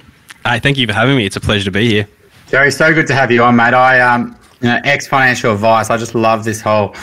Hi, 0.44 0.60
thank 0.60 0.78
you 0.78 0.86
for 0.86 0.92
having 0.92 1.16
me. 1.16 1.26
It's 1.26 1.36
a 1.36 1.40
pleasure 1.40 1.64
to 1.64 1.70
be 1.72 1.88
here. 1.88 2.08
Terry, 2.46 2.70
so 2.70 2.94
good 2.94 3.08
to 3.08 3.14
have 3.14 3.32
you 3.32 3.42
on, 3.42 3.56
mate. 3.56 3.74
I 3.74 4.00
um, 4.00 4.36
you 4.64 4.70
know, 4.70 4.80
ex 4.82 5.06
financial 5.06 5.52
advice. 5.52 5.90
I 5.90 5.98
just 5.98 6.14
love 6.14 6.44
this 6.44 6.62
whole 6.62 6.94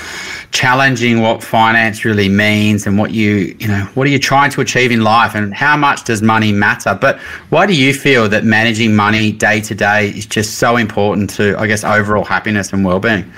challenging 0.52 1.22
what 1.22 1.44
finance 1.44 2.04
really 2.04 2.28
means 2.28 2.88
and 2.88 2.98
what 2.98 3.12
you, 3.12 3.56
you 3.60 3.68
know, 3.68 3.88
what 3.94 4.08
are 4.08 4.10
you 4.10 4.18
trying 4.18 4.50
to 4.52 4.62
achieve 4.62 4.92
in 4.92 5.04
life 5.04 5.36
and 5.36 5.54
how 5.54 5.78
much 5.78 6.04
does 6.04 6.24
money 6.24 6.52
matter? 6.52 6.98
But 7.00 7.20
why 7.50 7.68
do 7.68 7.74
you 7.74 7.94
feel 7.94 8.28
that 8.30 8.44
managing 8.44 8.96
money 8.96 9.32
day 9.32 9.62
to 9.62 9.76
day 9.76 10.10
is 10.10 10.26
just 10.26 10.56
so 10.56 10.76
important 10.76 11.30
to, 11.32 11.56
I 11.60 11.68
guess, 11.68 11.84
overall 11.84 12.24
happiness 12.24 12.74
and 12.74 12.84
well-being? 12.84 13.32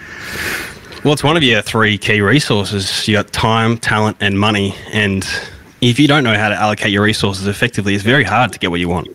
Well, 1.03 1.11
it's 1.11 1.23
one 1.23 1.35
of 1.35 1.43
your 1.43 1.61
three 1.61 1.97
key 1.97 2.21
resources. 2.21 3.05
You 3.05 3.17
got 3.17 3.33
time, 3.33 3.77
talent, 3.77 4.15
and 4.21 4.39
money. 4.39 4.73
And 4.93 5.27
if 5.81 5.99
you 5.99 6.07
don't 6.07 6.23
know 6.23 6.37
how 6.37 6.47
to 6.47 6.55
allocate 6.55 6.91
your 6.93 7.03
resources 7.03 7.45
effectively, 7.45 7.93
it's 7.93 8.05
very 8.05 8.23
hard 8.23 8.53
to 8.53 8.59
get 8.59 8.71
what 8.71 8.79
you 8.79 8.87
want. 8.87 9.09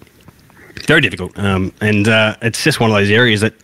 Very 0.86 1.00
difficult. 1.00 1.38
Um, 1.38 1.72
and 1.80 2.06
uh, 2.08 2.36
it's 2.42 2.62
just 2.62 2.78
one 2.78 2.90
of 2.90 2.96
those 2.96 3.10
areas 3.10 3.40
that 3.40 3.54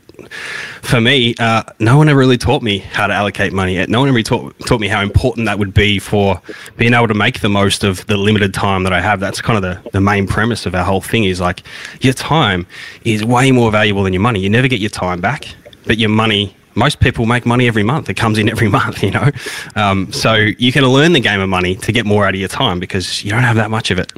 for 0.82 1.00
me, 1.00 1.34
uh, 1.38 1.62
no 1.78 1.96
one 1.96 2.08
ever 2.08 2.18
really 2.18 2.38
taught 2.38 2.62
me 2.62 2.78
how 2.78 3.06
to 3.06 3.12
allocate 3.12 3.52
money. 3.52 3.84
No 3.86 4.00
one 4.00 4.08
ever 4.08 4.22
taught, 4.22 4.58
taught 4.60 4.80
me 4.80 4.88
how 4.88 5.00
important 5.00 5.46
that 5.46 5.58
would 5.58 5.74
be 5.74 5.98
for 5.98 6.40
being 6.76 6.94
able 6.94 7.08
to 7.08 7.14
make 7.14 7.40
the 7.40 7.48
most 7.48 7.84
of 7.84 8.06
the 8.06 8.16
limited 8.16 8.54
time 8.54 8.82
that 8.84 8.92
I 8.92 9.00
have. 9.00 9.20
That's 9.20 9.40
kind 9.40 9.56
of 9.56 9.62
the, 9.62 9.90
the 9.90 10.00
main 10.00 10.26
premise 10.26 10.66
of 10.66 10.74
our 10.74 10.84
whole 10.84 11.00
thing 11.00 11.24
is 11.24 11.40
like 11.40 11.62
your 12.00 12.12
time 12.12 12.66
is 13.04 13.24
way 13.24 13.50
more 13.50 13.70
valuable 13.70 14.02
than 14.02 14.12
your 14.12 14.22
money. 14.22 14.40
You 14.40 14.50
never 14.50 14.68
get 14.68 14.80
your 14.80 14.90
time 14.90 15.20
back, 15.20 15.48
but 15.86 15.98
your 15.98 16.10
money 16.10 16.56
most 16.76 16.98
people 16.98 17.24
make 17.24 17.46
money 17.46 17.68
every 17.68 17.84
month. 17.84 18.10
It 18.10 18.14
comes 18.14 18.36
in 18.36 18.48
every 18.48 18.68
month, 18.78 19.02
you 19.02 19.12
know. 19.12 19.30
Um, 19.76 20.12
so 20.12 20.34
you 20.34 20.72
can 20.72 20.84
learn 20.84 21.12
the 21.12 21.20
game 21.20 21.40
of 21.40 21.48
money 21.48 21.76
to 21.76 21.92
get 21.92 22.04
more 22.04 22.26
out 22.26 22.34
of 22.34 22.40
your 22.40 22.48
time 22.48 22.80
because 22.80 23.24
you 23.24 23.30
don't 23.30 23.44
have 23.44 23.56
that 23.56 23.70
much 23.70 23.92
of 23.92 23.98
it. 23.98 24.12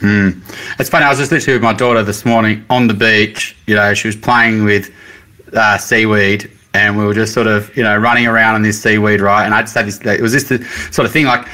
Mm. 0.00 0.40
It's 0.78 0.88
funny. 0.88 1.04
I 1.04 1.10
was 1.10 1.18
just 1.18 1.32
literally 1.32 1.56
with 1.56 1.62
my 1.62 1.72
daughter 1.72 2.02
this 2.02 2.24
morning 2.24 2.64
on 2.70 2.86
the 2.86 2.94
beach. 2.94 3.56
You 3.66 3.74
know, 3.74 3.94
she 3.94 4.08
was 4.08 4.16
playing 4.16 4.64
with 4.64 4.92
uh, 5.54 5.78
seaweed 5.78 6.50
and 6.74 6.96
we 6.96 7.04
were 7.04 7.14
just 7.14 7.32
sort 7.32 7.46
of 7.46 7.74
you 7.76 7.82
know 7.82 7.96
running 7.96 8.26
around 8.26 8.54
on 8.54 8.62
this 8.62 8.80
seaweed 8.80 9.20
right? 9.20 9.44
And 9.44 9.54
i 9.54 9.62
just 9.62 9.74
had 9.74 9.86
this 9.86 10.00
it 10.00 10.20
was 10.20 10.32
just 10.32 10.48
the 10.48 10.64
sort 10.90 11.06
of 11.06 11.12
thing 11.12 11.26
like 11.26 11.48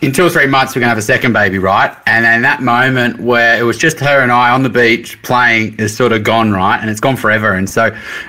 in 0.00 0.12
two 0.12 0.24
or 0.24 0.30
three 0.30 0.46
months 0.46 0.74
we're 0.74 0.80
going 0.80 0.86
to 0.86 0.90
have 0.90 0.98
a 0.98 1.02
second 1.02 1.34
baby 1.34 1.58
right? 1.58 1.94
And 2.06 2.24
then 2.24 2.42
that 2.42 2.62
moment 2.62 3.20
where 3.20 3.58
it 3.58 3.62
was 3.62 3.76
just 3.76 3.98
her 4.00 4.22
and 4.22 4.32
i 4.32 4.50
on 4.50 4.62
the 4.62 4.70
beach 4.70 5.20
playing 5.22 5.78
is 5.78 5.94
sort 5.94 6.12
of 6.12 6.22
gone 6.22 6.52
right? 6.52 6.80
And 6.80 6.88
it's 6.88 7.00
gone 7.00 7.16
forever. 7.16 7.52
And 7.52 7.68
so 7.68 7.86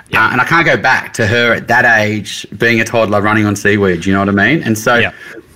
yeah. 0.09 0.27
uh, 0.27 0.31
and 0.31 0.41
i 0.41 0.45
can't 0.45 0.65
go 0.65 0.77
back 0.77 1.13
to 1.13 1.27
her 1.27 1.53
at 1.53 1.67
that 1.67 1.85
age 1.99 2.45
being 2.57 2.81
a 2.81 2.83
toddler 2.83 3.21
running 3.21 3.45
on 3.45 3.55
seaweed 3.55 4.05
you 4.05 4.13
know 4.13 4.19
what 4.19 4.29
i 4.29 4.31
mean? 4.31 4.63
And 4.63 4.77
so 4.77 4.97
yeah 4.97 5.13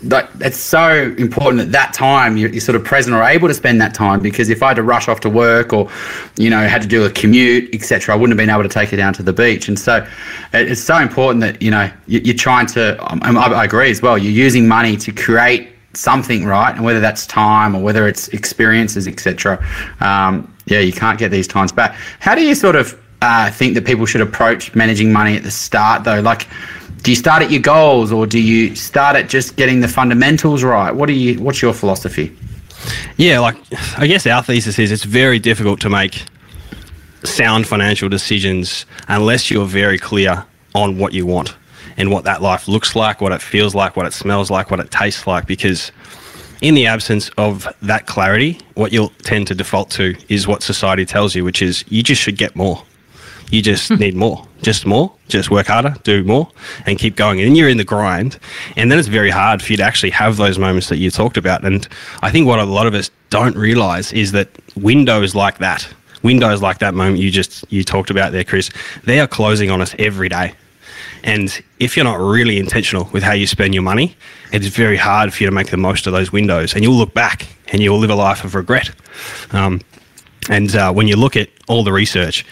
that 0.10 0.30
it's 0.40 0.58
so 0.58 1.14
important 1.18 1.62
at 1.62 1.72
that 1.72 1.94
time 1.94 2.38
you're, 2.38 2.50
you're, 2.50 2.62
sort 2.62 2.76
of 2.76 2.84
present 2.84 3.16
or 3.16 3.24
able 3.24 3.48
to 3.48 3.54
spend 3.54 3.82
that 3.82 3.94
time 3.94 4.20
because 4.20 4.50
if 4.50 4.62
I 4.62 4.70
had 4.70 4.76
to 4.76 4.84
rush 4.84 5.08
off 5.08 5.20
to 5.22 5.30
work 5.30 5.74
or 5.74 5.90
you 6.38 6.50
know 6.50 6.60
had 6.68 6.82
to 6.82 6.88
do 6.88 7.06
a 7.06 7.10
commute 7.10 7.74
etc 7.74 8.14
I 8.14 8.18
wouldn't 8.18 8.38
have 8.38 8.46
been 8.46 8.54
able 8.54 8.64
to 8.64 8.70
take 8.70 8.90
her 8.90 8.98
down 8.98 9.14
to 9.14 9.24
the 9.24 9.34
beach. 9.34 9.68
And 9.68 9.80
so 9.80 10.06
it's 10.54 10.82
so 10.82 10.98
important 10.98 11.42
that 11.42 11.62
you 11.62 11.72
know 11.72 11.90
you're 12.08 12.36
trying 12.36 12.68
to 12.68 12.98
I 13.02 13.66
agree 13.66 13.90
as 13.90 14.02
well 14.02 14.18
you're 14.18 14.32
using 14.32 14.68
money 14.68 14.96
to 14.98 15.12
create 15.12 15.70
something 15.94 16.46
right? 16.46 16.76
And 16.76 16.84
whether 16.84 17.00
that's 17.00 17.26
time 17.26 17.76
or 17.76 17.82
whether 17.82 18.08
it's 18.08 18.28
experiences 18.30 19.08
etc 19.08 19.66
um, 20.02 20.54
yeah 20.68 20.80
you 20.80 20.94
can't 20.94 21.18
get 21.18 21.32
these 21.32 21.48
times 21.48 21.72
back. 21.72 21.96
How 22.20 22.36
do 22.36 22.42
you 22.42 22.54
sort 22.54 22.76
of 22.76 23.00
uh, 23.22 23.50
think 23.50 23.74
that 23.74 23.86
people 23.86 24.06
should 24.06 24.22
approach 24.22 24.76
managing 24.76 25.12
money 25.12 25.36
at 25.36 25.44
the 25.44 25.52
start 25.52 26.04
though? 26.04 26.20
Like 26.20 26.48
do 27.06 27.12
you 27.12 27.16
start 27.16 27.44
at 27.44 27.52
your 27.52 27.62
goals 27.62 28.12
or 28.12 28.26
do 28.26 28.40
you 28.40 28.76
start 28.76 29.16
at 29.16 29.30
just 29.30 29.56
getting 29.58 29.80
the 29.80 29.88
fundamentals 29.88 30.64
right? 30.64 30.90
What 30.90 31.06
do 31.06 31.14
you? 31.14 31.40
What's 31.40 31.62
your 31.62 31.72
philosophy? 31.72 32.36
Yeah, 33.18 33.40
like 33.40 33.56
I 34.00 34.08
guess 34.08 34.26
our 34.26 34.42
thesis 34.42 34.80
is 34.80 34.92
it's 34.92 35.04
very 35.04 35.38
difficult 35.38 35.80
to 35.82 35.90
make 35.90 36.24
sound 37.24 37.68
financial 37.68 38.10
decisions 38.10 38.88
unless 39.08 39.52
you're 39.52 39.68
very 39.68 40.00
clear 40.00 40.44
on 40.74 40.98
what 40.98 41.14
you 41.14 41.28
want 41.28 41.56
and 41.96 42.10
what 42.10 42.24
that 42.24 42.42
life 42.42 42.68
looks 42.68 42.96
like, 42.96 43.22
what 43.22 43.32
it 43.32 43.42
feels 43.42 43.76
like, 43.76 43.96
what 43.96 44.08
it 44.08 44.14
smells 44.14 44.50
like, 44.50 44.72
what 44.72 44.80
it 44.80 44.90
tastes 44.90 45.28
like. 45.28 45.46
Because 45.46 45.92
in 46.62 46.74
the 46.74 46.88
absence 46.88 47.30
of 47.38 47.68
that 47.84 48.08
clarity, 48.08 48.60
what 48.74 48.92
you'll 48.92 49.14
tend 49.22 49.46
to 49.46 49.54
default 49.54 49.92
to 49.92 50.16
is 50.28 50.48
what 50.48 50.64
society 50.64 51.06
tells 51.06 51.36
you, 51.36 51.44
which 51.44 51.62
is 51.62 51.86
you 51.88 52.02
just 52.02 52.20
should 52.20 52.38
get 52.38 52.56
more. 52.56 52.82
You 53.52 53.62
just 53.62 53.92
need 54.00 54.16
more, 54.16 54.48
just 54.62 54.86
more, 54.86 55.12
just 55.28 55.52
work 55.52 55.68
harder, 55.68 55.96
do 56.04 56.24
more, 56.24 56.50
and 56.86 56.98
keep 56.98 57.16
going. 57.16 57.42
And 57.42 57.56
you're 57.56 57.70
in 57.70 57.78
the 57.78 57.84
grind. 57.84 58.40
And 58.76 58.92
then 58.92 59.00
it's 59.00 59.08
very 59.08 59.30
hard 59.30 59.62
for 59.62 59.74
you 59.74 59.78
to 59.78 59.84
actually 59.84 60.12
have 60.12 60.38
those 60.38 60.58
moments 60.58 60.90
that 60.90 60.98
you 60.98 61.12
talked 61.12 61.38
about. 61.38 61.64
And 61.64 61.88
I 62.22 62.32
think 62.32 62.48
what 62.48 62.60
a 62.60 62.66
lot 62.66 62.88
of 62.88 62.94
us 62.94 63.12
don't 63.30 63.56
realize 63.56 64.14
is 64.14 64.32
that 64.34 64.50
windows 64.76 65.36
like 65.36 65.58
that, 65.60 65.88
windows 66.24 66.62
like 66.62 66.80
that 66.80 66.94
moment 66.94 67.20
you 67.20 67.30
just 67.32 67.66
you 67.72 67.84
talked 67.84 68.10
about 68.10 68.32
there, 68.32 68.44
Chris, 68.44 68.70
they 69.04 69.20
are 69.20 69.28
closing 69.28 69.70
on 69.70 69.82
us 69.82 69.96
every 70.00 70.30
day. 70.30 70.54
And 71.24 71.62
if 71.80 71.98
you're 71.98 72.06
not 72.06 72.20
really 72.20 72.60
intentional 72.60 73.10
with 73.12 73.24
how 73.24 73.34
you 73.34 73.48
spend 73.48 73.74
your 73.74 73.82
money, 73.82 74.16
it's 74.52 74.68
very 74.68 74.96
hard 74.96 75.34
for 75.34 75.42
you 75.42 75.50
to 75.50 75.56
make 75.56 75.72
the 75.72 75.78
most 75.78 76.06
of 76.06 76.14
those 76.14 76.32
windows. 76.32 76.76
And 76.76 76.84
you'll 76.84 76.94
look 76.94 77.16
back 77.16 77.48
and 77.72 77.82
you'll 77.82 77.98
live 77.98 78.12
a 78.12 78.16
life 78.16 78.44
of 78.44 78.54
regret. 78.54 78.92
Um, 79.52 79.82
and 80.50 80.76
uh, 80.76 80.94
when 80.94 81.08
you 81.08 81.16
look 81.16 81.36
at 81.36 81.50
all 81.68 81.84
the 81.84 81.92
research, 81.92 82.46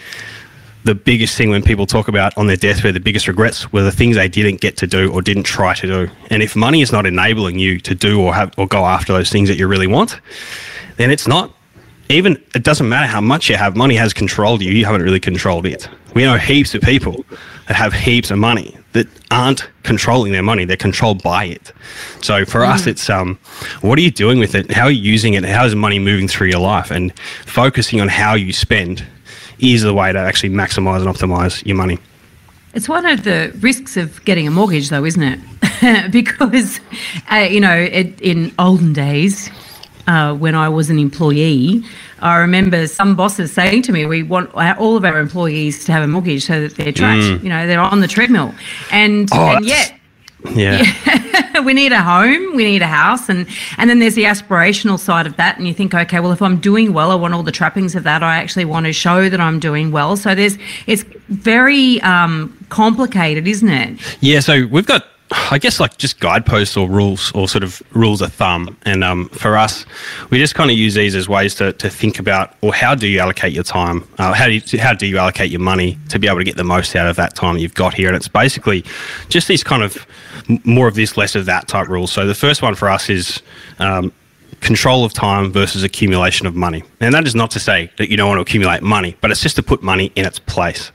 the 0.84 0.94
biggest 0.94 1.36
thing 1.36 1.50
when 1.50 1.62
people 1.62 1.86
talk 1.86 2.08
about 2.08 2.36
on 2.36 2.46
their 2.46 2.56
deathbed, 2.56 2.94
the 2.94 3.00
biggest 3.00 3.26
regrets 3.26 3.72
were 3.72 3.82
the 3.82 3.90
things 3.90 4.16
they 4.16 4.28
didn't 4.28 4.60
get 4.60 4.76
to 4.76 4.86
do 4.86 5.10
or 5.12 5.22
didn't 5.22 5.44
try 5.44 5.74
to 5.74 5.86
do. 5.86 6.10
And 6.30 6.42
if 6.42 6.54
money 6.54 6.82
is 6.82 6.92
not 6.92 7.06
enabling 7.06 7.58
you 7.58 7.80
to 7.80 7.94
do 7.94 8.20
or 8.20 8.34
have 8.34 8.52
or 8.58 8.66
go 8.66 8.84
after 8.84 9.12
those 9.12 9.30
things 9.30 9.48
that 9.48 9.56
you 9.56 9.66
really 9.66 9.86
want, 9.86 10.20
then 10.96 11.10
it's 11.10 11.26
not 11.26 11.52
even 12.10 12.40
it 12.54 12.62
doesn't 12.62 12.88
matter 12.88 13.06
how 13.06 13.22
much 13.22 13.48
you 13.48 13.56
have, 13.56 13.76
money 13.76 13.96
has 13.96 14.12
controlled 14.12 14.60
you, 14.60 14.72
you 14.72 14.84
haven't 14.84 15.02
really 15.02 15.20
controlled 15.20 15.64
it. 15.64 15.88
We 16.14 16.22
know 16.22 16.36
heaps 16.36 16.74
of 16.74 16.82
people 16.82 17.24
that 17.66 17.74
have 17.74 17.94
heaps 17.94 18.30
of 18.30 18.38
money 18.38 18.76
that 18.92 19.08
aren't 19.30 19.68
controlling 19.82 20.32
their 20.32 20.42
money, 20.42 20.66
they're 20.66 20.76
controlled 20.76 21.22
by 21.22 21.46
it. 21.46 21.72
So 22.20 22.44
for 22.44 22.60
mm. 22.60 22.68
us 22.68 22.86
it's 22.86 23.08
um 23.08 23.38
what 23.80 23.98
are 23.98 24.02
you 24.02 24.10
doing 24.10 24.38
with 24.38 24.54
it? 24.54 24.70
How 24.70 24.84
are 24.84 24.90
you 24.90 25.00
using 25.00 25.32
it? 25.32 25.44
How 25.44 25.64
is 25.64 25.74
money 25.74 25.98
moving 25.98 26.28
through 26.28 26.48
your 26.48 26.60
life? 26.60 26.90
And 26.90 27.18
focusing 27.46 28.02
on 28.02 28.08
how 28.08 28.34
you 28.34 28.52
spend 28.52 29.04
is 29.64 29.82
the 29.82 29.94
way 29.94 30.12
to 30.12 30.18
actually 30.18 30.50
maximize 30.50 31.06
and 31.06 31.14
optimize 31.14 31.64
your 31.66 31.76
money. 31.76 31.98
It's 32.74 32.88
one 32.88 33.06
of 33.06 33.22
the 33.22 33.56
risks 33.60 33.96
of 33.96 34.24
getting 34.24 34.48
a 34.48 34.50
mortgage, 34.50 34.88
though, 34.88 35.04
isn't 35.04 35.22
it? 35.22 36.10
because, 36.10 36.80
uh, 37.30 37.36
you 37.36 37.60
know, 37.60 37.74
it, 37.74 38.20
in 38.20 38.52
olden 38.58 38.92
days, 38.92 39.48
uh, 40.06 40.34
when 40.34 40.54
I 40.54 40.68
was 40.68 40.90
an 40.90 40.98
employee, 40.98 41.84
I 42.20 42.36
remember 42.38 42.86
some 42.88 43.14
bosses 43.14 43.52
saying 43.52 43.82
to 43.82 43.92
me, 43.92 44.06
"We 44.06 44.22
want 44.22 44.52
all 44.54 44.96
of 44.96 45.04
our 45.04 45.18
employees 45.18 45.84
to 45.84 45.92
have 45.92 46.02
a 46.02 46.06
mortgage 46.06 46.44
so 46.44 46.60
that 46.60 46.76
they're 46.76 46.92
tracked. 46.92 47.22
Mm. 47.22 47.42
You 47.42 47.48
know, 47.48 47.66
they're 47.66 47.80
on 47.80 48.00
the 48.00 48.08
treadmill." 48.08 48.54
And, 48.90 49.28
oh, 49.32 49.56
and 49.56 49.64
yet, 49.64 49.94
yeah. 50.50 50.82
yeah. 51.06 51.60
we 51.64 51.72
need 51.72 51.92
a 51.92 52.02
home, 52.02 52.56
we 52.56 52.64
need 52.64 52.82
a 52.82 52.86
house, 52.86 53.28
and 53.28 53.46
and 53.78 53.88
then 53.88 53.98
there's 53.98 54.14
the 54.14 54.24
aspirational 54.24 54.98
side 54.98 55.26
of 55.26 55.36
that. 55.36 55.56
And 55.58 55.66
you 55.66 55.74
think, 55.74 55.94
okay, 55.94 56.20
well, 56.20 56.32
if 56.32 56.42
I'm 56.42 56.58
doing 56.58 56.92
well, 56.92 57.10
I 57.10 57.14
want 57.14 57.34
all 57.34 57.42
the 57.42 57.52
trappings 57.52 57.94
of 57.94 58.02
that. 58.04 58.22
I 58.22 58.36
actually 58.36 58.64
want 58.64 58.86
to 58.86 58.92
show 58.92 59.28
that 59.28 59.40
I'm 59.40 59.58
doing 59.60 59.90
well. 59.90 60.16
So 60.16 60.34
there's 60.34 60.58
it's 60.86 61.04
very 61.28 62.00
um, 62.02 62.56
complicated, 62.68 63.46
isn't 63.46 63.68
it? 63.68 64.18
Yeah. 64.20 64.40
So 64.40 64.66
we've 64.66 64.86
got 64.86 65.06
I 65.50 65.58
guess 65.58 65.80
like 65.80 65.96
just 65.98 66.20
guideposts 66.20 66.76
or 66.76 66.88
rules 66.88 67.32
or 67.32 67.48
sort 67.48 67.64
of 67.64 67.82
rules 67.92 68.22
of 68.22 68.32
thumb. 68.32 68.76
And 68.84 69.02
um, 69.02 69.28
for 69.30 69.56
us, 69.56 69.84
we 70.30 70.38
just 70.38 70.54
kind 70.54 70.70
of 70.70 70.76
use 70.76 70.94
these 70.94 71.14
as 71.14 71.28
ways 71.28 71.54
to, 71.56 71.72
to 71.74 71.90
think 71.90 72.18
about, 72.18 72.54
or 72.60 72.72
how 72.72 72.94
do 72.94 73.08
you 73.08 73.18
allocate 73.18 73.52
your 73.52 73.64
time? 73.64 74.06
Uh, 74.18 74.32
how, 74.32 74.46
do 74.46 74.52
you, 74.52 74.78
how 74.78 74.94
do 74.94 75.06
you 75.06 75.18
allocate 75.18 75.50
your 75.50 75.60
money 75.60 75.98
to 76.10 76.18
be 76.18 76.28
able 76.28 76.38
to 76.38 76.44
get 76.44 76.56
the 76.56 76.64
most 76.64 76.94
out 76.94 77.06
of 77.06 77.16
that 77.16 77.34
time 77.34 77.54
that 77.54 77.60
you've 77.60 77.74
got 77.74 77.94
here? 77.94 78.08
And 78.08 78.16
it's 78.16 78.28
basically 78.28 78.84
just 79.28 79.48
these 79.48 79.64
kind 79.64 79.82
of 79.82 80.06
more 80.64 80.88
of 80.88 80.94
this, 80.94 81.16
less 81.16 81.34
of 81.34 81.46
that 81.46 81.68
type 81.68 81.88
rules. 81.88 82.12
So 82.12 82.26
the 82.26 82.34
first 82.34 82.62
one 82.62 82.74
for 82.74 82.88
us 82.88 83.10
is 83.10 83.42
um, 83.78 84.12
control 84.60 85.04
of 85.04 85.12
time 85.12 85.52
versus 85.52 85.82
accumulation 85.82 86.46
of 86.46 86.54
money. 86.54 86.82
And 87.00 87.12
that 87.12 87.26
is 87.26 87.34
not 87.34 87.50
to 87.52 87.60
say 87.60 87.90
that 87.98 88.10
you 88.10 88.16
don't 88.16 88.28
want 88.28 88.38
to 88.38 88.42
accumulate 88.42 88.82
money, 88.82 89.16
but 89.20 89.30
it's 89.30 89.40
just 89.40 89.56
to 89.56 89.62
put 89.62 89.82
money 89.82 90.12
in 90.14 90.24
its 90.24 90.38
place. 90.38 90.92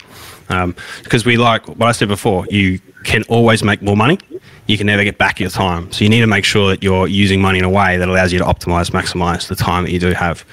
Um, 0.50 0.76
because 1.04 1.26
we 1.26 1.38
like 1.38 1.68
what 1.68 1.88
I 1.88 1.92
said 1.92 2.08
before, 2.08 2.48
you 2.50 2.80
can 3.04 3.24
always 3.24 3.64
make 3.64 3.82
more 3.82 3.96
money. 3.96 4.20
You 4.68 4.78
can 4.78 4.88
never 4.88 5.04
get 5.04 5.18
back 5.18 5.40
your 5.40 5.50
time. 5.50 5.92
So 5.92 6.04
you 6.04 6.10
need 6.10 6.22
to 6.22 6.28
make 6.28 6.46
sure 6.46 6.70
that 6.70 6.84
you're 6.84 7.08
using 7.08 7.42
money 7.42 7.60
in 7.60 7.66
a 7.66 7.70
way 7.70 7.98
that 7.98 8.08
allows 8.08 8.34
you 8.34 8.40
to 8.40 8.46
optimize, 8.46 8.92
maximize 8.92 9.48
the 9.48 9.56
time 9.56 9.84
that 9.84 9.92
you 9.92 10.00
do 10.00 10.12
have. 10.12 10.46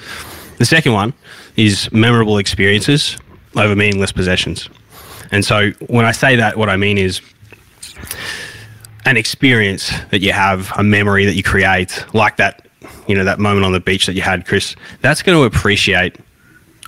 The 0.57 0.65
second 0.65 0.93
one 0.93 1.13
is 1.55 1.91
memorable 1.91 2.37
experiences 2.37 3.17
over 3.55 3.75
meaningless 3.75 4.11
possessions. 4.11 4.69
And 5.31 5.43
so 5.43 5.71
when 5.87 6.05
I 6.05 6.11
say 6.11 6.35
that, 6.37 6.57
what 6.57 6.69
I 6.69 6.77
mean 6.77 6.97
is 6.97 7.21
an 9.05 9.17
experience 9.17 9.91
that 10.11 10.19
you 10.19 10.31
have, 10.31 10.71
a 10.77 10.83
memory 10.83 11.25
that 11.25 11.35
you 11.35 11.43
create, 11.43 12.05
like 12.13 12.37
that, 12.37 12.67
you 13.07 13.15
know, 13.15 13.23
that 13.23 13.39
moment 13.39 13.65
on 13.65 13.71
the 13.71 13.79
beach 13.79 14.05
that 14.05 14.13
you 14.13 14.21
had, 14.21 14.45
Chris, 14.45 14.75
that's 15.01 15.21
going 15.21 15.37
to 15.37 15.43
appreciate 15.43 16.15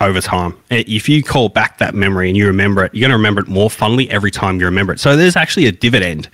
over 0.01 0.21
time. 0.21 0.55
If 0.69 1.09
you 1.09 1.23
call 1.23 1.49
back 1.49 1.77
that 1.79 1.93
memory 1.93 2.29
and 2.29 2.37
you 2.37 2.47
remember 2.47 2.85
it, 2.85 2.93
you're 2.93 3.01
going 3.01 3.11
to 3.11 3.17
remember 3.17 3.41
it 3.41 3.47
more 3.47 3.69
fondly 3.69 4.09
every 4.09 4.31
time 4.31 4.59
you 4.59 4.65
remember 4.65 4.93
it. 4.93 4.99
So 4.99 5.15
there's 5.15 5.35
actually 5.35 5.67
a 5.67 5.71
dividend 5.71 6.29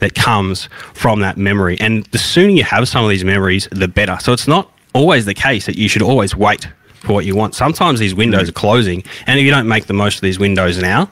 that 0.00 0.14
comes 0.14 0.68
from 0.94 1.20
that 1.20 1.36
memory. 1.36 1.78
And 1.80 2.04
the 2.06 2.18
sooner 2.18 2.50
you 2.50 2.64
have 2.64 2.88
some 2.88 3.04
of 3.04 3.10
these 3.10 3.24
memories, 3.24 3.68
the 3.70 3.88
better. 3.88 4.18
So 4.20 4.32
it's 4.32 4.48
not 4.48 4.72
always 4.94 5.26
the 5.26 5.34
case 5.34 5.66
that 5.66 5.76
you 5.76 5.88
should 5.88 6.02
always 6.02 6.34
wait 6.34 6.68
for 7.00 7.12
what 7.12 7.24
you 7.24 7.34
want. 7.34 7.54
Sometimes 7.54 8.00
these 8.00 8.14
windows 8.14 8.48
are 8.48 8.52
closing. 8.52 9.02
And 9.26 9.38
if 9.38 9.44
you 9.44 9.50
don't 9.50 9.68
make 9.68 9.86
the 9.86 9.94
most 9.94 10.16
of 10.16 10.22
these 10.22 10.38
windows 10.38 10.78
now, 10.78 11.10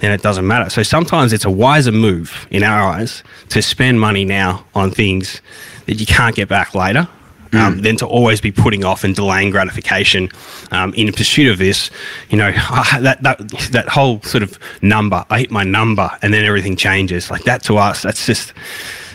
then 0.00 0.12
it 0.12 0.22
doesn't 0.22 0.46
matter. 0.46 0.68
So 0.70 0.82
sometimes 0.82 1.32
it's 1.32 1.44
a 1.44 1.50
wiser 1.50 1.92
move 1.92 2.46
in 2.50 2.62
our 2.62 2.88
eyes 2.88 3.22
to 3.48 3.62
spend 3.62 4.00
money 4.00 4.24
now 4.24 4.64
on 4.74 4.90
things 4.90 5.40
that 5.86 6.00
you 6.00 6.06
can't 6.06 6.36
get 6.36 6.48
back 6.48 6.74
later 6.74 7.08
um, 7.52 7.78
mm. 7.78 7.82
than 7.82 7.96
to 7.96 8.06
always 8.06 8.40
be 8.40 8.52
putting 8.52 8.84
off 8.84 9.04
and 9.04 9.14
delaying 9.14 9.50
gratification 9.50 10.28
um, 10.70 10.92
in 10.94 11.12
pursuit 11.12 11.50
of 11.50 11.58
this. 11.58 11.90
You 12.30 12.38
know, 12.38 12.52
that, 13.00 13.22
that, 13.22 13.38
that 13.72 13.88
whole 13.88 14.20
sort 14.22 14.42
of 14.42 14.58
number, 14.82 15.24
I 15.30 15.40
hit 15.40 15.50
my 15.50 15.64
number 15.64 16.10
and 16.22 16.32
then 16.32 16.44
everything 16.44 16.76
changes. 16.76 17.30
Like 17.30 17.44
that 17.44 17.62
to 17.64 17.78
us, 17.78 18.02
that's 18.02 18.26
just, 18.26 18.52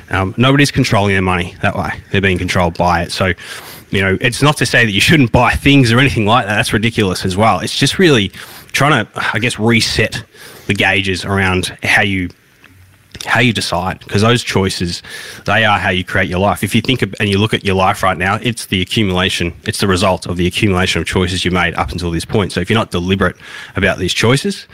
um, 0.09 0.33
nobody's 0.37 0.71
controlling 0.71 1.13
their 1.13 1.21
money 1.21 1.55
that 1.61 1.75
way. 1.75 1.91
They're 2.11 2.21
being 2.21 2.37
controlled 2.37 2.77
by 2.77 3.03
it. 3.03 3.11
So, 3.11 3.33
you 3.91 4.01
know, 4.01 4.17
it's 4.21 4.41
not 4.41 4.57
to 4.57 4.65
say 4.65 4.85
that 4.85 4.91
you 4.91 5.01
shouldn't 5.01 5.31
buy 5.31 5.53
things 5.53 5.91
or 5.91 5.99
anything 5.99 6.25
like 6.25 6.45
that. 6.45 6.55
That's 6.55 6.73
ridiculous 6.73 7.25
as 7.25 7.35
well. 7.35 7.59
It's 7.59 7.77
just 7.77 7.99
really 7.99 8.29
trying 8.71 9.05
to, 9.05 9.11
I 9.33 9.39
guess, 9.39 9.59
reset 9.59 10.23
the 10.67 10.73
gauges 10.73 11.25
around 11.25 11.77
how 11.83 12.01
you 12.01 12.29
how 13.25 13.39
you 13.39 13.53
decide 13.53 13.99
because 13.99 14.21
those 14.21 14.43
choices 14.43 15.01
they 15.45 15.63
are 15.63 15.77
how 15.77 15.89
you 15.89 16.03
create 16.03 16.29
your 16.29 16.39
life. 16.39 16.63
If 16.63 16.73
you 16.73 16.81
think 16.81 17.01
of, 17.01 17.13
and 17.19 17.29
you 17.29 17.37
look 17.37 17.53
at 17.53 17.63
your 17.63 17.75
life 17.75 18.03
right 18.03 18.17
now 18.17 18.35
it's 18.41 18.67
the 18.67 18.81
accumulation 18.81 19.53
it's 19.63 19.79
the 19.79 19.87
result 19.87 20.25
of 20.25 20.37
the 20.37 20.47
accumulation 20.47 21.01
of 21.01 21.07
choices 21.07 21.45
you 21.45 21.51
made 21.51 21.73
up 21.75 21.91
until 21.91 22.11
this 22.11 22.25
point. 22.25 22.51
So 22.51 22.59
if 22.59 22.69
you're 22.69 22.79
not 22.79 22.91
deliberate 22.91 23.35
about 23.75 23.97
these 23.97 24.13
choices 24.13 24.67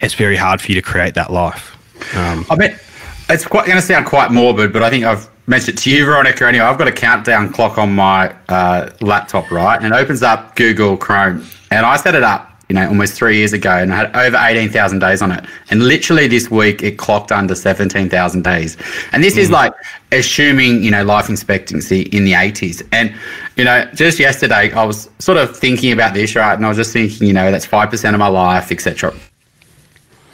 it's 0.00 0.14
very 0.14 0.36
hard 0.36 0.60
for 0.60 0.68
you 0.68 0.74
to 0.74 0.82
create 0.82 1.14
that 1.14 1.32
life. 1.32 1.76
Um, 2.16 2.46
i 2.50 2.54
bet 2.54 2.80
it's 3.28 3.46
quite 3.46 3.66
going 3.66 3.78
to 3.78 3.82
sound 3.82 4.06
quite 4.06 4.30
morbid 4.30 4.72
but 4.72 4.82
i 4.82 4.90
think 4.90 5.04
i've 5.04 5.28
mentioned 5.48 5.78
it 5.78 5.82
to 5.82 5.90
you 5.90 6.04
veronica. 6.04 6.46
Anyway 6.46 6.64
i've 6.64 6.78
got 6.78 6.88
a 6.88 6.92
countdown 6.92 7.52
clock 7.52 7.78
on 7.78 7.94
my 7.94 8.34
uh, 8.48 8.90
laptop 9.00 9.50
right? 9.50 9.76
And 9.82 9.92
it 9.92 9.96
opens 9.96 10.22
up 10.22 10.54
google 10.56 10.96
chrome 10.96 11.44
and 11.70 11.84
i 11.84 11.96
set 11.96 12.14
it 12.14 12.22
up 12.22 12.47
you 12.68 12.74
know, 12.74 12.86
almost 12.86 13.14
three 13.14 13.38
years 13.38 13.54
ago, 13.54 13.70
and 13.70 13.92
I 13.92 13.96
had 13.96 14.16
over 14.16 14.36
18,000 14.36 14.98
days 14.98 15.22
on 15.22 15.32
it. 15.32 15.44
And 15.70 15.84
literally 15.84 16.26
this 16.26 16.50
week, 16.50 16.82
it 16.82 16.98
clocked 16.98 17.32
under 17.32 17.54
17,000 17.54 18.44
days. 18.44 18.76
And 19.12 19.24
this 19.24 19.34
mm. 19.34 19.38
is 19.38 19.50
like 19.50 19.72
assuming, 20.12 20.82
you 20.82 20.90
know, 20.90 21.02
life 21.02 21.30
expectancy 21.30 22.02
in 22.02 22.24
the 22.24 22.32
80s. 22.32 22.86
And, 22.92 23.14
you 23.56 23.64
know, 23.64 23.88
just 23.94 24.18
yesterday, 24.18 24.70
I 24.72 24.84
was 24.84 25.08
sort 25.18 25.38
of 25.38 25.56
thinking 25.56 25.92
about 25.92 26.12
this, 26.12 26.36
right? 26.36 26.54
And 26.54 26.64
I 26.64 26.68
was 26.68 26.76
just 26.76 26.92
thinking, 26.92 27.26
you 27.26 27.32
know, 27.32 27.50
that's 27.50 27.66
5% 27.66 28.12
of 28.12 28.18
my 28.18 28.28
life, 28.28 28.70
etc. 28.70 29.14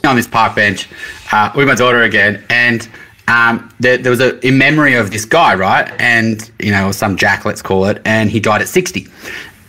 On 0.03 0.15
this 0.17 0.27
park 0.27 0.55
bench 0.55 0.89
uh, 1.31 1.51
with 1.55 1.67
my 1.67 1.75
daughter 1.75 2.03
again, 2.03 2.43
and 2.49 2.87
um, 3.27 3.73
there, 3.79 3.97
there 3.97 4.11
was 4.11 4.19
a 4.19 4.45
in 4.45 4.57
memory 4.57 4.95
of 4.95 5.09
this 5.09 5.25
guy, 5.25 5.55
right? 5.55 5.91
And, 5.99 6.51
you 6.59 6.71
know, 6.71 6.91
some 6.91 7.15
Jack, 7.15 7.45
let's 7.45 7.61
call 7.61 7.85
it, 7.85 8.01
and 8.05 8.29
he 8.29 8.39
died 8.39 8.61
at 8.61 8.67
60. 8.67 9.07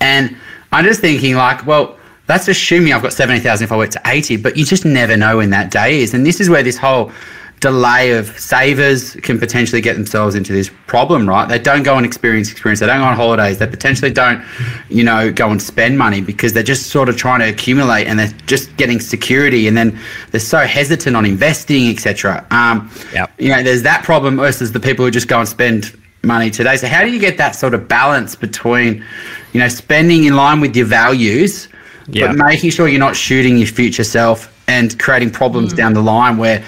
And 0.01 0.37
I'm 0.73 0.85
just 0.85 1.01
thinking, 1.01 1.37
like, 1.37 1.65
well, 1.65 1.95
that's 2.26 2.49
assuming 2.49 2.93
I've 2.93 3.02
got 3.02 3.12
70,000 3.12 3.64
if 3.64 3.73
I 3.73 3.76
work 3.76 3.90
to 3.90 4.02
80, 4.05 4.37
but 4.38 4.56
you 4.56 4.64
just 4.64 4.84
never 4.84 5.17
know 5.17 5.38
when 5.38 5.50
that 5.50 5.70
day 5.70 6.00
is. 6.00 6.12
And 6.12 6.26
this 6.26 6.40
is 6.40 6.50
where 6.50 6.62
this 6.62 6.76
whole 6.76 7.12
delay 7.61 8.12
of 8.12 8.38
savers 8.38 9.14
can 9.23 9.38
potentially 9.38 9.81
get 9.81 9.94
themselves 9.94 10.34
into 10.34 10.52
this 10.52 10.70
problem, 10.87 11.26
right? 11.26 11.49
They 11.49 11.58
don't 11.58 11.84
go 11.84 11.96
and 11.96 12.05
experience 12.05 12.50
experience. 12.50 12.81
They 12.81 12.87
don't 12.87 12.99
go 12.99 13.05
on 13.05 13.17
holidays. 13.17 13.58
They 13.58 13.67
potentially 13.67 14.11
don't, 14.11 14.44
you 14.90 15.02
know, 15.02 15.32
go 15.32 15.50
and 15.50 15.62
spend 15.62 15.99
money 15.99 16.20
because 16.20 16.52
they're 16.52 16.62
just 16.62 16.88
sort 16.88 17.08
of 17.08 17.17
trying 17.17 17.40
to 17.40 17.49
accumulate 17.49 18.08
and 18.08 18.19
they're 18.19 18.34
just 18.46 18.76
getting 18.76 19.00
security. 19.00 19.69
And 19.69 19.76
then 19.76 19.99
they're 20.32 20.40
so 20.40 20.67
hesitant 20.67 21.17
on 21.17 21.25
investing, 21.25 21.88
etc. 21.88 22.46
Um, 22.50 22.90
yep. 23.12 23.32
You 23.38 23.49
know, 23.49 23.62
there's 23.62 23.82
that 23.82 24.05
problem 24.05 24.37
versus 24.37 24.72
the 24.72 24.81
people 24.81 25.05
who 25.05 25.11
just 25.11 25.29
go 25.29 25.38
and 25.38 25.49
spend 25.49 25.98
money 26.22 26.51
today. 26.51 26.77
So 26.77 26.89
how 26.89 27.03
do 27.05 27.10
you 27.10 27.20
get 27.20 27.39
that 27.39 27.55
sort 27.55 27.72
of 27.72 27.89
balance 27.89 28.34
between, 28.34 29.03
you 29.53 29.60
know, 29.60 29.69
spending 29.69 30.24
in 30.24 30.34
line 30.34 30.60
with 30.60 30.77
your 30.77 30.86
values– 30.86 31.69
yeah. 32.08 32.29
but 32.29 32.36
making 32.36 32.70
sure 32.70 32.89
you're 32.89 33.01
not 33.01 33.17
shooting 33.17 33.58
your 33.58 33.67
future 33.67 34.05
self 34.05 34.53
and 34.69 34.98
creating 34.98 35.31
problems 35.31 35.72
mm. 35.72 35.77
down 35.77 35.94
the 35.94 36.03
line 36.03 36.39
where 36.39 36.65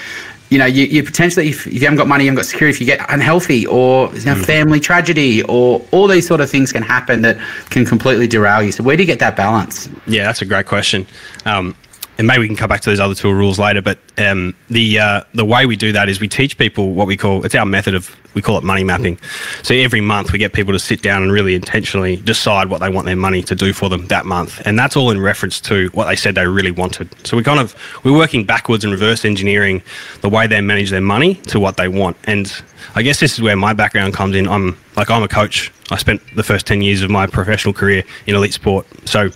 you 0.50 0.56
know, 0.56 0.64
you, 0.64 0.84
you 0.86 1.02
potentially, 1.02 1.50
if, 1.50 1.66
if, 1.66 1.74
you 1.74 1.80
haven't 1.80 1.98
got 1.98 2.06
money, 2.06 2.24
you 2.24 2.30
haven't 2.30 2.42
got 2.42 2.46
security, 2.46 2.76
if 2.76 2.80
you 2.80 2.86
get 2.86 3.04
unhealthy 3.10 3.66
or 3.66 4.06
you 4.14 4.24
know, 4.24 4.34
mm. 4.34 4.44
family 4.44 4.80
tragedy 4.80 5.42
or 5.42 5.84
all 5.92 6.08
these 6.08 6.26
sort 6.26 6.40
of 6.40 6.50
things 6.50 6.72
can 6.72 6.82
happen 6.82 7.20
that 7.22 7.36
can 7.68 7.84
completely 7.84 8.26
derail 8.26 8.62
you. 8.62 8.72
So, 8.72 8.82
where 8.82 8.96
do 8.96 9.02
you 9.02 9.06
get 9.06 9.18
that 9.18 9.36
balance? 9.36 9.90
Yeah, 10.06 10.24
that's 10.24 10.40
a 10.40 10.46
great 10.46 10.64
question. 10.64 11.06
Um, 11.44 11.76
and 12.18 12.26
maybe 12.26 12.40
we 12.40 12.46
can 12.48 12.56
come 12.56 12.68
back 12.68 12.80
to 12.80 12.90
those 12.90 12.98
other 12.98 13.14
two 13.14 13.32
rules 13.32 13.58
later. 13.58 13.80
But 13.80 13.98
um, 14.18 14.54
the 14.68 14.98
uh, 14.98 15.22
the 15.34 15.44
way 15.44 15.66
we 15.66 15.76
do 15.76 15.92
that 15.92 16.08
is 16.08 16.20
we 16.20 16.28
teach 16.28 16.58
people 16.58 16.92
what 16.92 17.06
we 17.06 17.16
call 17.16 17.44
it's 17.44 17.54
our 17.54 17.64
method 17.64 17.94
of 17.94 18.14
we 18.34 18.42
call 18.42 18.58
it 18.58 18.64
money 18.64 18.84
mapping. 18.84 19.18
So 19.62 19.74
every 19.74 20.00
month 20.00 20.32
we 20.32 20.38
get 20.38 20.52
people 20.52 20.72
to 20.72 20.78
sit 20.78 21.00
down 21.00 21.22
and 21.22 21.32
really 21.32 21.54
intentionally 21.54 22.16
decide 22.16 22.68
what 22.68 22.80
they 22.80 22.88
want 22.88 23.06
their 23.06 23.16
money 23.16 23.42
to 23.42 23.54
do 23.54 23.72
for 23.72 23.88
them 23.88 24.06
that 24.08 24.26
month, 24.26 24.60
and 24.66 24.78
that's 24.78 24.96
all 24.96 25.10
in 25.10 25.20
reference 25.20 25.60
to 25.62 25.88
what 25.94 26.06
they 26.06 26.16
said 26.16 26.34
they 26.34 26.46
really 26.46 26.72
wanted. 26.72 27.08
So 27.26 27.36
we 27.36 27.44
kind 27.44 27.60
of 27.60 27.74
we're 28.04 28.16
working 28.16 28.44
backwards 28.44 28.84
and 28.84 28.92
reverse 28.92 29.24
engineering 29.24 29.82
the 30.20 30.28
way 30.28 30.46
they 30.46 30.60
manage 30.60 30.90
their 30.90 31.00
money 31.00 31.36
to 31.46 31.60
what 31.60 31.76
they 31.76 31.88
want. 31.88 32.16
And 32.24 32.52
I 32.96 33.02
guess 33.02 33.20
this 33.20 33.34
is 33.34 33.42
where 33.42 33.56
my 33.56 33.72
background 33.72 34.14
comes 34.14 34.34
in. 34.34 34.48
I'm 34.48 34.76
like 34.96 35.08
I'm 35.08 35.22
a 35.22 35.28
coach. 35.28 35.72
I 35.90 35.96
spent 35.96 36.20
the 36.34 36.42
first 36.42 36.66
ten 36.66 36.82
years 36.82 37.02
of 37.02 37.10
my 37.10 37.28
professional 37.28 37.72
career 37.72 38.02
in 38.26 38.34
elite 38.34 38.54
sport. 38.54 38.86
So 39.04 39.30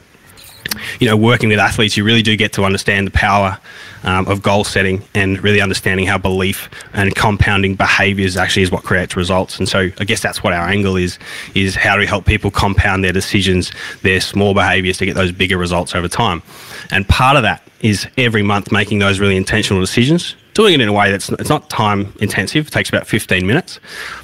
you 1.01 1.09
know, 1.09 1.17
working 1.17 1.49
with 1.49 1.59
athletes, 1.59 1.97
you 1.97 2.05
really 2.05 2.23
do 2.23 2.37
get 2.37 2.53
to 2.55 2.65
understand 2.65 3.07
the 3.07 3.11
power 3.11 3.59
um, 4.05 4.27
of 4.27 4.43
goal 4.43 4.65
setting 4.65 5.03
and 5.15 5.43
really 5.43 5.61
understanding 5.61 6.07
how 6.07 6.19
belief 6.19 6.69
and 6.93 7.15
compounding 7.15 7.75
behaviours 7.75 8.37
actually 8.37 8.63
is 8.63 8.71
what 8.71 8.83
creates 8.83 9.17
results. 9.17 9.59
And 9.59 9.69
so, 9.69 9.91
I 9.99 10.05
guess 10.05 10.21
that's 10.21 10.43
what 10.43 10.53
our 10.53 10.69
angle 10.69 10.97
is: 10.97 11.19
is 11.55 11.75
how 11.75 11.95
do 11.95 12.01
we 12.01 12.07
help 12.07 12.25
people 12.27 12.51
compound 12.51 13.05
their 13.05 13.13
decisions, 13.13 13.73
their 14.03 14.21
small 14.21 14.55
behaviours 14.55 14.99
to 14.99 15.07
get 15.07 15.15
those 15.15 15.33
bigger 15.33 15.59
results 15.59 15.95
over 15.95 16.09
time. 16.09 16.43
And 16.91 17.09
part 17.09 17.37
of 17.37 17.43
that 17.43 17.63
is 17.81 18.07
every 18.17 18.43
month 18.43 18.71
making 18.71 18.99
those 18.99 19.19
really 19.21 19.37
intentional 19.37 19.81
decisions 19.81 20.37
doing 20.55 20.75
it 20.75 20.81
in 20.81 20.89
a 20.89 20.93
way 20.93 21.11
that's 21.11 21.29
it's 21.31 21.49
not 21.49 21.69
time 21.71 22.13
intensive. 22.21 22.69
It 22.69 22.71
takes 22.71 22.89
about 22.89 23.07
15 23.07 23.47
minutes, 23.47 23.81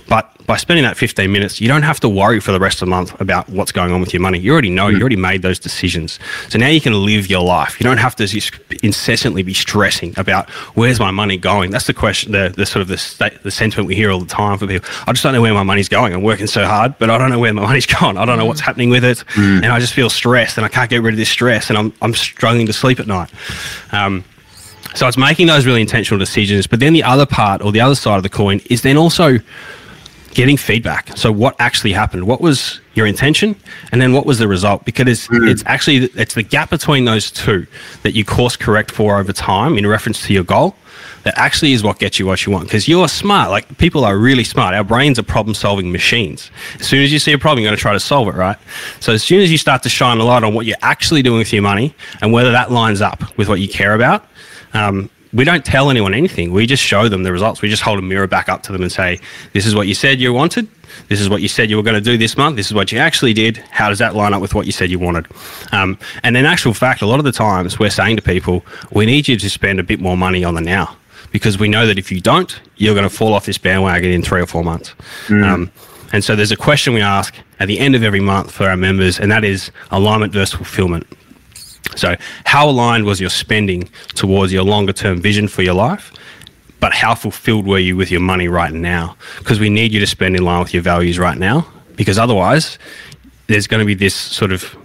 but 0.08 0.30
by 0.48 0.56
spending 0.56 0.84
that 0.84 0.96
15 0.96 1.30
minutes, 1.30 1.60
you 1.60 1.68
don't 1.68 1.82
have 1.82 2.00
to 2.00 2.08
worry 2.08 2.40
for 2.40 2.52
the 2.52 2.58
rest 2.58 2.80
of 2.80 2.86
the 2.86 2.90
month 2.90 3.20
about 3.20 3.50
what's 3.50 3.70
going 3.70 3.92
on 3.92 4.00
with 4.00 4.14
your 4.14 4.22
money. 4.22 4.38
You 4.38 4.52
already 4.52 4.70
know, 4.70 4.88
you 4.88 4.96
mm. 4.96 5.00
already 5.02 5.16
made 5.16 5.42
those 5.42 5.58
decisions. 5.58 6.18
So 6.48 6.58
now 6.58 6.68
you 6.68 6.80
can 6.80 6.94
live 7.04 7.28
your 7.28 7.42
life. 7.42 7.78
You 7.78 7.84
don't 7.84 7.98
have 7.98 8.16
to 8.16 8.26
just 8.26 8.52
incessantly 8.82 9.42
be 9.42 9.52
stressing 9.52 10.18
about 10.18 10.48
where's 10.74 10.98
my 10.98 11.10
money 11.10 11.36
going. 11.36 11.70
That's 11.70 11.86
the 11.86 11.92
question, 11.92 12.32
the, 12.32 12.54
the 12.56 12.64
sort 12.64 12.80
of 12.80 12.88
the, 12.88 12.96
state, 12.96 13.42
the 13.42 13.50
sentiment 13.50 13.88
we 13.88 13.94
hear 13.94 14.10
all 14.10 14.20
the 14.20 14.26
time 14.26 14.56
from 14.56 14.68
people. 14.68 14.88
I 15.06 15.12
just 15.12 15.22
don't 15.22 15.34
know 15.34 15.42
where 15.42 15.52
my 15.52 15.64
money's 15.64 15.90
going. 15.90 16.14
I'm 16.14 16.22
working 16.22 16.46
so 16.46 16.64
hard, 16.64 16.98
but 16.98 17.10
I 17.10 17.18
don't 17.18 17.28
know 17.28 17.38
where 17.38 17.52
my 17.52 17.62
money's 17.66 17.84
gone. 17.86 18.16
I 18.16 18.24
don't 18.24 18.38
know 18.38 18.46
what's 18.46 18.62
mm. 18.62 18.64
happening 18.64 18.88
with 18.88 19.04
it. 19.04 19.18
Mm. 19.34 19.64
And 19.64 19.66
I 19.66 19.78
just 19.78 19.92
feel 19.92 20.08
stressed 20.08 20.56
and 20.56 20.64
I 20.64 20.70
can't 20.70 20.88
get 20.88 21.02
rid 21.02 21.12
of 21.12 21.18
this 21.18 21.28
stress 21.28 21.68
and 21.68 21.78
I'm, 21.78 21.92
I'm 22.00 22.14
struggling 22.14 22.64
to 22.68 22.72
sleep 22.72 23.00
at 23.00 23.06
night. 23.06 23.30
Um, 23.92 24.24
so 24.94 25.06
it's 25.06 25.16
making 25.18 25.46
those 25.46 25.66
really 25.66 25.80
intentional 25.80 26.18
decisions. 26.18 26.66
But 26.66 26.80
then 26.80 26.92
the 26.92 27.02
other 27.02 27.26
part 27.26 27.62
or 27.62 27.72
the 27.72 27.80
other 27.80 27.94
side 27.94 28.16
of 28.16 28.22
the 28.22 28.28
coin 28.28 28.60
is 28.70 28.82
then 28.82 28.96
also 28.96 29.38
getting 30.34 30.56
feedback. 30.56 31.16
So 31.16 31.32
what 31.32 31.56
actually 31.58 31.92
happened? 31.92 32.26
What 32.26 32.40
was 32.40 32.80
your 32.94 33.06
intention, 33.06 33.56
and 33.92 34.00
then 34.00 34.12
what 34.12 34.26
was 34.26 34.38
the 34.38 34.46
result? 34.48 34.84
Because 34.84 35.06
it's, 35.08 35.28
Mm. 35.28 35.48
it's 35.50 35.62
actually 35.66 35.96
it's 36.14 36.34
the 36.34 36.42
gap 36.42 36.70
between 36.70 37.04
those 37.06 37.30
two 37.30 37.66
that 38.02 38.14
you 38.14 38.24
course 38.24 38.56
correct 38.56 38.90
for 38.90 39.18
over 39.18 39.32
time 39.32 39.76
in 39.78 39.86
reference 39.86 40.26
to 40.26 40.32
your 40.32 40.44
goal. 40.44 40.76
That 41.24 41.36
actually 41.36 41.72
is 41.72 41.82
what 41.82 41.98
gets 41.98 42.18
you 42.18 42.26
what 42.26 42.46
you 42.46 42.52
want. 42.52 42.64
Because 42.64 42.86
you're 42.88 43.08
smart. 43.08 43.50
Like 43.50 43.76
people 43.78 44.04
are 44.04 44.16
really 44.16 44.44
smart. 44.44 44.74
Our 44.74 44.84
brains 44.84 45.18
are 45.18 45.22
problem 45.24 45.54
solving 45.54 45.90
machines. 45.92 46.50
As 46.80 46.86
soon 46.86 47.02
as 47.02 47.12
you 47.12 47.18
see 47.18 47.32
a 47.32 47.38
problem, 47.38 47.62
you're 47.62 47.68
going 47.70 47.76
to 47.76 47.80
try 47.82 47.92
to 47.92 48.00
solve 48.00 48.28
it, 48.28 48.34
right? 48.34 48.56
So 49.00 49.12
as 49.12 49.22
soon 49.22 49.40
as 49.40 49.50
you 49.50 49.58
start 49.58 49.82
to 49.82 49.88
shine 49.88 50.18
a 50.18 50.24
light 50.24 50.42
on 50.44 50.54
what 50.54 50.64
you're 50.66 50.76
actually 50.82 51.22
doing 51.22 51.38
with 51.38 51.52
your 51.52 51.62
money 51.62 51.94
and 52.22 52.32
whether 52.32 52.52
that 52.52 52.70
lines 52.70 53.00
up 53.00 53.36
with 53.36 53.48
what 53.48 53.60
you 53.60 53.68
care 53.68 53.94
about, 53.94 54.26
um, 54.74 55.10
we 55.32 55.44
don't 55.44 55.64
tell 55.64 55.90
anyone 55.90 56.14
anything. 56.14 56.52
We 56.52 56.66
just 56.66 56.82
show 56.82 57.08
them 57.08 57.22
the 57.22 57.32
results. 57.32 57.60
We 57.60 57.68
just 57.68 57.82
hold 57.82 57.98
a 57.98 58.02
mirror 58.02 58.26
back 58.26 58.48
up 58.48 58.62
to 58.64 58.72
them 58.72 58.82
and 58.82 58.90
say, 58.90 59.20
"This 59.52 59.66
is 59.66 59.74
what 59.74 59.86
you 59.86 59.94
said 59.94 60.20
you 60.20 60.32
wanted. 60.32 60.68
This 61.08 61.20
is 61.20 61.28
what 61.28 61.42
you 61.42 61.48
said 61.48 61.68
you 61.70 61.76
were 61.76 61.82
going 61.82 61.94
to 61.94 62.00
do 62.00 62.16
this 62.16 62.36
month. 62.36 62.56
This 62.56 62.66
is 62.66 62.74
what 62.74 62.90
you 62.92 62.98
actually 62.98 63.34
did. 63.34 63.58
How 63.70 63.88
does 63.88 63.98
that 63.98 64.14
line 64.14 64.32
up 64.32 64.40
with 64.40 64.54
what 64.54 64.66
you 64.66 64.72
said 64.72 64.90
you 64.90 64.98
wanted?" 64.98 65.26
Um, 65.72 65.98
and 66.22 66.36
in 66.36 66.46
actual 66.46 66.72
fact, 66.74 67.02
a 67.02 67.06
lot 67.06 67.18
of 67.18 67.24
the 67.24 67.32
times 67.32 67.78
we're 67.78 67.90
saying 67.90 68.16
to 68.16 68.22
people, 68.22 68.64
"We 68.90 69.04
need 69.06 69.28
you 69.28 69.36
to 69.36 69.50
spend 69.50 69.78
a 69.80 69.82
bit 69.82 70.00
more 70.00 70.16
money 70.16 70.44
on 70.44 70.54
the 70.54 70.60
now." 70.62 70.96
Because 71.30 71.58
we 71.58 71.68
know 71.68 71.86
that 71.86 71.98
if 71.98 72.10
you 72.10 72.22
don't, 72.22 72.58
you're 72.76 72.94
going 72.94 73.08
to 73.08 73.14
fall 73.14 73.34
off 73.34 73.44
this 73.44 73.58
bandwagon 73.58 74.10
in 74.12 74.22
three 74.22 74.40
or 74.40 74.46
four 74.46 74.64
months. 74.64 74.94
Um, 75.44 75.70
and 76.10 76.24
so 76.24 76.34
there's 76.34 76.52
a 76.52 76.56
question 76.56 76.94
we 76.94 77.02
ask 77.02 77.34
at 77.60 77.68
the 77.68 77.78
end 77.78 77.94
of 77.94 78.02
every 78.02 78.20
month 78.20 78.50
for 78.50 78.66
our 78.66 78.78
members, 78.78 79.20
and 79.20 79.30
that 79.30 79.44
is 79.44 79.70
alignment 79.90 80.32
versus 80.32 80.54
fulfillment. 80.54 81.06
So, 81.96 82.16
how 82.44 82.68
aligned 82.68 83.04
was 83.04 83.20
your 83.20 83.30
spending 83.30 83.88
towards 84.14 84.52
your 84.52 84.62
longer 84.62 84.92
term 84.92 85.20
vision 85.20 85.48
for 85.48 85.62
your 85.62 85.74
life? 85.74 86.12
But 86.80 86.92
how 86.92 87.14
fulfilled 87.14 87.66
were 87.66 87.78
you 87.78 87.96
with 87.96 88.10
your 88.10 88.20
money 88.20 88.46
right 88.46 88.72
now? 88.72 89.16
Because 89.38 89.58
we 89.58 89.68
need 89.68 89.92
you 89.92 90.00
to 90.00 90.06
spend 90.06 90.36
in 90.36 90.44
line 90.44 90.60
with 90.60 90.72
your 90.72 90.82
values 90.82 91.18
right 91.18 91.36
now, 91.36 91.66
because 91.96 92.18
otherwise, 92.18 92.78
there's 93.48 93.66
going 93.66 93.80
to 93.80 93.86
be 93.86 93.94
this 93.94 94.14
sort 94.14 94.52
of 94.52 94.76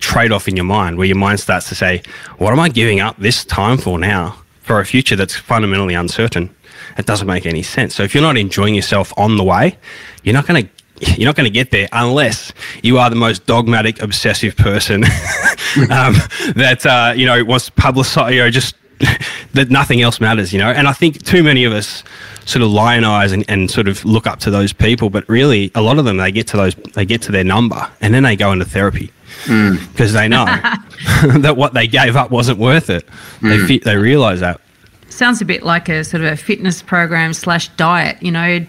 trade 0.00 0.32
off 0.32 0.48
in 0.48 0.56
your 0.56 0.64
mind 0.64 0.96
where 0.96 1.06
your 1.06 1.16
mind 1.16 1.40
starts 1.40 1.68
to 1.68 1.74
say, 1.74 2.02
What 2.38 2.52
am 2.52 2.60
I 2.60 2.68
giving 2.68 3.00
up 3.00 3.16
this 3.18 3.44
time 3.44 3.78
for 3.78 3.98
now 3.98 4.36
for 4.62 4.80
a 4.80 4.86
future 4.86 5.16
that's 5.16 5.34
fundamentally 5.34 5.94
uncertain? 5.94 6.54
It 6.96 7.06
doesn't 7.06 7.26
make 7.26 7.46
any 7.46 7.62
sense. 7.62 7.94
So, 7.94 8.02
if 8.02 8.14
you're 8.14 8.22
not 8.22 8.36
enjoying 8.36 8.74
yourself 8.74 9.12
on 9.16 9.36
the 9.36 9.44
way, 9.44 9.76
you're 10.22 10.34
not 10.34 10.46
going 10.46 10.64
to 10.64 10.70
you're 11.00 11.26
not 11.26 11.36
going 11.36 11.44
to 11.44 11.50
get 11.50 11.70
there 11.70 11.88
unless 11.92 12.52
you 12.82 12.98
are 12.98 13.10
the 13.10 13.16
most 13.16 13.46
dogmatic, 13.46 14.02
obsessive 14.02 14.56
person 14.56 15.04
um, 15.90 16.14
that 16.54 16.84
uh, 16.84 17.12
you 17.16 17.26
know 17.26 17.42
wants 17.44 17.66
to 17.66 17.72
publicize, 17.72 18.32
you 18.32 18.40
know, 18.40 18.50
just 18.50 18.74
that 19.54 19.70
nothing 19.70 20.02
else 20.02 20.20
matters, 20.20 20.52
you 20.52 20.58
know. 20.58 20.70
And 20.70 20.86
I 20.86 20.92
think 20.92 21.22
too 21.24 21.42
many 21.42 21.64
of 21.64 21.72
us 21.72 22.04
sort 22.44 22.62
of 22.62 22.70
lionize 22.70 23.32
and, 23.32 23.44
and 23.48 23.70
sort 23.70 23.88
of 23.88 24.04
look 24.04 24.26
up 24.26 24.40
to 24.40 24.50
those 24.50 24.72
people, 24.72 25.10
but 25.10 25.28
really, 25.28 25.70
a 25.74 25.80
lot 25.80 25.98
of 25.98 26.04
them 26.04 26.18
they 26.18 26.32
get 26.32 26.46
to 26.48 26.56
those, 26.56 26.74
they 26.94 27.04
get 27.04 27.22
to 27.22 27.32
their 27.32 27.44
number, 27.44 27.88
and 28.00 28.12
then 28.12 28.22
they 28.22 28.36
go 28.36 28.52
into 28.52 28.64
therapy 28.64 29.12
because 29.46 30.12
they 30.12 30.28
know 30.28 30.44
that 31.38 31.54
what 31.56 31.72
they 31.72 31.86
gave 31.86 32.16
up 32.16 32.30
wasn't 32.30 32.58
worth 32.58 32.90
it. 32.90 33.08
They 33.40 33.58
fe- 33.58 33.78
they 33.78 33.96
realize 33.96 34.40
that. 34.40 34.60
Sounds 35.08 35.40
a 35.40 35.44
bit 35.44 35.62
like 35.62 35.88
a 35.88 36.04
sort 36.04 36.22
of 36.22 36.32
a 36.32 36.36
fitness 36.36 36.82
program 36.82 37.32
slash 37.32 37.68
diet, 37.70 38.22
you 38.22 38.30
know, 38.30 38.64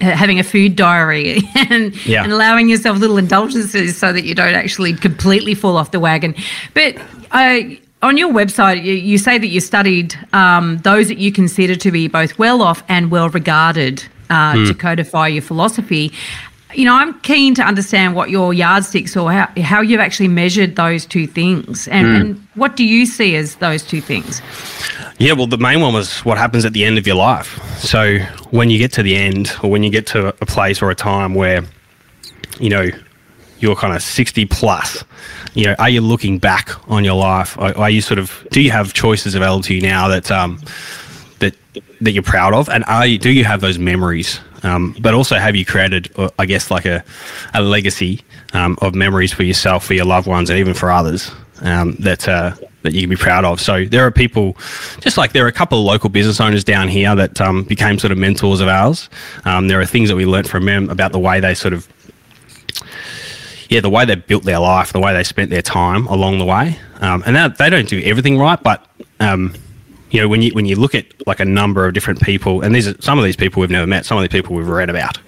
having 0.00 0.38
a 0.40 0.42
food 0.44 0.74
diary 0.76 1.40
and, 1.54 1.94
Yeah. 2.06 2.24
and 2.24 2.32
allowing 2.32 2.68
yourself 2.68 2.98
little 2.98 3.18
indulgences 3.18 3.96
so 3.96 4.12
that 4.12 4.24
you 4.24 4.34
don't 4.34 4.54
actually 4.54 4.94
completely 4.94 5.54
fall 5.54 5.76
off 5.76 5.90
the 5.90 6.00
wagon. 6.00 6.34
But 6.74 6.96
uh, 7.30 7.60
on 8.02 8.16
your 8.16 8.32
website, 8.32 8.82
you, 8.82 8.94
you 8.94 9.18
say 9.18 9.38
that 9.38 9.46
you 9.46 9.60
studied 9.60 10.18
um, 10.32 10.78
those 10.78 11.08
that 11.08 11.18
you 11.18 11.30
consider 11.30 11.76
to 11.76 11.90
be 11.92 12.08
both 12.08 12.38
well 12.38 12.62
off 12.62 12.82
and 12.88 13.10
well 13.10 13.28
regarded 13.28 14.04
uh, 14.30 14.54
to 14.66 14.74
codify 14.74 15.28
your 15.28 15.42
philosophy. 15.42 16.12
You 16.74 16.84
know, 16.86 16.94
I'm 16.94 17.18
keen 17.20 17.54
to 17.56 17.62
understand 17.62 18.14
what 18.14 18.30
your 18.30 18.54
yardsticks 18.54 19.16
or 19.16 19.30
how, 19.30 19.48
how 19.62 19.80
you've 19.80 20.00
actually 20.00 20.28
measured 20.28 20.76
those 20.76 21.04
two 21.04 21.26
things. 21.26 21.86
And, 21.88 22.06
and 22.06 22.48
what 22.54 22.76
do 22.76 22.84
you 22.84 23.06
see 23.06 23.36
as 23.36 23.56
those 23.56 23.82
two 23.82 24.00
things? 24.00 24.40
Yeah, 25.18 25.34
well, 25.34 25.46
the 25.46 25.58
main 25.58 25.80
one 25.80 25.94
was 25.94 26.24
what 26.24 26.38
happens 26.38 26.64
at 26.64 26.72
the 26.72 26.84
end 26.84 26.98
of 26.98 27.06
your 27.06 27.16
life. 27.16 27.62
So 27.78 28.18
when 28.50 28.70
you 28.70 28.78
get 28.78 28.92
to 28.94 29.02
the 29.02 29.16
end, 29.16 29.52
or 29.62 29.70
when 29.70 29.82
you 29.82 29.90
get 29.90 30.06
to 30.08 30.28
a 30.28 30.46
place 30.46 30.82
or 30.82 30.90
a 30.90 30.94
time 30.94 31.34
where, 31.34 31.62
you 32.58 32.70
know, 32.70 32.88
you're 33.58 33.76
kind 33.76 33.94
of 33.94 34.02
60 34.02 34.46
plus, 34.46 35.04
you 35.54 35.66
know, 35.66 35.76
are 35.78 35.88
you 35.88 36.00
looking 36.00 36.38
back 36.38 36.70
on 36.90 37.04
your 37.04 37.14
life? 37.14 37.56
Are, 37.58 37.76
are 37.76 37.90
you 37.90 38.00
sort 38.00 38.18
of, 38.18 38.46
do 38.50 38.60
you 38.60 38.70
have 38.70 38.92
choices 38.92 39.34
available 39.34 39.62
to 39.64 39.74
you 39.74 39.82
now 39.82 40.08
that, 40.08 40.30
um, 40.30 40.60
that, 41.38 41.54
that 42.00 42.12
you're 42.12 42.22
proud 42.22 42.54
of? 42.54 42.68
And 42.68 42.84
are 42.86 43.06
you, 43.06 43.18
do 43.18 43.30
you 43.30 43.44
have 43.44 43.60
those 43.60 43.78
memories? 43.78 44.40
Um, 44.62 44.94
but 45.00 45.14
also, 45.14 45.36
have 45.36 45.56
you 45.56 45.64
created, 45.64 46.10
uh, 46.16 46.30
I 46.38 46.46
guess, 46.46 46.70
like 46.70 46.84
a, 46.84 47.04
a 47.54 47.62
legacy 47.62 48.22
um, 48.52 48.78
of 48.80 48.94
memories 48.94 49.32
for 49.32 49.42
yourself, 49.42 49.84
for 49.84 49.94
your 49.94 50.04
loved 50.04 50.26
ones, 50.26 50.50
and 50.50 50.58
even 50.58 50.74
for 50.74 50.90
others 50.90 51.30
um, 51.62 51.96
that 52.00 52.28
uh, 52.28 52.54
that 52.82 52.92
you 52.92 53.00
can 53.02 53.10
be 53.10 53.16
proud 53.16 53.44
of? 53.44 53.60
So 53.60 53.84
there 53.84 54.06
are 54.06 54.10
people, 54.10 54.56
just 55.00 55.18
like 55.18 55.32
there 55.32 55.44
are 55.44 55.48
a 55.48 55.52
couple 55.52 55.78
of 55.78 55.84
local 55.84 56.10
business 56.10 56.40
owners 56.40 56.64
down 56.64 56.88
here 56.88 57.14
that 57.14 57.40
um, 57.40 57.64
became 57.64 57.98
sort 57.98 58.12
of 58.12 58.18
mentors 58.18 58.60
of 58.60 58.68
ours. 58.68 59.08
Um, 59.44 59.68
there 59.68 59.80
are 59.80 59.86
things 59.86 60.08
that 60.08 60.16
we 60.16 60.26
learnt 60.26 60.48
from 60.48 60.64
them 60.64 60.90
about 60.90 61.12
the 61.12 61.18
way 61.18 61.40
they 61.40 61.54
sort 61.54 61.74
of 61.74 61.88
yeah, 63.68 63.80
the 63.80 63.90
way 63.90 64.04
they 64.04 64.16
built 64.16 64.44
their 64.44 64.58
life, 64.58 64.92
the 64.92 65.00
way 65.00 65.14
they 65.14 65.24
spent 65.24 65.48
their 65.48 65.62
time 65.62 66.06
along 66.08 66.38
the 66.38 66.44
way, 66.44 66.78
um, 67.00 67.22
and 67.24 67.34
that, 67.34 67.56
they 67.56 67.70
don't 67.70 67.88
do 67.88 68.02
everything 68.04 68.38
right. 68.38 68.62
But 68.62 68.86
um, 69.18 69.54
you 70.12 70.20
know, 70.20 70.28
when 70.28 70.42
you 70.42 70.52
when 70.52 70.66
you 70.66 70.76
look 70.76 70.94
at 70.94 71.06
like 71.26 71.40
a 71.40 71.44
number 71.44 71.86
of 71.86 71.94
different 71.94 72.20
people, 72.20 72.60
and 72.60 72.74
these 72.74 72.86
are 72.86 72.94
some 73.00 73.18
of 73.18 73.24
these 73.24 73.34
people 73.34 73.60
we've 73.60 73.70
never 73.70 73.86
met, 73.86 74.04
some 74.04 74.18
of 74.18 74.22
these 74.22 74.28
people 74.28 74.54
we've 74.54 74.68
read 74.68 74.90
about. 74.90 75.18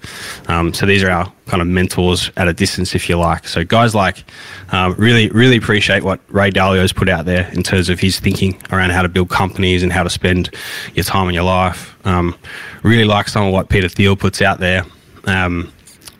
Um, 0.47 0.75
so 0.75 0.85
these 0.85 1.03
are 1.03 1.09
our 1.09 1.33
kind 1.47 1.59
of 1.59 1.67
mentors 1.67 2.29
at 2.37 2.47
a 2.47 2.53
distance, 2.53 2.93
if 2.93 3.09
you 3.09 3.17
like. 3.17 3.47
So 3.47 3.63
guys 3.63 3.95
like 3.95 4.23
um, 4.71 4.93
really 4.93 5.29
really 5.29 5.57
appreciate 5.57 6.03
what 6.03 6.19
Ray 6.27 6.51
Dalio's 6.51 6.93
put 6.93 7.09
out 7.09 7.25
there 7.25 7.49
in 7.53 7.63
terms 7.63 7.89
of 7.89 7.99
his 7.99 8.19
thinking 8.19 8.61
around 8.71 8.91
how 8.91 9.01
to 9.01 9.09
build 9.09 9.29
companies 9.29 9.81
and 9.81 9.91
how 9.91 10.03
to 10.03 10.09
spend 10.09 10.51
your 10.93 11.03
time 11.03 11.27
in 11.29 11.33
your 11.33 11.43
life. 11.43 11.95
Um, 12.05 12.37
really 12.83 13.05
like 13.05 13.27
some 13.27 13.47
of 13.47 13.53
what 13.53 13.69
Peter 13.69 13.89
Thiel 13.89 14.15
puts 14.15 14.39
out 14.41 14.59
there. 14.59 14.85
Um, 15.25 15.71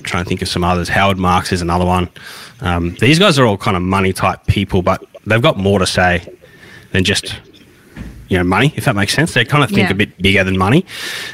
trying 0.01 0.24
to 0.24 0.27
think 0.27 0.41
of 0.41 0.48
some 0.48 0.63
others. 0.63 0.89
Howard 0.89 1.17
Marks 1.17 1.51
is 1.51 1.62
another 1.62 1.86
one. 1.86 2.10
Um, 2.62 2.95
these 2.95 3.19
guys 3.19 3.38
are 3.38 3.45
all 3.45 3.57
kind 3.57 3.77
of 3.77 3.84
money 3.84 4.13
type 4.13 4.45
people, 4.48 4.81
but 4.81 5.03
they've 5.25 5.41
got 5.41 5.57
more 5.57 5.77
to 5.77 5.86
say 5.86 6.27
than 6.91 7.03
just 7.03 7.36
you 8.27 8.38
know 8.38 8.44
money, 8.44 8.74
if 8.75 8.86
that 8.86 8.96
makes 8.96 9.13
sense. 9.13 9.34
They 9.34 9.46
kind 9.46 9.63
of 9.63 9.70
think 9.70 9.88
Yeah. 9.88 9.91
a 9.91 9.96
bit 9.96 10.17
bigger 10.22 10.44
than 10.44 10.58
money, 10.58 10.86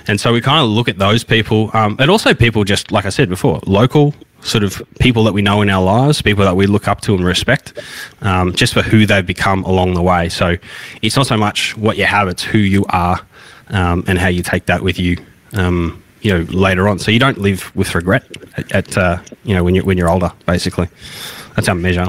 and 0.08 0.20
so 0.20 0.34
we 0.34 0.42
kind 0.42 0.64
of 0.64 0.70
look 0.70 0.88
at 0.90 0.98
those 0.98 1.24
people, 1.24 1.70
um, 1.74 1.96
and 2.00 2.10
also 2.12 2.34
people 2.34 2.64
just 2.64 2.92
like 2.92 3.06
I 3.06 3.10
said 3.10 3.30
before, 3.30 3.60
local 3.66 4.14
sort 4.44 4.64
of 4.64 4.82
people 5.00 5.24
that 5.26 5.34
we 5.34 5.42
know 5.44 5.62
in 5.62 5.70
our 5.70 5.84
lives, 5.84 6.22
people 6.22 6.44
that 6.44 6.56
we 6.56 6.66
look 6.66 6.88
up 6.88 7.00
to 7.02 7.14
and 7.14 7.24
respect, 7.24 7.78
um, 8.22 8.52
just 8.54 8.74
for 8.74 8.82
who 8.82 9.06
they've 9.06 9.26
become 9.26 9.64
along 9.66 9.94
the 9.94 10.02
way. 10.02 10.30
So 10.30 10.58
it's 11.04 11.16
not 11.16 11.28
so 11.28 11.38
much 11.38 11.78
what 11.78 11.96
you 11.98 12.06
have; 12.06 12.28
it's 12.28 12.44
who 12.44 12.58
you 12.58 12.86
are 12.90 13.20
um, 13.70 14.04
and 14.08 14.18
how 14.18 14.28
you 14.28 14.42
take 14.44 14.66
that 14.66 14.82
with 14.84 15.00
you. 15.00 15.18
Um, 15.54 16.02
you 16.22 16.32
know, 16.32 16.42
later 16.52 16.88
on, 16.88 17.00
so 17.00 17.10
you 17.10 17.18
don't 17.18 17.40
live 17.40 17.76
with 17.76 17.96
regret 17.96 18.24
at, 18.56 18.72
at 18.72 18.98
uh, 18.98 19.18
you 19.44 19.56
know 19.56 19.64
when 19.64 19.74
you 19.76 19.84
when 19.84 19.98
you're 19.98 20.10
older. 20.10 20.32
Basically, 20.46 20.88
that's 21.56 21.68
our 21.68 21.76
measure. 21.76 22.08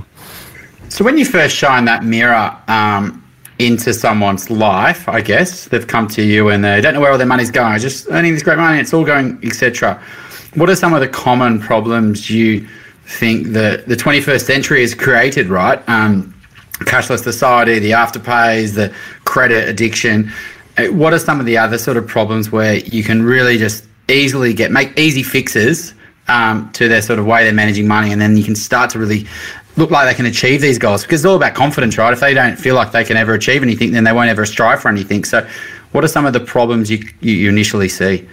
So 0.90 1.02
when 1.04 1.16
you 1.16 1.24
first 1.24 1.56
shine 1.56 1.86
that 1.86 2.04
mirror 2.04 2.54
um, 2.68 3.21
into 3.66 3.94
someone's 3.94 4.50
life, 4.50 5.08
I 5.08 5.20
guess 5.20 5.66
they've 5.66 5.86
come 5.86 6.08
to 6.08 6.22
you 6.22 6.48
and 6.48 6.64
they 6.64 6.80
don't 6.80 6.94
know 6.94 7.00
where 7.00 7.12
all 7.12 7.18
their 7.18 7.26
money's 7.26 7.50
going. 7.50 7.78
Just 7.78 8.06
earning 8.10 8.34
this 8.34 8.42
great 8.42 8.58
money, 8.58 8.80
it's 8.80 8.92
all 8.92 9.04
going, 9.04 9.38
etc. 9.42 10.02
What 10.54 10.68
are 10.68 10.76
some 10.76 10.92
of 10.92 11.00
the 11.00 11.08
common 11.08 11.60
problems 11.60 12.30
you 12.30 12.66
think 13.06 13.48
that 13.48 13.88
the 13.88 13.96
21st 13.96 14.42
century 14.42 14.80
has 14.80 14.94
created? 14.94 15.48
Right, 15.48 15.86
um, 15.88 16.34
cashless 16.80 17.22
society, 17.22 17.78
the 17.78 17.92
afterpays, 17.92 18.74
the 18.74 18.92
credit 19.24 19.68
addiction. 19.68 20.30
Uh, 20.76 20.86
What 20.86 21.12
are 21.12 21.18
some 21.18 21.40
of 21.40 21.46
the 21.46 21.56
other 21.56 21.78
sort 21.78 21.96
of 21.96 22.06
problems 22.06 22.50
where 22.50 22.76
you 22.76 23.04
can 23.04 23.22
really 23.22 23.58
just 23.58 23.84
easily 24.08 24.52
get 24.52 24.70
make 24.70 24.98
easy 24.98 25.22
fixes 25.22 25.94
um, 26.28 26.70
to 26.72 26.88
their 26.88 27.02
sort 27.02 27.18
of 27.18 27.26
way 27.26 27.44
they're 27.44 27.52
managing 27.52 27.86
money, 27.86 28.12
and 28.12 28.20
then 28.20 28.36
you 28.36 28.44
can 28.44 28.54
start 28.54 28.90
to 28.90 28.98
really 28.98 29.26
look 29.76 29.90
like 29.90 30.08
they 30.08 30.14
can 30.14 30.26
achieve 30.26 30.60
these 30.60 30.78
goals 30.78 31.02
because 31.02 31.20
it's 31.20 31.26
all 31.26 31.36
about 31.36 31.54
confidence, 31.54 31.96
right? 31.98 32.12
If 32.12 32.20
they 32.20 32.34
don't 32.34 32.56
feel 32.56 32.74
like 32.74 32.92
they 32.92 33.04
can 33.04 33.16
ever 33.16 33.34
achieve 33.34 33.62
anything, 33.62 33.92
then 33.92 34.04
they 34.04 34.12
won't 34.12 34.28
ever 34.28 34.44
strive 34.46 34.80
for 34.80 34.88
anything. 34.88 35.24
So, 35.24 35.46
what 35.92 36.04
are 36.04 36.08
some 36.08 36.24
of 36.24 36.32
the 36.32 36.40
problems 36.40 36.90
you, 36.90 37.06
you 37.20 37.48
initially 37.48 37.88
see? 37.88 38.26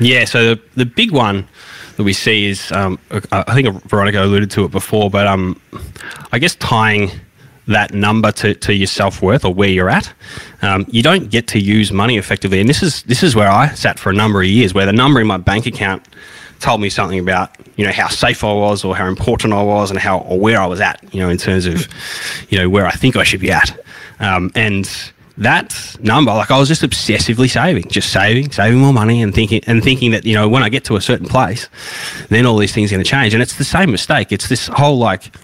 Yeah, 0.00 0.24
so 0.24 0.54
the, 0.54 0.62
the 0.74 0.86
big 0.86 1.12
one 1.12 1.48
that 1.96 2.02
we 2.02 2.12
see 2.12 2.46
is, 2.46 2.70
um, 2.72 2.98
I 3.32 3.54
think 3.54 3.82
Veronica 3.84 4.22
alluded 4.22 4.50
to 4.52 4.64
it 4.64 4.70
before, 4.70 5.08
but 5.08 5.26
um, 5.26 5.60
I 6.32 6.38
guess 6.38 6.56
tying 6.56 7.10
that 7.68 7.94
number 7.94 8.30
to, 8.32 8.54
to 8.54 8.74
your 8.74 8.86
self 8.86 9.22
worth 9.22 9.44
or 9.44 9.54
where 9.54 9.68
you're 9.68 9.88
at. 9.88 10.12
Um, 10.62 10.84
you 10.88 11.02
don't 11.02 11.30
get 11.30 11.46
to 11.48 11.58
use 11.58 11.92
money 11.92 12.18
effectively, 12.18 12.60
and 12.60 12.68
this 12.68 12.82
is 12.82 13.02
this 13.04 13.22
is 13.22 13.34
where 13.34 13.48
I 13.48 13.68
sat 13.74 13.98
for 13.98 14.10
a 14.10 14.12
number 14.12 14.42
of 14.42 14.48
years, 14.48 14.74
where 14.74 14.86
the 14.86 14.92
number 14.92 15.20
in 15.20 15.26
my 15.26 15.38
bank 15.38 15.66
account 15.66 16.06
told 16.64 16.80
me 16.80 16.88
something 16.88 17.18
about 17.18 17.54
you 17.76 17.84
know 17.84 17.92
how 17.92 18.08
safe 18.08 18.42
I 18.42 18.52
was 18.52 18.84
or 18.84 18.96
how 18.96 19.06
important 19.06 19.52
I 19.52 19.62
was 19.62 19.90
and 19.90 20.00
how 20.00 20.20
or 20.20 20.40
where 20.40 20.58
I 20.58 20.66
was 20.66 20.80
at, 20.80 20.98
you 21.12 21.20
know, 21.20 21.28
in 21.28 21.36
terms 21.36 21.66
of 21.66 21.86
you 22.50 22.58
know 22.58 22.70
where 22.70 22.86
I 22.86 22.92
think 22.92 23.16
I 23.16 23.22
should 23.22 23.40
be 23.40 23.52
at, 23.52 23.78
um, 24.18 24.50
and 24.54 24.88
that 25.36 25.96
number, 26.00 26.32
like 26.32 26.50
I 26.50 26.58
was 26.58 26.68
just 26.68 26.82
obsessively 26.82 27.50
saving, 27.50 27.88
just 27.88 28.12
saving, 28.12 28.50
saving 28.50 28.78
more 28.78 28.94
money, 28.94 29.22
and 29.22 29.34
thinking 29.34 29.62
and 29.66 29.84
thinking 29.84 30.12
that 30.12 30.24
you 30.24 30.34
know 30.34 30.48
when 30.48 30.62
I 30.62 30.70
get 30.70 30.84
to 30.84 30.96
a 30.96 31.00
certain 31.00 31.28
place, 31.28 31.68
then 32.30 32.46
all 32.46 32.56
these 32.56 32.72
things 32.72 32.90
are 32.90 32.94
going 32.94 33.04
to 33.04 33.10
change. 33.10 33.34
And 33.34 33.42
it's 33.42 33.56
the 33.56 33.64
same 33.64 33.90
mistake. 33.90 34.32
It's 34.32 34.48
this 34.48 34.68
whole 34.68 34.98
like 34.98 35.34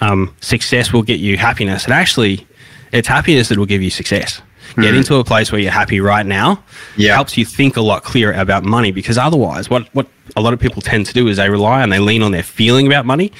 um, 0.00 0.34
success 0.40 0.92
will 0.92 1.04
get 1.04 1.20
you 1.20 1.36
happiness, 1.36 1.84
and 1.84 1.94
actually, 1.94 2.44
it's 2.92 3.08
happiness 3.08 3.48
that 3.50 3.58
will 3.58 3.66
give 3.66 3.82
you 3.82 3.90
success. 3.90 4.42
Mm-hmm. 4.70 4.82
Get 4.82 4.94
into 4.94 5.16
a 5.16 5.24
place 5.24 5.52
where 5.52 5.60
you're 5.60 5.70
happy 5.70 6.00
right 6.00 6.26
now 6.26 6.62
yeah. 6.96 7.14
helps 7.14 7.36
you 7.36 7.44
think 7.44 7.76
a 7.76 7.80
lot 7.80 8.02
clearer 8.02 8.32
about 8.32 8.64
money 8.64 8.92
because 8.92 9.18
otherwise, 9.18 9.70
what 9.70 9.86
what 9.94 10.06
a 10.36 10.40
lot 10.40 10.52
of 10.52 10.60
people 10.60 10.82
tend 10.82 11.06
to 11.06 11.14
do 11.14 11.28
is 11.28 11.36
they 11.36 11.48
rely 11.48 11.82
and 11.82 11.92
they 11.92 11.98
lean 11.98 12.22
on 12.22 12.32
their 12.32 12.42
feeling 12.42 12.86
about 12.86 13.06
money. 13.06 13.32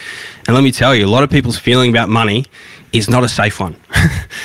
And 0.47 0.55
let 0.55 0.63
me 0.63 0.73
tell 0.73 0.95
you, 0.95 1.07
a 1.07 1.09
lot 1.09 1.23
of 1.23 1.31
people's 1.31 1.59
feeling 1.59 1.91
about 1.91 2.09
money 2.09 2.47
is 2.93 3.09
not 3.09 3.25
a 3.25 3.29
safe 3.29 3.61
one. 3.61 3.77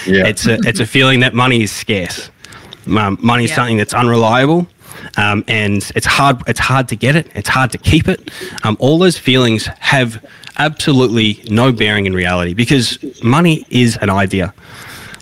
yeah. 0.06 0.26
It's 0.26 0.46
a 0.48 0.58
it's 0.64 0.80
a 0.80 0.86
feeling 0.86 1.20
that 1.22 1.34
money 1.34 1.64
is 1.64 1.72
scarce. 1.72 2.30
Um, 2.88 3.18
money 3.22 3.46
is 3.46 3.52
yeah. 3.52 3.56
something 3.56 3.78
that's 3.78 3.94
unreliable. 3.94 4.68
Um, 5.18 5.44
and 5.48 5.90
it's 5.96 6.06
hard. 6.06 6.42
It's 6.48 6.60
hard 6.60 6.88
to 6.90 6.96
get 6.96 7.16
it. 7.16 7.28
It's 7.36 7.50
hard 7.50 7.72
to 7.72 7.78
keep 7.78 8.08
it. 8.08 8.30
Um, 8.64 8.78
all 8.80 8.98
those 8.98 9.18
feelings 9.18 9.68
have 9.80 10.24
absolutely 10.58 11.44
no 11.50 11.72
bearing 11.72 12.06
in 12.06 12.14
reality 12.14 12.54
because 12.54 13.00
money 13.24 13.66
is 13.70 13.98
an 13.98 14.10
idea. 14.10 14.54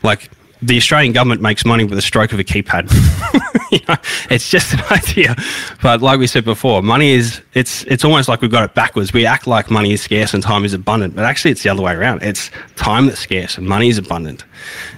Like 0.04 0.30
the 0.62 0.78
Australian 0.78 1.14
government 1.14 1.42
makes 1.42 1.66
money 1.66 1.86
with 1.86 1.98
a 1.98 2.02
stroke 2.02 2.34
of 2.34 2.40
a 2.40 2.44
keypad. 2.44 2.92
you 3.72 3.80
know, 3.88 3.96
it's 4.30 4.50
just 4.50 4.74
an 4.74 4.82
idea. 4.92 5.36
But 5.82 6.02
like 6.02 6.20
we 6.20 6.28
said 6.28 6.44
before, 6.44 6.82
money 6.82 7.12
is 7.12 7.42
it's 7.54 7.84
it's 7.84 8.04
almost 8.04 8.28
like 8.28 8.42
we've 8.42 8.52
got 8.52 8.64
it 8.64 8.76
backwards. 8.76 9.14
We 9.14 9.26
act 9.26 9.48
like 9.48 9.72
money 9.72 9.94
is 9.94 10.02
scarce 10.02 10.34
and 10.34 10.44
time 10.44 10.66
is 10.66 10.74
abundant, 10.74 11.16
but 11.16 11.24
actually 11.24 11.52
it's 11.52 11.64
the 11.64 11.70
other 11.70 11.82
way 11.82 11.94
around. 11.94 12.24
It's 12.24 12.52
time 12.76 13.06
that's 13.06 13.20
scarce 13.20 13.58
and 13.58 13.68
money 13.68 13.90
is 13.90 13.98
abundant. 13.98 14.44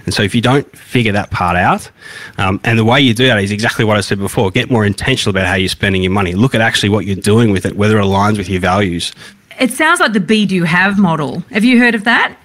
And 0.04 0.12
so 0.12 0.22
if 0.22 0.34
you 0.34 0.40
don't 0.40 0.70
figure 0.76 1.12
that 1.12 1.30
part 1.30 1.56
out, 1.56 1.90
um, 2.38 2.60
and 2.64 2.78
the 2.78 2.84
way 2.84 3.00
you 3.00 3.14
do 3.14 3.26
that 3.26 3.38
is 3.38 3.52
exactly 3.52 3.84
what 3.84 3.96
I 3.96 4.00
said 4.00 4.18
before: 4.18 4.50
get 4.50 4.70
more 4.70 4.84
intentional 4.84 5.30
about 5.30 5.46
how 5.46 5.54
you're 5.54 5.68
spending 5.68 6.02
your 6.02 6.12
money. 6.12 6.34
Look 6.34 6.54
at 6.54 6.60
actually 6.60 6.88
what 6.88 7.06
you're 7.06 7.16
doing 7.16 7.52
with 7.52 7.66
it, 7.66 7.76
whether 7.76 7.98
it 7.98 8.02
aligns 8.02 8.36
with 8.36 8.48
your 8.48 8.60
values. 8.60 9.12
It 9.60 9.70
sounds 9.70 10.00
like 10.00 10.12
the 10.12 10.20
be 10.20 10.44
do 10.46 10.64
have 10.64 10.98
model. 10.98 11.40
Have 11.50 11.62
you 11.62 11.78
heard 11.78 11.94
of 11.94 12.04
that? 12.04 12.36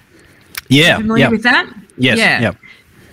Yeah. 0.68 0.98
familiar 0.98 1.24
yep. 1.24 1.30
with 1.30 1.42
that? 1.42 1.66
Yes. 1.96 2.18
Yeah. 2.18 2.40
Yep. 2.40 2.56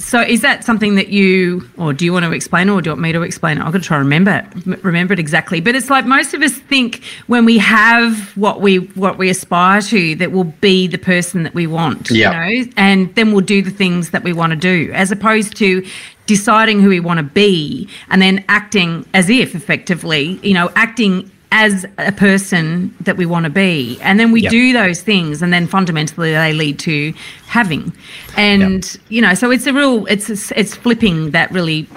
So 0.05 0.21
is 0.21 0.41
that 0.41 0.63
something 0.63 0.93
that 0.95 1.07
you, 1.07 1.67
or 1.77 1.91
do 1.91 2.05
you 2.05 2.13
want 2.13 2.25
to 2.25 2.31
explain, 2.31 2.69
or 2.69 2.79
do 2.79 2.89
you 2.89 2.91
want 2.91 3.01
me 3.01 3.11
to 3.11 3.23
explain 3.23 3.57
it? 3.57 3.61
I'm 3.61 3.71
going 3.71 3.81
to 3.81 3.87
try 3.87 3.97
and 3.97 4.05
remember 4.05 4.47
it, 4.53 4.83
remember 4.83 5.13
it 5.13 5.19
exactly. 5.19 5.61
But 5.61 5.73
it's 5.73 5.89
like 5.89 6.05
most 6.05 6.35
of 6.35 6.43
us 6.43 6.53
think 6.53 7.03
when 7.25 7.43
we 7.43 7.57
have 7.57 8.37
what 8.37 8.61
we 8.61 8.77
what 8.77 9.17
we 9.17 9.31
aspire 9.31 9.81
to, 9.81 10.15
that 10.17 10.31
we'll 10.31 10.43
be 10.43 10.85
the 10.85 10.99
person 10.99 11.41
that 11.41 11.55
we 11.55 11.65
want, 11.65 12.11
yeah. 12.11 12.47
you 12.47 12.65
know, 12.65 12.71
and 12.77 13.15
then 13.15 13.31
we'll 13.31 13.41
do 13.41 13.63
the 13.63 13.71
things 13.71 14.11
that 14.11 14.23
we 14.23 14.31
want 14.31 14.51
to 14.51 14.55
do, 14.55 14.91
as 14.93 15.11
opposed 15.11 15.57
to 15.57 15.83
deciding 16.27 16.81
who 16.81 16.89
we 16.89 16.99
want 16.99 17.17
to 17.17 17.23
be 17.23 17.89
and 18.09 18.21
then 18.21 18.45
acting 18.47 19.07
as 19.15 19.27
if, 19.29 19.55
effectively, 19.55 20.39
you 20.43 20.53
know, 20.53 20.71
acting 20.75 21.31
as 21.57 21.85
a 21.97 22.11
person 22.11 22.93
that 22.99 23.15
we 23.15 23.25
want 23.25 23.45
to 23.45 23.49
be. 23.49 23.97
And 24.01 24.19
then 24.19 24.33
we 24.33 24.41
yep. 24.41 24.51
do 24.51 24.73
those 24.73 25.01
things 25.01 25.41
and 25.41 25.53
then 25.53 25.67
fundamentally 25.67 26.33
they 26.33 26.51
lead 26.51 26.77
to 26.79 27.13
having. 27.47 27.93
And 28.35 28.83
yep. 28.83 29.03
you 29.07 29.21
know, 29.21 29.33
so 29.35 29.51
it's 29.51 29.65
a 29.65 29.71
real 29.71 30.05
it's 30.07 30.51
it's 30.51 30.75
flipping 30.75 31.31
that 31.31 31.49
really 31.51 31.87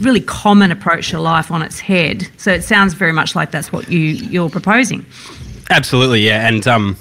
really 0.00 0.22
common 0.22 0.70
approach 0.70 1.10
to 1.10 1.20
life 1.20 1.50
on 1.50 1.60
its 1.60 1.80
head. 1.80 2.26
So 2.38 2.50
it 2.50 2.64
sounds 2.64 2.94
very 2.94 3.12
much 3.12 3.36
like 3.36 3.50
that's 3.50 3.70
what 3.70 3.90
you 3.90 3.98
you're 3.98 4.48
proposing. 4.48 5.04
Absolutely, 5.68 6.20
yeah. 6.20 6.48
And 6.48 6.66
um 6.66 6.96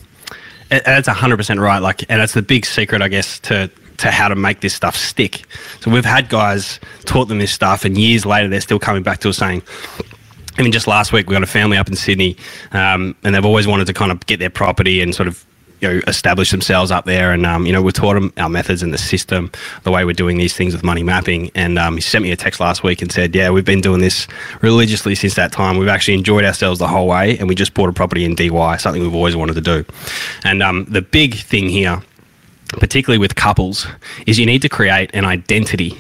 that's 0.67 1.07
100% 1.07 1.61
right 1.61 1.79
like 1.79 2.01
and 2.09 2.19
that's 2.19 2.33
the 2.33 2.41
big 2.41 2.65
secret 2.65 3.01
I 3.01 3.07
guess 3.07 3.39
to 3.41 3.71
to 3.99 4.11
how 4.11 4.27
to 4.27 4.35
make 4.35 4.59
this 4.59 4.73
stuff 4.73 4.97
stick. 4.97 5.45
So 5.79 5.89
we've 5.89 6.03
had 6.03 6.27
guys 6.27 6.81
taught 7.05 7.29
them 7.29 7.37
this 7.37 7.53
stuff, 7.53 7.85
and 7.85 7.97
years 7.97 8.25
later 8.25 8.49
they're 8.49 8.59
still 8.59 8.79
coming 8.79 9.03
back 9.03 9.19
to 9.19 9.29
us 9.29 9.37
saying, 9.37 9.61
I 10.57 10.61
mean, 10.61 10.71
just 10.71 10.87
last 10.87 11.11
week 11.11 11.27
we 11.27 11.33
got 11.33 11.43
a 11.43 11.47
family 11.47 11.77
up 11.77 11.87
in 11.87 11.95
Sydney, 11.95 12.37
um, 12.71 13.15
and 13.23 13.33
they've 13.33 13.45
always 13.45 13.67
wanted 13.67 13.87
to 13.87 13.93
kind 13.93 14.11
of 14.11 14.25
get 14.25 14.39
their 14.39 14.49
property 14.49 15.01
and 15.01 15.13
sort 15.13 15.27
of 15.27 15.43
you 15.83 15.89
know 15.89 16.01
establish 16.07 16.51
themselves 16.51 16.91
up 16.91 17.05
there. 17.05 17.31
And 17.31 17.45
um, 17.45 17.65
you 17.65 17.73
know, 17.73 17.81
we 17.81 17.91
taught 17.91 18.13
them 18.13 18.31
our 18.37 18.49
methods 18.49 18.83
and 18.83 18.93
the 18.93 18.97
system, 18.97 19.51
the 19.83 19.91
way 19.91 20.05
we're 20.05 20.13
doing 20.13 20.37
these 20.37 20.55
things 20.55 20.73
with 20.73 20.83
money 20.83 21.03
mapping. 21.03 21.51
And 21.55 21.77
um, 21.77 21.95
he 21.95 22.01
sent 22.01 22.23
me 22.23 22.31
a 22.31 22.35
text 22.35 22.59
last 22.59 22.83
week 22.83 23.01
and 23.01 23.11
said, 23.11 23.35
"Yeah, 23.35 23.49
we've 23.49 23.65
been 23.65 23.81
doing 23.81 23.99
this 23.99 24.27
religiously 24.61 25.15
since 25.15 25.35
that 25.35 25.51
time. 25.51 25.77
We've 25.77 25.89
actually 25.89 26.15
enjoyed 26.15 26.45
ourselves 26.45 26.79
the 26.79 26.87
whole 26.87 27.07
way, 27.07 27.37
and 27.37 27.47
we 27.47 27.55
just 27.55 27.73
bought 27.73 27.89
a 27.89 27.93
property 27.93 28.23
in 28.23 28.35
Dee 28.35 28.49
Why, 28.49 28.77
something 28.77 29.01
we've 29.01 29.15
always 29.15 29.35
wanted 29.35 29.55
to 29.55 29.61
do." 29.61 29.85
And 30.43 30.63
um, 30.63 30.85
the 30.85 31.01
big 31.01 31.35
thing 31.35 31.67
here, 31.67 32.01
particularly 32.69 33.19
with 33.19 33.35
couples, 33.35 33.87
is 34.27 34.39
you 34.39 34.45
need 34.45 34.61
to 34.61 34.69
create 34.69 35.09
an 35.13 35.25
identity 35.25 35.97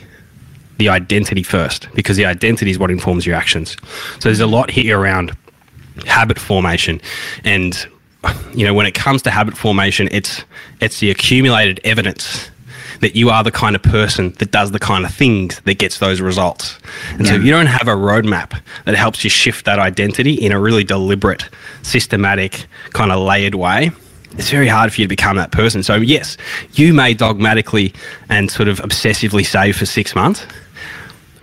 the 0.83 0.89
identity 0.89 1.43
first 1.43 1.87
because 1.93 2.17
the 2.17 2.25
identity 2.25 2.69
is 2.69 2.77
what 2.77 2.91
informs 2.91 3.25
your 3.25 3.37
actions. 3.37 3.77
So 4.19 4.27
there's 4.27 4.41
a 4.41 4.47
lot 4.47 4.69
here 4.69 4.99
around 4.99 5.31
habit 6.05 6.37
formation 6.37 6.99
and 7.45 7.87
you 8.53 8.65
know 8.65 8.73
when 8.73 8.85
it 8.85 8.93
comes 8.93 9.21
to 9.21 9.29
habit 9.29 9.55
formation 9.55 10.09
it's 10.11 10.43
it's 10.81 10.99
the 10.99 11.11
accumulated 11.11 11.79
evidence 11.83 12.49
that 12.99 13.15
you 13.15 13.29
are 13.29 13.43
the 13.43 13.51
kind 13.51 13.75
of 13.75 13.83
person 13.83 14.31
that 14.39 14.51
does 14.51 14.71
the 14.71 14.79
kind 14.79 15.05
of 15.05 15.13
things 15.13 15.61
that 15.61 15.77
gets 15.77 15.99
those 15.99 16.21
results. 16.21 16.79
And 17.11 17.21
yeah. 17.21 17.31
so 17.31 17.35
if 17.35 17.43
you 17.43 17.51
don't 17.51 17.65
have 17.65 17.87
a 17.87 17.95
roadmap 17.95 18.59
that 18.85 18.95
helps 18.95 19.23
you 19.23 19.29
shift 19.29 19.65
that 19.65 19.77
identity 19.77 20.33
in 20.33 20.53
a 20.53 20.59
really 20.59 20.85
deliberate, 20.85 21.49
systematic, 21.81 22.65
kind 22.93 23.11
of 23.11 23.19
layered 23.21 23.55
way, 23.55 23.91
it's 24.37 24.49
very 24.49 24.67
hard 24.67 24.93
for 24.93 25.01
you 25.01 25.05
to 25.05 25.09
become 25.09 25.35
that 25.37 25.51
person. 25.51 25.83
So 25.83 25.95
yes, 25.95 26.37
you 26.73 26.93
may 26.93 27.13
dogmatically 27.13 27.93
and 28.29 28.49
sort 28.49 28.67
of 28.67 28.79
obsessively 28.79 29.45
save 29.45 29.75
for 29.75 29.85
six 29.85 30.15
months, 30.15 30.45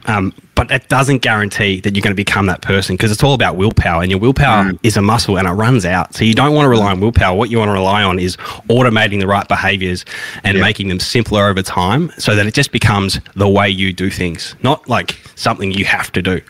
um, 0.06 0.32
but 0.54 0.68
that 0.68 0.88
doesn't 0.88 1.18
guarantee 1.18 1.80
that 1.80 1.94
you're 1.94 2.02
going 2.02 2.14
to 2.14 2.14
become 2.14 2.46
that 2.46 2.60
person 2.60 2.96
because 2.96 3.10
it's 3.10 3.22
all 3.22 3.34
about 3.34 3.56
willpower, 3.56 4.02
and 4.02 4.10
your 4.10 4.20
willpower 4.20 4.72
mm. 4.72 4.78
is 4.82 4.96
a 4.96 5.02
muscle 5.02 5.38
and 5.38 5.48
it 5.48 5.52
runs 5.52 5.84
out. 5.84 6.14
So 6.14 6.24
you 6.24 6.34
don't 6.34 6.54
want 6.54 6.66
to 6.66 6.68
rely 6.68 6.90
on 6.90 7.00
willpower. 7.00 7.36
What 7.36 7.50
you 7.50 7.58
want 7.58 7.70
to 7.70 7.72
rely 7.72 8.02
on 8.02 8.18
is 8.18 8.36
automating 8.68 9.20
the 9.20 9.26
right 9.26 9.46
behaviors 9.48 10.04
and 10.44 10.56
yeah. 10.56 10.62
making 10.62 10.88
them 10.88 11.00
simpler 11.00 11.46
over 11.46 11.62
time, 11.62 12.12
so 12.18 12.34
that 12.34 12.46
it 12.46 12.54
just 12.54 12.72
becomes 12.72 13.20
the 13.36 13.48
way 13.48 13.68
you 13.68 13.92
do 13.92 14.10
things, 14.10 14.54
not 14.62 14.88
like 14.88 15.18
something 15.34 15.72
you 15.72 15.84
have 15.84 16.12
to 16.12 16.22
do. 16.22 16.40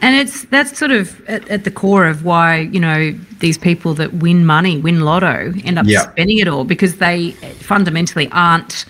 And 0.00 0.14
it's 0.14 0.44
that's 0.44 0.78
sort 0.78 0.92
of 0.92 1.28
at, 1.28 1.48
at, 1.48 1.64
the 1.64 1.70
core 1.70 2.06
of 2.06 2.24
why 2.24 2.58
you 2.58 2.78
know 2.78 3.12
these 3.40 3.58
people 3.58 3.94
that 3.94 4.14
win 4.14 4.46
money, 4.46 4.78
win 4.78 5.00
lotto, 5.00 5.52
end 5.64 5.78
up 5.78 5.86
yeah. 5.86 6.10
spending 6.12 6.38
it 6.38 6.46
all 6.46 6.64
because 6.64 6.98
they 6.98 7.32
fundamentally 7.60 8.28
aren't 8.30 8.84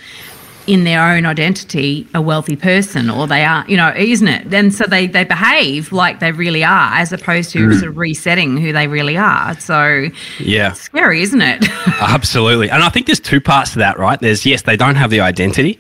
in 0.69 0.85
their 0.85 1.03
own 1.03 1.25
identity 1.25 2.07
a 2.13 2.21
wealthy 2.21 2.55
person 2.55 3.09
or 3.09 3.27
they 3.27 3.43
are 3.43 3.65
you 3.67 3.77
know 3.77 3.91
isn't 3.97 4.29
it? 4.29 4.53
And 4.53 4.73
so 4.73 4.85
they 4.85 5.07
they 5.07 5.25
behave 5.25 5.93
like 5.93 6.21
they 6.21 6.31
really 6.31 6.63
are 6.63 6.93
as 6.93 7.11
opposed 7.11 7.51
to 7.53 7.69
mm. 7.69 7.79
sort 7.79 7.89
of 7.89 7.97
resetting 7.97 8.59
who 8.59 8.73
they 8.75 8.87
really 8.87 9.17
are. 9.17 9.59
So 9.59 10.09
yeah. 10.39 10.73
scary 10.73 11.23
isn't 11.23 11.41
it? 11.41 11.65
Absolutely. 12.01 12.71
And 12.71 12.85
i 12.85 12.91
think 12.91 13.07
there's 13.07 13.19
two 13.19 13.41
parts 13.41 13.73
to 13.73 13.79
that 13.79 13.99
right? 13.99 14.21
There's 14.21 14.45
yes 14.45 14.63
they 14.63 14.77
don't 14.77 14.97
have 14.97 15.11
the 15.11 15.21
identity. 15.21 15.79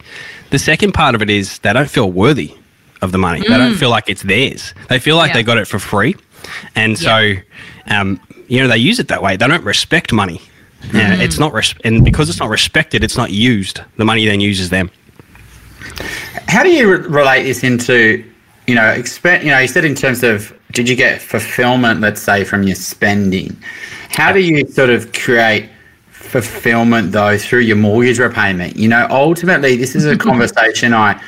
The 0.50 0.58
second 0.58 0.92
part 0.92 1.14
of 1.14 1.20
it 1.20 1.28
is 1.28 1.58
they 1.58 1.74
don't 1.74 1.90
feel 1.90 2.10
worthy 2.10 2.54
of 3.02 3.12
the 3.12 3.18
money. 3.18 3.40
Mm. 3.40 3.48
they 3.48 3.58
don't 3.58 3.74
mm. 3.74 3.78
feel 3.78 3.90
like 3.90 4.08
it's 4.08 4.22
theirs. 4.22 4.72
They 4.88 4.98
feel 4.98 5.16
like 5.16 5.28
yeah. 5.28 5.34
they 5.34 5.42
got 5.42 5.58
it 5.58 5.68
for 5.68 5.78
free. 5.78 6.16
And 6.74 6.98
so 6.98 7.18
yeah. 7.18 7.42
um, 7.88 8.18
you 8.48 8.58
know 8.62 8.68
they 8.68 8.78
use 8.78 8.98
it 8.98 9.08
that 9.08 9.22
way. 9.22 9.36
They 9.36 9.46
don't 9.46 9.64
respect 9.64 10.14
money 10.14 10.40
yeah, 10.92 11.16
mm. 11.16 11.20
it's 11.20 11.38
not 11.38 11.52
res- 11.52 11.74
and 11.84 12.04
because 12.04 12.28
it's 12.28 12.38
not 12.38 12.48
respected, 12.48 13.04
it's 13.04 13.16
not 13.16 13.30
used. 13.30 13.80
The 13.96 14.04
money 14.04 14.26
then 14.26 14.40
uses 14.40 14.70
them. 14.70 14.90
How 16.46 16.62
do 16.62 16.70
you 16.70 16.90
re- 16.90 17.06
relate 17.06 17.42
this 17.44 17.62
into, 17.62 18.24
you 18.66 18.74
know, 18.74 18.88
expect? 18.88 19.44
You 19.44 19.50
know, 19.50 19.58
you 19.58 19.68
said 19.68 19.84
in 19.84 19.94
terms 19.94 20.22
of 20.22 20.54
did 20.72 20.88
you 20.88 20.96
get 20.96 21.20
fulfillment, 21.20 22.00
let's 22.00 22.22
say, 22.22 22.44
from 22.44 22.62
your 22.62 22.76
spending? 22.76 23.56
How 24.10 24.32
do 24.32 24.40
you 24.40 24.66
sort 24.66 24.90
of 24.90 25.12
create 25.12 25.68
fulfillment 26.10 27.12
though 27.12 27.38
through 27.38 27.60
your 27.60 27.76
mortgage 27.76 28.18
repayment? 28.18 28.76
You 28.76 28.88
know, 28.88 29.06
ultimately, 29.10 29.76
this 29.76 29.94
is 29.94 30.04
a 30.04 30.16
conversation 30.28 30.94
I 30.94 31.20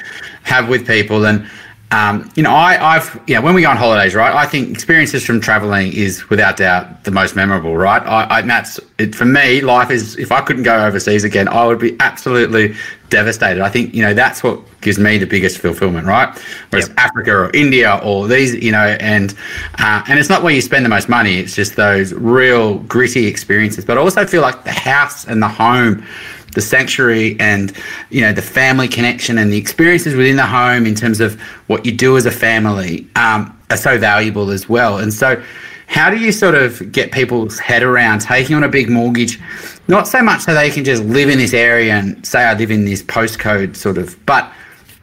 have 0.43 0.69
with 0.69 0.87
people, 0.87 1.27
and 1.27 1.49
um, 1.93 2.31
you 2.37 2.43
know, 2.43 2.53
I, 2.53 2.97
I've, 2.97 3.29
know, 3.35 3.43
when 3.43 3.55
we 3.55 3.63
go 3.63 3.71
on 3.71 3.77
holidays, 3.77 4.15
right, 4.15 4.33
I 4.33 4.47
think 4.47 4.71
experiences 4.71 5.27
from 5.27 5.41
traveling 5.41 5.93
is 5.93 6.31
without 6.31 6.57
doubt 6.57 7.03
the 7.03 7.11
most 7.11 7.35
memorable, 7.35 7.77
right? 7.77 8.03
I, 8.03 8.25
I 8.25 8.41
and 8.41 8.51
that's, 8.51 8.79
it, 8.99 9.15
for 9.15 9.25
me, 9.25 9.61
life 9.61 9.91
is, 9.91 10.17
if 10.17 10.31
I 10.31 10.41
couldn't 10.41 10.63
go 10.63 10.87
overseas 10.87 11.25
again, 11.25 11.49
I 11.49 11.67
would 11.67 11.81
be 11.81 11.97
absolutely 11.99 12.77
devastated. 13.09 13.61
I 13.61 13.69
think, 13.69 13.93
you 13.93 14.03
know, 14.03 14.15
that's 14.15 14.45
what 14.45 14.61
gives 14.83 15.01
me 15.01 15.19
the 15.19 15.27
biggest 15.27 15.59
fulfillment, 15.59 16.07
right? 16.07 16.29
Whereas 16.71 16.89
yep. 16.89 16.99
Africa 16.99 17.33
or 17.33 17.51
India 17.55 18.01
or 18.05 18.29
these, 18.29 18.55
you 18.55 18.71
know, 18.71 18.97
and, 19.01 19.35
uh, 19.81 20.05
and 20.07 20.17
it's 20.17 20.29
not 20.29 20.45
where 20.45 20.55
you 20.55 20.61
spend 20.61 20.85
the 20.85 20.91
most 20.91 21.09
money, 21.09 21.39
it's 21.41 21.57
just 21.57 21.75
those 21.75 22.13
real 22.13 22.79
gritty 22.81 23.27
experiences. 23.27 23.85
But 23.85 23.99
I 23.99 24.01
also 24.01 24.25
feel 24.27 24.43
like 24.43 24.63
the 24.63 24.71
house 24.71 25.27
and 25.27 25.43
the 25.43 25.49
home, 25.49 26.07
the 26.53 26.61
sanctuary 26.61 27.37
and 27.41 27.73
you 28.11 28.21
know 28.21 28.33
the 28.33 28.43
family 28.43 28.89
connection 28.89 29.39
and 29.39 29.53
the 29.53 29.59
experiences 29.59 30.15
within 30.15 30.37
the 30.37 30.47
home 30.47 30.87
in 30.87 30.95
terms 30.95 31.21
of 31.21 31.41
what 31.69 31.87
you 31.87 31.93
do 31.93 32.17
as 32.17 32.27
a 32.27 32.31
family 32.31 33.07
um, 33.17 33.57
are 33.71 33.77
so 33.77 33.99
valuable 33.99 34.51
as 34.51 34.69
well. 34.69 34.99
And 34.99 35.13
so, 35.13 35.43
how 35.87 36.11
do 36.11 36.19
you 36.19 36.33
sort 36.33 36.55
of 36.55 36.93
get 36.93 37.13
people's 37.13 37.59
head 37.59 37.83
around 37.83 38.21
taking 38.21 38.57
on 38.57 38.65
a 38.65 38.69
big 38.69 38.89
mortgage? 38.91 39.41
Not 39.89 40.07
so 40.07 40.23
much 40.23 40.43
so 40.43 40.55
they 40.55 40.71
can 40.71 40.85
just 40.85 41.03
live 41.05 41.29
in 41.29 41.39
this 41.39 41.55
area 41.55 41.95
and 41.95 42.25
say 42.27 42.45
I 42.45 42.55
live 42.55 42.71
in 42.71 42.85
this 42.85 43.03
postcode 43.03 43.77
sort 43.77 43.99
of, 43.99 44.25
but 44.27 44.53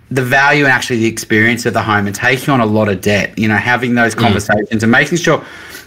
the 0.10 0.24
value 0.24 0.64
and 0.64 0.72
actually 0.72 1.00
the 1.00 1.08
experience 1.08 1.66
of 1.66 1.74
the 1.74 1.82
home 1.82 2.08
and 2.08 2.16
taking 2.16 2.54
on 2.54 2.62
a 2.62 2.66
lot 2.66 2.88
of 2.88 3.02
debt. 3.02 3.38
You 3.38 3.48
know, 3.48 3.58
having 3.58 3.96
those 3.96 4.16
mm. 4.16 4.20
conversations 4.20 4.80
mm. 4.80 4.84
and 4.84 4.92
making 4.92 5.18
sure. 5.18 5.44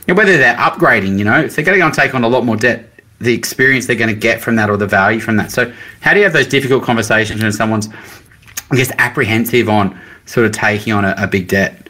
You 0.06 0.14
know, 0.14 0.18
whether 0.18 0.38
they're 0.38 0.56
upgrading, 0.56 1.18
you 1.18 1.24
know, 1.24 1.40
if 1.40 1.54
they're 1.54 1.64
going 1.64 1.76
to 1.76 1.80
go 1.80 1.86
and 1.86 1.94
take 1.94 2.14
on 2.14 2.24
a 2.24 2.28
lot 2.28 2.44
more 2.44 2.56
debt, 2.56 2.89
the 3.20 3.34
experience 3.34 3.86
they're 3.86 3.96
going 3.96 4.12
to 4.12 4.20
get 4.20 4.40
from 4.40 4.56
that 4.56 4.70
or 4.70 4.76
the 4.76 4.86
value 4.86 5.20
from 5.20 5.36
that. 5.36 5.50
So, 5.50 5.72
how 6.00 6.12
do 6.12 6.18
you 6.18 6.24
have 6.24 6.32
those 6.32 6.46
difficult 6.46 6.82
conversations 6.82 7.42
when 7.42 7.52
someone's, 7.52 7.88
I 8.70 8.76
guess, 8.76 8.90
apprehensive 8.98 9.68
on 9.68 9.98
sort 10.26 10.46
of 10.46 10.52
taking 10.52 10.92
on 10.92 11.04
a, 11.04 11.14
a 11.18 11.26
big 11.26 11.48
debt? 11.48 11.88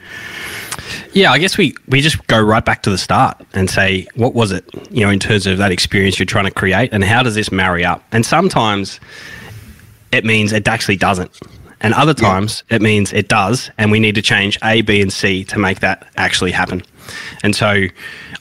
Yeah, 1.13 1.33
I 1.33 1.39
guess 1.39 1.57
we, 1.59 1.75
we 1.89 2.01
just 2.01 2.25
go 2.29 2.41
right 2.41 2.65
back 2.65 2.83
to 2.83 2.91
the 2.91 2.99
start 2.99 3.41
and 3.53 3.69
say, 3.69 4.07
what 4.15 4.35
was 4.35 4.53
it, 4.53 4.65
you 4.91 5.05
know, 5.05 5.11
in 5.11 5.19
terms 5.19 5.47
of 5.47 5.59
that 5.59 5.73
experience 5.73 6.19
you're 6.19 6.27
trying 6.27 6.45
to 6.45 6.53
create 6.53 6.93
and 6.93 7.03
how 7.03 7.23
does 7.23 7.35
this 7.35 7.51
marry 7.51 7.85
up? 7.85 8.05
And 8.13 8.25
sometimes 8.25 9.01
it 10.13 10.25
means 10.25 10.53
it 10.53 10.67
actually 10.69 10.97
doesn't. 10.97 11.37
And 11.81 11.95
other 11.95 12.15
times 12.15 12.63
yeah. 12.69 12.77
it 12.77 12.83
means 12.83 13.13
it 13.13 13.29
does, 13.29 13.71
and 13.79 13.91
we 13.91 14.01
need 14.01 14.15
to 14.17 14.23
change 14.23 14.59
A, 14.63 14.83
B, 14.83 15.01
and 15.01 15.13
C 15.13 15.45
to 15.45 15.59
make 15.59 15.81
that 15.81 16.07
actually 16.17 16.51
happen. 16.51 16.83
And 17.43 17.57
so 17.57 17.87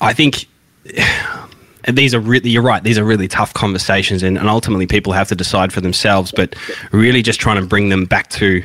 I 0.02 0.13
think 0.13 0.45
these 1.95 2.13
are 2.13 2.19
really 2.19 2.49
you're 2.49 2.63
right 2.63 2.84
these 2.84 2.97
are 2.97 3.04
really 3.04 3.28
tough 3.28 3.54
conversations 3.54 4.23
and, 4.23 4.38
and 4.38 4.49
ultimately 4.49 4.88
people 4.88 5.13
have 5.13 5.28
to 5.28 5.36
decide 5.36 5.71
for 5.71 5.82
themselves 5.82 6.32
but 6.32 6.56
really 6.91 7.21
just 7.21 7.39
trying 7.39 7.60
to 7.62 7.65
bring 7.65 7.89
them 7.89 8.06
back 8.06 8.30
to 8.30 8.63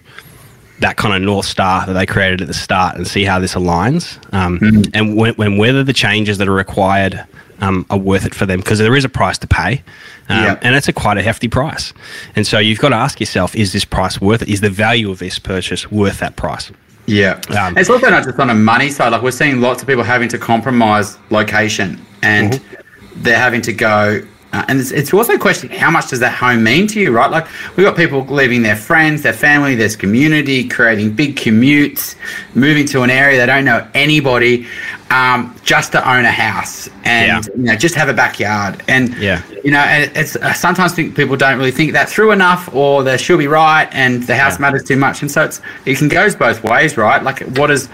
that 0.80 0.96
kind 0.96 1.14
of 1.14 1.22
north 1.22 1.46
star 1.46 1.86
that 1.86 1.92
they 1.92 2.04
created 2.04 2.40
at 2.40 2.48
the 2.48 2.54
start 2.54 2.96
and 2.96 3.06
see 3.06 3.24
how 3.24 3.38
this 3.38 3.54
aligns 3.54 4.16
um, 4.34 4.58
mm-hmm. 4.58 4.82
and 4.92 5.16
when, 5.16 5.34
when, 5.34 5.56
whether 5.56 5.84
the 5.84 5.92
changes 5.92 6.38
that 6.38 6.48
are 6.48 6.54
required 6.54 7.24
um, 7.60 7.86
are 7.90 7.98
worth 7.98 8.26
it 8.26 8.34
for 8.34 8.46
them 8.46 8.60
because 8.60 8.78
there 8.78 8.96
is 8.96 9.04
a 9.04 9.08
price 9.08 9.38
to 9.38 9.46
pay 9.46 9.82
um, 10.28 10.58
and 10.62 10.74
it's 10.74 10.88
a 10.88 10.92
quite 10.92 11.18
a 11.18 11.22
hefty 11.22 11.48
price. 11.48 11.92
And 12.34 12.46
so 12.46 12.58
you've 12.58 12.78
got 12.78 12.90
to 12.90 12.96
ask 12.96 13.20
yourself 13.20 13.54
is 13.54 13.72
this 13.72 13.84
price 13.84 14.20
worth 14.20 14.42
it? 14.42 14.48
Is 14.48 14.60
the 14.60 14.70
value 14.70 15.10
of 15.10 15.18
this 15.18 15.38
purchase 15.38 15.90
worth 15.90 16.20
that 16.20 16.36
price? 16.36 16.72
Yeah. 17.06 17.40
Um, 17.58 17.76
it's 17.76 17.90
also 17.90 18.08
not 18.08 18.24
just 18.24 18.38
on 18.38 18.48
a 18.48 18.54
money 18.54 18.88
side 18.88 19.10
like 19.10 19.22
we're 19.22 19.30
seeing 19.30 19.60
lots 19.60 19.82
of 19.82 19.88
people 19.88 20.02
having 20.02 20.28
to 20.30 20.38
compromise 20.38 21.18
location 21.30 22.04
and 22.22 22.54
mm-hmm 22.54 22.80
they're 23.16 23.38
having 23.38 23.62
to 23.62 23.72
go 23.72 24.20
uh, 24.52 24.64
and 24.68 24.78
it's, 24.78 24.92
it's, 24.92 25.12
also 25.12 25.32
a 25.32 25.38
question 25.38 25.68
how 25.68 25.90
much 25.90 26.10
does 26.10 26.20
that 26.20 26.32
home 26.32 26.62
mean 26.62 26.86
to 26.86 27.00
you 27.00 27.10
right? 27.10 27.30
Like 27.30 27.46
we've 27.76 27.84
got 27.84 27.96
people 27.96 28.24
leaving 28.26 28.62
their 28.62 28.76
friends 28.76 29.22
their 29.22 29.32
family 29.32 29.74
their 29.74 29.88
community 29.90 30.68
creating 30.68 31.12
big 31.12 31.36
commutes 31.36 32.14
moving 32.54 32.86
to 32.86 33.02
an 33.02 33.10
area 33.10 33.38
they 33.38 33.46
don't 33.46 33.64
know 33.64 33.86
anybody 33.94 34.66
um, 35.10 35.54
just 35.62 35.92
to 35.92 36.10
own 36.10 36.24
a 36.24 36.30
house 36.30 36.88
and 37.04 37.46
yeah. 37.46 37.52
you 37.56 37.62
know 37.62 37.76
just 37.76 37.94
have 37.94 38.08
a 38.08 38.12
backyard. 38.12 38.82
And 38.88 39.16
yeah. 39.18 39.42
you 39.62 39.70
know 39.70 39.78
and 39.78 40.10
it's 40.16 40.36
uh, 40.36 40.52
sometimes 40.52 40.92
think 40.92 41.14
people 41.14 41.36
don't 41.36 41.58
really 41.58 41.70
think 41.70 41.92
that 41.92 42.08
through 42.08 42.32
enough 42.32 42.72
or 42.74 43.02
they 43.02 43.16
should 43.16 43.38
be 43.38 43.46
right 43.46 43.88
and 43.92 44.22
the 44.24 44.36
house 44.36 44.54
yeah. 44.54 44.62
matters 44.62 44.84
too 44.84 44.96
much. 44.96 45.22
And 45.22 45.30
so 45.30 45.44
it's 45.44 45.60
it 45.84 45.98
can 45.98 46.08
goes 46.08 46.34
both 46.34 46.64
ways 46.64 46.96
right? 46.96 47.22
Like 47.22 47.40
what 47.58 47.70
is 47.70 47.88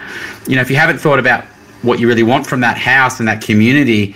you 0.46 0.56
know 0.56 0.62
if 0.62 0.70
you 0.70 0.76
haven't 0.76 0.98
thought 0.98 1.18
about 1.18 1.44
what 1.82 1.98
you 1.98 2.08
really 2.08 2.22
want 2.22 2.46
from 2.46 2.60
that 2.60 2.76
house 2.76 3.18
and 3.20 3.28
that 3.28 3.42
community 3.42 4.14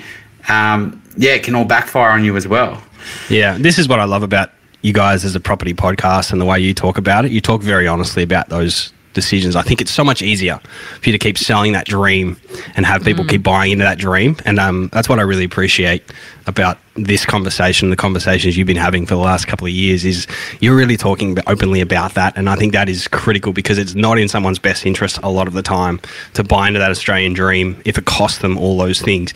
um, 0.49 1.03
yeah, 1.17 1.33
it 1.33 1.43
can 1.43 1.55
all 1.55 1.65
backfire 1.65 2.11
on 2.11 2.25
you 2.25 2.37
as 2.37 2.47
well. 2.49 2.83
Yeah, 3.29 3.57
this 3.59 3.79
is 3.79 3.89
what 3.89 4.01
I 4.01 4.05
love 4.05 4.23
about 4.23 4.51
you 4.83 4.93
guys 4.93 5.25
as 5.25 5.35
a 5.35 5.41
property 5.41 5.75
podcast 5.75 6.33
and 6.33 6.41
the 6.41 6.45
way 6.45 6.61
you 6.61 6.75
talk 6.75 6.99
about 6.99 7.25
it. 7.25 7.33
You 7.33 7.41
talk 7.41 7.63
very 7.63 7.89
honestly 7.89 8.23
about 8.23 8.49
those 8.51 8.93
decisions. 9.15 9.57
I 9.57 9.63
think 9.63 9.81
it's 9.81 9.91
so 9.91 10.05
much 10.05 10.21
easier 10.21 10.61
for 11.01 11.09
you 11.09 11.13
to 11.13 11.19
keep 11.19 11.39
selling 11.39 11.73
that 11.73 11.87
dream 11.87 12.37
and 12.77 12.85
have 12.85 13.03
people 13.03 13.25
mm. 13.25 13.31
keep 13.31 13.43
buying 13.43 13.73
into 13.73 13.85
that 13.85 13.97
dream. 13.97 14.37
And 14.45 14.59
um, 14.59 14.91
that's 14.93 15.09
what 15.09 15.19
I 15.19 15.23
really 15.23 15.45
appreciate 15.45 16.13
about 16.47 16.79
this 16.97 17.25
conversation, 17.25 17.91
the 17.91 17.97
conversations 17.97 18.59
you've 18.59 18.67
been 18.67 18.77
having 18.77 19.07
for 19.07 19.15
the 19.15 19.21
last 19.21 19.47
couple 19.47 19.67
of 19.67 19.73
years, 19.73 20.05
is 20.05 20.27
you're 20.61 20.77
really 20.77 20.97
talking 20.97 21.39
openly 21.47 21.81
about 21.81 22.15
that. 22.15 22.37
And 22.37 22.51
I 22.51 22.57
think 22.57 22.73
that 22.73 22.89
is 22.89 23.09
critical 23.09 23.53
because 23.53 23.79
it's 23.79 23.95
not 23.95 24.19
in 24.19 24.29
someone's 24.29 24.59
best 24.59 24.85
interest 24.85 25.19
a 25.23 25.31
lot 25.31 25.49
of 25.49 25.55
the 25.55 25.63
time 25.63 26.01
to 26.35 26.45
buy 26.45 26.69
into 26.69 26.81
that 26.81 26.91
Australian 26.91 27.33
dream 27.33 27.81
if 27.85 27.97
it 27.97 28.05
costs 28.05 28.41
them 28.41 28.59
all 28.59 28.77
those 28.77 29.01
things 29.01 29.33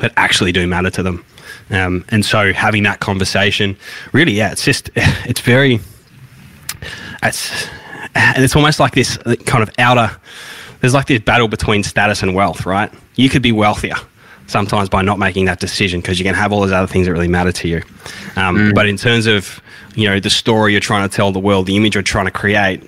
that 0.00 0.12
actually 0.16 0.52
do 0.52 0.66
matter 0.66 0.90
to 0.90 1.02
them. 1.02 1.24
Um, 1.70 2.04
and 2.08 2.24
so 2.24 2.52
having 2.52 2.82
that 2.84 3.00
conversation, 3.00 3.76
really, 4.12 4.32
yeah, 4.32 4.52
it's 4.52 4.64
just, 4.64 4.90
it's 4.96 5.40
very, 5.40 5.80
it's, 7.22 7.68
and 8.14 8.44
it's 8.44 8.54
almost 8.54 8.80
like 8.80 8.94
this 8.94 9.16
kind 9.46 9.62
of 9.62 9.70
outer, 9.78 10.14
there's 10.80 10.94
like 10.94 11.06
this 11.06 11.20
battle 11.20 11.48
between 11.48 11.82
status 11.82 12.22
and 12.22 12.34
wealth, 12.34 12.66
right? 12.66 12.92
You 13.16 13.28
could 13.28 13.42
be 13.42 13.52
wealthier 13.52 13.96
sometimes 14.46 14.88
by 14.88 15.02
not 15.02 15.18
making 15.18 15.46
that 15.46 15.60
decision 15.60 16.00
because 16.00 16.18
you 16.18 16.24
can 16.24 16.34
have 16.34 16.52
all 16.52 16.60
those 16.60 16.72
other 16.72 16.86
things 16.86 17.06
that 17.06 17.12
really 17.12 17.28
matter 17.28 17.52
to 17.52 17.68
you. 17.68 17.82
Um, 18.36 18.56
mm. 18.56 18.74
But 18.74 18.86
in 18.86 18.96
terms 18.96 19.26
of, 19.26 19.60
you 19.94 20.08
know, 20.08 20.20
the 20.20 20.30
story 20.30 20.72
you're 20.72 20.80
trying 20.80 21.08
to 21.08 21.14
tell 21.14 21.32
the 21.32 21.40
world, 21.40 21.66
the 21.66 21.76
image 21.76 21.94
you're 21.94 22.02
trying 22.02 22.26
to 22.26 22.30
create, 22.30 22.82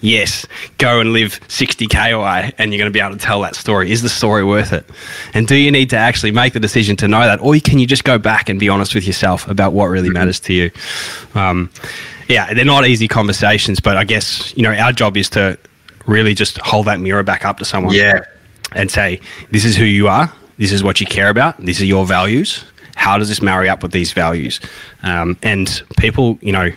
yes, 0.00 0.46
go 0.78 1.00
and 1.00 1.12
live 1.12 1.40
60k 1.48 2.14
away 2.14 2.52
and 2.58 2.72
you're 2.72 2.78
going 2.78 2.90
to 2.90 2.96
be 2.96 3.00
able 3.00 3.16
to 3.16 3.22
tell 3.22 3.40
that 3.42 3.54
story. 3.54 3.90
Is 3.90 4.02
the 4.02 4.08
story 4.08 4.44
worth 4.44 4.72
it? 4.72 4.88
And 5.34 5.46
do 5.46 5.56
you 5.56 5.70
need 5.70 5.90
to 5.90 5.96
actually 5.96 6.30
make 6.30 6.52
the 6.52 6.60
decision 6.60 6.96
to 6.96 7.08
know 7.08 7.20
that? 7.20 7.40
Or 7.40 7.54
can 7.58 7.78
you 7.78 7.86
just 7.86 8.04
go 8.04 8.18
back 8.18 8.48
and 8.48 8.58
be 8.58 8.68
honest 8.68 8.94
with 8.94 9.06
yourself 9.06 9.48
about 9.48 9.72
what 9.72 9.86
really 9.86 10.10
matters 10.10 10.40
to 10.40 10.52
you? 10.52 10.70
Um, 11.34 11.70
yeah, 12.28 12.52
they're 12.52 12.64
not 12.64 12.86
easy 12.86 13.08
conversations, 13.08 13.80
but 13.80 13.96
I 13.96 14.04
guess, 14.04 14.56
you 14.56 14.62
know, 14.62 14.72
our 14.72 14.92
job 14.92 15.16
is 15.16 15.30
to 15.30 15.58
really 16.06 16.34
just 16.34 16.58
hold 16.58 16.86
that 16.86 17.00
mirror 17.00 17.22
back 17.22 17.44
up 17.44 17.58
to 17.58 17.64
someone. 17.64 17.94
Yeah. 17.94 18.20
And 18.72 18.90
say, 18.90 19.20
this 19.50 19.64
is 19.64 19.76
who 19.76 19.84
you 19.84 20.08
are. 20.08 20.30
This 20.58 20.72
is 20.72 20.82
what 20.82 21.00
you 21.00 21.06
care 21.06 21.30
about. 21.30 21.56
These 21.58 21.80
are 21.80 21.86
your 21.86 22.04
values. 22.04 22.64
How 22.96 23.16
does 23.16 23.28
this 23.28 23.40
marry 23.40 23.68
up 23.68 23.82
with 23.82 23.92
these 23.92 24.12
values? 24.12 24.60
Um, 25.02 25.38
and 25.42 25.82
people, 25.96 26.38
you 26.42 26.52
know, 26.52 26.70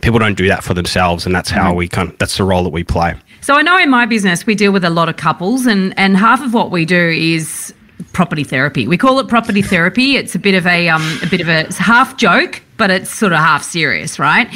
people 0.00 0.18
don't 0.18 0.36
do 0.36 0.48
that 0.48 0.64
for 0.64 0.74
themselves, 0.74 1.26
and 1.26 1.34
that's 1.34 1.50
how 1.50 1.74
we 1.74 1.88
kind. 1.88 2.10
Of, 2.10 2.18
that's 2.18 2.36
the 2.36 2.44
role 2.44 2.62
that 2.64 2.70
we 2.70 2.84
play. 2.84 3.14
So 3.40 3.54
I 3.54 3.62
know 3.62 3.78
in 3.78 3.90
my 3.90 4.06
business 4.06 4.46
we 4.46 4.54
deal 4.54 4.72
with 4.72 4.84
a 4.84 4.90
lot 4.90 5.08
of 5.08 5.16
couples, 5.16 5.66
and 5.66 5.98
and 5.98 6.16
half 6.16 6.42
of 6.42 6.54
what 6.54 6.70
we 6.70 6.84
do 6.84 7.08
is 7.08 7.74
property 8.12 8.44
therapy. 8.44 8.86
We 8.86 8.96
call 8.96 9.18
it 9.18 9.28
property 9.28 9.62
therapy. 9.62 10.16
It's 10.16 10.34
a 10.34 10.38
bit 10.38 10.54
of 10.54 10.66
a 10.66 10.88
um, 10.88 11.18
a 11.22 11.26
bit 11.26 11.40
of 11.40 11.48
a 11.48 11.72
half 11.74 12.16
joke, 12.16 12.62
but 12.76 12.90
it's 12.90 13.10
sort 13.10 13.32
of 13.32 13.38
half 13.38 13.62
serious, 13.62 14.18
right? 14.18 14.48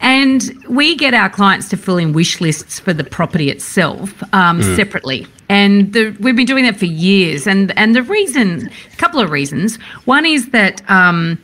And 0.00 0.42
we 0.68 0.96
get 0.96 1.14
our 1.14 1.30
clients 1.30 1.68
to 1.70 1.76
fill 1.76 1.98
in 1.98 2.12
wish 2.12 2.40
lists 2.40 2.80
for 2.80 2.92
the 2.92 3.04
property 3.04 3.50
itself 3.50 4.22
um, 4.34 4.60
mm. 4.60 4.76
separately. 4.76 5.26
And 5.48 5.92
the, 5.92 6.16
we've 6.20 6.36
been 6.36 6.46
doing 6.46 6.64
that 6.64 6.76
for 6.76 6.86
years. 6.86 7.46
And 7.46 7.76
and 7.76 7.94
the 7.96 8.02
reason, 8.02 8.70
a 8.92 8.96
couple 8.96 9.20
of 9.20 9.30
reasons. 9.30 9.76
One 10.04 10.26
is 10.26 10.50
that 10.50 10.88
um, 10.90 11.38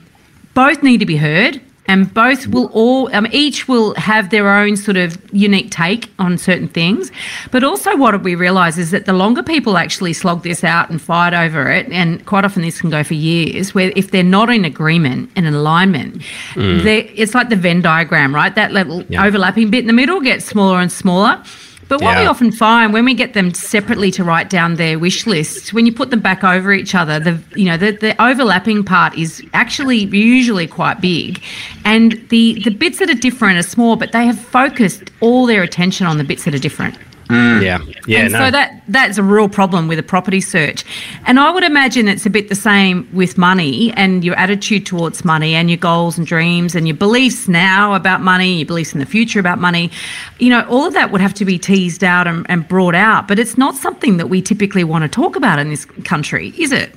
both 0.55 0.83
need 0.83 0.99
to 0.99 1.07
be 1.07 1.17
heard 1.17 1.61
and 1.89 2.13
both 2.13 2.47
will 2.49 2.67
all 2.73 3.15
um, 3.15 3.27
each 3.33 3.69
will 3.69 3.95
have 3.95 4.31
their 4.31 4.49
own 4.51 4.77
sort 4.77 4.97
of 4.97 5.19
unique 5.33 5.71
take 5.71 6.11
on 6.19 6.39
certain 6.39 6.69
things 6.69 7.11
but 7.51 7.63
also 7.63 7.97
what 7.97 8.23
we 8.23 8.35
realize 8.35 8.79
is 8.79 8.91
that 8.91 9.07
the 9.07 9.13
longer 9.13 9.43
people 9.43 9.77
actually 9.77 10.13
slog 10.13 10.43
this 10.43 10.65
out 10.65 10.91
and 10.91 11.01
fight 11.01 11.35
over 11.35 11.71
it 11.71 11.91
and 11.91 12.25
quite 12.27 12.45
often 12.45 12.63
this 12.63 12.81
can 12.81 12.91
go 12.91 13.03
for 13.03 13.15
years 13.15 13.75
where 13.75 13.93
if 13.97 14.11
they're 14.11 14.23
not 14.23 14.51
in 14.51 14.65
agreement 14.65 15.31
and 15.37 15.47
in 15.47 15.55
alignment 15.55 16.23
mm. 16.55 16.85
it's 16.87 17.35
like 17.35 17.49
the 17.49 17.57
venn 17.57 17.81
diagram 17.81 18.35
right 18.35 18.55
that 18.55 18.73
little 18.73 19.03
yeah. 19.05 19.25
overlapping 19.25 19.71
bit 19.71 19.81
in 19.81 19.87
the 19.87 19.93
middle 19.93 20.21
gets 20.21 20.45
smaller 20.45 20.81
and 20.81 20.91
smaller 20.91 21.43
but 21.89 22.01
what 22.01 22.13
yeah. 22.13 22.23
we 22.23 22.27
often 22.27 22.51
find 22.51 22.93
when 22.93 23.05
we 23.05 23.15
get 23.15 23.35
them 23.35 23.55
separately 23.55 24.11
to 24.13 24.25
write 24.25 24.51
down 24.51 24.75
their 24.75 24.99
wish 24.99 25.27
lists, 25.27 25.73
when 25.73 25.87
you 25.87 25.93
put 25.93 26.11
them 26.11 26.21
back 26.21 26.43
over 26.43 26.73
each 26.73 26.95
other, 26.95 27.21
the 27.21 27.41
you 27.55 27.67
know 27.67 27.77
the, 27.77 27.93
the 27.93 28.21
overlapping 28.23 28.83
part 28.85 29.17
is 29.17 29.43
actually 29.55 29.99
usually 29.99 30.67
quite 30.67 31.01
big, 31.01 31.43
and 31.85 32.13
the 32.31 32.61
the 32.65 32.71
bits 32.71 32.99
that 32.99 33.09
are 33.09 33.15
different 33.15 33.59
are 33.59 33.63
small, 33.63 33.97
but 33.97 34.13
they 34.13 34.27
have 34.27 34.39
focused 34.39 35.11
all 35.21 35.47
their 35.47 35.63
attention 35.63 36.07
on 36.07 36.19
the 36.19 36.25
bits 36.25 36.45
that 36.45 36.55
are 36.55 36.59
different. 36.59 36.97
Yeah, 37.29 37.81
yeah. 38.07 38.21
and 38.21 38.33
no. 38.33 38.39
so 38.39 38.51
that 38.51 38.83
that's 38.89 39.19
a 39.19 39.23
real 39.23 39.49
problem 39.49 39.89
with 39.89 39.99
a 39.99 40.03
property 40.03 40.41
search. 40.41 40.85
And 41.27 41.41
I 41.41 41.51
would 41.51 41.65
imagine 41.65 42.07
it's 42.09 42.27
a 42.27 42.31
bit 42.31 42.49
the 42.49 42.55
same 42.55 43.09
with 43.13 43.37
money 43.37 43.93
and 43.97 44.25
your 44.25 44.37
attitude 44.37 44.87
towards 44.87 45.25
money 45.25 45.55
and 45.55 45.69
your 45.69 45.77
goals 45.79 46.19
and 46.19 46.27
dreams 46.27 46.75
and 46.75 46.87
your 46.87 46.97
beliefs 46.97 47.49
now 47.49 47.95
about 47.95 48.21
money, 48.21 48.59
your 48.59 48.67
beliefs 48.67 48.93
in 48.93 49.01
the 49.01 49.07
future 49.07 49.41
about 49.41 49.59
money. 49.59 49.91
You 50.39 50.51
know, 50.51 50.67
all 50.69 50.87
of 50.87 50.93
that 50.95 51.11
would 51.11 51.21
have 51.21 51.35
to 51.35 51.45
be 51.45 51.59
teased 51.59 52.05
out 52.05 52.27
and, 52.27 52.47
and 52.49 52.67
brought 52.69 52.95
out. 52.95 53.27
But 53.27 53.39
it's 53.39 53.59
not 53.59 53.75
something 53.75 54.19
that 54.19 54.29
we 54.29 54.41
typically 54.41 54.85
want 54.85 55.03
to 55.03 55.09
talk 55.09 55.35
about 55.35 55.59
in 55.59 55.69
this 55.69 55.85
country, 55.85 56.55
is 56.57 56.71
it? 56.71 56.95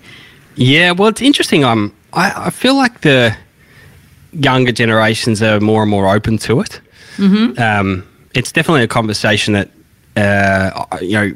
Yeah, 0.55 0.91
well, 0.91 1.07
it's 1.07 1.21
interesting. 1.21 1.63
Um, 1.63 1.95
I, 2.13 2.47
I 2.47 2.49
feel 2.49 2.75
like 2.75 3.01
the 3.01 3.35
younger 4.33 4.71
generations 4.71 5.41
are 5.41 5.59
more 5.59 5.81
and 5.81 5.89
more 5.89 6.13
open 6.13 6.37
to 6.39 6.59
it. 6.59 6.81
Mm-hmm. 7.17 7.59
Um, 7.59 8.07
it's 8.35 8.51
definitely 8.51 8.83
a 8.83 8.87
conversation 8.87 9.53
that. 9.53 9.71
Uh, 10.19 10.85
you 11.01 11.13
know, 11.13 11.31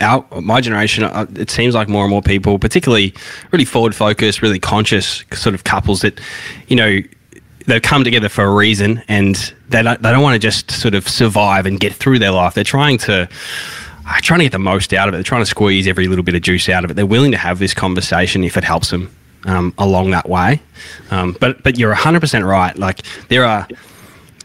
our 0.00 0.24
my 0.40 0.60
generation. 0.60 1.04
uh, 1.04 1.26
It 1.36 1.50
seems 1.50 1.74
like 1.74 1.88
more 1.88 2.04
and 2.04 2.10
more 2.10 2.22
people, 2.22 2.58
particularly 2.58 3.12
really 3.50 3.64
forward 3.64 3.94
focused, 3.94 4.40
really 4.42 4.58
conscious 4.58 5.24
sort 5.32 5.54
of 5.54 5.64
couples 5.64 6.00
that, 6.02 6.20
you 6.68 6.76
know, 6.76 7.00
they've 7.66 7.82
come 7.82 8.04
together 8.04 8.28
for 8.28 8.44
a 8.44 8.54
reason, 8.54 9.02
and 9.08 9.52
they 9.68 9.82
don't 9.82 10.00
they 10.02 10.10
don't 10.10 10.22
want 10.22 10.34
to 10.34 10.38
just 10.38 10.70
sort 10.70 10.94
of 10.94 11.08
survive 11.08 11.66
and 11.66 11.80
get 11.80 11.92
through 11.92 12.18
their 12.18 12.30
life. 12.30 12.54
They're 12.54 12.64
trying 12.64 12.98
to 12.98 13.28
are 14.06 14.20
trying 14.20 14.40
to 14.40 14.44
get 14.44 14.52
the 14.52 14.58
most 14.58 14.92
out 14.92 15.08
of 15.08 15.14
it. 15.14 15.16
They're 15.16 15.22
trying 15.24 15.42
to 15.42 15.46
squeeze 15.46 15.86
every 15.86 16.06
little 16.08 16.24
bit 16.24 16.34
of 16.34 16.42
juice 16.42 16.68
out 16.68 16.84
of 16.84 16.90
it. 16.90 16.94
They're 16.94 17.06
willing 17.06 17.32
to 17.32 17.38
have 17.38 17.58
this 17.58 17.72
conversation 17.74 18.44
if 18.44 18.56
it 18.56 18.64
helps 18.64 18.90
them 18.90 19.14
um, 19.46 19.72
along 19.78 20.10
that 20.10 20.28
way. 20.28 20.60
Um, 21.10 21.36
but 21.40 21.62
but 21.62 21.78
you're 21.78 21.94
100% 21.94 22.46
right. 22.46 22.76
Like 22.78 23.02
there 23.28 23.44
are 23.44 23.66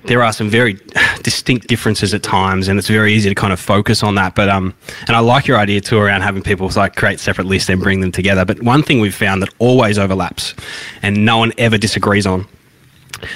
there 0.06 0.24
are 0.24 0.32
some 0.34 0.50
very 0.50 0.74
distinct 1.24 1.68
differences 1.68 2.14
at 2.14 2.24
times, 2.24 2.68
and 2.68 2.80
it's 2.80 2.88
very 2.88 3.14
easy 3.14 3.30
to 3.30 3.36
kind 3.36 3.54
of 3.54 3.60
focus 3.60 4.04
on 4.04 4.16
that. 4.16 4.36
But 4.36 4.50
um, 4.50 4.74
and 5.08 5.16
I 5.16 5.20
like 5.20 5.48
your 5.48 5.58
idea 5.58 5.82
too 5.82 5.98
around 6.00 6.22
having 6.22 6.42
people 6.44 6.70
like 6.76 6.96
create 6.96 7.20
separate 7.20 7.48
lists 7.48 7.70
and 7.70 7.82
bring 7.82 8.02
them 8.02 8.12
together. 8.12 8.46
But 8.46 8.62
one 8.64 8.84
thing 8.84 9.00
we've 9.00 9.16
found 9.16 9.42
that 9.42 9.50
always 9.60 9.98
overlaps, 9.98 10.54
and 11.02 11.26
no 11.26 11.38
one 11.38 11.52
ever 11.58 11.78
disagrees 11.78 12.26
on, 12.26 12.48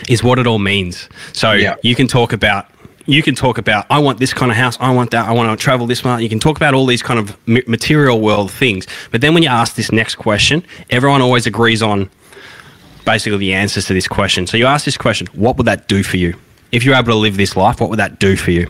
is 0.10 0.23
what 0.23 0.39
it 0.39 0.47
all 0.47 0.60
means. 0.60 1.10
So 1.34 1.52
Yeah. 1.54 1.76
you 1.84 1.95
can 1.95 2.08
talk 2.08 2.34
about 2.34 2.67
you 3.06 3.21
can 3.21 3.36
talk 3.36 3.58
about 3.58 3.86
I 3.89 3.99
want 3.99 4.19
this 4.19 4.34
kind 4.34 4.49
of 4.49 4.58
house, 4.58 4.78
I 4.80 4.91
want 4.91 5.12
that, 5.12 5.28
I 5.28 5.32
want 5.34 5.58
to 5.58 5.62
travel 5.62 5.86
this 5.88 6.06
much. 6.06 6.21
You 6.21 6.30
can 6.30 6.39
talk 6.39 6.56
about 6.56 6.73
all 6.73 6.86
these 6.86 7.04
kind 7.04 7.19
of 7.19 7.36
material 7.67 8.21
world 8.21 8.49
things. 8.49 8.88
But 9.12 9.19
then 9.19 9.34
when 9.34 9.43
you 9.43 9.49
ask 9.49 9.76
this 9.76 9.91
next 9.91 10.15
question, 10.15 10.63
everyone 10.89 11.21
always 11.21 11.45
agrees 11.45 11.82
on 11.82 12.10
basically 13.06 13.38
the 13.39 13.54
answers 13.54 13.86
to 13.88 13.93
this 13.93 14.08
question. 14.08 14.47
So 14.47 14.56
you 14.56 14.65
ask 14.65 14.86
this 14.86 14.95
question, 14.95 15.28
what 15.34 15.58
would 15.58 15.67
that 15.67 15.89
do 15.89 16.02
for 16.04 16.15
you? 16.15 16.34
If 16.74 16.84
you're 16.84 16.96
able 16.96 17.14
to 17.14 17.16
live 17.16 17.38
this 17.38 17.56
life, 17.56 17.80
what 17.80 17.92
would 17.92 18.00
that 18.00 18.18
do 18.18 18.36
for 18.36 18.50
you? 18.50 18.68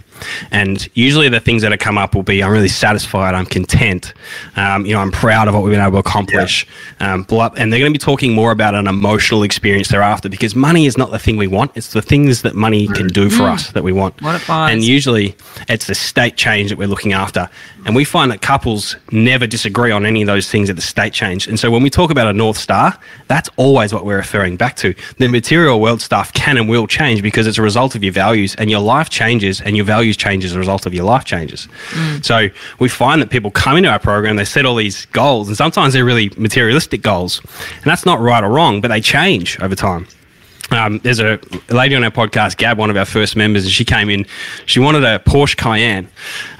And 0.51 0.87
usually 0.93 1.29
the 1.29 1.39
things 1.39 1.61
that 1.61 1.71
have 1.71 1.79
come 1.79 1.97
up 1.97 2.15
will 2.15 2.23
be, 2.23 2.43
I'm 2.43 2.51
really 2.51 2.67
satisfied, 2.67 3.35
I'm 3.35 3.45
content, 3.45 4.13
um, 4.55 4.85
you 4.85 4.93
know, 4.93 4.99
I'm 4.99 5.11
proud 5.11 5.47
of 5.47 5.53
what 5.53 5.63
we've 5.63 5.73
been 5.73 5.81
able 5.81 5.93
to 5.93 5.97
accomplish. 5.97 6.65
Um, 6.99 7.23
blah- 7.23 7.51
and 7.57 7.71
they're 7.71 7.79
going 7.79 7.93
to 7.93 7.97
be 7.97 8.03
talking 8.03 8.33
more 8.33 8.51
about 8.51 8.75
an 8.75 8.87
emotional 8.87 9.43
experience 9.43 9.89
thereafter 9.89 10.29
because 10.29 10.55
money 10.55 10.85
is 10.85 10.97
not 10.97 11.11
the 11.11 11.19
thing 11.19 11.37
we 11.37 11.47
want. 11.47 11.71
It's 11.75 11.93
the 11.93 12.01
things 12.01 12.41
that 12.43 12.55
money 12.55 12.87
can 12.87 13.07
do 13.07 13.29
for 13.29 13.43
us 13.43 13.71
that 13.71 13.83
we 13.83 13.91
want. 13.91 14.21
What 14.21 14.35
it 14.35 14.45
buys. 14.47 14.73
And 14.73 14.83
usually 14.83 15.35
it's 15.67 15.87
the 15.87 15.95
state 15.95 16.37
change 16.37 16.69
that 16.69 16.77
we're 16.77 16.87
looking 16.87 17.13
after. 17.13 17.49
And 17.85 17.95
we 17.95 18.05
find 18.05 18.31
that 18.31 18.41
couples 18.41 18.95
never 19.11 19.45
disagree 19.45 19.91
on 19.91 20.05
any 20.05 20.21
of 20.21 20.27
those 20.27 20.49
things 20.49 20.69
at 20.69 20.75
the 20.77 20.81
state 20.81 21.11
change. 21.11 21.47
And 21.47 21.59
so 21.59 21.69
when 21.69 21.83
we 21.83 21.89
talk 21.89 22.11
about 22.11 22.27
a 22.27 22.33
North 22.33 22.57
Star, 22.57 22.97
that's 23.27 23.49
always 23.57 23.93
what 23.93 24.05
we're 24.05 24.17
referring 24.17 24.55
back 24.55 24.75
to. 24.77 24.95
The 25.17 25.27
material 25.27 25.81
world 25.81 26.01
stuff 26.01 26.31
can 26.33 26.57
and 26.57 26.69
will 26.69 26.87
change 26.87 27.21
because 27.21 27.45
it's 27.45 27.57
a 27.57 27.61
result 27.61 27.95
of 27.95 28.03
your 28.03 28.13
values 28.13 28.55
and 28.55 28.71
your 28.71 28.79
life 28.79 29.09
changes 29.09 29.59
and 29.59 29.75
your 29.75 29.85
values 29.85 30.12
change 30.17 30.45
as 30.45 30.53
a 30.53 30.59
result 30.59 30.85
of 30.85 30.93
your 30.93 31.05
life 31.05 31.25
changes. 31.25 31.67
So 32.21 32.49
we 32.79 32.89
find 32.89 33.21
that 33.21 33.29
people 33.29 33.51
come 33.51 33.77
into 33.77 33.89
our 33.89 33.99
program, 33.99 34.35
they 34.35 34.45
set 34.45 34.65
all 34.65 34.75
these 34.75 35.05
goals, 35.07 35.47
and 35.47 35.57
sometimes 35.57 35.93
they're 35.93 36.05
really 36.05 36.31
materialistic 36.37 37.01
goals. 37.01 37.41
And 37.75 37.85
that's 37.85 38.05
not 38.05 38.19
right 38.19 38.43
or 38.43 38.49
wrong, 38.49 38.81
but 38.81 38.89
they 38.89 39.01
change 39.01 39.59
over 39.59 39.75
time. 39.75 40.07
Um, 40.71 40.99
there's 40.99 41.19
a 41.19 41.39
lady 41.69 41.95
on 41.95 42.03
our 42.03 42.11
podcast, 42.11 42.57
Gab, 42.57 42.77
one 42.77 42.89
of 42.89 42.97
our 42.97 43.05
first 43.05 43.35
members, 43.35 43.63
and 43.63 43.71
she 43.71 43.85
came 43.85 44.09
in. 44.09 44.25
She 44.65 44.79
wanted 44.79 45.03
a 45.03 45.19
Porsche 45.19 45.55
Cayenne, 45.55 46.07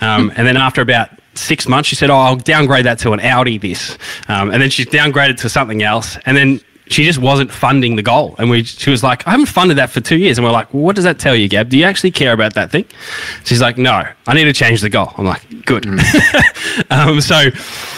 um, 0.02 0.32
and 0.36 0.46
then 0.46 0.58
after 0.58 0.82
about 0.82 1.10
six 1.36 1.68
months, 1.68 1.90
she 1.90 1.96
said, 1.96 2.10
"Oh, 2.10 2.18
I'll 2.18 2.36
downgrade 2.36 2.86
that 2.86 3.00
to 3.00 3.14
an 3.14 3.20
Audi." 3.22 3.58
This, 3.58 3.98
um, 4.28 4.52
and 4.52 4.62
then 4.62 4.70
she 4.70 4.86
downgraded 4.86 5.38
to 5.38 5.50
something 5.50 5.82
else, 5.82 6.18
and 6.26 6.38
then 6.38 6.62
she 6.88 7.06
just 7.06 7.20
wasn't 7.20 7.52
funding 7.52 7.96
the 7.96 8.02
goal. 8.02 8.36
And 8.38 8.50
we, 8.50 8.64
she 8.64 8.90
was 8.90 9.04
like, 9.04 9.26
"I 9.28 9.32
haven't 9.32 9.48
funded 9.48 9.78
that 9.78 9.90
for 9.90 10.02
two 10.02 10.18
years," 10.18 10.38
and 10.38 10.46
we're 10.46 10.52
like, 10.52 10.74
well, 10.74 10.84
"What 10.84 10.96
does 10.96 11.06
that 11.06 11.20
tell 11.20 11.36
you, 11.36 11.48
Gab? 11.48 11.70
Do 11.70 11.78
you 11.78 11.86
actually 11.86 12.12
care 12.12 12.34
about 12.34 12.54
that 12.56 12.72
thing?" 12.72 12.86
She's 13.44 13.62
like, 13.62 13.78
"No, 13.78 14.08
I 14.28 14.34
need 14.34 14.46
to 14.46 14.54
change 14.54 14.82
the 14.82 14.90
goal." 14.90 15.12
I'm 15.18 15.26
like, 15.26 15.66
"Good." 15.66 15.86
um, 16.90 17.22
so, 17.22 17.50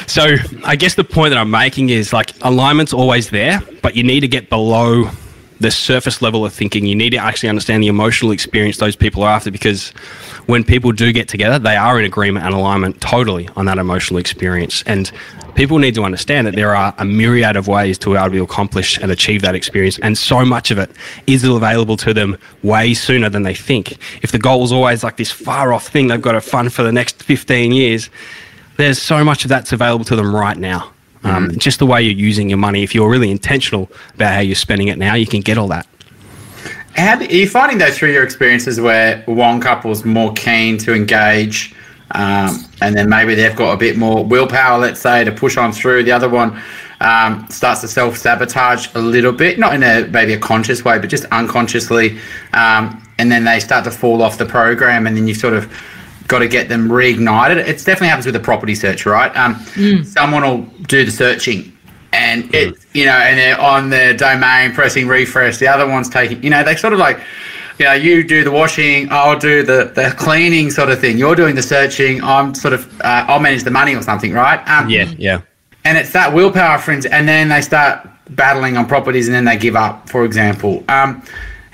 so 0.08 0.36
I 0.63 0.76
guess 0.76 0.95
the 0.95 1.04
point 1.04 1.32
that 1.32 1.39
I'm 1.39 1.52
making 1.52 1.89
is 1.89 2.13
like 2.13 2.32
alignment's 2.41 2.93
always 2.93 3.30
there, 3.30 3.62
but 3.82 3.95
you 3.95 4.04
need 4.04 4.21
to 4.21 4.28
get 4.28 4.50
below 4.50 5.10
the 5.60 5.72
surface 5.72 6.22
level 6.22 6.46
of 6.46 6.54
thinking. 6.54 6.86
You 6.86 6.96
need 6.96 7.12
to 7.12 7.18
actually 7.18 7.50
understand 7.50 7.84
the 7.84 7.88
emotional 7.88 8.32
experience 8.32 8.78
those 8.78 8.96
people 8.96 9.24
are 9.24 9.30
after 9.30 9.52
because 9.52 9.89
when 10.48 10.63
people 10.63 10.91
do 10.91 11.12
get 11.12 11.28
together, 11.28 11.60
they 11.60 11.76
are 11.76 12.00
in 12.00 12.06
agreement 12.06 12.46
and 12.46 12.54
alignment 12.54 13.02
totally 13.02 13.50
on 13.56 13.65
that 13.65 13.78
emotional 13.78 14.20
experience. 14.20 14.84
And 14.86 15.12
people 15.56 15.80
need 15.80 15.96
to 15.96 16.04
understand 16.04 16.46
that 16.48 16.56
there 16.56 16.76
are 16.76 16.94
a 16.98 17.06
myriad 17.06 17.56
of 17.56 17.68
ways 17.68 17.98
to 18.00 18.12
be 18.12 18.18
able 18.18 18.32
to 18.32 18.44
accomplish 18.44 18.98
and 18.98 19.12
achieve 19.12 19.41
that 19.41 19.56
experience. 19.56 19.98
And 20.00 20.18
so 20.18 20.44
much 20.46 20.72
of 20.72 20.78
it 20.78 20.91
is 21.28 21.44
available 21.44 21.98
to 21.98 22.13
them 22.13 22.38
way 22.63 22.94
sooner 22.94 23.30
than 23.30 23.44
they 23.44 23.56
think. 23.56 23.98
If 24.22 24.32
the 24.32 24.39
goal 24.39 24.63
is 24.63 24.72
always 24.72 25.04
like 25.04 25.18
this 25.18 25.32
far 25.32 25.74
off 25.74 25.88
thing 25.88 26.08
they've 26.08 26.22
got 26.22 26.34
to 26.34 26.41
fund 26.41 26.74
for 26.74 26.84
the 26.84 26.91
next 26.91 27.24
15 27.24 27.72
years, 27.72 28.10
there's 28.78 29.02
so 29.02 29.24
much 29.24 29.46
of 29.46 29.50
that's 29.50 29.72
available 29.72 30.06
to 30.06 30.15
them 30.15 30.36
right 30.36 30.58
now. 30.58 30.91
Um, 31.26 31.52
Just 31.58 31.80
the 31.80 31.86
way 31.86 32.02
you're 32.04 32.14
using 32.14 32.50
your 32.50 32.58
money. 32.60 32.84
If 32.84 32.94
you're 32.94 33.10
really 33.10 33.32
intentional 33.32 33.90
about 34.14 34.34
how 34.34 34.40
you're 34.40 34.56
spending 34.56 34.90
it 34.90 34.98
now, 34.98 35.16
you 35.16 35.26
can 35.26 35.42
get 35.42 35.58
all 35.58 35.68
that. 35.70 35.88
How, 36.96 37.18
are 37.18 37.24
you 37.24 37.50
finding 37.50 37.78
though 37.78 37.92
through 37.92 38.14
your 38.14 38.24
experiences 38.24 38.80
where 38.80 39.22
one 39.26 39.60
couple's 39.60 40.06
more 40.06 40.32
keen 40.34 40.78
to 40.78 40.94
engage, 40.94 41.76
um, 42.12 42.64
and 42.82 42.96
then 42.96 43.10
maybe 43.10 43.36
they've 43.36 43.56
got 43.56 43.74
a 43.74 43.78
bit 43.78 43.98
more 43.98 44.24
willpower, 44.24 44.80
let's 44.80 45.02
say, 45.02 45.24
to 45.26 45.32
push 45.32 45.58
on 45.58 45.74
through. 45.74 46.04
The 46.04 46.14
other 46.14 46.30
one 46.30 46.62
um, 47.02 47.46
starts 47.50 47.82
to 47.82 47.90
self 47.90 48.18
sabotage 48.18 48.88
a 48.96 49.02
little 49.02 49.34
bit, 49.34 49.60
not 49.60 49.74
in 49.74 49.84
a 49.84 50.08
maybe 50.08 50.34
a 50.34 50.40
conscious 50.40 50.86
way, 50.86 50.98
but 50.98 51.10
just 51.10 51.26
unconsciously, 51.26 52.18
um, 52.54 53.04
and 53.20 53.30
then 53.30 53.44
they 53.44 53.60
start 53.60 53.84
to 53.86 53.92
fall 53.92 54.22
off 54.22 54.38
the 54.38 54.46
program, 54.46 55.06
and 55.06 55.18
then 55.18 55.28
you 55.28 55.34
sort 55.34 55.54
of 55.54 55.70
got 56.28 56.40
to 56.40 56.48
get 56.48 56.70
them 56.70 56.90
reignited. 56.90 57.58
It 57.58 57.78
definitely 57.78 58.08
happens 58.10 58.26
with 58.26 58.36
a 58.36 58.40
property 58.40 58.76
search, 58.76 59.06
right? 59.06 59.36
Um, 59.36 60.04
Someone 60.04 60.44
will 60.44 60.62
do 60.88 61.06
the 61.06 61.12
searching 61.12 61.72
and 62.14 62.54
it 62.56 62.76
you 62.94 63.04
know 63.06 63.12
and 63.12 63.38
they're 63.38 63.60
on 63.60 63.90
their 63.90 64.14
domain 64.16 64.72
pressing 64.72 65.06
refresh 65.06 65.58
the 65.58 65.68
other 65.68 65.86
one's 65.86 66.08
taking 66.08 66.42
you 66.42 66.50
know 66.50 66.64
they 66.64 66.74
sort 66.76 66.94
of 66.94 67.00
like 67.00 67.20
you 67.78 67.84
know 67.84 67.92
you 67.92 68.24
do 68.24 68.42
the 68.42 68.52
washing 68.52 69.12
i'll 69.12 69.38
do 69.38 69.64
the 69.64 69.92
the 69.96 70.14
cleaning 70.18 70.70
sort 70.72 70.88
of 70.90 70.98
thing 70.98 71.18
you're 71.18 71.36
doing 71.36 71.56
the 71.56 71.62
searching 71.62 72.24
i'm 72.24 72.56
sort 72.56 72.74
of 72.74 72.88
uh, 73.02 73.26
i'll 73.28 73.40
manage 73.42 73.64
the 73.64 73.72
money 73.72 73.94
or 73.96 74.02
something 74.02 74.32
right 74.32 74.66
um, 74.70 74.88
Yeah, 74.90 75.12
yeah. 75.18 75.42
and 75.84 75.98
it's 75.98 76.14
that 76.14 76.32
willpower 76.32 76.78
friends 76.78 77.06
and 77.06 77.28
then 77.28 77.50
they 77.50 77.60
start 77.60 78.08
battling 78.30 78.78
on 78.78 78.86
properties 78.86 79.28
and 79.28 79.36
then 79.36 79.44
they 79.44 79.58
give 79.58 79.76
up 79.76 80.08
for 80.08 80.24
example 80.24 80.86
um, 80.88 81.22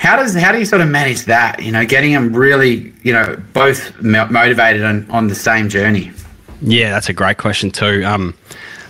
how 0.02 0.16
does 0.16 0.34
how 0.34 0.52
do 0.52 0.58
you 0.58 0.66
sort 0.66 0.82
of 0.82 0.90
manage 0.90 1.26
that 1.26 1.62
you 1.62 1.72
know 1.72 1.86
getting 1.86 2.12
them 2.12 2.36
really 2.36 2.92
you 3.04 3.14
know 3.14 3.40
both 3.54 4.02
mo- 4.02 4.26
motivated 4.28 4.84
on, 4.84 5.10
on 5.12 5.28
the 5.28 5.36
same 5.36 5.70
journey 5.70 6.12
Yeah, 6.62 6.92
that's 6.92 7.10
a 7.10 7.14
great 7.14 7.38
question 7.38 7.70
too. 7.72 8.04
Um, 8.06 8.34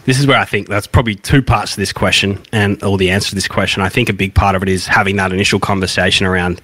this 0.06 0.20
is 0.20 0.26
where 0.26 0.40
I 0.40 0.46
think 0.46 0.68
that's 0.68 0.88
probably 0.88 1.16
two 1.16 1.42
parts 1.42 1.74
to 1.74 1.80
this 1.80 1.94
question 1.94 2.40
and 2.52 2.82
all 2.82 2.98
the 2.98 3.12
answer 3.12 3.30
to 3.30 3.36
this 3.36 3.48
question. 3.48 3.84
I 3.84 3.90
think 3.90 4.10
a 4.10 4.14
big 4.14 4.34
part 4.34 4.56
of 4.56 4.64
it 4.64 4.70
is 4.70 4.88
having 4.88 5.16
that 5.18 5.32
initial 5.32 5.60
conversation 5.60 6.26
around 6.26 6.62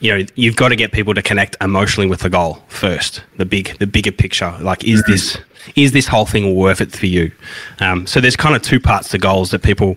you 0.00 0.16
know 0.16 0.24
you've 0.34 0.56
got 0.56 0.68
to 0.68 0.76
get 0.76 0.92
people 0.92 1.14
to 1.14 1.22
connect 1.22 1.56
emotionally 1.60 2.08
with 2.08 2.20
the 2.20 2.30
goal 2.30 2.62
first 2.68 3.22
the 3.36 3.44
big 3.44 3.76
the 3.78 3.86
bigger 3.86 4.12
picture 4.12 4.56
like 4.60 4.84
is 4.84 5.02
this 5.04 5.36
is 5.74 5.92
this 5.92 6.06
whole 6.06 6.24
thing 6.24 6.54
worth 6.54 6.80
it 6.80 6.92
for 6.92 7.06
you 7.06 7.30
um, 7.80 8.06
so 8.06 8.20
there's 8.20 8.36
kind 8.36 8.54
of 8.54 8.62
two 8.62 8.78
parts 8.80 9.08
to 9.08 9.18
goals 9.18 9.50
that 9.50 9.62
people 9.62 9.96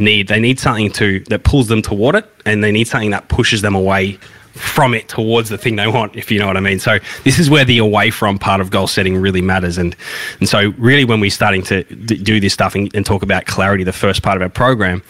need 0.00 0.28
they 0.28 0.40
need 0.40 0.58
something 0.58 0.90
to 0.90 1.20
that 1.28 1.44
pulls 1.44 1.68
them 1.68 1.82
toward 1.82 2.14
it 2.14 2.24
and 2.46 2.62
they 2.62 2.72
need 2.72 2.86
something 2.86 3.10
that 3.10 3.28
pushes 3.28 3.62
them 3.62 3.74
away 3.74 4.12
from 4.52 4.92
it 4.92 5.08
towards 5.08 5.48
the 5.48 5.56
thing 5.56 5.76
they 5.76 5.86
want 5.86 6.14
if 6.14 6.30
you 6.30 6.38
know 6.38 6.46
what 6.46 6.56
i 6.56 6.60
mean 6.60 6.78
so 6.78 6.98
this 7.24 7.38
is 7.38 7.48
where 7.48 7.64
the 7.64 7.78
away 7.78 8.10
from 8.10 8.38
part 8.38 8.60
of 8.60 8.70
goal 8.70 8.86
setting 8.86 9.16
really 9.16 9.40
matters 9.40 9.78
and 9.78 9.96
and 10.40 10.48
so 10.48 10.72
really 10.78 11.04
when 11.04 11.20
we're 11.20 11.30
starting 11.30 11.62
to 11.62 11.82
d- 11.84 12.18
do 12.22 12.38
this 12.38 12.52
stuff 12.52 12.74
and, 12.74 12.94
and 12.94 13.06
talk 13.06 13.22
about 13.22 13.46
clarity 13.46 13.82
the 13.82 13.92
first 13.92 14.22
part 14.22 14.36
of 14.36 14.42
our 14.42 14.50
program 14.50 15.02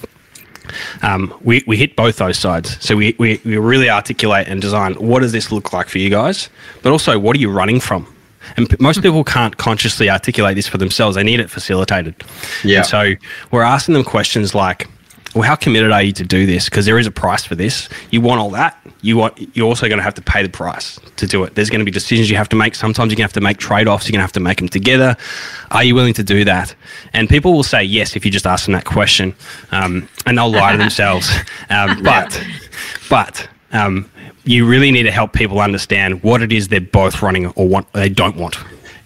um, 1.03 1.35
we, 1.43 1.65
we 1.67 1.77
hit 1.77 1.97
both 1.97 2.17
those 2.17 2.39
sides. 2.39 2.83
So 2.85 2.97
we, 2.97 3.17
we, 3.19 3.41
we 3.45 3.57
really 3.59 3.91
articulate 3.91 4.49
and 4.49 4.61
design 4.61 4.95
what 4.95 5.21
does 5.21 5.33
this 5.33 5.51
look 5.51 5.73
like 5.73 5.89
for 5.89 5.99
you 5.99 6.11
guys, 6.11 6.51
but 6.83 6.93
also 6.93 7.19
what 7.19 7.37
are 7.37 7.41
you 7.41 7.51
running 7.51 7.81
from? 7.81 8.07
And 8.57 8.69
p- 8.69 8.77
most 8.81 9.03
people 9.03 9.25
can't 9.25 9.57
consciously 9.57 10.11
articulate 10.11 10.57
this 10.57 10.67
for 10.67 10.79
themselves. 10.79 11.17
They 11.17 11.23
need 11.23 11.41
it 11.41 11.51
facilitated. 11.51 12.15
Yeah. 12.65 12.79
And 12.79 12.87
so 12.87 13.13
we're 13.51 13.63
asking 13.63 13.95
them 13.95 14.05
questions 14.05 14.55
like, 14.55 14.89
well, 15.35 15.45
how 15.45 15.57
committed 15.57 15.93
are 15.93 16.03
you 16.03 16.13
to 16.13 16.25
do 16.25 16.45
this? 16.45 16.67
Because 16.67 16.85
there 16.85 16.99
is 16.99 17.07
a 17.07 17.11
price 17.11 17.43
for 17.45 17.55
this. 17.55 17.89
You 18.11 18.21
want 18.21 18.41
all 18.41 18.51
that. 18.51 18.79
You 19.01 19.17
want. 19.17 19.57
You're 19.57 19.67
also 19.67 19.89
going 19.89 19.99
to 19.99 20.03
have 20.03 20.15
to 20.15 20.23
pay 20.23 20.43
the 20.43 20.49
price 20.51 21.01
to 21.17 21.27
do 21.27 21.43
it. 21.45 21.55
There's 21.55 21.71
going 21.71 21.79
to 21.79 21.85
be 21.87 21.91
decisions 21.91 22.29
you 22.29 22.37
have 22.37 22.51
to 22.51 22.57
make. 22.57 22.75
Sometimes 22.75 23.11
you're 23.11 23.17
going 23.17 23.29
to 23.29 23.29
have 23.29 23.33
to 23.33 23.41
make 23.41 23.57
trade-offs. 23.57 24.07
You're 24.07 24.13
going 24.13 24.19
to 24.19 24.25
have 24.25 24.33
to 24.33 24.41
make 24.41 24.59
them 24.59 24.69
together. 24.69 25.17
Are 25.71 25.83
you 25.83 25.95
willing 25.95 26.13
to 26.15 26.23
do 26.23 26.45
that? 26.45 26.75
And 27.15 27.31
people 27.31 27.55
will 27.55 27.63
say 27.63 27.83
yes 27.83 28.15
if 28.15 28.27
you 28.27 28.31
just 28.31 28.47
ask 28.47 28.67
them 28.67 28.75
that 28.75 28.85
question, 28.85 29.35
um, 29.71 30.07
and 30.27 30.37
they'll 30.37 30.51
lie 30.51 30.73
to 30.73 30.79
themselves. 30.87 31.31
Um, 31.71 32.03
but, 32.03 32.47
but. 33.09 33.49
Um, 33.73 34.11
you 34.45 34.67
really 34.67 34.91
need 34.91 35.05
to 35.05 35.13
help 35.13 35.33
people 35.33 35.61
understand 35.61 36.23
what 36.23 36.43
it 36.43 36.53
is 36.53 36.69
they're 36.69 36.81
both 36.81 37.23
running 37.23 37.47
or 37.49 37.69
what 37.69 37.91
they 37.93 38.09
don't 38.09 38.37
want. 38.37 38.57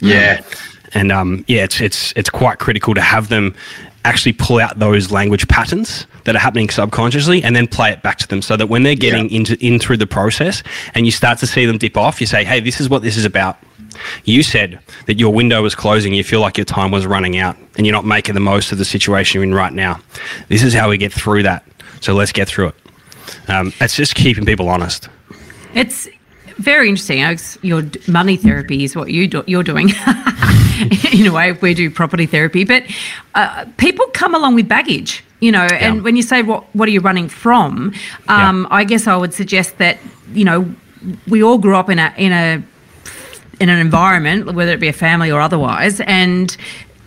Yeah. 0.01 0.42
And 0.94 1.12
um, 1.12 1.44
yeah, 1.46 1.64
it's 1.64 1.81
it's 1.81 2.12
it's 2.16 2.31
quite 2.31 2.59
critical 2.59 2.94
to 2.94 3.01
have 3.01 3.29
them 3.29 3.55
actually 4.05 4.33
pull 4.33 4.61
out 4.61 4.79
those 4.79 5.11
language 5.11 5.49
patterns 5.49 6.07
that 6.25 6.37
are 6.37 6.38
happening 6.38 6.70
subconsciously 6.70 7.42
and 7.42 7.57
then 7.57 7.66
play 7.66 7.90
it 7.90 8.03
back 8.03 8.18
to 8.18 8.29
them 8.29 8.40
so 8.40 8.57
that 8.57 8.68
when 8.68 8.85
they're 8.85 8.94
getting 8.94 9.29
yeah. 9.29 9.38
into 9.38 9.66
in 9.66 9.81
through 9.81 9.96
the 9.96 10.07
process 10.07 10.62
and 10.94 11.07
you 11.07 11.12
start 11.12 11.38
to 11.38 11.46
see 11.46 11.66
them 11.66 11.77
dip 11.77 11.96
off, 11.96 12.20
you 12.20 12.27
say, 12.27 12.44
Hey, 12.44 12.61
this 12.61 12.81
is 12.81 12.88
what 12.88 13.03
this 13.03 13.16
is 13.16 13.25
about. 13.25 13.59
You 14.25 14.42
said 14.42 14.79
that 15.07 15.18
your 15.18 15.33
window 15.33 15.61
was 15.62 15.75
closing, 15.75 16.14
you 16.14 16.22
feel 16.22 16.40
like 16.40 16.57
your 16.57 16.64
time 16.64 16.90
was 16.92 17.05
running 17.05 17.37
out 17.37 17.57
and 17.77 17.85
you're 17.85 17.94
not 17.94 18.05
making 18.05 18.35
the 18.35 18.40
most 18.40 18.70
of 18.70 18.79
the 18.79 18.85
situation 18.85 19.38
you're 19.38 19.44
in 19.44 19.55
right 19.55 19.72
now. 19.72 20.01
This 20.49 20.62
is 20.62 20.72
how 20.72 20.88
we 20.88 20.99
get 20.99 21.12
through 21.12 21.42
that. 21.42 21.64
So 22.01 22.14
let's 22.14 22.33
get 22.33 22.46
through 22.46 22.68
it. 22.68 22.75
Um, 23.49 23.72
it's 23.81 23.96
just 23.96 24.14
keeping 24.14 24.44
people 24.44 24.68
honest. 24.68 25.09
It's 25.77 26.09
very 26.59 26.89
interesting. 26.89 27.39
Your 27.62 27.83
money 28.09 28.37
therapy 28.37 28.85
is 28.85 28.97
what 28.97 29.11
you 29.11 29.29
do, 29.29 29.45
you're 29.47 29.62
doing. 29.62 29.91
in 31.12 31.27
a 31.27 31.33
way, 31.33 31.53
we 31.53 31.75
do 31.75 31.91
property 31.91 32.27
therapy, 32.27 32.65
but 32.65 32.83
uh, 33.35 33.67
people 33.77 34.07
come 34.15 34.35
along 34.35 34.55
with 34.55 34.69
baggage, 34.69 35.23
you 35.41 35.53
know. 35.53 35.67
Yeah. 35.71 35.89
And 35.89 36.03
when 36.03 36.17
you 36.17 36.23
say 36.23 36.43
what 36.43 36.65
what 36.75 36.89
are 36.89 36.93
you 36.93 37.01
running 37.01 37.29
from, 37.29 37.93
um, 38.29 38.62
yeah. 38.62 38.69
I 38.71 38.85
guess 38.85 39.07
I 39.07 39.17
would 39.17 39.35
suggest 39.35 39.79
that 39.79 39.99
you 40.33 40.45
know 40.45 40.75
we 41.29 41.43
all 41.43 41.59
grew 41.59 41.77
up 41.77 41.91
in 41.91 41.99
a 41.99 42.12
in 42.17 42.33
a 42.33 42.62
in 43.61 43.69
an 43.69 43.79
environment, 43.79 44.55
whether 44.55 44.73
it 44.73 44.81
be 44.81 44.89
a 44.89 44.93
family 44.93 45.31
or 45.31 45.41
otherwise, 45.41 46.01
and 46.01 46.57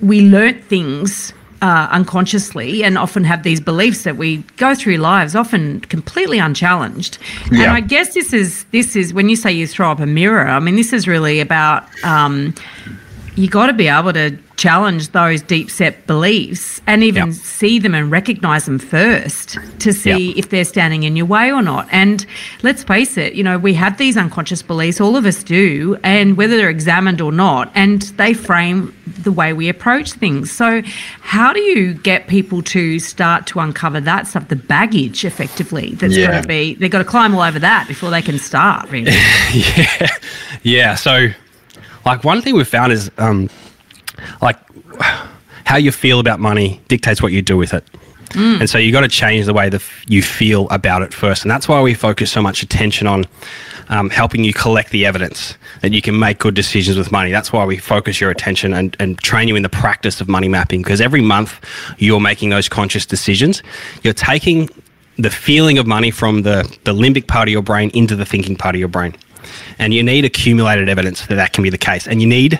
we 0.02 0.22
learnt 0.22 0.64
things 0.66 1.34
uh, 1.62 1.88
unconsciously 1.92 2.84
and 2.84 2.98
often 2.98 3.24
have 3.24 3.44
these 3.44 3.60
beliefs 3.60 4.04
that 4.04 4.18
we 4.18 4.38
go 4.58 4.76
through 4.76 4.98
lives 4.98 5.36
often 5.36 5.82
completely 5.82 6.40
unchallenged. 6.40 7.18
Yeah. 7.52 7.64
And 7.64 7.72
I 7.72 7.82
guess 7.82 8.14
this 8.14 8.34
is 8.34 8.66
this 8.72 8.96
is 8.96 9.14
when 9.14 9.30
you 9.30 9.36
say 9.36 9.52
you 9.52 9.68
throw 9.68 9.92
up 9.92 10.00
a 10.00 10.06
mirror. 10.06 10.48
I 10.48 10.60
mean, 10.60 10.76
this 10.76 10.94
is 10.94 11.08
really 11.08 11.40
about 11.40 11.84
um, 12.04 12.54
you 13.40 13.48
got 13.48 13.68
to 13.68 13.74
be 13.74 13.88
able 13.88 14.12
to 14.12 14.38
challenge 14.58 15.12
those 15.12 15.42
deep 15.42 15.72
set 15.72 16.06
beliefs 16.06 16.82
and 16.88 17.06
even 17.06 17.28
yep. 17.28 17.36
see 17.36 17.80
them 17.80 17.96
and 17.96 18.12
recognize 18.12 18.66
them 18.66 18.78
first 18.78 19.58
to 19.80 19.94
see 19.94 20.28
yep. 20.28 20.38
if 20.38 20.50
they're 20.50 20.66
standing 20.66 21.04
in 21.04 21.16
your 21.16 21.26
way 21.26 21.50
or 21.50 21.62
not. 21.62 21.88
And 21.90 22.26
let's 22.64 22.84
face 22.84 23.16
it, 23.16 23.36
you 23.36 23.44
know, 23.44 23.58
we 23.58 23.74
have 23.76 23.98
these 23.98 24.18
unconscious 24.18 24.62
beliefs, 24.62 25.00
all 25.00 25.16
of 25.16 25.26
us 25.26 25.42
do, 25.42 25.98
and 26.04 26.36
whether 26.36 26.58
they're 26.58 26.70
examined 26.70 27.22
or 27.22 27.32
not, 27.32 27.72
and 27.76 28.02
they 28.18 28.34
frame 28.34 28.94
the 29.08 29.32
way 29.32 29.54
we 29.54 29.70
approach 29.70 30.12
things. 30.12 30.52
So, 30.52 30.82
how 31.22 31.54
do 31.54 31.62
you 31.62 31.94
get 31.94 32.28
people 32.28 32.62
to 32.64 33.00
start 33.00 33.48
to 33.48 33.62
uncover 33.62 34.02
that 34.02 34.28
stuff, 34.28 34.50
the 34.50 34.58
baggage 34.58 35.24
effectively 35.24 35.94
that's 35.94 36.18
yeah. 36.18 36.28
got 36.28 36.42
to 36.42 36.48
be, 36.48 36.76
they've 36.76 36.92
got 36.92 36.98
to 36.98 37.06
climb 37.06 37.34
all 37.34 37.42
over 37.42 37.60
that 37.60 37.88
before 37.88 38.10
they 38.10 38.22
can 38.22 38.38
start, 38.38 38.90
really? 38.90 39.12
yeah. 39.54 40.08
Yeah. 40.64 40.96
So, 40.96 41.30
like, 42.10 42.24
one 42.24 42.42
thing 42.42 42.56
we've 42.56 42.68
found 42.68 42.92
is, 42.92 43.12
um, 43.18 43.50
like 44.42 44.58
how 45.66 45.78
you 45.78 45.92
feel 45.92 46.20
about 46.20 46.40
money 46.40 46.82
dictates 46.88 47.22
what 47.22 47.32
you 47.32 47.42
do 47.42 47.56
with 47.56 47.74
it. 47.74 47.84
Mm. 48.30 48.62
And 48.62 48.70
so 48.70 48.78
you 48.78 48.92
got 48.92 49.02
to 49.02 49.08
change 49.08 49.46
the 49.46 49.54
way 49.54 49.70
that 49.70 49.82
you 50.08 50.22
feel 50.22 50.68
about 50.70 51.02
it 51.02 51.14
first. 51.14 51.44
And 51.44 51.52
that's 51.52 51.68
why 51.68 51.82
we 51.82 51.94
focus 51.94 52.32
so 52.32 52.42
much 52.42 52.62
attention 52.64 53.08
on 53.08 53.26
um, 53.90 54.10
helping 54.10 54.44
you 54.44 54.54
collect 54.54 54.92
the 54.92 55.06
evidence 55.06 55.58
that 55.82 55.94
you 55.94 56.02
can 56.02 56.18
make 56.18 56.38
good 56.40 56.54
decisions 56.54 56.98
with 56.98 57.12
money. 57.12 57.32
That's 57.32 57.52
why 57.52 57.66
we 57.66 57.78
focus 57.78 58.22
your 58.22 58.30
attention 58.30 58.74
and, 58.74 58.96
and 59.00 59.18
train 59.20 59.48
you 59.48 59.56
in 59.56 59.64
the 59.64 59.70
practice 59.70 60.22
of 60.22 60.28
money 60.28 60.48
mapping 60.48 60.82
because 60.82 61.02
every 61.02 61.22
month 61.22 61.60
you're 61.98 62.20
making 62.20 62.50
those 62.50 62.70
conscious 62.70 63.06
decisions. 63.06 63.64
You're 64.04 64.14
taking 64.14 64.70
the 65.18 65.32
feeling 65.32 65.78
of 65.80 65.88
money 65.88 66.12
from 66.12 66.44
the, 66.44 66.64
the 66.84 66.94
limbic 66.94 67.28
part 67.28 67.48
of 67.48 67.52
your 67.52 67.64
brain 67.64 67.90
into 67.94 68.16
the 68.16 68.26
thinking 68.26 68.56
part 68.56 68.76
of 68.76 68.80
your 68.80 68.90
brain. 68.90 69.16
And 69.78 69.94
you 69.94 70.04
need 70.04 70.26
accumulated 70.26 70.90
evidence 70.90 71.26
that 71.28 71.36
that 71.36 71.54
can 71.54 71.64
be 71.64 71.70
the 71.70 71.78
case. 71.78 72.08
And 72.08 72.22
you 72.22 72.28
need 72.28 72.60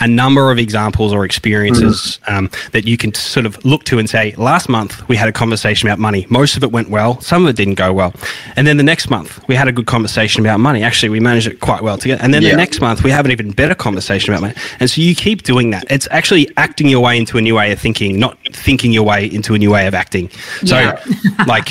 a 0.00 0.08
number 0.08 0.50
of 0.50 0.58
examples 0.58 1.12
or 1.12 1.24
experiences 1.24 2.20
mm. 2.26 2.32
um, 2.32 2.50
that 2.72 2.86
you 2.86 2.96
can 2.96 3.12
sort 3.14 3.46
of 3.46 3.62
look 3.64 3.84
to 3.84 3.98
and 3.98 4.08
say, 4.08 4.34
last 4.36 4.68
month 4.68 5.06
we 5.08 5.16
had 5.16 5.28
a 5.28 5.32
conversation 5.32 5.88
about 5.88 5.98
money. 5.98 6.26
Most 6.30 6.56
of 6.56 6.62
it 6.62 6.72
went 6.72 6.90
well, 6.90 7.20
some 7.20 7.44
of 7.44 7.50
it 7.50 7.56
didn't 7.56 7.74
go 7.74 7.92
well. 7.92 8.12
And 8.56 8.66
then 8.66 8.76
the 8.76 8.82
next 8.82 9.10
month 9.10 9.46
we 9.48 9.54
had 9.54 9.68
a 9.68 9.72
good 9.72 9.86
conversation 9.86 10.44
about 10.44 10.60
money. 10.60 10.82
Actually, 10.82 11.08
we 11.08 11.20
managed 11.20 11.46
it 11.46 11.60
quite 11.60 11.82
well 11.82 11.98
together. 11.98 12.22
And 12.22 12.32
then 12.32 12.42
yeah. 12.42 12.50
the 12.50 12.56
next 12.56 12.80
month 12.80 13.02
we 13.02 13.10
have 13.10 13.24
an 13.24 13.30
even 13.30 13.50
better 13.50 13.74
conversation 13.74 14.32
about 14.32 14.42
money. 14.42 14.54
And 14.80 14.90
so 14.90 15.00
you 15.00 15.14
keep 15.14 15.42
doing 15.42 15.70
that. 15.70 15.84
It's 15.90 16.08
actually 16.10 16.50
acting 16.56 16.88
your 16.88 17.00
way 17.00 17.18
into 17.18 17.38
a 17.38 17.40
new 17.40 17.56
way 17.56 17.72
of 17.72 17.80
thinking, 17.80 18.18
not 18.18 18.38
thinking 18.52 18.92
your 18.92 19.04
way 19.04 19.26
into 19.26 19.54
a 19.54 19.58
new 19.58 19.70
way 19.70 19.86
of 19.86 19.94
acting. 19.94 20.30
So, 20.64 20.78
yeah. 20.78 21.02
like, 21.46 21.70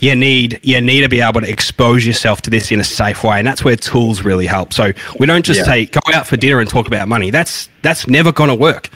you 0.00 0.14
need 0.14 0.60
you 0.62 0.80
need 0.80 1.02
to 1.02 1.08
be 1.08 1.20
able 1.20 1.40
to 1.40 1.48
expose 1.48 2.06
yourself 2.06 2.42
to 2.42 2.50
this 2.50 2.70
in 2.70 2.80
a 2.80 2.84
safe 2.84 3.24
way, 3.24 3.38
and 3.38 3.46
that's 3.46 3.64
where 3.64 3.76
tools 3.76 4.22
really 4.22 4.46
help. 4.46 4.72
So 4.72 4.92
we 5.18 5.26
don't 5.26 5.44
just 5.44 5.60
yeah. 5.60 5.64
say 5.64 5.86
go 5.86 6.00
out 6.12 6.26
for 6.26 6.36
dinner 6.36 6.60
and 6.60 6.68
talk 6.68 6.86
about 6.86 7.08
money. 7.08 7.30
That's 7.30 7.61
that's 7.82 8.06
never 8.06 8.32
going 8.32 8.48
to 8.48 8.54
work. 8.54 8.88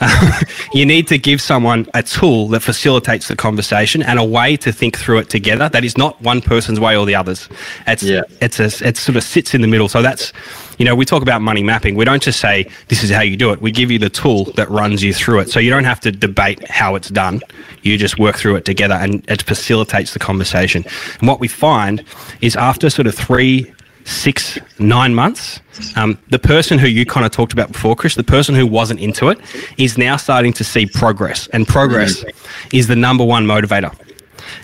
you 0.74 0.84
need 0.84 1.08
to 1.08 1.18
give 1.18 1.40
someone 1.40 1.86
a 1.94 2.02
tool 2.02 2.48
that 2.48 2.60
facilitates 2.60 3.28
the 3.28 3.36
conversation 3.36 4.02
and 4.02 4.18
a 4.18 4.24
way 4.24 4.56
to 4.58 4.72
think 4.72 4.98
through 4.98 5.18
it 5.18 5.30
together. 5.30 5.68
That 5.68 5.84
is 5.84 5.96
not 5.96 6.20
one 6.20 6.40
person's 6.40 6.78
way 6.78 6.96
or 6.96 7.06
the 7.06 7.14
other's. 7.14 7.48
It's 7.86 8.02
yeah. 8.02 8.22
it's 8.40 8.60
a, 8.60 8.86
it 8.86 8.96
sort 8.96 9.16
of 9.16 9.22
sits 9.22 9.54
in 9.54 9.62
the 9.62 9.68
middle. 9.68 9.88
So 9.88 10.02
that's 10.02 10.32
you 10.78 10.84
know 10.84 10.94
we 10.94 11.04
talk 11.04 11.22
about 11.22 11.40
money 11.40 11.62
mapping. 11.62 11.94
We 11.94 12.04
don't 12.04 12.22
just 12.22 12.40
say 12.40 12.68
this 12.88 13.02
is 13.02 13.10
how 13.10 13.22
you 13.22 13.36
do 13.36 13.50
it. 13.52 13.60
We 13.60 13.70
give 13.70 13.90
you 13.90 13.98
the 13.98 14.10
tool 14.10 14.44
that 14.56 14.68
runs 14.68 15.02
you 15.02 15.14
through 15.14 15.40
it. 15.40 15.50
So 15.50 15.58
you 15.58 15.70
don't 15.70 15.84
have 15.84 16.00
to 16.00 16.12
debate 16.12 16.68
how 16.68 16.94
it's 16.94 17.08
done. 17.08 17.40
You 17.82 17.96
just 17.96 18.18
work 18.18 18.36
through 18.36 18.56
it 18.56 18.64
together, 18.64 18.94
and 18.94 19.24
it 19.30 19.42
facilitates 19.42 20.12
the 20.12 20.18
conversation. 20.18 20.84
And 21.18 21.28
what 21.28 21.40
we 21.40 21.48
find 21.48 22.04
is 22.40 22.56
after 22.56 22.90
sort 22.90 23.06
of 23.06 23.14
three 23.14 23.72
six, 24.04 24.58
nine 24.78 25.14
months, 25.14 25.60
um, 25.96 26.18
the 26.30 26.38
person 26.38 26.78
who 26.78 26.86
you 26.86 27.04
kind 27.04 27.26
of 27.26 27.32
talked 27.32 27.52
about 27.52 27.72
before, 27.72 27.96
Chris, 27.96 28.14
the 28.14 28.24
person 28.24 28.54
who 28.54 28.66
wasn't 28.66 29.00
into 29.00 29.28
it, 29.28 29.40
is 29.78 29.98
now 29.98 30.16
starting 30.16 30.52
to 30.54 30.64
see 30.64 30.86
progress. 30.86 31.48
And 31.48 31.66
progress 31.66 32.24
is 32.72 32.86
the 32.86 32.96
number 32.96 33.24
one 33.24 33.46
motivator. 33.46 33.94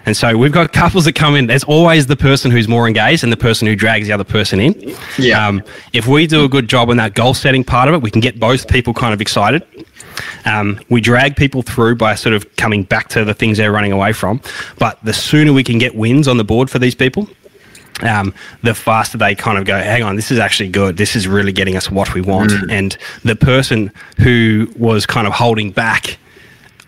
And 0.06 0.16
so 0.16 0.36
we've 0.36 0.52
got 0.52 0.72
couples 0.72 1.04
that 1.06 1.14
come 1.14 1.36
in. 1.36 1.46
There's 1.46 1.64
always 1.64 2.06
the 2.06 2.16
person 2.16 2.50
who's 2.50 2.68
more 2.68 2.86
engaged 2.86 3.22
and 3.22 3.32
the 3.32 3.36
person 3.36 3.66
who 3.66 3.76
drags 3.76 4.06
the 4.06 4.12
other 4.12 4.24
person 4.24 4.60
in. 4.60 4.96
Yeah. 5.18 5.46
Um, 5.46 5.62
if 5.92 6.06
we 6.06 6.26
do 6.26 6.44
a 6.44 6.48
good 6.48 6.68
job 6.68 6.90
on 6.90 6.96
that 6.98 7.14
goal 7.14 7.34
setting 7.34 7.64
part 7.64 7.88
of 7.88 7.94
it, 7.94 8.02
we 8.02 8.10
can 8.10 8.20
get 8.20 8.38
both 8.38 8.68
people 8.68 8.94
kind 8.94 9.12
of 9.12 9.20
excited. 9.20 9.66
Um, 10.44 10.80
we 10.88 11.00
drag 11.00 11.36
people 11.36 11.62
through 11.62 11.96
by 11.96 12.14
sort 12.14 12.34
of 12.34 12.56
coming 12.56 12.84
back 12.84 13.08
to 13.10 13.24
the 13.24 13.34
things 13.34 13.58
they're 13.58 13.72
running 13.72 13.92
away 13.92 14.12
from. 14.12 14.40
But 14.78 14.98
the 15.02 15.12
sooner 15.12 15.52
we 15.52 15.64
can 15.64 15.78
get 15.78 15.94
wins 15.94 16.28
on 16.28 16.36
the 16.36 16.44
board 16.44 16.70
for 16.70 16.78
these 16.78 16.94
people, 16.94 17.28
um, 18.02 18.34
the 18.62 18.74
faster 18.74 19.18
they 19.18 19.34
kind 19.34 19.58
of 19.58 19.64
go, 19.64 19.78
hang 19.78 20.02
on, 20.02 20.16
this 20.16 20.30
is 20.30 20.38
actually 20.38 20.68
good. 20.68 20.96
This 20.96 21.16
is 21.16 21.28
really 21.28 21.52
getting 21.52 21.76
us 21.76 21.90
what 21.90 22.14
we 22.14 22.20
want. 22.20 22.50
Mm. 22.50 22.70
And 22.70 22.98
the 23.24 23.36
person 23.36 23.92
who 24.18 24.70
was 24.76 25.06
kind 25.06 25.26
of 25.26 25.32
holding 25.32 25.70
back 25.70 26.18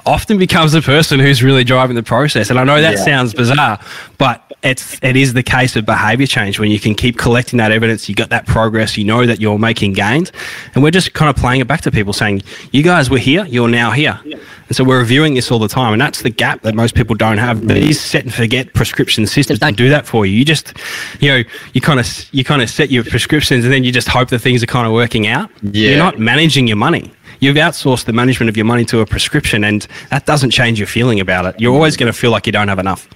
often 0.06 0.38
becomes 0.38 0.72
the 0.72 0.82
person 0.82 1.20
who's 1.20 1.42
really 1.42 1.64
driving 1.64 1.96
the 1.96 2.02
process. 2.02 2.50
And 2.50 2.58
I 2.58 2.64
know 2.64 2.80
that 2.80 2.94
yeah. 2.94 3.04
sounds 3.04 3.34
bizarre, 3.34 3.80
but 4.18 4.52
it's 4.62 4.98
it 5.02 5.16
is 5.16 5.32
the 5.32 5.42
case 5.42 5.74
of 5.74 5.84
behavior 5.84 6.26
change 6.26 6.58
when 6.58 6.70
you 6.70 6.78
can 6.78 6.94
keep 6.94 7.18
collecting 7.18 7.56
that 7.58 7.72
evidence, 7.72 8.08
you 8.08 8.14
got 8.14 8.30
that 8.30 8.46
progress, 8.46 8.96
you 8.96 9.04
know 9.04 9.26
that 9.26 9.40
you're 9.40 9.58
making 9.58 9.92
gains, 9.92 10.30
and 10.74 10.82
we're 10.82 10.90
just 10.90 11.12
kind 11.14 11.28
of 11.28 11.36
playing 11.36 11.60
it 11.60 11.66
back 11.66 11.80
to 11.82 11.90
people 11.90 12.12
saying, 12.12 12.42
"You 12.70 12.82
guys 12.82 13.10
were 13.10 13.18
here, 13.18 13.44
you're 13.46 13.68
now 13.68 13.90
here," 13.90 14.20
and 14.24 14.76
so 14.76 14.84
we're 14.84 15.00
reviewing 15.00 15.34
this 15.34 15.50
all 15.50 15.58
the 15.58 15.68
time, 15.68 15.92
and 15.92 16.00
that's 16.00 16.22
the 16.22 16.30
gap 16.30 16.62
that 16.62 16.74
most 16.74 16.94
people 16.94 17.16
don't 17.16 17.38
have. 17.38 17.66
These 17.66 18.00
set 18.00 18.24
and 18.24 18.32
forget 18.32 18.72
prescription 18.74 19.26
systems 19.26 19.58
don't 19.58 19.76
do 19.76 19.88
that 19.88 20.06
for 20.06 20.24
you. 20.26 20.36
You 20.36 20.44
just, 20.44 20.74
you 21.20 21.28
know, 21.28 21.42
you 21.72 21.80
kind 21.80 21.98
of 21.98 22.06
you 22.30 22.44
kind 22.44 22.62
of 22.62 22.70
set 22.70 22.90
your 22.90 23.04
prescriptions, 23.04 23.64
and 23.64 23.72
then 23.72 23.82
you 23.82 23.90
just 23.90 24.08
hope 24.08 24.28
that 24.28 24.38
things 24.38 24.62
are 24.62 24.66
kind 24.66 24.86
of 24.86 24.92
working 24.92 25.26
out. 25.26 25.50
Yeah. 25.62 25.90
You're 25.90 25.98
not 25.98 26.20
managing 26.20 26.68
your 26.68 26.76
money 26.76 27.12
you've 27.42 27.56
outsourced 27.56 28.04
the 28.04 28.12
management 28.12 28.48
of 28.48 28.56
your 28.56 28.64
money 28.64 28.84
to 28.86 29.00
a 29.00 29.06
prescription, 29.06 29.64
and 29.64 29.86
that 30.10 30.24
doesn't 30.24 30.52
change 30.52 30.78
your 30.78 30.86
feeling 30.86 31.20
about 31.20 31.44
it. 31.44 31.60
You're 31.60 31.74
always 31.74 31.96
going 31.96 32.10
to 32.10 32.16
feel 32.18 32.30
like 32.30 32.46
you 32.46 32.52
don't 32.52 32.68
have 32.68 32.78
enough. 32.78 33.08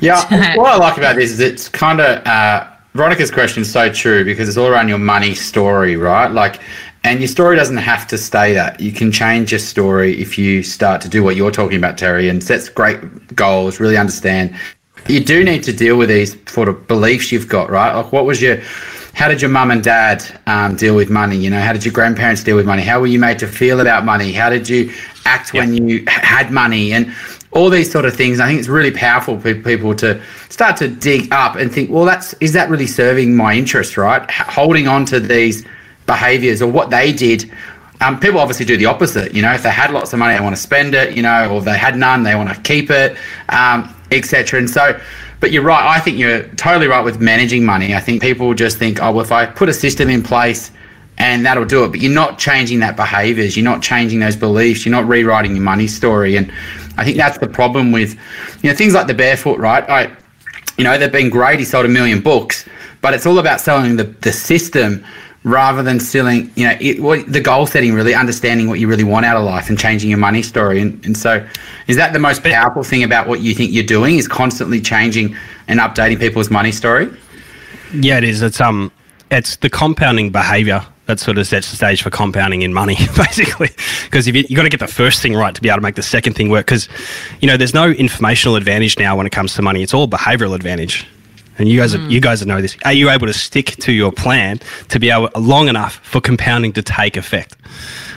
Yeah, 0.00 0.56
what 0.56 0.72
I 0.72 0.76
like 0.76 0.96
about 0.96 1.16
this 1.16 1.30
is 1.30 1.40
it's 1.40 1.68
kind 1.68 2.00
of 2.00 2.26
uh, 2.26 2.66
Veronica's 2.94 3.30
question 3.30 3.62
is 3.62 3.70
so 3.70 3.92
true 3.92 4.24
because 4.24 4.48
it's 4.48 4.56
all 4.56 4.68
around 4.68 4.88
your 4.88 4.98
money 4.98 5.34
story, 5.34 5.94
right? 5.94 6.30
Like, 6.30 6.60
and 7.04 7.20
your 7.20 7.28
story 7.28 7.54
doesn't 7.54 7.76
have 7.76 8.06
to 8.08 8.18
stay 8.18 8.54
that. 8.54 8.80
You 8.80 8.90
can 8.90 9.12
change 9.12 9.52
your 9.52 9.58
story 9.58 10.18
if 10.18 10.38
you 10.38 10.62
start 10.62 11.02
to 11.02 11.08
do 11.08 11.22
what 11.22 11.36
you're 11.36 11.50
talking 11.50 11.76
about, 11.76 11.98
Terry, 11.98 12.30
and 12.30 12.42
set 12.42 12.74
great 12.74 12.98
goals. 13.36 13.78
Really 13.78 13.98
understand. 13.98 14.56
You 15.06 15.22
do 15.22 15.44
need 15.44 15.62
to 15.64 15.72
deal 15.72 15.98
with 15.98 16.08
these 16.08 16.34
sort 16.50 16.70
of 16.70 16.88
beliefs 16.88 17.30
you've 17.30 17.48
got, 17.48 17.68
right? 17.68 17.94
Like, 17.94 18.10
what 18.10 18.24
was 18.24 18.40
your 18.40 18.62
how 19.14 19.28
did 19.28 19.40
your 19.40 19.50
mum 19.50 19.70
and 19.70 19.82
dad 19.82 20.24
um, 20.46 20.76
deal 20.76 20.96
with 20.96 21.08
money? 21.08 21.36
You 21.36 21.50
know, 21.50 21.60
how 21.60 21.72
did 21.72 21.84
your 21.84 21.94
grandparents 21.94 22.42
deal 22.42 22.56
with 22.56 22.66
money? 22.66 22.82
How 22.82 23.00
were 23.00 23.06
you 23.06 23.18
made 23.18 23.38
to 23.38 23.46
feel 23.46 23.80
about 23.80 24.04
money? 24.04 24.32
How 24.32 24.50
did 24.50 24.68
you 24.68 24.92
act 25.24 25.54
yep. 25.54 25.64
when 25.64 25.88
you 25.88 26.04
had 26.06 26.50
money? 26.50 26.92
And 26.92 27.14
all 27.54 27.70
these 27.70 27.90
sort 27.90 28.04
of 28.04 28.14
things. 28.14 28.40
I 28.40 28.46
think 28.48 28.58
it's 28.58 28.68
really 28.68 28.90
powerful 28.90 29.38
for 29.38 29.54
people 29.54 29.94
to 29.96 30.20
start 30.50 30.76
to 30.78 30.88
dig 30.88 31.32
up 31.32 31.56
and 31.56 31.72
think, 31.72 31.90
well, 31.90 32.04
that's 32.04 32.34
is 32.34 32.52
that 32.52 32.68
really 32.68 32.86
serving 32.86 33.34
my 33.34 33.54
interest, 33.54 33.96
right? 33.96 34.28
Holding 34.30 34.88
on 34.88 35.04
to 35.06 35.20
these 35.20 35.64
behaviors 36.06 36.60
or 36.60 36.70
what 36.70 36.90
they 36.90 37.12
did. 37.12 37.50
Um, 38.00 38.18
people 38.18 38.40
obviously 38.40 38.66
do 38.66 38.76
the 38.76 38.86
opposite. 38.86 39.32
You 39.32 39.42
know, 39.42 39.52
if 39.52 39.62
they 39.62 39.70
had 39.70 39.92
lots 39.92 40.12
of 40.12 40.18
money, 40.18 40.34
they 40.34 40.42
want 40.42 40.56
to 40.56 40.60
spend 40.60 40.94
it. 40.94 41.16
You 41.16 41.22
know, 41.22 41.50
or 41.50 41.62
they 41.62 41.78
had 41.78 41.96
none, 41.96 42.24
they 42.24 42.34
want 42.34 42.52
to 42.52 42.60
keep 42.62 42.90
it, 42.90 43.16
um, 43.48 43.94
etc. 44.10 44.58
And 44.58 44.68
so, 44.68 45.00
but 45.44 45.52
you're 45.52 45.62
right. 45.62 45.86
I 45.86 46.00
think 46.00 46.16
you're 46.16 46.44
totally 46.54 46.86
right 46.86 47.04
with 47.04 47.20
managing 47.20 47.66
money. 47.66 47.94
I 47.94 48.00
think 48.00 48.22
people 48.22 48.54
just 48.54 48.78
think, 48.78 49.02
oh, 49.02 49.12
well, 49.12 49.22
if 49.22 49.30
I 49.30 49.44
put 49.44 49.68
a 49.68 49.74
system 49.74 50.08
in 50.08 50.22
place 50.22 50.70
and 51.18 51.44
that'll 51.44 51.66
do 51.66 51.84
it. 51.84 51.88
But 51.90 52.00
you're 52.00 52.14
not 52.14 52.38
changing 52.38 52.80
that 52.80 52.96
behaviors. 52.96 53.54
You're 53.54 53.62
not 53.64 53.82
changing 53.82 54.20
those 54.20 54.36
beliefs. 54.36 54.86
You're 54.86 54.94
not 54.94 55.06
rewriting 55.06 55.54
your 55.54 55.62
money 55.62 55.86
story. 55.86 56.36
And 56.36 56.50
I 56.96 57.04
think 57.04 57.18
that's 57.18 57.36
the 57.36 57.46
problem 57.46 57.92
with, 57.92 58.14
you 58.62 58.70
know, 58.70 58.74
things 58.74 58.94
like 58.94 59.06
the 59.06 59.12
barefoot, 59.12 59.58
right? 59.58 59.86
I, 59.86 60.16
you 60.78 60.84
know, 60.84 60.96
they've 60.96 61.12
been 61.12 61.28
great. 61.28 61.58
He 61.58 61.66
sold 61.66 61.84
a 61.84 61.90
million 61.90 62.22
books, 62.22 62.64
but 63.02 63.12
it's 63.12 63.26
all 63.26 63.38
about 63.38 63.60
selling 63.60 63.96
the, 63.96 64.04
the 64.04 64.32
system 64.32 65.04
rather 65.44 65.82
than 65.82 66.00
selling, 66.00 66.50
you 66.56 66.66
know, 66.66 66.76
it, 66.80 67.00
what, 67.00 67.30
the 67.30 67.40
goal 67.40 67.66
setting, 67.66 67.92
really 67.92 68.14
understanding 68.14 68.66
what 68.68 68.80
you 68.80 68.88
really 68.88 69.04
want 69.04 69.26
out 69.26 69.36
of 69.36 69.44
life 69.44 69.68
and 69.68 69.78
changing 69.78 70.08
your 70.08 70.18
money 70.18 70.42
story. 70.42 70.80
And, 70.80 71.04
and 71.04 71.16
so 71.16 71.46
is 71.86 71.96
that 71.96 72.14
the 72.14 72.18
most 72.18 72.42
powerful 72.42 72.82
thing 72.82 73.04
about 73.04 73.28
what 73.28 73.40
you 73.40 73.54
think 73.54 73.70
you're 73.70 73.84
doing 73.84 74.16
is 74.16 74.26
constantly 74.26 74.80
changing 74.80 75.36
and 75.68 75.80
updating 75.80 76.18
people's 76.18 76.50
money 76.50 76.72
story? 76.72 77.14
Yeah, 77.92 78.18
it 78.18 78.24
is. 78.24 78.40
It's, 78.40 78.60
um, 78.60 78.90
it's 79.30 79.56
the 79.56 79.68
compounding 79.68 80.30
behavior 80.30 80.84
that 81.06 81.20
sort 81.20 81.36
of 81.36 81.46
sets 81.46 81.70
the 81.70 81.76
stage 81.76 82.02
for 82.02 82.08
compounding 82.08 82.62
in 82.62 82.72
money, 82.72 82.96
basically. 83.16 83.68
Because 84.04 84.26
if 84.26 84.34
you, 84.34 84.44
you 84.48 84.56
got 84.56 84.62
to 84.62 84.70
get 84.70 84.80
the 84.80 84.86
first 84.86 85.20
thing 85.20 85.34
right 85.34 85.54
to 85.54 85.60
be 85.60 85.68
able 85.68 85.76
to 85.76 85.82
make 85.82 85.96
the 85.96 86.02
second 86.02 86.32
thing 86.32 86.48
work. 86.48 86.64
Because, 86.64 86.88
you 87.40 87.46
know, 87.46 87.58
there's 87.58 87.74
no 87.74 87.90
informational 87.90 88.56
advantage 88.56 88.98
now 88.98 89.14
when 89.14 89.26
it 89.26 89.32
comes 89.32 89.54
to 89.54 89.62
money. 89.62 89.82
It's 89.82 89.92
all 89.92 90.08
behavioral 90.08 90.54
advantage. 90.54 91.06
And 91.58 91.68
you 91.68 91.78
guys, 91.78 91.94
mm. 91.94 92.10
you 92.10 92.20
guys 92.20 92.44
know 92.44 92.60
this. 92.60 92.76
Are 92.84 92.92
you 92.92 93.10
able 93.10 93.26
to 93.26 93.32
stick 93.32 93.76
to 93.80 93.92
your 93.92 94.12
plan 94.12 94.60
to 94.88 94.98
be 94.98 95.10
able 95.10 95.30
long 95.36 95.68
enough 95.68 95.96
for 96.02 96.20
compounding 96.20 96.72
to 96.74 96.82
take 96.82 97.16
effect? 97.16 97.56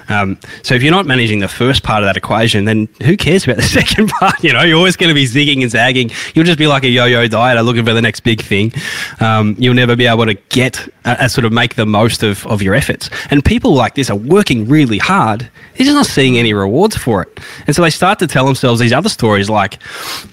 Um, 0.09 0.39
so 0.63 0.73
if 0.73 0.83
you're 0.83 0.91
not 0.91 1.05
managing 1.05 1.39
the 1.39 1.47
first 1.47 1.83
part 1.83 2.01
of 2.01 2.07
that 2.07 2.15
equation, 2.15 2.65
then 2.65 2.87
who 3.03 3.17
cares 3.17 3.43
about 3.43 3.57
the 3.57 3.61
second 3.81 4.09
part? 4.09 4.41
You 4.43 4.53
know, 4.53 4.61
you're 4.61 4.77
always 4.77 4.95
going 4.95 5.09
to 5.09 5.13
be 5.13 5.25
zigging 5.25 5.61
and 5.61 5.71
zagging. 5.71 6.11
You'll 6.33 6.45
just 6.45 6.57
be 6.57 6.67
like 6.67 6.83
a 6.83 6.89
yo-yo 6.89 7.27
dieter 7.27 7.63
looking 7.63 7.85
for 7.85 7.93
the 7.93 8.01
next 8.01 8.21
big 8.21 8.41
thing. 8.41 8.73
Um, 9.19 9.55
you'll 9.57 9.73
never 9.73 9.95
be 9.95 10.07
able 10.07 10.25
to 10.25 10.35
get 10.35 10.87
uh, 11.05 11.27
sort 11.27 11.45
of 11.45 11.51
make 11.51 11.75
the 11.75 11.85
most 11.85 12.23
of, 12.23 12.45
of 12.47 12.61
your 12.61 12.73
efforts. 12.73 13.09
And 13.29 13.43
people 13.43 13.73
like 13.73 13.95
this 13.95 14.09
are 14.09 14.15
working 14.15 14.67
really 14.67 14.97
hard. 14.97 15.49
They're 15.75 15.85
just 15.85 15.95
not 15.95 16.05
seeing 16.05 16.37
any 16.37 16.53
rewards 16.53 16.97
for 16.97 17.23
it. 17.23 17.39
And 17.67 17.75
so 17.75 17.81
they 17.81 17.89
start 17.89 18.19
to 18.19 18.27
tell 18.27 18.45
themselves 18.45 18.79
these 18.79 18.93
other 18.93 19.09
stories 19.09 19.49
like, 19.49 19.79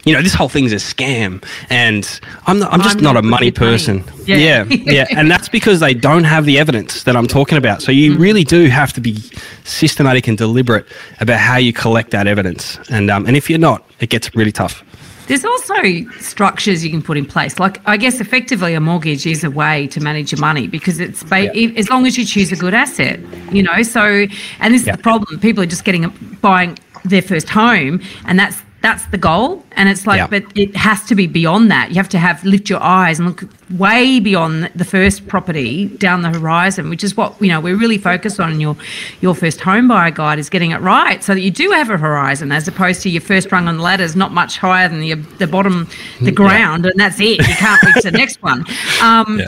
you 0.04 0.14
know, 0.14 0.22
this 0.22 0.34
whole 0.34 0.48
thing's 0.48 0.72
a 0.72 0.76
scam, 0.76 1.44
and 1.68 2.20
I'm 2.46 2.58
not, 2.58 2.72
I'm 2.72 2.80
just 2.80 2.93
I'm 2.94 3.02
not, 3.02 3.14
not, 3.14 3.24
a 3.24 3.26
money 3.26 3.50
person. 3.50 4.04
Money. 4.04 4.24
Yeah. 4.26 4.64
yeah, 4.64 4.64
yeah, 4.92 5.06
and 5.10 5.30
that's 5.30 5.48
because 5.48 5.80
they 5.80 5.94
don't 5.94 6.24
have 6.24 6.44
the 6.44 6.58
evidence 6.58 7.04
that 7.04 7.16
I'm 7.16 7.26
talking 7.26 7.58
about. 7.58 7.82
So 7.82 7.92
you 7.92 8.14
mm. 8.14 8.18
really 8.18 8.44
do 8.44 8.68
have 8.68 8.92
to 8.94 9.00
be 9.00 9.16
systematic 9.64 10.28
and 10.28 10.38
deliberate 10.38 10.86
about 11.20 11.40
how 11.40 11.56
you 11.56 11.72
collect 11.72 12.10
that 12.10 12.26
evidence. 12.26 12.78
And 12.90 13.10
um, 13.10 13.26
and 13.26 13.36
if 13.36 13.50
you're 13.50 13.58
not, 13.58 13.88
it 14.00 14.10
gets 14.10 14.34
really 14.34 14.52
tough. 14.52 14.84
There's 15.26 15.44
also 15.44 15.74
structures 16.20 16.84
you 16.84 16.90
can 16.90 17.02
put 17.02 17.16
in 17.16 17.24
place. 17.24 17.58
Like, 17.58 17.80
I 17.88 17.96
guess 17.96 18.20
effectively 18.20 18.74
a 18.74 18.80
mortgage 18.80 19.26
is 19.26 19.42
a 19.42 19.50
way 19.50 19.86
to 19.86 20.00
manage 20.00 20.32
your 20.32 20.40
money 20.40 20.68
because 20.68 21.00
it's 21.00 21.22
ba- 21.22 21.50
yeah. 21.56 21.70
as 21.78 21.88
long 21.88 22.06
as 22.06 22.18
you 22.18 22.26
choose 22.26 22.52
a 22.52 22.56
good 22.56 22.74
asset, 22.74 23.20
you 23.50 23.62
know. 23.62 23.82
So, 23.82 24.26
and 24.60 24.74
this 24.74 24.84
yeah. 24.84 24.92
is 24.92 24.96
the 24.98 25.02
problem: 25.02 25.40
people 25.40 25.62
are 25.62 25.66
just 25.66 25.84
getting 25.84 26.08
buying 26.42 26.78
their 27.04 27.22
first 27.22 27.48
home, 27.48 28.02
and 28.26 28.38
that's 28.38 28.62
that's 28.84 29.06
the 29.06 29.16
goal 29.16 29.64
and 29.72 29.88
it's 29.88 30.06
like 30.06 30.18
yeah. 30.18 30.26
but 30.26 30.44
it 30.54 30.76
has 30.76 31.02
to 31.04 31.14
be 31.14 31.26
beyond 31.26 31.70
that 31.70 31.88
you 31.88 31.94
have 31.94 32.08
to 32.08 32.18
have 32.18 32.44
lift 32.44 32.68
your 32.68 32.82
eyes 32.82 33.18
and 33.18 33.26
look 33.26 33.44
way 33.78 34.20
beyond 34.20 34.70
the 34.74 34.84
first 34.84 35.26
property 35.26 35.86
down 35.96 36.20
the 36.20 36.28
horizon 36.28 36.90
which 36.90 37.02
is 37.02 37.16
what 37.16 37.34
you 37.40 37.48
know 37.48 37.58
we're 37.58 37.78
really 37.78 37.96
focused 37.96 38.38
on 38.38 38.52
in 38.52 38.60
your 38.60 38.76
your 39.22 39.34
first 39.34 39.62
home 39.62 39.88
buyer 39.88 40.10
guide 40.10 40.38
is 40.38 40.50
getting 40.50 40.70
it 40.70 40.82
right 40.82 41.24
so 41.24 41.32
that 41.32 41.40
you 41.40 41.50
do 41.50 41.70
have 41.70 41.88
a 41.88 41.96
horizon 41.96 42.52
as 42.52 42.68
opposed 42.68 43.00
to 43.00 43.08
your 43.08 43.22
first 43.22 43.50
rung 43.50 43.68
on 43.68 43.78
the 43.78 43.82
ladder 43.82 44.04
is 44.04 44.14
not 44.14 44.32
much 44.32 44.58
higher 44.58 44.86
than 44.86 45.00
the, 45.00 45.14
the 45.38 45.46
bottom 45.46 45.88
the 46.20 46.30
ground 46.30 46.84
yeah. 46.84 46.90
and 46.90 47.00
that's 47.00 47.18
it 47.18 47.38
you 47.38 47.54
can't 47.54 47.82
reach 47.84 48.02
the 48.04 48.10
next 48.12 48.42
one 48.42 48.66
um, 49.00 49.38
yeah. 49.38 49.46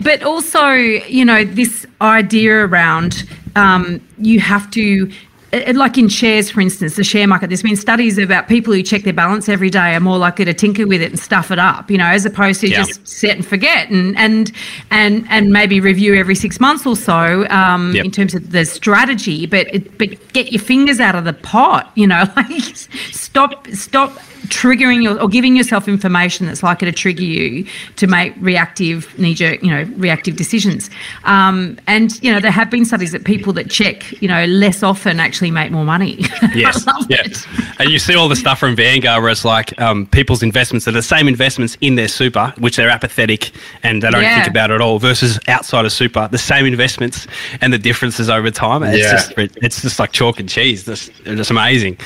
but 0.00 0.22
also 0.22 0.70
you 0.72 1.26
know 1.26 1.44
this 1.44 1.84
idea 2.00 2.64
around 2.64 3.24
um, 3.56 4.00
you 4.16 4.40
have 4.40 4.70
to 4.70 5.10
like 5.52 5.98
in 5.98 6.08
shares, 6.08 6.50
for 6.50 6.60
instance, 6.60 6.96
the 6.96 7.04
share 7.04 7.26
market, 7.26 7.48
there's 7.48 7.62
been 7.62 7.76
studies 7.76 8.18
about 8.18 8.46
people 8.46 8.72
who 8.72 8.82
check 8.82 9.02
their 9.02 9.12
balance 9.12 9.48
every 9.48 9.70
day 9.70 9.94
are 9.94 10.00
more 10.00 10.18
likely 10.18 10.44
to 10.44 10.54
tinker 10.54 10.86
with 10.86 11.02
it 11.02 11.10
and 11.10 11.18
stuff 11.18 11.50
it 11.50 11.58
up, 11.58 11.90
you 11.90 11.98
know, 11.98 12.06
as 12.06 12.24
opposed 12.24 12.60
to 12.60 12.68
yeah. 12.68 12.84
just 12.84 13.06
set 13.06 13.36
and 13.36 13.44
forget 13.44 13.90
and 13.90 14.16
and 14.16 14.52
and 14.90 15.26
and 15.28 15.50
maybe 15.50 15.80
review 15.80 16.14
every 16.14 16.34
six 16.34 16.60
months 16.60 16.86
or 16.86 16.94
so 16.94 17.48
um, 17.48 17.94
yep. 17.94 18.04
in 18.04 18.10
terms 18.10 18.34
of 18.34 18.52
the 18.52 18.64
strategy. 18.64 19.46
But 19.46 19.68
but 19.98 20.32
get 20.32 20.52
your 20.52 20.62
fingers 20.62 21.00
out 21.00 21.14
of 21.14 21.24
the 21.24 21.32
pot, 21.32 21.90
you 21.96 22.06
know, 22.06 22.24
like 22.36 22.76
stop 23.10 23.66
stop 23.68 24.16
triggering 24.50 25.02
your, 25.02 25.20
or 25.20 25.28
giving 25.28 25.56
yourself 25.56 25.88
information 25.88 26.46
that's 26.46 26.62
likely 26.62 26.86
to 26.86 26.92
trigger 26.92 27.22
you 27.22 27.64
to 27.96 28.06
make 28.06 28.34
reactive 28.38 29.16
knee 29.18 29.34
jerk, 29.34 29.62
you 29.62 29.70
know, 29.70 29.84
reactive 29.96 30.36
decisions. 30.36 30.90
Um, 31.24 31.78
and 31.86 32.22
you 32.22 32.32
know, 32.32 32.40
there 32.40 32.50
have 32.50 32.70
been 32.70 32.84
studies 32.84 33.12
that 33.12 33.24
people 33.24 33.52
that 33.54 33.70
check, 33.70 34.20
you 34.20 34.28
know, 34.28 34.44
less 34.46 34.82
often 34.82 35.20
actually 35.20 35.50
make 35.50 35.70
more 35.70 35.84
money. 35.84 36.24
Yes, 36.52 36.84
yeah. 37.08 37.18
It. 37.20 37.46
And 37.78 37.90
you 37.90 37.98
see 37.98 38.16
all 38.16 38.28
the 38.28 38.34
stuff 38.34 38.58
from 38.58 38.74
Vanguard 38.74 39.22
where 39.22 39.30
it's 39.30 39.44
like 39.44 39.78
um, 39.80 40.06
people's 40.06 40.42
investments 40.42 40.88
are 40.88 40.90
the 40.90 41.02
same 41.02 41.28
investments 41.28 41.76
in 41.80 41.94
their 41.94 42.08
super, 42.08 42.52
which 42.58 42.76
they're 42.76 42.90
apathetic 42.90 43.52
and 43.84 44.02
they 44.02 44.10
don't 44.10 44.22
yeah. 44.22 44.36
think 44.36 44.50
about 44.50 44.70
it 44.70 44.74
at 44.74 44.80
all, 44.80 44.98
versus 44.98 45.38
outside 45.46 45.84
of 45.84 45.92
super, 45.92 46.28
the 46.28 46.38
same 46.38 46.66
investments 46.66 47.28
and 47.60 47.72
the 47.72 47.78
differences 47.78 48.28
over 48.28 48.50
time. 48.50 48.82
It's 48.82 48.98
yeah. 48.98 49.12
just 49.12 49.32
it's 49.62 49.82
just 49.82 49.98
like 49.98 50.10
chalk 50.12 50.40
and 50.40 50.48
cheese. 50.48 50.88
It's 50.88 51.08
just 51.24 51.50
amazing. 51.50 51.98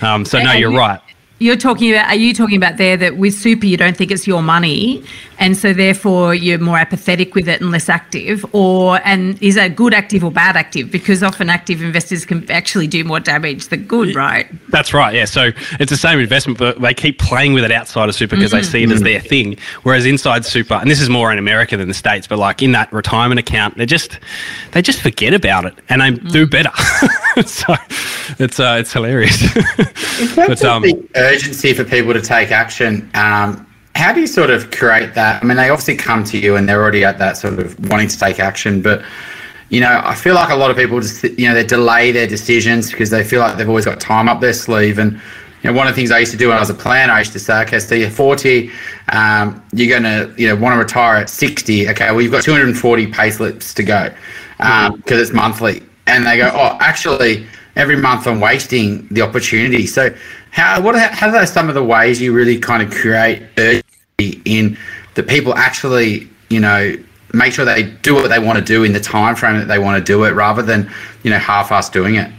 Um, 0.00 0.24
so 0.24 0.42
no, 0.42 0.52
you're 0.52 0.72
right. 0.72 1.00
You're 1.42 1.56
talking 1.56 1.90
about, 1.90 2.08
are 2.08 2.16
you 2.16 2.34
talking 2.34 2.58
about 2.58 2.76
there 2.76 2.98
that 2.98 3.16
with 3.16 3.32
super 3.32 3.64
you 3.64 3.78
don't 3.78 3.96
think 3.96 4.10
it's 4.10 4.26
your 4.26 4.42
money 4.42 5.02
and 5.38 5.56
so 5.56 5.72
therefore 5.72 6.34
you're 6.34 6.58
more 6.58 6.76
apathetic 6.76 7.34
with 7.34 7.48
it 7.48 7.62
and 7.62 7.70
less 7.70 7.88
active? 7.88 8.44
Or, 8.54 9.00
and 9.06 9.42
is 9.42 9.54
that 9.54 9.74
good 9.74 9.94
active 9.94 10.22
or 10.22 10.30
bad 10.30 10.54
active? 10.54 10.90
Because 10.90 11.22
often 11.22 11.48
active 11.48 11.82
investors 11.82 12.26
can 12.26 12.48
actually 12.50 12.86
do 12.86 13.04
more 13.04 13.20
damage 13.20 13.68
than 13.68 13.84
good, 13.84 14.14
right? 14.14 14.46
That's 14.68 14.92
right, 14.92 15.14
yeah. 15.14 15.24
So 15.24 15.50
it's 15.80 15.90
the 15.90 15.96
same 15.96 16.20
investment, 16.20 16.58
but 16.58 16.78
they 16.78 16.92
keep 16.92 17.18
playing 17.18 17.54
with 17.54 17.64
it 17.64 17.72
outside 17.72 18.10
of 18.10 18.14
super 18.14 18.36
because 18.36 18.52
mm-hmm. 18.52 18.60
they 18.60 18.68
see 18.68 18.82
it 18.82 18.90
as 18.90 19.00
their 19.00 19.20
thing. 19.20 19.56
Whereas 19.82 20.04
inside 20.04 20.44
super, 20.44 20.74
and 20.74 20.90
this 20.90 21.00
is 21.00 21.08
more 21.08 21.32
in 21.32 21.38
America 21.38 21.74
than 21.74 21.88
the 21.88 21.94
States, 21.94 22.26
but 22.26 22.38
like 22.38 22.60
in 22.60 22.72
that 22.72 22.92
retirement 22.92 23.38
account, 23.38 23.78
they 23.78 23.86
just, 23.86 24.18
they 24.72 24.82
just 24.82 25.00
forget 25.00 25.32
about 25.32 25.64
it 25.64 25.74
and 25.88 26.02
they 26.02 26.10
mm. 26.10 26.30
do 26.30 26.46
better. 26.46 26.72
so 27.46 27.74
it's, 28.38 28.60
uh, 28.60 28.76
it's 28.78 28.92
hilarious. 28.92 29.42
but, 30.36 30.62
um, 30.66 30.84
urgency 31.30 31.72
for 31.72 31.84
people 31.84 32.12
to 32.12 32.20
take 32.20 32.50
action. 32.50 33.10
Um, 33.14 33.66
how 33.94 34.12
do 34.12 34.20
you 34.20 34.26
sort 34.26 34.50
of 34.50 34.70
create 34.70 35.14
that? 35.14 35.42
I 35.42 35.46
mean, 35.46 35.56
they 35.56 35.68
obviously 35.68 35.96
come 35.96 36.24
to 36.24 36.38
you 36.38 36.56
and 36.56 36.68
they're 36.68 36.80
already 36.80 37.04
at 37.04 37.18
that 37.18 37.36
sort 37.36 37.58
of 37.58 37.90
wanting 37.90 38.08
to 38.08 38.18
take 38.18 38.38
action, 38.38 38.82
but 38.82 39.02
you 39.70 39.80
know, 39.80 40.00
I 40.04 40.16
feel 40.16 40.34
like 40.34 40.50
a 40.50 40.56
lot 40.56 40.70
of 40.70 40.76
people 40.76 41.00
just, 41.00 41.22
you 41.22 41.48
know, 41.48 41.54
they 41.54 41.64
delay 41.64 42.10
their 42.10 42.26
decisions 42.26 42.90
because 42.90 43.10
they 43.10 43.22
feel 43.22 43.40
like 43.40 43.56
they've 43.56 43.68
always 43.68 43.84
got 43.84 44.00
time 44.00 44.28
up 44.28 44.40
their 44.40 44.52
sleeve. 44.52 44.98
And, 44.98 45.12
you 45.12 45.70
know, 45.70 45.72
one 45.72 45.86
of 45.86 45.94
the 45.94 46.00
things 46.00 46.10
I 46.10 46.18
used 46.18 46.32
to 46.32 46.38
do 46.38 46.48
when 46.48 46.56
I 46.56 46.60
was 46.60 46.70
a 46.70 46.74
planner, 46.74 47.12
I 47.12 47.20
used 47.20 47.32
to 47.34 47.38
say, 47.38 47.62
okay, 47.62 47.78
so 47.78 47.94
you're 47.94 48.10
40, 48.10 48.68
um, 49.12 49.62
you're 49.72 50.00
going 50.00 50.02
to, 50.02 50.34
you 50.36 50.48
know, 50.48 50.56
want 50.56 50.74
to 50.74 50.78
retire 50.78 51.16
at 51.16 51.30
60. 51.30 51.88
Okay, 51.90 52.10
well, 52.10 52.20
you've 52.20 52.32
got 52.32 52.42
240 52.42 53.06
pay 53.12 53.30
slips 53.30 53.72
to 53.74 53.84
go 53.84 54.12
because 54.56 54.90
um, 54.90 55.02
it's 55.08 55.32
monthly. 55.32 55.84
And 56.08 56.26
they 56.26 56.36
go, 56.36 56.50
oh, 56.52 56.76
actually, 56.80 57.46
every 57.76 57.96
month 57.96 58.26
I'm 58.26 58.40
wasting 58.40 59.06
the 59.08 59.22
opportunity. 59.22 59.86
So 59.86 60.12
how 60.50 60.80
what 60.80 60.96
how 60.96 61.34
are 61.34 61.46
some 61.46 61.68
of 61.68 61.74
the 61.74 61.84
ways 61.84 62.20
you 62.20 62.32
really 62.32 62.58
kind 62.58 62.82
of 62.82 62.90
create 62.90 63.42
urgency 63.56 64.40
in 64.44 64.76
that 65.14 65.28
people 65.28 65.54
actually 65.54 66.28
you 66.48 66.60
know 66.60 66.96
make 67.32 67.52
sure 67.52 67.64
they 67.64 67.84
do 67.84 68.14
what 68.14 68.28
they 68.28 68.38
want 68.38 68.58
to 68.58 68.64
do 68.64 68.84
in 68.84 68.92
the 68.92 69.00
time 69.00 69.36
frame 69.36 69.56
that 69.58 69.68
they 69.68 69.78
want 69.78 69.98
to 69.98 70.12
do 70.12 70.24
it 70.24 70.30
rather 70.30 70.62
than 70.62 70.90
you 71.22 71.30
know 71.30 71.38
half-ass 71.38 71.90
doing 71.90 72.16
it. 72.16 72.30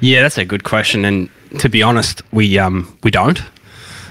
Yeah, 0.00 0.22
that's 0.22 0.38
a 0.38 0.44
good 0.44 0.64
question, 0.64 1.04
and 1.04 1.30
to 1.58 1.68
be 1.68 1.82
honest, 1.82 2.22
we 2.32 2.58
um 2.58 2.96
we 3.02 3.10
don't. 3.10 3.40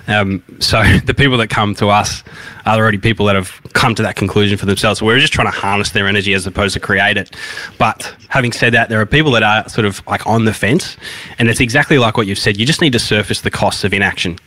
Um, 0.07 0.43
so 0.59 0.83
the 1.05 1.13
people 1.13 1.37
that 1.37 1.49
come 1.49 1.75
to 1.75 1.87
us 1.87 2.23
are 2.65 2.77
already 2.77 2.97
people 2.97 3.25
that 3.27 3.35
have 3.35 3.61
come 3.73 3.93
to 3.95 4.03
that 4.03 4.15
conclusion 4.15 4.57
for 4.57 4.65
themselves. 4.65 4.99
So 4.99 5.05
we're 5.05 5.19
just 5.19 5.33
trying 5.33 5.47
to 5.47 5.57
harness 5.57 5.91
their 5.91 6.07
energy 6.07 6.33
as 6.33 6.47
opposed 6.47 6.73
to 6.73 6.79
create 6.79 7.17
it. 7.17 7.35
But 7.77 8.15
having 8.29 8.51
said 8.51 8.73
that, 8.73 8.89
there 8.89 8.99
are 8.99 9.05
people 9.05 9.31
that 9.31 9.43
are 9.43 9.67
sort 9.69 9.85
of 9.85 10.05
like 10.07 10.25
on 10.25 10.45
the 10.45 10.53
fence, 10.53 10.97
and 11.37 11.49
it's 11.49 11.59
exactly 11.59 11.97
like 11.97 12.17
what 12.17 12.27
you've 12.27 12.39
said. 12.39 12.57
You 12.57 12.65
just 12.65 12.81
need 12.81 12.93
to 12.93 12.99
surface 12.99 13.41
the 13.41 13.51
costs 13.51 13.83
of 13.83 13.93
inaction, 13.93 14.37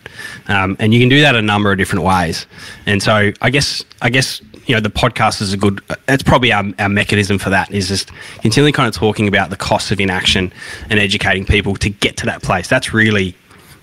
um, 0.48 0.76
and 0.78 0.92
you 0.92 1.00
can 1.00 1.08
do 1.08 1.20
that 1.20 1.36
a 1.36 1.42
number 1.42 1.70
of 1.70 1.78
different 1.78 2.04
ways. 2.04 2.46
And 2.86 3.02
so 3.02 3.32
I 3.40 3.50
guess 3.50 3.84
I 4.02 4.10
guess 4.10 4.40
you 4.66 4.74
know 4.74 4.80
the 4.80 4.90
podcast 4.90 5.40
is 5.40 5.52
a 5.52 5.56
good. 5.56 5.80
That's 6.06 6.22
probably 6.22 6.52
our, 6.52 6.64
our 6.78 6.88
mechanism 6.88 7.38
for 7.38 7.50
that 7.50 7.70
is 7.70 7.88
just 7.88 8.10
continually 8.40 8.72
kind 8.72 8.88
of 8.88 8.94
talking 8.94 9.28
about 9.28 9.50
the 9.50 9.56
costs 9.56 9.90
of 9.90 10.00
inaction 10.00 10.52
and 10.90 10.98
educating 10.98 11.44
people 11.44 11.76
to 11.76 11.90
get 11.90 12.16
to 12.18 12.26
that 12.26 12.42
place. 12.42 12.68
That's 12.68 12.92
really 12.92 13.34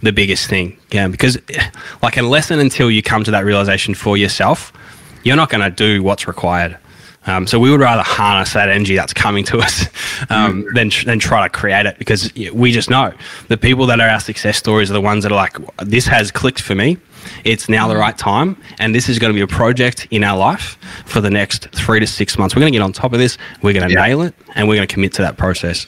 the 0.02 0.12
biggest 0.12 0.50
thing. 0.50 0.78
Yeah, 0.92 1.08
because 1.08 1.38
like 2.02 2.18
unless 2.18 2.52
and 2.52 2.62
until 2.62 2.90
you 2.92 3.02
come 3.02 3.24
to 3.24 3.32
that 3.32 3.46
realization 3.46 3.96
for 3.96 4.18
yourself, 4.18 4.72
you're 5.24 5.36
not 5.36 5.50
going 5.50 5.64
to 5.64 5.70
do 5.70 6.04
what's 6.04 6.28
required. 6.28 6.78
Um, 7.28 7.48
so 7.48 7.60
we 7.60 7.72
would 7.72 7.80
rather 7.80 8.04
harness 8.04 8.54
that 8.54 8.70
energy 8.70 8.96
that's 8.96 9.14
coming 9.14 9.44
to 9.46 9.58
us 9.58 9.86
um, 10.30 10.64
mm. 10.64 10.74
than 10.76 10.92
than 11.06 11.20
try 11.20 11.48
to 11.48 11.50
create 11.50 11.86
it 11.86 11.98
because 11.98 12.32
we 12.54 12.72
just 12.72 12.90
know 12.90 13.14
the 13.48 13.58
people 13.58 13.88
that 13.88 14.00
are 14.00 14.08
our 14.08 14.20
success 14.20 14.58
stories 14.58 14.92
are 14.92 14.94
the 14.94 15.02
ones 15.02 15.24
that 15.24 15.32
are 15.32 15.36
like 15.36 15.58
this 15.80 16.06
has 16.06 16.32
clicked 16.32 16.62
for 16.62 16.76
me. 16.76 16.98
It's 17.44 17.68
now 17.68 17.88
the 17.88 17.96
mm. 17.96 18.00
right 18.00 18.18
time, 18.18 18.58
and 18.80 18.94
this 18.94 19.10
is 19.10 19.18
going 19.18 19.34
to 19.34 19.36
be 19.36 19.42
a 19.42 19.48
project 19.48 20.08
in 20.12 20.24
our 20.24 20.38
life 20.38 20.78
for 21.06 21.20
the 21.22 21.32
next 21.32 21.68
three 21.70 22.00
to 22.00 22.06
six 22.06 22.38
months. 22.38 22.56
We're 22.56 22.60
going 22.60 22.74
to 22.74 22.78
get 22.78 22.84
on 22.84 22.94
top 22.94 23.14
of 23.14 23.20
this. 23.20 23.40
We're 23.64 23.74
going 23.74 23.90
to 23.90 23.94
yeah. 23.94 24.06
nail 24.06 24.22
it, 24.22 24.36
and 24.54 24.68
we're 24.68 24.76
going 24.76 24.88
to 24.88 24.94
commit 24.94 25.14
to 25.14 25.24
that 25.24 25.38
process. 25.38 25.88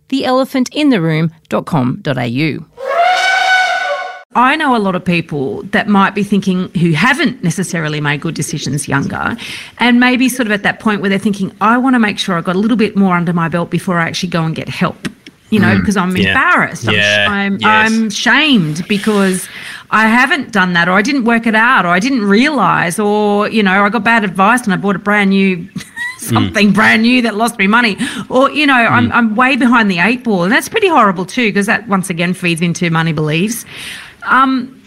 theelephantintheroom.com.au. 0.11 2.65
I 4.33 4.55
know 4.55 4.77
a 4.77 4.79
lot 4.79 4.95
of 4.95 5.03
people 5.03 5.63
that 5.63 5.89
might 5.89 6.15
be 6.15 6.23
thinking 6.23 6.69
who 6.75 6.91
haven't 6.91 7.43
necessarily 7.43 7.99
made 7.99 8.21
good 8.21 8.33
decisions 8.33 8.87
younger 8.87 9.35
and 9.79 9.99
maybe 9.99 10.29
sort 10.29 10.45
of 10.45 10.53
at 10.53 10.63
that 10.63 10.79
point 10.79 11.01
where 11.01 11.09
they're 11.09 11.19
thinking, 11.19 11.53
I 11.59 11.77
want 11.77 11.95
to 11.95 11.99
make 11.99 12.17
sure 12.17 12.37
I've 12.37 12.45
got 12.45 12.55
a 12.55 12.59
little 12.59 12.77
bit 12.77 12.95
more 12.95 13.17
under 13.17 13.33
my 13.33 13.49
belt 13.49 13.69
before 13.69 13.99
I 13.99 14.07
actually 14.07 14.29
go 14.29 14.45
and 14.45 14.55
get 14.55 14.69
help. 14.69 15.09
You 15.49 15.59
know, 15.59 15.77
because 15.77 15.97
mm, 15.97 16.03
I'm 16.03 16.15
yeah. 16.15 16.29
embarrassed. 16.29 16.85
Yeah. 16.85 17.27
I'm, 17.29 17.57
yes. 17.57 17.65
I'm 17.65 18.09
shamed 18.09 18.87
because 18.87 19.49
I 19.89 20.07
haven't 20.07 20.53
done 20.53 20.71
that 20.73 20.87
or 20.87 20.93
I 20.93 21.01
didn't 21.01 21.25
work 21.25 21.45
it 21.45 21.55
out 21.55 21.85
or 21.85 21.89
I 21.89 21.99
didn't 21.99 22.23
realize 22.23 22.99
or, 22.99 23.49
you 23.49 23.61
know, 23.61 23.83
I 23.83 23.89
got 23.89 24.05
bad 24.05 24.23
advice 24.23 24.63
and 24.63 24.71
I 24.71 24.77
bought 24.77 24.95
a 24.95 24.99
brand 24.99 25.31
new 25.31 25.67
something 26.21 26.69
mm. 26.69 26.73
brand 26.73 27.01
new 27.01 27.21
that 27.23 27.35
lost 27.35 27.57
me 27.57 27.67
money. 27.67 27.97
Or, 28.29 28.49
you 28.51 28.65
know, 28.65 28.73
mm. 28.73 28.91
I'm, 28.91 29.11
I'm 29.11 29.35
way 29.35 29.55
behind 29.55 29.89
the 29.89 29.99
eight 29.99 30.23
ball. 30.23 30.43
And 30.43 30.51
that's 30.51 30.69
pretty 30.69 30.87
horrible 30.87 31.25
too, 31.25 31.49
because 31.49 31.65
that 31.65 31.87
once 31.87 32.09
again 32.09 32.33
feeds 32.33 32.61
into 32.61 32.89
money 32.89 33.13
beliefs. 33.13 33.65
Um, 34.23 34.81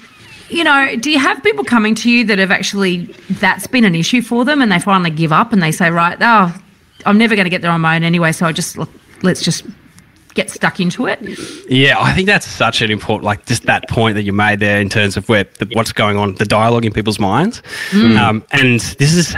you 0.49 0.63
know, 0.63 0.95
do 0.97 1.11
you 1.11 1.19
have 1.19 1.43
people 1.43 1.65
coming 1.65 1.95
to 1.97 2.11
you 2.11 2.25
that 2.27 2.39
have 2.39 2.51
actually, 2.51 3.07
that's 3.31 3.67
been 3.67 3.85
an 3.85 3.95
issue 3.95 4.23
for 4.23 4.45
them 4.45 4.63
and 4.63 4.71
they 4.71 4.79
finally 4.79 5.11
give 5.11 5.33
up 5.33 5.53
and 5.53 5.63
they 5.63 5.73
say, 5.73 5.91
right, 5.91 6.17
oh, 6.21 6.57
I'm 7.07 7.19
never 7.19 7.35
going 7.35 7.45
to 7.45 7.51
get 7.51 7.63
there 7.63 7.71
on 7.71 7.81
my 7.81 7.97
own 7.97 8.05
anyway, 8.05 8.33
so 8.33 8.47
I 8.47 8.53
just, 8.53 8.79
let's 9.23 9.43
just 9.43 9.65
get 10.35 10.51
stuck 10.51 10.81
into 10.81 11.07
it. 11.07 11.21
Yeah, 11.71 11.97
I 11.99 12.13
think 12.13 12.27
that's 12.27 12.47
such 12.47 12.83
an 12.83 12.91
important, 12.91 13.25
like 13.25 13.47
just 13.47 13.65
that 13.65 13.89
point 13.89 14.17
that 14.17 14.23
you 14.23 14.33
made 14.33 14.61
there 14.61 14.81
in 14.81 14.89
terms 14.89 15.17
of 15.17 15.29
where 15.29 15.45
the, 15.59 15.67
what's 15.73 15.93
going 15.93 16.17
on, 16.17 16.35
the 16.35 16.45
dialogue 16.45 16.85
in 16.85 16.93
people's 16.93 17.21
minds. 17.21 17.63
Mm. 17.91 18.19
Um, 18.19 18.45
and 18.51 18.81
this 18.81 19.15
is, 19.15 19.35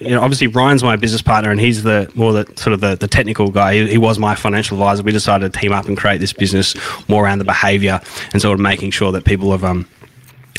you 0.00 0.10
know, 0.10 0.20
obviously 0.20 0.46
Ryan's 0.46 0.82
my 0.82 0.96
business 0.96 1.22
partner, 1.22 1.50
and 1.50 1.58
he's 1.58 1.82
the 1.82 2.10
more 2.14 2.32
the 2.32 2.44
sort 2.56 2.74
of 2.74 2.80
the, 2.80 2.96
the 2.96 3.08
technical 3.08 3.50
guy. 3.50 3.74
He, 3.74 3.88
he, 3.92 3.98
was 3.98 4.18
my 4.18 4.34
financial 4.34 4.76
advisor. 4.76 5.02
We 5.02 5.12
decided 5.12 5.52
to 5.52 5.58
team 5.58 5.72
up 5.72 5.86
and 5.86 5.96
create 5.96 6.18
this 6.18 6.32
business 6.32 6.76
more 7.08 7.24
around 7.24 7.38
the 7.38 7.44
behaviour 7.44 8.00
and 8.32 8.42
sort 8.42 8.54
of 8.54 8.60
making 8.60 8.90
sure 8.90 9.10
that 9.12 9.24
people 9.24 9.50
have, 9.52 9.64
um, 9.64 9.88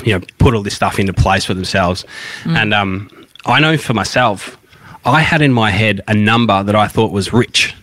you 0.04 0.14
know, 0.14 0.26
put 0.40 0.56
all 0.56 0.64
this 0.64 0.76
stuff 0.76 1.00
into 1.00 1.14
place 1.14 1.46
for 1.46 1.54
themselves. 1.54 2.04
Mm. 2.44 2.58
And 2.58 2.74
um, 2.74 3.28
I 3.46 3.60
know 3.60 3.78
for 3.78 3.94
myself, 3.94 4.58
I 5.06 5.22
had 5.22 5.42
in 5.42 5.54
my 5.54 5.70
head 5.70 6.02
a 6.08 6.14
number 6.14 6.64
that 6.64 6.76
I 6.76 6.88
thought 6.88 7.12
was 7.12 7.32
rich. 7.32 7.76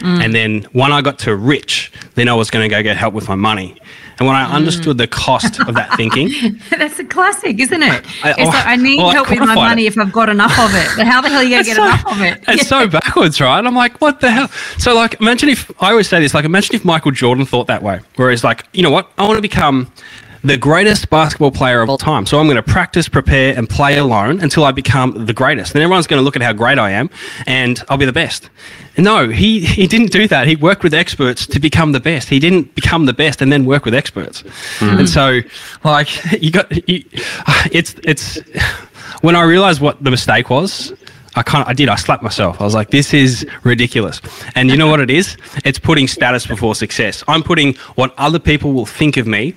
Mm. 0.00 0.24
And 0.24 0.34
then 0.34 0.62
when 0.72 0.92
I 0.92 1.02
got 1.02 1.18
to 1.20 1.36
rich, 1.36 1.92
then 2.14 2.28
I 2.28 2.34
was 2.34 2.50
going 2.50 2.68
to 2.68 2.74
go 2.74 2.82
get 2.82 2.96
help 2.96 3.14
with 3.14 3.28
my 3.28 3.34
money. 3.34 3.76
And 4.18 4.26
when 4.26 4.36
I 4.36 4.46
mm. 4.46 4.52
understood 4.52 4.98
the 4.98 5.06
cost 5.06 5.60
of 5.60 5.74
that 5.74 5.96
thinking, 5.96 6.30
that's 6.70 6.98
a 6.98 7.04
classic, 7.04 7.58
isn't 7.58 7.82
it? 7.82 8.04
I, 8.22 8.30
it's 8.30 8.40
like 8.40 8.66
I 8.66 8.76
need 8.76 8.98
well, 8.98 9.10
help 9.10 9.30
with 9.30 9.38
my 9.38 9.54
money 9.54 9.84
it. 9.84 9.88
if 9.88 9.98
I've 9.98 10.12
got 10.12 10.28
enough 10.28 10.58
of 10.58 10.74
it. 10.74 10.88
But 10.96 11.06
how 11.06 11.22
the 11.22 11.28
hell 11.28 11.40
are 11.40 11.42
you 11.42 11.50
going 11.50 11.64
to 11.64 11.70
get 11.70 11.76
so, 11.76 11.84
enough 11.84 12.06
of 12.06 12.20
it? 12.20 12.44
It's 12.48 12.68
so 12.68 12.86
backwards, 12.86 13.40
right? 13.40 13.64
I'm 13.64 13.74
like, 13.74 14.00
what 14.00 14.20
the 14.20 14.30
hell? 14.30 14.48
So 14.78 14.94
like, 14.94 15.18
imagine 15.20 15.48
if 15.48 15.70
I 15.82 15.90
always 15.90 16.08
say 16.08 16.20
this, 16.20 16.34
like, 16.34 16.44
imagine 16.44 16.76
if 16.76 16.84
Michael 16.84 17.12
Jordan 17.12 17.46
thought 17.46 17.66
that 17.68 17.82
way, 17.82 18.00
whereas 18.16 18.44
like, 18.44 18.66
you 18.74 18.82
know 18.82 18.90
what? 18.90 19.10
I 19.16 19.26
want 19.26 19.36
to 19.36 19.42
become 19.42 19.90
the 20.42 20.56
greatest 20.56 21.10
basketball 21.10 21.50
player 21.50 21.82
of 21.82 21.90
all 21.90 21.98
time. 21.98 22.26
So 22.26 22.38
I'm 22.38 22.46
going 22.46 22.56
to 22.56 22.62
practice, 22.62 23.08
prepare, 23.08 23.56
and 23.56 23.68
play 23.68 23.98
alone 23.98 24.40
until 24.40 24.64
I 24.64 24.72
become 24.72 25.26
the 25.26 25.32
greatest. 25.32 25.72
Then 25.72 25.82
everyone's 25.82 26.06
going 26.06 26.20
to 26.20 26.24
look 26.24 26.36
at 26.36 26.42
how 26.42 26.52
great 26.52 26.78
I 26.78 26.90
am, 26.90 27.10
and 27.46 27.82
I'll 27.88 27.98
be 27.98 28.06
the 28.06 28.12
best. 28.12 28.48
No, 28.96 29.28
he, 29.28 29.60
he 29.60 29.86
didn't 29.86 30.12
do 30.12 30.26
that. 30.28 30.46
He 30.46 30.56
worked 30.56 30.82
with 30.82 30.94
experts 30.94 31.46
to 31.46 31.60
become 31.60 31.92
the 31.92 32.00
best. 32.00 32.28
He 32.28 32.38
didn't 32.38 32.74
become 32.74 33.06
the 33.06 33.12
best 33.12 33.40
and 33.40 33.52
then 33.52 33.64
work 33.64 33.84
with 33.84 33.94
experts. 33.94 34.42
Mm. 34.78 35.00
And 35.00 35.08
so, 35.08 35.40
like, 35.84 36.08
you 36.42 36.50
got 36.50 36.88
you, 36.88 37.04
it's 37.72 37.94
it's 38.04 38.38
when 39.20 39.36
I 39.36 39.42
realized 39.42 39.80
what 39.80 40.02
the 40.02 40.10
mistake 40.10 40.50
was. 40.50 40.92
I 41.36 41.44
kind 41.44 41.62
of, 41.62 41.68
I 41.68 41.74
did. 41.74 41.88
I 41.88 41.94
slapped 41.94 42.24
myself. 42.24 42.60
I 42.60 42.64
was 42.64 42.74
like, 42.74 42.90
"This 42.90 43.14
is 43.14 43.46
ridiculous." 43.62 44.20
And 44.56 44.68
you 44.68 44.76
know 44.76 44.88
what 44.88 44.98
it 44.98 45.10
is? 45.10 45.36
It's 45.64 45.78
putting 45.78 46.08
status 46.08 46.44
before 46.44 46.74
success. 46.74 47.22
I'm 47.28 47.44
putting 47.44 47.74
what 47.94 48.12
other 48.18 48.40
people 48.40 48.72
will 48.72 48.84
think 48.84 49.16
of 49.16 49.28
me 49.28 49.54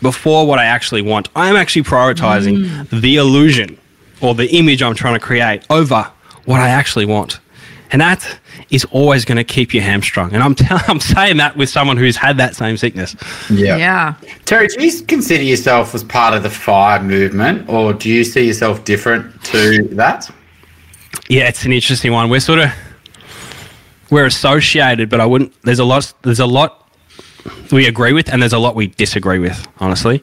before 0.00 0.46
what 0.46 0.58
I 0.58 0.64
actually 0.64 1.02
want. 1.02 1.28
I'm 1.36 1.56
actually 1.56 1.82
prioritizing 1.82 2.64
mm. 2.64 3.00
the 3.00 3.16
illusion 3.16 3.78
or 4.20 4.34
the 4.34 4.48
image 4.56 4.82
I'm 4.82 4.94
trying 4.94 5.14
to 5.14 5.20
create 5.20 5.64
over 5.70 6.10
what 6.44 6.60
I 6.60 6.68
actually 6.68 7.06
want. 7.06 7.40
And 7.90 8.00
that 8.00 8.38
is 8.70 8.86
always 8.86 9.26
going 9.26 9.36
to 9.36 9.44
keep 9.44 9.74
you 9.74 9.82
hamstrung. 9.82 10.32
And 10.32 10.42
I'm, 10.42 10.54
t- 10.54 10.66
I'm 10.70 10.98
saying 11.00 11.36
that 11.36 11.56
with 11.56 11.68
someone 11.68 11.98
who's 11.98 12.16
had 12.16 12.38
that 12.38 12.56
same 12.56 12.76
sickness. 12.76 13.14
Yeah. 13.50 13.76
Yeah. 13.76 14.14
Terry, 14.46 14.68
do 14.68 14.84
you 14.84 15.02
consider 15.02 15.42
yourself 15.42 15.94
as 15.94 16.02
part 16.02 16.34
of 16.34 16.42
the 16.42 16.50
fire 16.50 17.02
movement 17.02 17.68
or 17.68 17.92
do 17.92 18.08
you 18.08 18.24
see 18.24 18.46
yourself 18.46 18.84
different 18.84 19.44
to 19.44 19.82
that? 19.92 20.30
Yeah, 21.28 21.48
it's 21.48 21.64
an 21.64 21.72
interesting 21.72 22.12
one. 22.12 22.30
We're 22.30 22.40
sort 22.40 22.60
of 22.60 22.72
we're 24.10 24.26
associated, 24.26 25.08
but 25.08 25.20
I 25.20 25.26
wouldn't 25.26 25.52
there's 25.62 25.78
a 25.78 25.84
lot 25.84 26.12
there's 26.22 26.40
a 26.40 26.46
lot 26.46 26.81
we 27.70 27.86
agree 27.86 28.12
with, 28.12 28.32
and 28.32 28.42
there's 28.42 28.52
a 28.52 28.58
lot 28.58 28.74
we 28.74 28.88
disagree 28.88 29.38
with. 29.38 29.66
Honestly, 29.78 30.22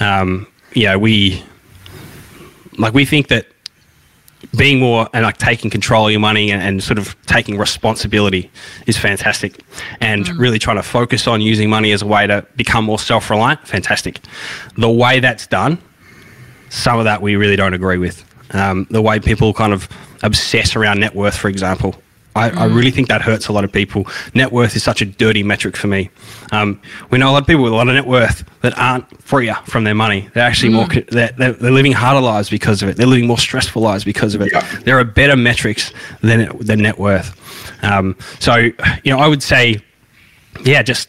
um, 0.00 0.46
yeah, 0.74 0.96
we 0.96 1.42
like 2.78 2.94
we 2.94 3.04
think 3.04 3.28
that 3.28 3.46
being 4.56 4.80
more 4.80 5.08
and 5.12 5.24
like 5.24 5.38
taking 5.38 5.70
control 5.70 6.06
of 6.06 6.10
your 6.10 6.20
money 6.20 6.50
and, 6.50 6.60
and 6.62 6.82
sort 6.82 6.98
of 6.98 7.16
taking 7.26 7.58
responsibility 7.58 8.50
is 8.86 8.98
fantastic, 8.98 9.60
and 10.00 10.26
mm. 10.26 10.38
really 10.38 10.58
trying 10.58 10.76
to 10.76 10.82
focus 10.82 11.26
on 11.26 11.40
using 11.40 11.70
money 11.70 11.92
as 11.92 12.02
a 12.02 12.06
way 12.06 12.26
to 12.26 12.46
become 12.56 12.84
more 12.84 12.98
self-reliant. 12.98 13.66
Fantastic. 13.66 14.20
The 14.76 14.90
way 14.90 15.20
that's 15.20 15.46
done, 15.46 15.78
some 16.70 16.98
of 16.98 17.04
that 17.04 17.22
we 17.22 17.36
really 17.36 17.56
don't 17.56 17.74
agree 17.74 17.98
with. 17.98 18.24
Um, 18.54 18.86
the 18.90 19.00
way 19.00 19.18
people 19.18 19.54
kind 19.54 19.72
of 19.72 19.88
obsess 20.22 20.76
around 20.76 21.00
net 21.00 21.14
worth, 21.14 21.36
for 21.36 21.48
example, 21.48 22.01
I, 22.34 22.50
mm. 22.50 22.56
I, 22.56 22.64
really 22.64 22.90
think 22.90 23.08
that 23.08 23.20
hurts 23.20 23.48
a 23.48 23.52
lot 23.52 23.64
of 23.64 23.72
people. 23.72 24.06
Net 24.34 24.52
worth 24.52 24.74
is 24.74 24.82
such 24.82 25.02
a 25.02 25.04
dirty 25.04 25.42
metric 25.42 25.76
for 25.76 25.86
me. 25.86 26.10
Um, 26.50 26.80
we 27.10 27.18
know 27.18 27.30
a 27.30 27.32
lot 27.32 27.42
of 27.42 27.46
people 27.46 27.62
with 27.64 27.72
a 27.72 27.76
lot 27.76 27.88
of 27.88 27.94
net 27.94 28.06
worth 28.06 28.44
that 28.62 28.76
aren't 28.78 29.22
freer 29.22 29.54
from 29.66 29.84
their 29.84 29.94
money. 29.94 30.28
They're 30.32 30.44
actually 30.44 30.72
mm. 30.72 30.74
more, 30.74 31.04
they're, 31.10 31.32
they're, 31.36 31.52
they're, 31.52 31.70
living 31.70 31.92
harder 31.92 32.20
lives 32.20 32.48
because 32.48 32.82
of 32.82 32.88
it. 32.88 32.96
They're 32.96 33.06
living 33.06 33.26
more 33.26 33.38
stressful 33.38 33.82
lives 33.82 34.04
because 34.04 34.34
of 34.34 34.40
it. 34.40 34.52
Yeah. 34.52 34.66
There 34.80 34.98
are 34.98 35.04
better 35.04 35.36
metrics 35.36 35.92
than, 36.22 36.56
than 36.58 36.80
net 36.80 36.98
worth. 36.98 37.38
Um, 37.84 38.16
so, 38.40 38.56
you 38.56 38.74
know, 39.06 39.18
I 39.18 39.28
would 39.28 39.42
say, 39.42 39.80
yeah, 40.64 40.82
just 40.82 41.08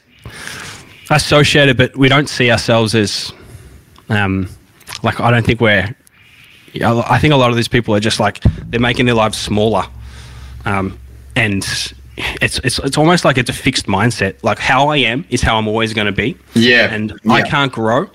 associated, 1.10 1.78
but 1.78 1.96
we 1.96 2.10
don't 2.10 2.28
see 2.28 2.52
ourselves 2.52 2.96
as, 2.96 3.32
um, 4.10 4.50
like, 5.04 5.20
I 5.20 5.32
don't 5.32 5.46
think 5.46 5.62
we're, 5.62 5.96
I 6.82 7.20
think 7.20 7.34
a 7.34 7.38
lot 7.38 7.50
of 7.50 7.56
these 7.56 7.68
people 7.68 7.96
are 7.96 8.00
just 8.00 8.20
like, 8.20 8.42
they're 8.68 8.80
making 8.80 9.06
their 9.06 9.16
lives 9.16 9.38
smaller. 9.38 9.86
Um, 10.66 10.98
and 11.36 11.64
it's 12.42 12.60
it's 12.64 12.80
it's 12.80 12.98
almost 12.98 13.26
like 13.26 13.38
it's 13.38 13.50
a 13.50 13.54
fixed 13.54 13.88
mindset. 13.88 14.36
Like 14.44 14.60
how 14.60 14.90
I 14.90 14.98
am 14.98 15.26
is 15.30 15.42
how 15.42 15.58
I'm 15.58 15.68
always 15.68 15.94
going 15.94 16.06
to 16.08 16.12
be. 16.12 16.38
Yeah. 16.54 16.94
And 16.94 17.14
yeah. 17.24 17.34
I 17.34 17.42
can't 17.42 17.72
grow. 17.72 18.10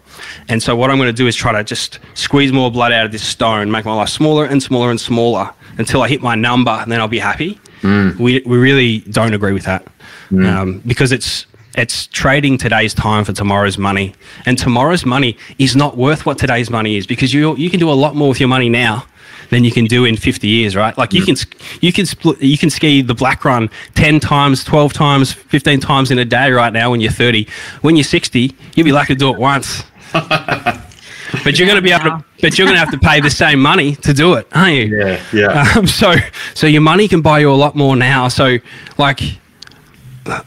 And 0.49 0.63
so 0.63 0.75
what 0.77 0.91
I'm 0.91 0.97
going 0.99 1.09
to 1.09 1.13
do 1.13 1.27
is 1.27 1.37
try 1.37 1.53
to 1.53 1.65
just 1.65 1.99
squeeze 2.15 2.53
more 2.53 2.71
blood 2.71 2.93
out 2.93 3.07
of 3.07 3.13
this 3.13 3.23
stone, 3.23 3.71
make 3.71 3.85
my 3.85 3.95
life 3.95 4.09
smaller 4.09 4.45
and 4.45 4.63
smaller 4.63 4.91
and 4.91 5.01
smaller 5.01 5.53
until 5.79 6.03
I 6.03 6.09
hit 6.09 6.23
my 6.23 6.35
number, 6.35 6.73
and 6.73 6.91
then 6.91 7.01
I'll 7.01 7.09
be 7.09 7.21
happy. 7.21 7.61
Mm. 7.83 8.19
We 8.19 8.43
we 8.45 8.57
really 8.57 9.01
don't 9.01 9.35
agree 9.35 9.53
with 9.53 9.65
that 9.65 9.87
mm. 10.31 10.45
um, 10.47 10.83
because 10.87 11.13
it's 11.13 11.47
it's 11.77 12.09
trading 12.09 12.59
today's 12.59 12.93
time 12.93 13.25
for 13.25 13.33
tomorrow's 13.33 13.79
money, 13.79 14.15
and 14.47 14.59
tomorrow's 14.59 15.07
money 15.07 15.37
is 15.59 15.77
not 15.77 15.97
worth 15.97 16.27
what 16.27 16.39
today's 16.39 16.71
money 16.71 16.97
is 16.97 17.07
because 17.07 17.33
you 17.33 17.55
you 17.57 17.71
can 17.71 17.79
do 17.79 17.91
a 17.91 17.95
lot 17.95 18.17
more 18.17 18.29
with 18.29 18.41
your 18.41 18.49
money 18.49 18.69
now 18.69 19.07
than 19.51 19.65
you 19.65 19.73
can 19.73 19.87
do 19.87 20.05
in 20.05 20.17
50 20.17 20.47
years, 20.47 20.77
right? 20.77 20.97
Like 20.97 21.13
you 21.13 21.25
can 21.25 21.37
you 21.81 21.93
can 21.93 22.07
split, 22.07 22.41
you 22.41 22.59
can 22.59 22.71
ski 22.71 23.03
the 23.03 23.15
black 23.15 23.45
run 23.45 23.71
10 23.95 24.21
times, 24.21 24.65
12 24.65 24.93
times, 24.93 25.33
15 25.33 25.81
times 25.81 26.11
in 26.11 26.19
a 26.19 26.25
day 26.25 26.51
right 26.51 26.73
now 26.73 26.91
when 26.91 27.01
you're 27.01 27.13
30. 27.13 27.47
When 27.83 27.97
you're 27.97 28.05
60, 28.05 28.55
you'll 28.75 28.85
be 28.85 28.93
lucky 28.93 29.15
to 29.15 29.19
do 29.19 29.31
it 29.33 29.39
once. 29.39 29.85
but 30.13 31.59
you're 31.59 31.67
going 31.67 31.77
to 31.77 31.83
be 31.83 31.93
able 31.93 32.05
to, 32.05 32.25
but 32.41 32.59
you're 32.59 32.67
going 32.67 32.77
to 32.77 32.81
have 32.81 32.91
to 32.91 32.99
pay 32.99 33.21
the 33.21 33.31
same 33.31 33.61
money 33.61 33.95
to 33.97 34.13
do 34.13 34.35
it, 34.35 34.47
aren't 34.53 34.77
you? 34.77 34.97
Yeah, 34.97 35.23
yeah. 35.33 35.73
Um, 35.77 35.87
so, 35.87 36.15
so 36.55 36.67
your 36.67 36.81
money 36.81 37.09
can 37.09 37.21
buy 37.21 37.41
you 37.41 37.51
a 37.51 37.55
lot 37.55 37.77
more 37.77 37.97
now. 37.97 38.29
So, 38.29 38.59
like, 38.97 39.21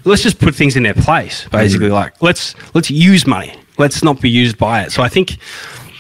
let's 0.06 0.24
just 0.24 0.40
put 0.40 0.56
things 0.56 0.76
in 0.76 0.84
their 0.84 0.94
place. 0.94 1.48
Basically, 1.50 1.90
like 1.90 2.22
let's 2.22 2.56
let's 2.74 2.90
use 2.90 3.26
money. 3.26 3.56
Let's 3.78 4.04
not 4.04 4.22
be 4.22 4.30
used 4.30 4.58
by 4.58 4.84
it. 4.84 4.92
So 4.92 5.02
I 5.02 5.10
think 5.10 5.38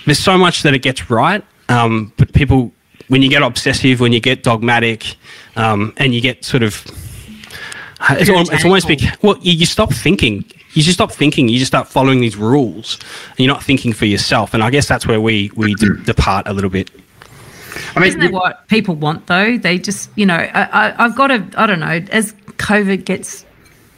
there's 0.05 0.19
so 0.19 0.37
much 0.37 0.63
that 0.63 0.73
it 0.73 0.79
gets 0.79 1.09
right, 1.09 1.43
um, 1.69 2.13
but 2.17 2.33
people, 2.33 2.71
when 3.11 3.21
you 3.21 3.29
get 3.29 3.41
obsessive, 3.41 3.99
when 3.99 4.13
you 4.13 4.21
get 4.21 4.41
dogmatic, 4.41 5.17
um, 5.57 5.93
and 5.97 6.15
you 6.15 6.21
get 6.21 6.45
sort 6.45 6.63
of, 6.63 6.81
it's, 8.11 8.29
al- 8.29 8.49
it's 8.49 8.63
almost 8.63 8.87
be, 8.87 8.97
well, 9.21 9.37
you, 9.41 9.51
you 9.51 9.65
stop 9.65 9.93
thinking. 9.93 10.45
You 10.75 10.81
just 10.81 10.93
stop 10.93 11.11
thinking. 11.11 11.49
You 11.49 11.59
just 11.59 11.69
start 11.69 11.89
following 11.89 12.21
these 12.21 12.37
rules, 12.37 12.97
and 13.31 13.39
you're 13.39 13.53
not 13.53 13.61
thinking 13.61 13.91
for 13.91 14.05
yourself. 14.05 14.53
And 14.53 14.63
I 14.63 14.69
guess 14.69 14.87
that's 14.87 15.05
where 15.05 15.19
we 15.19 15.51
we 15.57 15.75
de- 15.75 15.97
depart 16.05 16.47
a 16.47 16.53
little 16.53 16.69
bit. 16.69 16.89
I 17.97 17.99
mean, 17.99 18.07
Isn't 18.07 18.21
that 18.21 18.31
what 18.31 18.65
people 18.69 18.95
want 18.95 19.27
though? 19.27 19.57
They 19.57 19.77
just, 19.77 20.09
you 20.15 20.25
know, 20.25 20.35
I, 20.35 20.63
I, 20.63 21.05
I've 21.05 21.15
got 21.17 21.27
to, 21.27 21.45
I 21.57 21.67
don't 21.67 21.81
know, 21.81 21.99
as 22.11 22.31
COVID 22.31 23.03
gets 23.03 23.45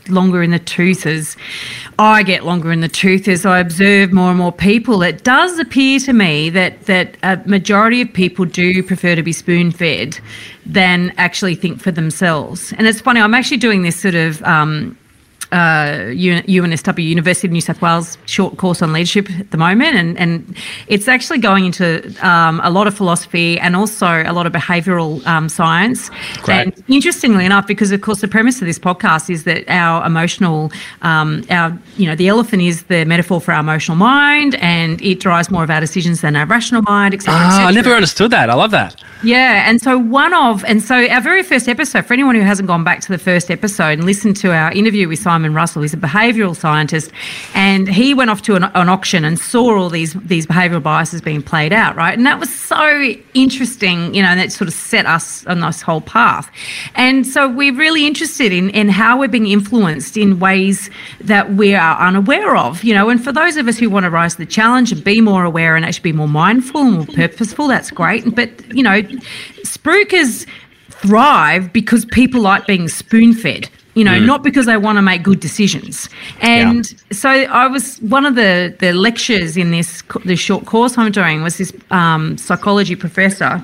longer 0.09 0.43
in 0.43 0.51
the 0.51 0.59
tooth, 0.59 1.05
as 1.05 1.35
I 1.99 2.23
get 2.23 2.43
longer 2.43 2.71
in 2.71 2.81
the 2.81 2.87
tooth, 2.87 3.27
as 3.27 3.45
I 3.45 3.59
observe 3.59 4.11
more 4.11 4.29
and 4.29 4.37
more 4.37 4.51
people, 4.51 5.01
it 5.03 5.23
does 5.23 5.59
appear 5.59 5.99
to 5.99 6.13
me 6.13 6.49
that 6.51 6.85
that 6.85 7.17
a 7.23 7.37
majority 7.45 8.01
of 8.01 8.13
people 8.13 8.45
do 8.45 8.83
prefer 8.83 9.15
to 9.15 9.23
be 9.23 9.33
spoon 9.33 9.71
fed 9.71 10.19
than 10.65 11.13
actually 11.17 11.55
think 11.55 11.81
for 11.81 11.91
themselves. 11.91 12.73
And 12.77 12.87
it's 12.87 13.01
funny, 13.01 13.19
I'm 13.19 13.33
actually 13.33 13.57
doing 13.57 13.83
this 13.83 13.99
sort 13.99 14.15
of. 14.15 14.41
Um, 14.43 14.97
uh, 15.53 16.11
UNSW, 16.11 17.05
University 17.05 17.47
of 17.47 17.51
New 17.51 17.61
South 17.61 17.81
Wales, 17.81 18.17
short 18.25 18.57
course 18.57 18.81
on 18.81 18.91
leadership 18.91 19.29
at 19.39 19.51
the 19.51 19.57
moment, 19.57 19.95
and 19.95 20.17
and 20.17 20.57
it's 20.87 21.07
actually 21.07 21.37
going 21.37 21.65
into 21.65 21.87
um, 22.27 22.59
a 22.63 22.71
lot 22.71 22.87
of 22.87 22.95
philosophy 22.95 23.59
and 23.59 23.75
also 23.75 24.23
a 24.25 24.33
lot 24.33 24.47
of 24.47 24.53
behavioural 24.53 25.25
um, 25.27 25.47
science. 25.47 26.09
Great. 26.41 26.67
And 26.67 26.83
interestingly 26.87 27.45
enough, 27.45 27.67
because 27.67 27.91
of 27.91 28.01
course 28.01 28.21
the 28.21 28.27
premise 28.27 28.61
of 28.61 28.67
this 28.67 28.79
podcast 28.79 29.29
is 29.29 29.43
that 29.43 29.63
our 29.69 30.05
emotional, 30.05 30.71
um, 31.03 31.43
our 31.51 31.77
you 31.97 32.07
know, 32.07 32.15
the 32.15 32.27
elephant 32.27 32.63
is 32.63 32.83
the 32.83 33.05
metaphor 33.05 33.39
for 33.39 33.53
our 33.53 33.59
emotional 33.59 33.95
mind, 33.95 34.55
and 34.55 34.99
it 35.01 35.19
drives 35.19 35.51
more 35.51 35.63
of 35.63 35.69
our 35.69 35.79
decisions 35.79 36.21
than 36.21 36.35
our 36.35 36.47
rational 36.47 36.81
mind, 36.81 37.13
etc. 37.13 37.39
Ah, 37.39 37.67
I 37.67 37.71
never 37.71 37.93
understood 37.93 38.31
that. 38.31 38.49
I 38.49 38.55
love 38.55 38.71
that. 38.71 38.95
Yeah, 39.23 39.69
and 39.69 39.81
so 39.81 39.97
one 39.97 40.33
of, 40.33 40.65
and 40.65 40.81
so 40.81 41.07
our 41.07 41.21
very 41.21 41.43
first 41.43 41.69
episode, 41.69 42.05
for 42.05 42.13
anyone 42.13 42.35
who 42.35 42.41
hasn't 42.41 42.67
gone 42.67 42.83
back 42.83 42.99
to 43.01 43.09
the 43.09 43.17
first 43.17 43.49
episode 43.49 43.93
and 43.93 44.03
listened 44.03 44.35
to 44.37 44.51
our 44.51 44.69
interview 44.73 45.07
with 45.07 45.19
Simon 45.19 45.53
Russell, 45.53 45.81
he's 45.81 45.93
a 45.93 45.97
behavioural 45.97 46.53
scientist, 46.53 47.09
and 47.53 47.87
he 47.87 48.13
went 48.13 48.31
off 48.31 48.41
to 48.41 48.55
an, 48.55 48.63
an 48.63 48.89
auction 48.89 49.23
and 49.23 49.39
saw 49.39 49.77
all 49.77 49.89
these 49.89 50.13
these 50.13 50.45
behavioural 50.45 50.83
biases 50.83 51.21
being 51.21 51.41
played 51.41 51.71
out, 51.71 51.95
right? 51.95 52.17
And 52.17 52.27
that 52.27 52.37
was 52.37 52.53
so 52.53 53.13
interesting, 53.33 54.13
you 54.13 54.21
know, 54.21 54.27
and 54.27 54.39
that 54.41 54.51
sort 54.51 54.67
of 54.67 54.73
set 54.73 55.05
us 55.05 55.45
on 55.47 55.61
this 55.61 55.81
whole 55.81 56.01
path. 56.01 56.51
And 56.95 57.25
so 57.25 57.47
we're 57.47 57.75
really 57.75 58.05
interested 58.05 58.51
in 58.51 58.71
in 58.71 58.89
how 58.89 59.17
we're 59.17 59.29
being 59.29 59.47
influenced 59.47 60.17
in 60.17 60.39
ways 60.39 60.89
that 61.21 61.53
we 61.53 61.75
are 61.75 61.97
unaware 61.97 62.57
of, 62.57 62.83
you 62.83 62.93
know. 62.93 63.07
And 63.07 63.23
for 63.23 63.31
those 63.31 63.55
of 63.55 63.69
us 63.69 63.77
who 63.77 63.89
want 63.89 64.03
to 64.03 64.09
rise 64.09 64.33
to 64.33 64.39
the 64.39 64.45
challenge 64.45 64.91
and 64.91 65.01
be 65.01 65.21
more 65.21 65.45
aware 65.45 65.77
and 65.77 65.85
actually 65.85 66.11
be 66.11 66.17
more 66.17 66.27
mindful 66.27 66.81
and 66.81 66.93
more 66.93 67.05
purposeful, 67.05 67.69
that's 67.69 67.89
great. 67.89 68.35
But 68.35 68.49
you 68.75 68.83
know, 68.83 69.01
spruikers 69.63 70.45
thrive 70.89 71.71
because 71.73 72.05
people 72.05 72.41
like 72.41 72.67
being 72.67 72.87
spoon 72.87 73.33
fed. 73.33 73.69
You 73.95 74.03
know, 74.03 74.17
not 74.19 74.41
because 74.41 74.65
they 74.65 74.75
want 74.75 74.97
to 74.97 75.03
make 75.03 75.21
good 75.21 75.39
decisions. 75.39 76.09
And 76.41 76.83
so 77.11 77.29
I 77.29 77.67
was 77.67 77.99
one 78.01 78.25
of 78.25 78.33
the 78.33 78.75
the 78.79 78.91
lectures 78.91 79.55
in 79.55 79.69
this 79.69 80.01
this 80.25 80.39
short 80.39 80.65
course 80.65 80.97
I'm 80.97 81.11
doing 81.11 81.43
was 81.43 81.59
this 81.59 81.71
um, 81.91 82.35
psychology 82.39 82.95
professor 82.95 83.63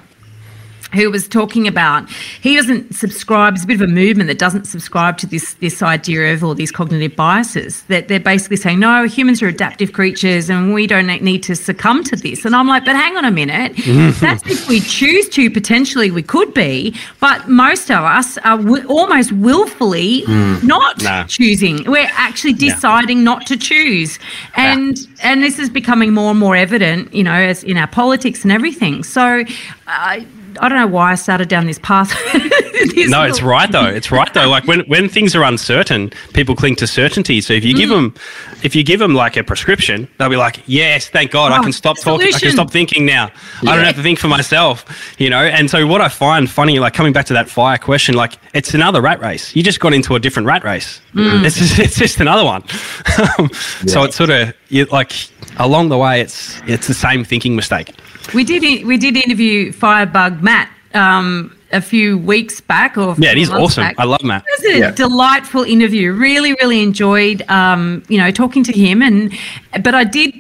who 0.94 1.10
was 1.12 1.28
talking 1.28 1.68
about 1.68 2.10
he 2.42 2.56
doesn't 2.56 2.94
subscribe 2.96 3.54
it's 3.56 3.64
a 3.64 3.68
bit 3.68 3.76
of 3.82 3.82
a 3.82 3.88
movement 3.88 4.28
that 4.28 4.40
doesn't 4.40 4.66
subscribe 4.66 5.18
to 5.18 5.28
this 5.28 5.54
this 5.56 5.82
idea 5.84 6.34
of 6.34 6.44
all 6.44 6.56
these 6.56 6.72
cognitive 6.72 7.16
biases 7.16 7.84
that 7.84 8.08
they're 8.08 8.20
basically 8.20 8.58
saying 8.58 8.80
no 8.80 9.06
humans 9.06 9.42
are 9.42 9.48
adaptive 9.48 9.94
creatures 9.94 10.50
and 10.50 10.74
we 10.74 10.88
don't 10.88 11.08
need 11.22 11.44
to 11.44 11.56
succumb 11.56 12.04
to 12.04 12.16
this. 12.16 12.46
And 12.46 12.56
i'm 12.56 12.68
like 12.68 12.86
but 12.86 12.96
hang 12.96 13.18
on 13.18 13.26
a 13.26 13.32
minute. 13.32 13.74
That's 14.20 14.46
if 14.50 14.68
we 14.68 14.80
choose 14.80 15.30
to 15.30 15.50
potentially 15.52 16.12
we 16.12 16.24
could 16.24 16.54
be 16.54 16.96
but 17.20 17.48
most 17.48 17.90
of 17.92 18.04
us 18.04 18.38
are 18.40 18.58
w- 18.58 18.86
almost 18.88 19.32
willfully 19.34 20.24
not 20.64 21.02
Nah. 21.04 21.24
choosing. 21.26 21.84
We're 21.90 22.10
actually 22.14 22.54
deciding 22.54 23.24
not 23.24 23.46
to 23.48 23.58
choose. 23.58 24.20
And 24.56 24.98
and 25.24 25.44
this 25.44 25.60
is 25.60 25.70
becoming 25.70 26.14
more 26.14 26.32
and 26.32 26.40
more 26.40 26.56
evident 26.56 27.14
you 27.14 27.24
know 27.24 27.34
as 27.34 27.64
in 27.64 27.78
our 27.78 27.88
politics 27.88 28.44
and 28.44 28.52
everything. 28.52 29.04
So 29.04 29.44
uh, 29.88 30.20
I 30.60 30.70
don't 30.70 30.78
know 30.80 30.88
why 30.88 31.12
I 31.12 31.16
started 31.16 31.48
down 31.50 31.66
this 31.68 31.80
path. 31.80 32.12
This 32.80 33.10
No, 33.10 33.24
it's 33.24 33.42
right 33.42 33.70
though. 33.70 33.88
It's 33.88 34.10
right 34.10 34.34
though. 34.34 34.48
Like 34.48 34.66
when, 34.66 34.80
when 34.88 35.10
things 35.10 35.36
are 35.36 35.44
uncertain, 35.44 36.12
people 36.34 36.56
cling 36.56 36.78
to 36.78 36.88
certainty. 36.88 37.42
So 37.42 37.54
if 37.54 37.66
you 37.66 37.74
Mm. 37.74 37.78
give 37.78 37.90
them, 37.90 38.16
if 38.64 38.74
you 38.74 38.84
give 38.84 39.02
them 39.02 39.14
like 39.16 39.36
a 39.36 39.44
prescription, 39.44 40.08
they'll 40.18 40.30
be 40.30 40.38
like, 40.38 40.62
"Yes, 40.66 41.10
thank 41.10 41.32
God, 41.32 41.52
I 41.52 41.58
Oh, 41.60 41.62
can 41.64 41.74
stop 41.74 42.00
talking. 42.00 42.34
I 42.34 42.40
can 42.40 42.52
stop 42.52 42.72
thinking 42.72 43.06
now. 43.06 43.32
I 43.68 43.76
don't 43.76 43.84
have 43.84 43.98
to 43.98 44.02
think 44.02 44.18
for 44.18 44.30
myself." 44.30 44.86
You 45.20 45.30
know. 45.30 45.44
And 45.44 45.70
so 45.70 45.86
what 45.88 46.00
I 46.00 46.08
find 46.08 46.50
funny, 46.50 46.80
like 46.80 46.94
coming 46.94 47.12
back 47.12 47.26
to 47.26 47.34
that 47.34 47.50
fire 47.50 47.78
question, 47.78 48.16
like 48.16 48.38
it's 48.54 48.74
another 48.74 49.02
rat 49.02 49.20
race. 49.20 49.54
You 49.54 49.62
just 49.62 49.82
got 49.82 49.92
into 49.94 50.16
a 50.16 50.20
different 50.20 50.48
rat 50.48 50.64
race. 50.64 51.02
Mm. 51.14 51.44
It's 51.44 51.58
just, 51.58 51.80
it's 51.80 51.98
just 51.98 52.22
another 52.22 52.46
one. 52.46 52.64
So 53.88 54.04
it's 54.04 54.16
sort 54.16 54.30
of 54.30 54.54
you, 54.70 54.86
like 54.86 55.12
along 55.58 55.90
the 55.90 55.98
way, 55.98 56.22
it's 56.22 56.62
it's 56.66 56.88
the 56.88 56.94
same 56.94 57.26
thinking 57.26 57.58
mistake. 57.58 57.94
We 58.34 58.44
did 58.44 58.86
we 58.86 58.98
did 58.98 59.18
interview 59.18 59.72
Firebug 59.72 60.42
Matt 60.42 60.70
um, 60.94 61.56
a 61.72 61.82
few 61.82 62.18
weeks 62.18 62.62
back, 62.62 62.98
or 62.98 63.16
Yeah, 63.18 63.32
it 63.32 63.38
is 63.38 63.50
awesome. 63.50 63.84
back. 63.84 63.96
I 64.00 64.06
love 64.06 64.24
Matt. 64.24 64.44
It 64.48 64.62
was 64.64 64.76
a 64.76 64.80
Yeah. 64.80 64.92
delightful 64.92 65.64
interview. 65.64 66.14
Really, 66.14 66.54
really 66.54 66.82
enjoyed, 66.82 67.44
um, 67.50 68.04
you 68.10 68.18
know, 68.18 68.32
talking 68.32 68.64
to 68.64 68.72
him. 68.74 69.02
And 69.02 69.34
but 69.84 69.94
I 69.96 70.04
did. 70.04 70.34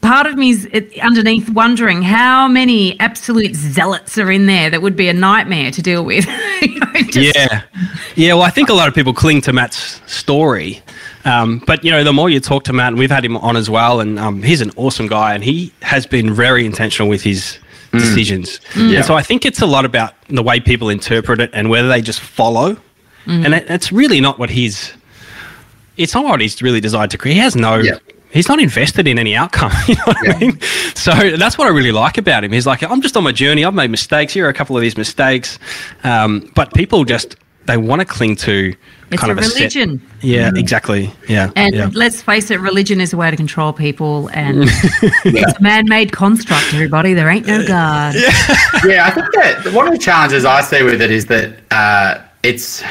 Part 0.00 0.26
of 0.26 0.36
me 0.36 0.50
is 0.50 0.66
underneath 1.02 1.50
wondering 1.50 2.00
how 2.00 2.48
many 2.48 2.98
absolute 2.98 3.54
zealots 3.54 4.16
are 4.16 4.30
in 4.32 4.46
there 4.46 4.70
that 4.70 4.80
would 4.80 4.96
be 4.96 5.06
a 5.08 5.12
nightmare 5.12 5.70
to 5.70 5.82
deal 5.82 6.04
with. 6.04 6.26
You 6.62 6.80
know, 6.80 6.86
just- 7.02 7.36
yeah, 7.36 7.62
yeah. 8.14 8.32
Well, 8.32 8.42
I 8.42 8.48
think 8.50 8.70
a 8.70 8.72
lot 8.74 8.88
of 8.88 8.94
people 8.94 9.12
cling 9.12 9.42
to 9.42 9.52
Matt's 9.52 10.00
story, 10.06 10.80
um, 11.26 11.60
but 11.66 11.84
you 11.84 11.90
know, 11.90 12.04
the 12.04 12.12
more 12.12 12.30
you 12.30 12.40
talk 12.40 12.64
to 12.64 12.72
Matt, 12.72 12.88
and 12.88 12.98
we've 12.98 13.10
had 13.10 13.24
him 13.24 13.36
on 13.36 13.56
as 13.56 13.68
well, 13.68 14.00
and 14.00 14.18
um, 14.18 14.42
he's 14.42 14.60
an 14.60 14.70
awesome 14.76 15.08
guy, 15.08 15.34
and 15.34 15.42
he 15.42 15.72
has 15.82 16.06
been 16.06 16.32
very 16.32 16.64
intentional 16.64 17.08
with 17.08 17.22
his 17.22 17.58
decisions. 17.92 18.60
Yeah. 18.76 18.98
And 18.98 19.04
so 19.04 19.14
I 19.14 19.22
think 19.22 19.44
it's 19.44 19.60
a 19.60 19.66
lot 19.66 19.84
about 19.84 20.14
the 20.28 20.42
way 20.42 20.60
people 20.60 20.88
interpret 20.88 21.40
it 21.40 21.50
and 21.52 21.68
whether 21.68 21.88
they 21.88 22.00
just 22.00 22.20
follow, 22.20 22.76
and 23.26 23.54
it, 23.54 23.68
it's 23.68 23.90
really 23.90 24.20
not 24.20 24.38
what 24.38 24.50
he's. 24.50 24.92
It's 25.96 26.14
not 26.14 26.24
what 26.24 26.40
he's 26.40 26.62
really 26.62 26.80
desired 26.80 27.10
to 27.10 27.18
create. 27.18 27.34
He 27.34 27.40
has 27.40 27.56
no. 27.56 27.76
Yeah. 27.76 27.98
He's 28.30 28.48
not 28.48 28.60
invested 28.60 29.08
in 29.08 29.18
any 29.18 29.34
outcome. 29.34 29.72
You 29.88 29.94
know 29.94 30.02
what 30.04 30.36
I 30.36 30.38
mean? 30.38 30.60
So 30.94 31.12
that's 31.36 31.56
what 31.56 31.66
I 31.66 31.70
really 31.70 31.92
like 31.92 32.18
about 32.18 32.44
him. 32.44 32.52
He's 32.52 32.66
like, 32.66 32.82
I'm 32.82 33.00
just 33.00 33.16
on 33.16 33.24
my 33.24 33.32
journey. 33.32 33.64
I've 33.64 33.72
made 33.72 33.90
mistakes. 33.90 34.34
Here 34.34 34.44
are 34.44 34.50
a 34.50 34.54
couple 34.54 34.76
of 34.76 34.82
these 34.82 34.96
mistakes. 34.96 35.58
Um, 36.04 36.50
but 36.54 36.74
people 36.74 37.04
just 37.04 37.36
they 37.64 37.78
want 37.78 38.00
to 38.00 38.04
cling 38.04 38.36
to 38.36 38.74
It's 39.10 39.20
kind 39.20 39.30
a 39.30 39.32
of 39.32 39.38
a 39.38 39.42
set- 39.44 39.56
religion. 39.74 40.02
yeah, 40.20 40.50
exactly. 40.56 41.12
Yeah, 41.28 41.50
And 41.54 41.74
yeah. 41.74 41.90
let's 41.94 42.20
face 42.22 42.50
it, 42.50 42.58
religion 42.60 43.00
is 43.00 43.12
a 43.12 43.16
way 43.16 43.30
to 43.30 43.36
control 43.36 43.72
people, 43.72 44.28
and 44.32 44.64
it's 45.24 45.58
a 45.58 45.62
man-made 45.62 46.10
construct. 46.12 46.74
Everybody, 46.74 47.14
there 47.14 47.28
ain't 47.28 47.46
no 47.46 47.64
God. 47.66 48.14
yeah, 48.16 48.30
yeah, 48.86 49.06
I 49.06 49.10
think 49.10 49.32
that 49.34 49.72
one 49.72 49.86
of 49.86 49.92
the 49.92 49.98
challenges 49.98 50.44
I 50.44 50.60
see 50.60 50.82
with 50.82 51.00
it 51.00 51.10
is 51.12 51.26
that 51.26 51.56
uh, 51.70 52.20
it's 52.42 52.82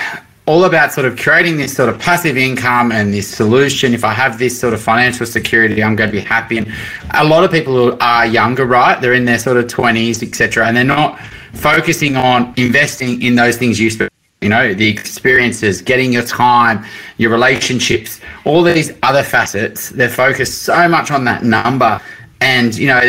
all 0.47 0.63
about 0.65 0.93
sort 0.93 1.05
of 1.07 1.17
creating 1.17 1.57
this 1.57 1.75
sort 1.75 1.89
of 1.89 1.99
passive 1.99 2.37
income 2.37 2.91
and 2.91 3.11
this 3.13 3.27
solution. 3.27 3.93
If 3.93 4.03
I 4.05 4.13
have 4.13 4.37
this 4.37 4.57
sort 4.59 4.73
of 4.75 4.81
financial 4.81 5.25
security, 5.25 5.83
I'm 5.83 5.95
going 5.95 6.09
to 6.09 6.15
be 6.15 6.21
happy. 6.21 6.59
And 6.59 6.71
a 7.15 7.23
lot 7.25 7.43
of 7.43 7.51
people 7.51 7.73
who 7.73 7.97
are 7.99 8.25
younger, 8.27 8.65
right? 8.65 9.01
They're 9.01 9.15
in 9.15 9.25
their 9.25 9.39
sort 9.39 9.57
of 9.57 9.65
20s, 9.65 10.21
etc., 10.25 10.67
and 10.67 10.77
they're 10.77 10.83
not 10.83 11.19
focusing 11.53 12.15
on 12.15 12.53
investing 12.57 13.21
in 13.21 13.35
those 13.35 13.57
things 13.57 13.79
you 13.79 13.89
spoke. 13.89 14.09
You 14.45 14.49
know, 14.49 14.75
the 14.75 14.87
experiences, 14.87 15.81
getting 15.81 16.13
your 16.13 16.21
time, 16.21 16.85
your 17.17 17.31
relationships, 17.31 18.21
all 18.45 18.61
these 18.61 18.91
other 19.01 19.23
facets. 19.23 19.89
They're 19.89 20.07
focused 20.07 20.61
so 20.61 20.87
much 20.87 21.09
on 21.09 21.25
that 21.25 21.43
number. 21.43 21.99
And 22.41 22.75
you 22.77 22.85
know 22.87 22.99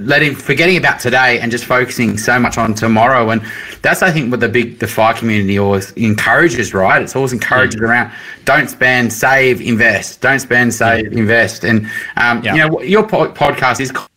letting 0.00 0.34
forgetting 0.34 0.76
about 0.76 1.00
today 1.00 1.40
and 1.40 1.50
just 1.50 1.64
focusing 1.64 2.18
so 2.18 2.38
much 2.38 2.58
on 2.58 2.74
tomorrow. 2.74 3.30
And 3.30 3.40
that's 3.80 4.02
i 4.02 4.10
think 4.10 4.30
what 4.30 4.40
the 4.40 4.50
big 4.50 4.80
the 4.80 4.86
fire 4.88 5.14
community 5.14 5.58
always 5.58 5.92
encourages 5.92 6.74
right? 6.74 7.00
It's 7.00 7.16
always 7.16 7.32
encourages 7.32 7.80
around 7.80 8.12
don't 8.44 8.68
spend 8.68 9.10
save 9.12 9.62
invest. 9.62 10.20
Don't 10.20 10.40
spend 10.40 10.74
save 10.74 11.10
invest. 11.12 11.64
And 11.64 11.86
um, 12.16 12.42
Yeah. 12.44 12.54
you 12.54 12.58
know 12.68 12.82
your 12.82 13.06
po- 13.06 13.32
podcast 13.32 13.80
is 13.80 13.92
called 13.92 14.11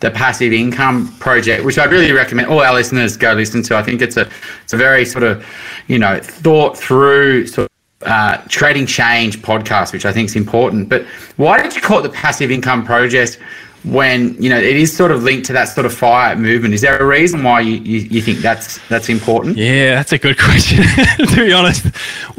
the 0.00 0.10
passive 0.10 0.52
income 0.52 1.08
project 1.18 1.64
which 1.64 1.78
i 1.78 1.84
really 1.84 2.12
recommend 2.12 2.48
all 2.48 2.60
our 2.60 2.74
listeners 2.74 3.16
go 3.16 3.32
listen 3.32 3.62
to 3.62 3.76
i 3.76 3.82
think 3.82 4.02
it's 4.02 4.16
a 4.16 4.28
it's 4.62 4.72
a 4.72 4.76
very 4.76 5.04
sort 5.04 5.24
of 5.24 5.44
you 5.88 5.98
know 5.98 6.18
thought 6.20 6.76
through 6.76 7.46
sort 7.46 7.66
of 7.66 7.74
uh, 8.04 8.38
Trading 8.48 8.86
Change 8.86 9.40
podcast, 9.42 9.92
which 9.92 10.04
I 10.04 10.12
think 10.12 10.28
is 10.28 10.36
important. 10.36 10.88
But 10.88 11.04
why 11.36 11.62
did 11.62 11.74
you 11.74 11.80
call 11.80 11.98
it 12.00 12.02
the 12.02 12.10
Passive 12.10 12.50
Income 12.50 12.84
Project? 12.84 13.38
When 13.84 14.42
you 14.42 14.48
know 14.48 14.56
it 14.56 14.76
is 14.76 14.96
sort 14.96 15.10
of 15.10 15.24
linked 15.24 15.44
to 15.48 15.52
that 15.52 15.66
sort 15.66 15.84
of 15.84 15.92
fire 15.92 16.34
movement, 16.36 16.72
is 16.72 16.80
there 16.80 16.96
a 16.96 17.04
reason 17.04 17.42
why 17.42 17.60
you, 17.60 17.76
you, 17.76 17.98
you 17.98 18.22
think 18.22 18.38
that's 18.38 18.78
that's 18.88 19.10
important? 19.10 19.58
Yeah, 19.58 19.96
that's 19.96 20.12
a 20.12 20.18
good 20.18 20.38
question. 20.38 20.82
to 21.18 21.36
be 21.36 21.52
honest, 21.52 21.86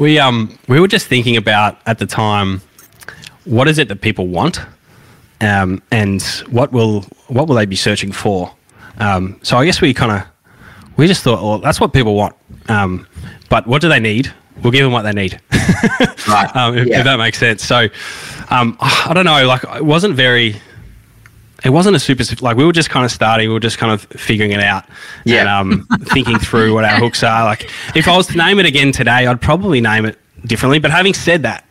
we 0.00 0.18
um 0.18 0.58
we 0.66 0.80
were 0.80 0.88
just 0.88 1.06
thinking 1.06 1.36
about 1.36 1.78
at 1.86 1.98
the 1.98 2.06
time, 2.06 2.62
what 3.44 3.68
is 3.68 3.78
it 3.78 3.86
that 3.86 4.00
people 4.00 4.26
want, 4.26 4.58
um, 5.40 5.82
and 5.90 6.22
what 6.50 6.72
will 6.72 7.02
what 7.28 7.48
will 7.48 7.54
they 7.56 7.66
be 7.66 7.76
searching 7.76 8.12
for? 8.12 8.52
Um, 8.98 9.38
so 9.42 9.56
I 9.58 9.64
guess 9.66 9.80
we 9.80 9.92
kind 9.94 10.12
of 10.12 10.22
we 10.96 11.06
just 11.06 11.22
thought, 11.22 11.42
well, 11.42 11.58
that's 11.58 11.78
what 11.80 11.92
people 11.92 12.14
want. 12.14 12.34
Um, 12.68 13.06
but 13.50 13.66
what 13.66 13.82
do 13.82 13.88
they 13.88 14.00
need? 14.00 14.32
We'll 14.62 14.72
give 14.72 14.84
them 14.84 14.92
what 14.92 15.02
they 15.02 15.12
need. 15.12 15.40
Right. 16.26 16.56
um, 16.56 16.76
if, 16.76 16.86
Yeah. 16.88 16.98
if 17.00 17.04
that 17.04 17.18
makes 17.18 17.38
sense. 17.38 17.62
So, 17.64 17.88
um, 18.50 18.76
I 18.80 19.12
don't 19.14 19.26
know. 19.26 19.46
Like, 19.46 19.62
it 19.76 19.84
wasn't 19.84 20.14
very. 20.14 20.56
It 21.64 21.70
wasn't 21.70 21.94
a 21.96 21.98
super 21.98 22.24
like 22.40 22.56
we 22.56 22.64
were 22.64 22.72
just 22.72 22.90
kind 22.90 23.04
of 23.04 23.10
starting. 23.12 23.48
We 23.48 23.54
were 23.54 23.60
just 23.60 23.78
kind 23.78 23.92
of 23.92 24.02
figuring 24.02 24.52
it 24.52 24.60
out. 24.60 24.84
Yeah. 25.24 25.60
And, 25.60 25.72
um, 25.82 25.86
thinking 26.06 26.38
through 26.38 26.74
what 26.74 26.84
our 26.84 26.98
hooks 26.98 27.22
are. 27.22 27.44
Like, 27.44 27.70
if 27.94 28.08
I 28.08 28.16
was 28.16 28.26
to 28.28 28.36
name 28.36 28.58
it 28.58 28.66
again 28.66 28.90
today, 28.92 29.26
I'd 29.26 29.40
probably 29.40 29.80
name 29.80 30.04
it 30.06 30.18
differently. 30.46 30.78
But 30.78 30.90
having 30.90 31.12
said 31.14 31.42
that, 31.42 31.64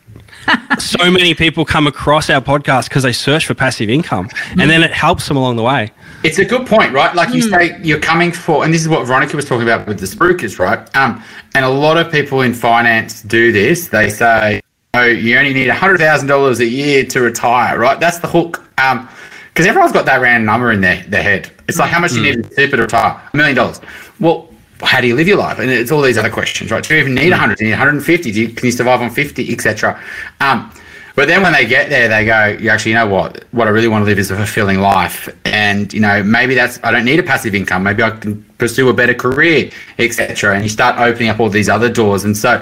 so 0.79 1.09
many 1.11 1.33
people 1.33 1.65
come 1.65 1.87
across 1.87 2.29
our 2.29 2.41
podcast 2.41 2.89
because 2.89 3.03
they 3.03 3.11
search 3.13 3.45
for 3.45 3.53
passive 3.53 3.89
income, 3.89 4.29
and 4.51 4.69
then 4.69 4.83
it 4.83 4.91
helps 4.91 5.27
them 5.27 5.37
along 5.37 5.55
the 5.55 5.63
way. 5.63 5.91
It's 6.23 6.39
a 6.39 6.45
good 6.45 6.65
point, 6.65 6.93
right? 6.93 7.13
Like 7.15 7.33
you 7.33 7.41
say, 7.41 7.79
you're 7.81 7.99
coming 7.99 8.31
for, 8.31 8.63
and 8.63 8.73
this 8.73 8.81
is 8.81 8.89
what 8.89 9.05
Veronica 9.05 9.35
was 9.35 9.45
talking 9.45 9.63
about 9.63 9.87
with 9.87 9.99
the 9.99 10.07
spruikers, 10.07 10.59
right? 10.59 10.95
Um, 10.95 11.23
and 11.53 11.65
a 11.65 11.69
lot 11.69 11.97
of 11.97 12.11
people 12.11 12.41
in 12.41 12.53
finance 12.53 13.21
do 13.21 13.51
this. 13.51 13.89
They 13.89 14.09
say, 14.09 14.61
oh, 14.93 15.05
you 15.05 15.37
only 15.37 15.53
need 15.53 15.69
$100,000 15.69 16.59
a 16.59 16.65
year 16.65 17.05
to 17.05 17.21
retire, 17.21 17.77
right? 17.77 17.99
That's 17.99 18.19
the 18.19 18.27
hook. 18.27 18.63
Um, 18.77 19.07
because 19.55 19.67
everyone's 19.67 19.93
got 19.93 20.05
that 20.05 20.19
round 20.19 20.45
number 20.45 20.73
in 20.73 20.81
their, 20.81 21.01
their 21.03 21.23
head. 21.23 21.49
It's 21.69 21.79
like 21.79 21.89
how 21.89 22.01
much 22.01 22.11
you 22.11 22.21
need 22.21 22.43
to 22.43 22.53
super 22.53 22.75
to 22.75 22.81
retire? 22.81 23.21
A 23.33 23.37
million 23.37 23.55
dollars. 23.55 23.79
Well, 24.19 24.49
how 24.81 25.01
do 25.01 25.07
you 25.07 25.15
live 25.15 25.27
your 25.27 25.37
life? 25.37 25.59
And 25.59 25.69
it's 25.69 25.91
all 25.91 26.01
these 26.01 26.17
other 26.17 26.29
questions, 26.29 26.71
right? 26.71 26.83
Do 26.83 26.93
you 26.93 26.99
even 26.99 27.15
need 27.15 27.31
100? 27.31 27.57
Do 27.57 27.63
you 27.63 27.71
need 27.71 27.77
150? 27.77 28.31
Do 28.31 28.41
you, 28.41 28.49
can 28.49 28.65
you 28.65 28.71
survive 28.71 29.01
on 29.01 29.09
50, 29.09 29.51
etc.? 29.51 30.01
Um, 30.41 30.71
but 31.15 31.29
then 31.29 31.41
when 31.41 31.53
they 31.53 31.65
get 31.65 31.89
there, 31.89 32.09
they 32.09 32.25
go, 32.25 32.61
you 32.61 32.69
actually, 32.69 32.91
you 32.91 32.97
know 32.97 33.07
what? 33.07 33.45
What 33.51 33.67
I 33.67 33.71
really 33.71 33.87
want 33.87 34.01
to 34.01 34.05
live 34.05 34.19
is 34.19 34.31
a 34.31 34.35
fulfilling 34.35 34.79
life. 34.79 35.33
And, 35.45 35.91
you 35.93 36.01
know, 36.01 36.21
maybe 36.21 36.55
that's, 36.55 36.77
I 36.83 36.91
don't 36.91 37.05
need 37.05 37.19
a 37.19 37.23
passive 37.23 37.55
income. 37.55 37.83
Maybe 37.83 38.03
I 38.03 38.11
can 38.11 38.43
pursue 38.57 38.89
a 38.89 38.93
better 38.93 39.13
career, 39.13 39.71
etc. 39.97 40.55
And 40.55 40.63
you 40.63 40.69
start 40.69 40.99
opening 40.99 41.29
up 41.29 41.39
all 41.39 41.49
these 41.49 41.69
other 41.69 41.89
doors. 41.89 42.25
And 42.25 42.35
so 42.35 42.61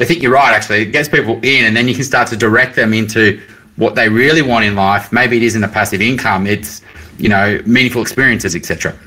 I 0.00 0.04
think 0.04 0.20
you're 0.20 0.32
right, 0.32 0.52
actually. 0.52 0.82
It 0.82 0.86
gets 0.86 1.08
people 1.08 1.38
in, 1.44 1.64
and 1.64 1.76
then 1.76 1.86
you 1.86 1.94
can 1.94 2.02
start 2.02 2.26
to 2.28 2.36
direct 2.36 2.74
them 2.74 2.92
into 2.92 3.40
what 3.76 3.94
they 3.94 4.08
really 4.08 4.42
want 4.42 4.64
in 4.64 4.74
life. 4.74 5.12
Maybe 5.12 5.36
it 5.36 5.44
isn't 5.44 5.62
a 5.62 5.68
passive 5.68 6.02
income, 6.02 6.46
it's, 6.46 6.82
you 7.18 7.28
know, 7.28 7.60
meaningful 7.66 8.02
experiences, 8.02 8.56
etc. 8.56 8.98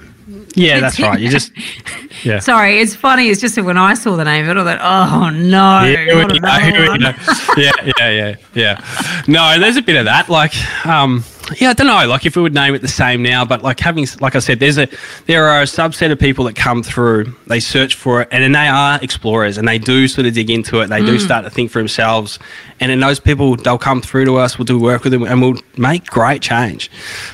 Yeah, 0.55 0.79
that's 0.79 0.99
right. 0.99 1.19
You 1.19 1.29
just 1.29 1.51
yeah. 2.23 2.39
Sorry, 2.39 2.79
it's 2.79 2.95
funny. 2.95 3.27
It's 3.29 3.41
just 3.41 3.55
that 3.55 3.63
when 3.63 3.77
I 3.77 3.93
saw 3.93 4.15
the 4.15 4.23
name 4.23 4.47
of 4.49 4.57
it, 4.57 4.61
I 4.61 4.75
thought, 4.77 4.81
oh 4.81 5.29
no. 5.29 5.83
Yeah, 5.83 6.05
not 6.05 6.31
we 6.31 6.39
know, 6.39 6.81
we 6.81 6.89
one. 6.89 6.99
know. 7.01 7.13
yeah, 7.57 7.71
yeah, 7.99 8.09
yeah, 8.09 8.35
yeah. 8.53 9.23
No, 9.27 9.59
there's 9.59 9.77
a 9.77 9.81
bit 9.81 9.97
of 9.97 10.05
that. 10.05 10.29
Like, 10.29 10.53
um, 10.85 11.23
yeah, 11.57 11.69
I 11.69 11.73
don't 11.73 11.87
know. 11.87 12.07
Like, 12.07 12.25
if 12.25 12.35
we 12.35 12.41
would 12.41 12.53
name 12.53 12.75
it 12.75 12.81
the 12.81 12.87
same 12.87 13.21
now, 13.21 13.45
but 13.45 13.61
like 13.61 13.79
having, 13.79 14.07
like 14.19 14.35
I 14.35 14.39
said, 14.39 14.59
there's 14.59 14.77
a 14.77 14.87
there 15.27 15.47
are 15.47 15.61
a 15.61 15.65
subset 15.65 16.11
of 16.11 16.19
people 16.19 16.45
that 16.45 16.55
come 16.55 16.81
through. 16.81 17.35
They 17.47 17.59
search 17.59 17.95
for 17.95 18.21
it, 18.21 18.29
and 18.31 18.43
then 18.43 18.51
they 18.51 18.67
are 18.67 18.99
explorers, 19.01 19.57
and 19.57 19.67
they 19.67 19.77
do 19.77 20.07
sort 20.07 20.27
of 20.27 20.33
dig 20.33 20.49
into 20.49 20.81
it. 20.81 20.87
They 20.87 21.03
do 21.03 21.19
start 21.19 21.43
to 21.45 21.51
think 21.51 21.71
for 21.71 21.79
themselves, 21.79 22.39
and 22.79 22.89
then 22.89 22.99
those 22.99 23.19
people 23.19 23.55
they'll 23.55 23.77
come 23.77 24.01
through 24.01 24.25
to 24.25 24.37
us. 24.37 24.57
We'll 24.57 24.65
do 24.65 24.79
work 24.79 25.03
with 25.03 25.13
them, 25.13 25.23
and 25.23 25.41
we'll 25.41 25.59
make 25.77 26.05
great 26.07 26.41
change. 26.41 26.89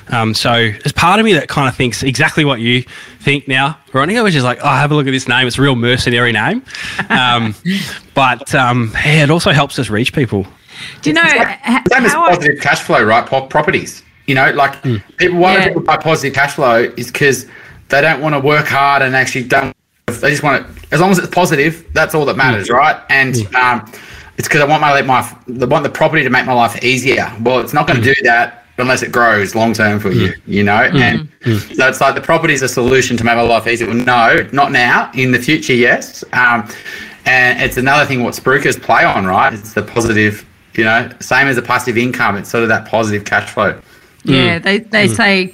Um, 0.09 0.33
so 0.33 0.51
there's 0.51 0.93
part 0.93 1.19
of 1.19 1.25
me 1.25 1.33
that 1.33 1.47
kind 1.47 1.67
of 1.67 1.75
thinks 1.75 2.03
exactly 2.03 2.43
what 2.43 2.59
you 2.59 2.83
think 3.19 3.47
now, 3.47 3.77
Veronica, 3.91 4.23
which 4.23 4.35
is 4.35 4.43
like, 4.43 4.59
oh, 4.61 4.67
have 4.67 4.91
a 4.91 4.95
look 4.95 5.07
at 5.07 5.11
this 5.11 5.27
name. 5.27 5.47
It's 5.47 5.57
a 5.57 5.61
real 5.61 5.75
mercenary 5.75 6.31
name. 6.31 6.63
Um, 7.09 7.55
but 8.13 8.53
um, 8.55 8.91
yeah, 8.93 9.23
it 9.23 9.29
also 9.29 9.51
helps 9.51 9.77
us 9.77 9.89
reach 9.89 10.13
people. 10.13 10.47
Do 11.01 11.09
you 11.09 11.13
know 11.13 11.23
Same 11.23 12.05
as 12.05 12.13
how 12.13 12.25
I, 12.25 12.35
positive 12.35 12.61
cash 12.61 12.81
flow, 12.81 13.03
right? 13.03 13.25
Properties. 13.25 14.03
You 14.27 14.35
know, 14.35 14.51
like 14.51 14.75
hmm. 14.77 14.97
people, 15.17 15.39
why 15.39 15.57
Yeah. 15.57 15.67
people 15.67 15.81
buy 15.81 15.97
positive 15.97 16.33
cash 16.33 16.53
flow 16.53 16.91
is 16.95 17.11
because 17.11 17.47
they 17.89 18.01
don't 18.01 18.21
want 18.21 18.35
to 18.35 18.39
work 18.39 18.67
hard 18.67 19.01
and 19.01 19.15
actually 19.15 19.43
don't. 19.43 19.75
They 20.07 20.29
just 20.29 20.43
want 20.43 20.65
it 20.65 20.81
as 20.91 20.99
long 20.99 21.09
as 21.09 21.17
it's 21.17 21.33
positive, 21.33 21.85
that's 21.93 22.13
all 22.13 22.25
that 22.25 22.33
hmm. 22.33 22.39
matters, 22.39 22.69
right? 22.69 23.01
And 23.09 23.35
hmm. 23.35 23.55
um, 23.55 23.91
it's 24.37 24.47
because 24.47 24.61
I 24.61 24.65
want 24.65 24.81
my 24.81 25.01
my 25.01 25.19
I 25.19 25.65
want 25.65 25.83
the 25.83 25.89
property 25.89 26.23
to 26.23 26.29
make 26.29 26.45
my 26.45 26.53
life 26.53 26.83
easier. 26.83 27.31
Well, 27.41 27.59
it's 27.59 27.73
not 27.73 27.87
going 27.87 28.01
to 28.01 28.13
do 28.13 28.21
that 28.23 28.65
unless 28.77 29.03
it 29.03 29.11
grows 29.11 29.53
long 29.55 29.73
term 29.73 29.99
for 29.99 30.11
you, 30.11 30.33
you 30.45 30.63
know. 30.63 30.81
And 30.93 31.29
so 31.43 31.87
it's 31.87 32.01
like 32.01 32.15
the 32.15 32.21
property 32.21 32.53
is 32.53 32.61
a 32.61 32.69
solution 32.69 33.17
to 33.17 33.23
make 33.23 33.35
my 33.35 33.41
life 33.41 33.67
easier. 33.67 33.87
Well, 33.87 33.97
no, 33.97 34.47
not 34.51 34.71
now. 34.71 35.11
In 35.13 35.31
the 35.31 35.39
future, 35.39 35.73
yes. 35.73 36.23
Um, 36.33 36.67
and 37.25 37.61
it's 37.61 37.77
another 37.77 38.05
thing 38.05 38.23
what 38.23 38.33
spruikers 38.33 38.81
play 38.81 39.03
on, 39.03 39.25
right? 39.25 39.53
It's 39.53 39.73
the 39.73 39.83
positive, 39.83 40.43
you 40.75 40.83
know, 40.83 41.09
same 41.19 41.47
as 41.47 41.57
a 41.57 41.61
passive 41.61 41.97
income. 41.97 42.37
It's 42.37 42.49
sort 42.49 42.63
of 42.63 42.69
that 42.69 42.87
positive 42.87 43.25
cash 43.25 43.49
flow. 43.49 43.79
yeah, 44.23 44.59
they 44.59 44.79
they 44.79 45.07
say, 45.07 45.53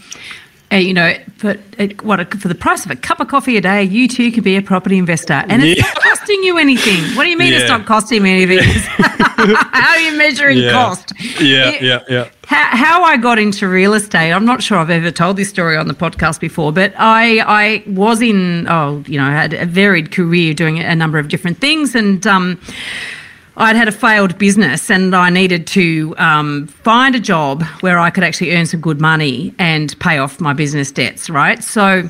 uh, 0.71 0.75
you 0.75 0.93
know, 0.93 1.13
for 1.37 1.51
uh, 1.79 1.87
what 2.03 2.19
a, 2.19 2.25
for 2.37 2.47
the 2.49 2.55
price 2.55 2.83
of 2.85 2.91
a 2.91 2.95
cup 2.95 3.19
of 3.19 3.27
coffee 3.27 3.57
a 3.57 3.61
day, 3.61 3.83
you 3.83 4.07
too 4.07 4.31
can 4.31 4.43
be 4.43 4.55
a 4.57 4.61
property 4.61 4.97
investor, 4.97 5.43
and 5.49 5.63
it's 5.63 5.77
Yeah. 5.79 5.85
not 5.87 6.03
costing 6.03 6.43
you 6.43 6.57
anything. 6.57 7.15
What 7.15 7.23
do 7.23 7.29
you 7.29 7.37
mean 7.37 7.53
it's 7.53 7.63
Yeah. 7.69 7.77
not 7.77 7.85
costing 7.85 8.21
me 8.23 8.43
anything? 8.43 8.59
how 9.37 9.91
are 9.91 9.99
you 9.99 10.17
measuring 10.17 10.57
Yeah. 10.57 10.71
cost? 10.71 11.13
Yeah, 11.39 11.69
It- 11.69 11.81
yeah, 11.81 11.99
yeah. 12.09 12.25
How, 12.47 12.75
how 12.77 13.03
I 13.03 13.17
got 13.17 13.39
into 13.39 13.67
real 13.67 13.93
estate, 13.93 14.31
I'm 14.31 14.45
not 14.45 14.63
sure 14.63 14.77
I've 14.77 14.89
ever 14.89 15.11
told 15.11 15.35
this 15.37 15.49
story 15.49 15.75
on 15.77 15.87
the 15.87 15.93
podcast 15.93 16.39
before, 16.39 16.71
but 16.71 16.93
I 16.97 17.39
I 17.45 17.83
was 17.87 18.21
in 18.21 18.67
oh 18.69 19.03
you 19.07 19.17
know 19.19 19.25
I 19.25 19.31
had 19.31 19.53
a 19.53 19.65
varied 19.65 20.11
career 20.11 20.53
doing 20.53 20.79
a 20.79 20.95
number 20.95 21.19
of 21.19 21.27
different 21.29 21.59
things, 21.59 21.93
and 21.95 22.25
um, 22.27 22.57
I'd 23.59 23.75
had 23.75 23.87
a 23.87 23.91
failed 23.91 24.37
business, 24.37 24.91
and 24.91 25.15
I 25.15 25.31
needed 25.31 25.65
to 25.67 26.13
um, 26.19 26.67
find 26.67 27.15
a 27.15 27.19
job 27.19 27.63
where 27.81 27.97
I 27.97 28.11
could 28.11 28.23
actually 28.23 28.55
earn 28.55 28.67
some 28.67 28.81
good 28.81 29.01
money 29.01 29.51
and 29.57 29.97
pay 29.99 30.19
off 30.19 30.39
my 30.39 30.53
business 30.53 30.91
debts. 30.91 31.29
Right, 31.29 31.63
so. 31.63 32.09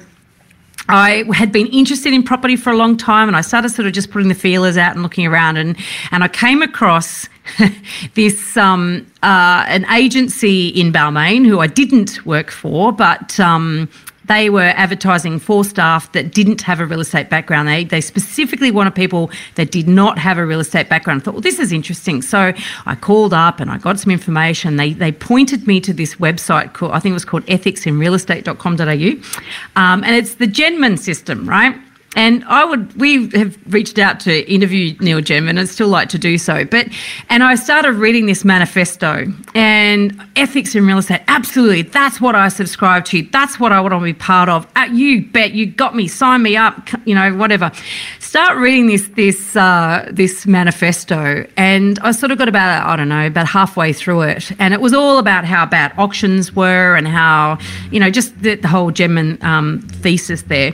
I 0.90 1.26
had 1.34 1.52
been 1.52 1.68
interested 1.68 2.14
in 2.14 2.24
property 2.24 2.56
for 2.56 2.72
a 2.72 2.78
long 2.78 2.96
time, 2.96 3.28
and 3.28 3.36
I 3.36 3.42
started 3.42 3.72
sort 3.72 3.88
of 3.88 3.94
just 3.94 4.10
putting 4.10 4.30
the 4.30 4.36
feelers 4.36 4.78
out 4.78 4.94
and 4.94 5.04
looking 5.04 5.28
around, 5.28 5.58
and 5.58 5.76
and 6.12 6.24
I 6.24 6.30
came 6.30 6.62
across 6.62 7.28
this 8.14 8.56
um, 8.56 9.06
uh, 9.22 9.66
an 9.68 9.86
agency 9.92 10.70
in 10.70 10.94
Balmain 10.94 11.46
who 11.46 11.60
I 11.60 11.68
didn't 11.68 12.26
work 12.26 12.52
for, 12.52 12.94
but. 12.94 13.38
Um, 13.38 13.90
they 14.28 14.50
were 14.50 14.74
advertising 14.76 15.40
for 15.40 15.64
staff 15.64 16.12
that 16.12 16.34
didn't 16.34 16.62
have 16.62 16.80
a 16.80 16.86
real 16.86 17.00
estate 17.00 17.30
background. 17.30 17.68
They, 17.68 17.84
they 17.84 18.02
specifically 18.02 18.72
wanted 18.72 18.96
people 18.96 19.32
that 19.56 19.72
did 19.72 19.88
not 19.88 20.18
have 20.18 20.38
a 20.38 20.46
real 20.46 20.60
estate 20.60 20.90
background. 20.90 21.22
I 21.22 21.26
thought, 21.26 21.34
well, 21.36 21.42
this 21.42 21.60
is 21.60 21.72
interesting. 21.72 22.22
So 22.22 22.54
I 22.86 22.96
called 22.96 23.34
up 23.34 23.60
and 23.60 23.72
I 23.72 23.78
got 23.78 24.00
some 24.00 24.12
information. 24.12 24.76
They, 24.76 24.94
they 24.94 25.12
pointed 25.12 25.68
me 25.68 25.80
to 25.82 25.94
this 25.94 26.16
website 26.16 26.74
called, 26.74 26.92
I 26.92 27.00
think 27.00 27.12
it 27.12 27.14
was 27.14 27.26
called 27.26 27.46
ethicsinrealestate.com.au. 27.46 29.82
Um, 29.82 30.04
and 30.04 30.16
it's 30.16 30.36
the 30.36 30.48
Jenman 30.48 31.00
system, 31.00 31.48
right? 31.48 31.76
And 32.18 32.44
I 32.46 32.66
would, 32.66 33.00
we 33.00 33.30
have 33.38 33.56
reached 33.72 34.00
out 34.00 34.20
to 34.22 34.52
interview 34.52 34.98
Neil 35.00 35.22
Jenman 35.22 35.60
and 35.60 35.70
still 35.70 35.88
like 35.88 36.10
to 36.10 36.18
do 36.18 36.40
so. 36.40 36.66
But, 36.66 36.88
and 37.30 37.44
I 37.44 37.54
started 37.54 37.94
reading 37.94 38.26
this 38.26 38.44
manifesto 38.44 39.32
and 39.54 40.20
ethics 40.36 40.74
in 40.74 40.88
real 40.88 40.98
estate. 40.98 41.22
Absolutely. 41.28 41.84
That's 41.84 42.20
what 42.20 42.34
I 42.34 42.50
subscribe 42.50 43.06
to. 43.06 43.22
That's 43.32 43.60
what 43.60 43.72
I 43.72 43.80
want 43.80 43.94
to 43.94 44.00
be 44.00 44.16
part 44.16 44.50
of. 44.50 44.68
You 44.92 45.26
bet. 45.28 45.52
You 45.52 45.68
got 45.68 45.96
me. 45.96 46.08
Sign 46.08 46.42
me 46.42 46.58
up. 46.58 46.90
You 47.06 47.14
know, 47.14 47.36
whatever. 47.36 47.72
Start 48.20 48.58
reading 48.58 48.88
this, 48.88 49.08
this, 49.10 49.56
uh, 49.56 50.10
this 50.12 50.48
manifesto. 50.48 51.46
And 51.56 52.00
I 52.00 52.12
sort 52.14 52.32
of 52.32 52.40
got 52.40 52.50
about, 52.50 52.84
I 52.88 52.96
don't 52.96 53.10
know, 53.10 53.28
about 53.28 53.48
halfway 53.48 53.94
through 53.94 54.22
it. 54.22 54.52
And 54.58 54.74
it 54.74 54.82
was 54.82 54.92
all 54.92 55.20
about 55.20 55.46
how 55.46 55.68
bad 55.68 55.94
auctions 56.00 56.52
were 56.56 56.96
and 56.96 57.08
how, 57.08 57.60
you 57.92 58.00
know, 58.00 58.10
just 58.10 58.42
the, 58.42 58.56
the 58.56 58.68
whole 58.68 58.92
Jenman 58.92 59.42
um, 59.44 59.82
thesis 59.82 60.42
there. 60.42 60.74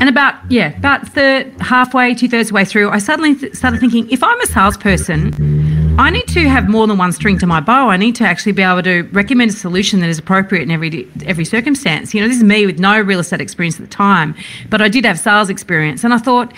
And 0.00 0.08
about 0.08 0.34
yeah, 0.50 0.76
about 0.76 1.08
third 1.08 1.52
halfway, 1.60 2.14
two 2.14 2.28
thirds 2.28 2.52
way 2.52 2.64
through, 2.64 2.90
I 2.90 2.98
suddenly 2.98 3.34
th- 3.34 3.54
started 3.54 3.80
thinking: 3.80 4.08
if 4.10 4.22
I'm 4.22 4.40
a 4.40 4.46
salesperson, 4.46 5.98
I 5.98 6.10
need 6.10 6.28
to 6.28 6.48
have 6.48 6.68
more 6.68 6.86
than 6.86 6.98
one 6.98 7.12
string 7.12 7.38
to 7.38 7.46
my 7.46 7.60
bow. 7.60 7.88
I 7.88 7.96
need 7.96 8.14
to 8.16 8.24
actually 8.24 8.52
be 8.52 8.62
able 8.62 8.82
to 8.84 9.02
recommend 9.12 9.50
a 9.50 9.54
solution 9.54 9.98
that 10.00 10.08
is 10.08 10.18
appropriate 10.18 10.62
in 10.62 10.70
every 10.70 11.10
every 11.26 11.44
circumstance. 11.44 12.14
You 12.14 12.20
know, 12.20 12.28
this 12.28 12.36
is 12.36 12.44
me 12.44 12.64
with 12.64 12.78
no 12.78 13.00
real 13.00 13.18
estate 13.18 13.40
experience 13.40 13.80
at 13.80 13.82
the 13.82 13.92
time, 13.92 14.36
but 14.70 14.80
I 14.80 14.88
did 14.88 15.04
have 15.04 15.18
sales 15.18 15.50
experience, 15.50 16.04
and 16.04 16.14
I 16.14 16.18
thought. 16.18 16.52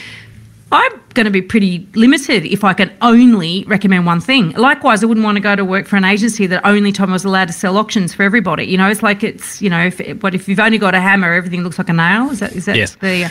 I'm 0.72 0.92
going 1.14 1.24
to 1.24 1.30
be 1.32 1.42
pretty 1.42 1.86
limited 1.94 2.44
if 2.46 2.62
I 2.62 2.74
can 2.74 2.92
only 3.02 3.64
recommend 3.66 4.06
one 4.06 4.20
thing. 4.20 4.52
Likewise, 4.52 5.02
I 5.02 5.06
wouldn't 5.06 5.24
want 5.24 5.34
to 5.36 5.40
go 5.40 5.56
to 5.56 5.64
work 5.64 5.86
for 5.88 5.96
an 5.96 6.04
agency 6.04 6.46
that 6.46 6.64
only 6.64 6.92
told 6.92 7.08
me 7.08 7.12
I 7.12 7.14
was 7.14 7.24
allowed 7.24 7.48
to 7.48 7.52
sell 7.52 7.76
auctions 7.76 8.14
for 8.14 8.22
everybody. 8.22 8.64
You 8.66 8.78
know, 8.78 8.88
it's 8.88 9.02
like 9.02 9.24
it's 9.24 9.60
you 9.60 9.68
know, 9.68 9.86
if, 9.86 10.20
but 10.20 10.34
if 10.34 10.48
you've 10.48 10.60
only 10.60 10.78
got 10.78 10.94
a 10.94 11.00
hammer, 11.00 11.32
everything 11.32 11.62
looks 11.64 11.78
like 11.78 11.88
a 11.88 11.92
nail. 11.92 12.30
Is 12.30 12.38
that 12.38 12.52
is 12.54 12.66
that 12.66 12.76
Yes. 12.76 12.94
the? 12.96 13.24
Uh, 13.24 13.28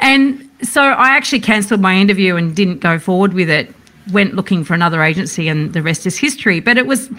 and 0.00 0.48
so 0.62 0.80
I 0.82 1.10
actually 1.10 1.40
cancelled 1.40 1.80
my 1.80 1.94
interview 1.94 2.36
and 2.36 2.56
didn't 2.56 2.78
go 2.78 2.98
forward 2.98 3.34
with 3.34 3.50
it 3.50 3.72
went 4.12 4.34
looking 4.34 4.64
for 4.64 4.74
another 4.74 5.02
agency, 5.02 5.48
and 5.48 5.72
the 5.72 5.82
rest 5.82 6.06
is 6.06 6.16
history. 6.16 6.60
But 6.60 6.78
it 6.78 6.86
was 6.86 7.10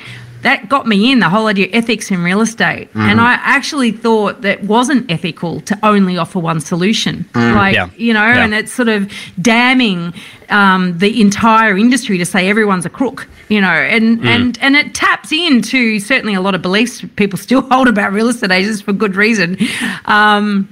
that 0.41 0.69
got 0.69 0.87
me 0.87 1.11
in 1.11 1.19
the 1.19 1.27
whole 1.27 1.47
idea 1.47 1.65
of 1.67 1.73
ethics 1.73 2.09
in 2.11 2.23
real 2.23 2.39
estate, 2.39 2.87
Mm. 2.93 3.01
and 3.11 3.19
I 3.21 3.33
actually 3.43 3.91
thought 3.91 4.41
that 4.43 4.63
wasn't 4.63 5.11
ethical 5.11 5.59
to 5.61 5.77
only 5.83 6.17
offer 6.17 6.39
one 6.39 6.61
solution. 6.61 7.25
Like 7.35 7.73
Mm. 7.73 7.73
Yeah. 7.73 7.87
you 7.97 8.13
know, 8.13 8.25
Yeah. 8.25 8.43
and 8.45 8.53
it's 8.53 8.71
sort 8.71 8.87
of 8.87 9.11
damning 9.41 10.13
um, 10.49 10.97
the 10.97 11.21
entire 11.21 11.77
industry 11.77 12.17
to 12.17 12.25
say 12.25 12.49
everyone's 12.49 12.85
a 12.85 12.89
crook. 12.89 13.27
You 13.49 13.59
know, 13.61 13.67
and 13.67 14.21
Mm. 14.21 14.25
and 14.25 14.57
and 14.61 14.75
it 14.77 14.93
taps 14.93 15.31
into 15.31 15.99
certainly 15.99 16.33
a 16.35 16.41
lot 16.41 16.55
of 16.55 16.61
beliefs 16.61 17.03
people 17.17 17.37
still 17.37 17.61
hold 17.71 17.87
about 17.87 18.13
real 18.13 18.29
estate 18.29 18.51
agents 18.51 18.81
for 18.81 18.93
good 18.93 19.15
reason. 19.15 19.57
Um, 20.05 20.67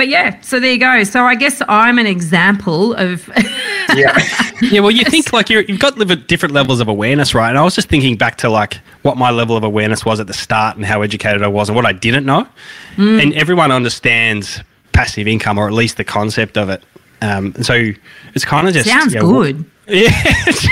but 0.00 0.08
yeah, 0.08 0.40
so 0.40 0.58
there 0.58 0.72
you 0.72 0.78
go. 0.78 1.04
So 1.04 1.24
I 1.24 1.34
guess 1.34 1.60
I'm 1.68 1.98
an 1.98 2.06
example 2.06 2.94
of 2.94 3.28
Yeah. 3.94 4.18
Yeah, 4.62 4.80
well, 4.80 4.90
you 4.90 5.04
think 5.04 5.32
like 5.32 5.48
you're, 5.50 5.62
you've 5.62 5.80
got 5.80 5.96
different 6.26 6.54
levels 6.54 6.80
of 6.80 6.88
awareness, 6.88 7.34
right? 7.34 7.48
And 7.50 7.58
I 7.58 7.62
was 7.62 7.74
just 7.74 7.88
thinking 7.88 8.16
back 8.16 8.36
to 8.38 8.48
like 8.50 8.74
what 9.02 9.16
my 9.18 9.30
level 9.30 9.56
of 9.58 9.64
awareness 9.64 10.04
was 10.04 10.20
at 10.20 10.26
the 10.26 10.34
start 10.34 10.76
and 10.76 10.84
how 10.86 11.00
educated 11.02 11.42
I 11.42 11.48
was 11.48 11.68
and 11.68 11.76
what 11.76 11.84
I 11.86 11.92
didn't 11.92 12.24
know. 12.24 12.46
And 12.96 13.32
everyone 13.34 13.72
understands 13.72 14.60
passive 14.92 15.26
income 15.26 15.58
or 15.58 15.66
at 15.66 15.72
least 15.74 15.96
the 15.98 16.04
concept 16.04 16.56
of 16.58 16.68
it. 16.70 16.82
Um, 17.22 17.52
and 17.56 17.66
so 17.66 17.90
it's 18.34 18.44
kind 18.44 18.68
of 18.68 18.74
just 18.74 18.88
sounds 18.88 19.12
yeah, 19.12 19.20
good. 19.20 19.64
Yeah, 19.88 20.10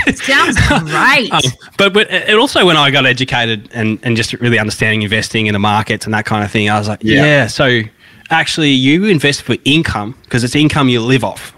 it's 0.07 0.23
Sounds 0.25 0.55
great. 0.89 1.33
um, 1.33 1.41
but 1.77 1.91
but 1.93 2.09
it 2.09 2.35
also 2.35 2.65
when 2.65 2.77
I 2.77 2.89
got 2.89 3.05
educated 3.05 3.69
and, 3.73 3.99
and 4.03 4.15
just 4.15 4.33
really 4.33 4.57
understanding 4.57 5.01
investing 5.01 5.47
in 5.47 5.53
the 5.53 5.59
markets 5.59 6.05
and 6.05 6.13
that 6.13 6.25
kind 6.25 6.43
of 6.43 6.51
thing, 6.51 6.69
I 6.69 6.79
was 6.79 6.87
like, 6.87 7.03
Yeah. 7.03 7.23
yeah. 7.25 7.47
so 7.47 7.81
actually, 8.29 8.71
you 8.71 9.05
invest 9.05 9.41
for 9.43 9.55
income 9.65 10.15
because 10.23 10.43
it's 10.43 10.55
income 10.55 10.89
you 10.89 11.01
live 11.01 11.23
off. 11.23 11.55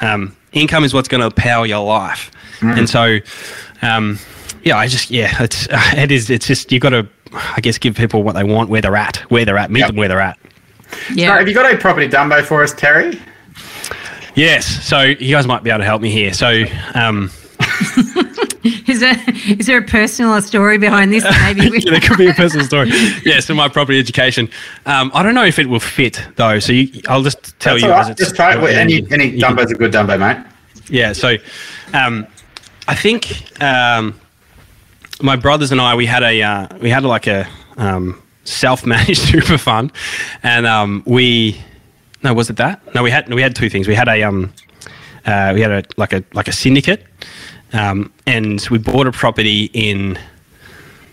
Um, 0.00 0.36
income 0.52 0.84
is 0.84 0.92
what's 0.94 1.08
going 1.08 1.22
to 1.28 1.34
power 1.34 1.66
your 1.66 1.84
life, 1.84 2.30
and 2.60 2.88
so 2.88 3.18
um, 3.82 4.18
yeah, 4.62 4.76
I 4.76 4.86
just 4.86 5.10
yeah, 5.10 5.42
it's 5.42 5.68
uh, 5.68 5.80
it 5.96 6.10
is 6.10 6.30
it's 6.30 6.46
just 6.46 6.72
you've 6.72 6.82
got 6.82 6.90
to 6.90 7.08
I 7.32 7.60
guess 7.60 7.78
give 7.78 7.96
people 7.96 8.22
what 8.22 8.34
they 8.34 8.44
want 8.44 8.68
where 8.70 8.80
they're 8.80 8.96
at, 8.96 9.16
where 9.30 9.44
they're 9.44 9.58
at, 9.58 9.70
meet 9.70 9.80
Yep. 9.80 9.88
them 9.88 9.96
where 9.96 10.08
they're 10.08 10.20
at. 10.20 10.38
So 10.90 11.14
yeah. 11.14 11.36
have 11.38 11.48
you 11.48 11.54
got 11.54 11.72
a 11.72 11.76
property 11.76 12.08
Dumbo 12.08 12.42
for 12.44 12.62
us, 12.62 12.72
Terry? 12.72 13.20
Yes, 14.34 14.66
so 14.66 15.00
you 15.00 15.34
guys 15.34 15.46
might 15.46 15.62
be 15.62 15.70
able 15.70 15.78
to 15.80 15.84
help 15.84 16.02
me 16.02 16.10
here. 16.10 16.32
So. 16.32 16.64
Um, 16.94 17.30
Is 18.88 19.00
there 19.00 19.16
is 19.58 19.66
there 19.66 19.78
a 19.78 19.82
personal 19.82 20.40
story 20.42 20.78
behind 20.78 21.12
this? 21.12 21.24
Maybe 21.42 21.70
we, 21.70 21.78
yeah, 21.84 21.92
there 21.92 22.00
could 22.00 22.18
be 22.18 22.28
a 22.28 22.34
personal 22.34 22.64
story. 22.66 22.90
Yeah, 23.24 23.40
so 23.40 23.54
my 23.54 23.68
property 23.68 23.98
education. 23.98 24.48
Um, 24.86 25.10
I 25.14 25.22
don't 25.22 25.34
know 25.34 25.44
if 25.44 25.58
it 25.58 25.68
will 25.68 25.80
fit 25.80 26.20
though. 26.36 26.58
So 26.60 26.72
you, 26.72 27.02
I'll 27.08 27.22
just 27.22 27.58
tell 27.60 27.74
That's 27.74 27.84
you. 27.84 27.92
all 27.92 27.98
as 28.00 28.08
right. 28.08 28.16
Just 28.18 28.36
try 28.36 28.54
it. 28.54 28.60
with- 28.62 28.76
Any, 28.76 28.94
you- 28.94 29.06
any 29.10 29.26
you 29.26 29.42
Dumbo's 29.42 29.70
a 29.70 29.74
good 29.74 29.92
Dumbo, 29.92 30.18
mate. 30.18 30.44
Yeah. 30.88 31.12
So, 31.12 31.36
um, 31.92 32.26
I 32.88 32.94
think 32.94 33.60
um, 33.62 34.18
my 35.20 35.36
brothers 35.36 35.72
and 35.72 35.80
I 35.80 35.94
we 35.94 36.06
had 36.06 36.22
a 36.22 36.42
uh, 36.42 36.68
we 36.80 36.90
had 36.90 37.04
like 37.04 37.26
a 37.26 37.46
um, 37.76 38.20
self-managed 38.44 39.18
super 39.32 39.58
fund, 39.58 39.92
and 40.42 40.66
um, 40.66 41.02
we 41.06 41.60
no 42.22 42.32
was 42.34 42.48
it 42.50 42.56
that 42.56 42.80
no 42.94 43.02
we 43.02 43.10
had 43.10 43.32
we 43.32 43.42
had 43.42 43.54
two 43.56 43.68
things 43.68 43.86
we 43.88 43.94
had 43.94 44.08
a 44.08 44.22
um 44.22 44.52
uh, 45.26 45.50
we 45.54 45.60
had 45.60 45.70
a 45.72 45.82
like 45.96 46.12
a 46.12 46.22
like 46.32 46.46
a 46.48 46.52
syndicate, 46.52 47.04
um, 47.76 48.12
and 48.26 48.66
we 48.70 48.78
bought 48.78 49.06
a 49.06 49.12
property 49.12 49.70
in 49.72 50.18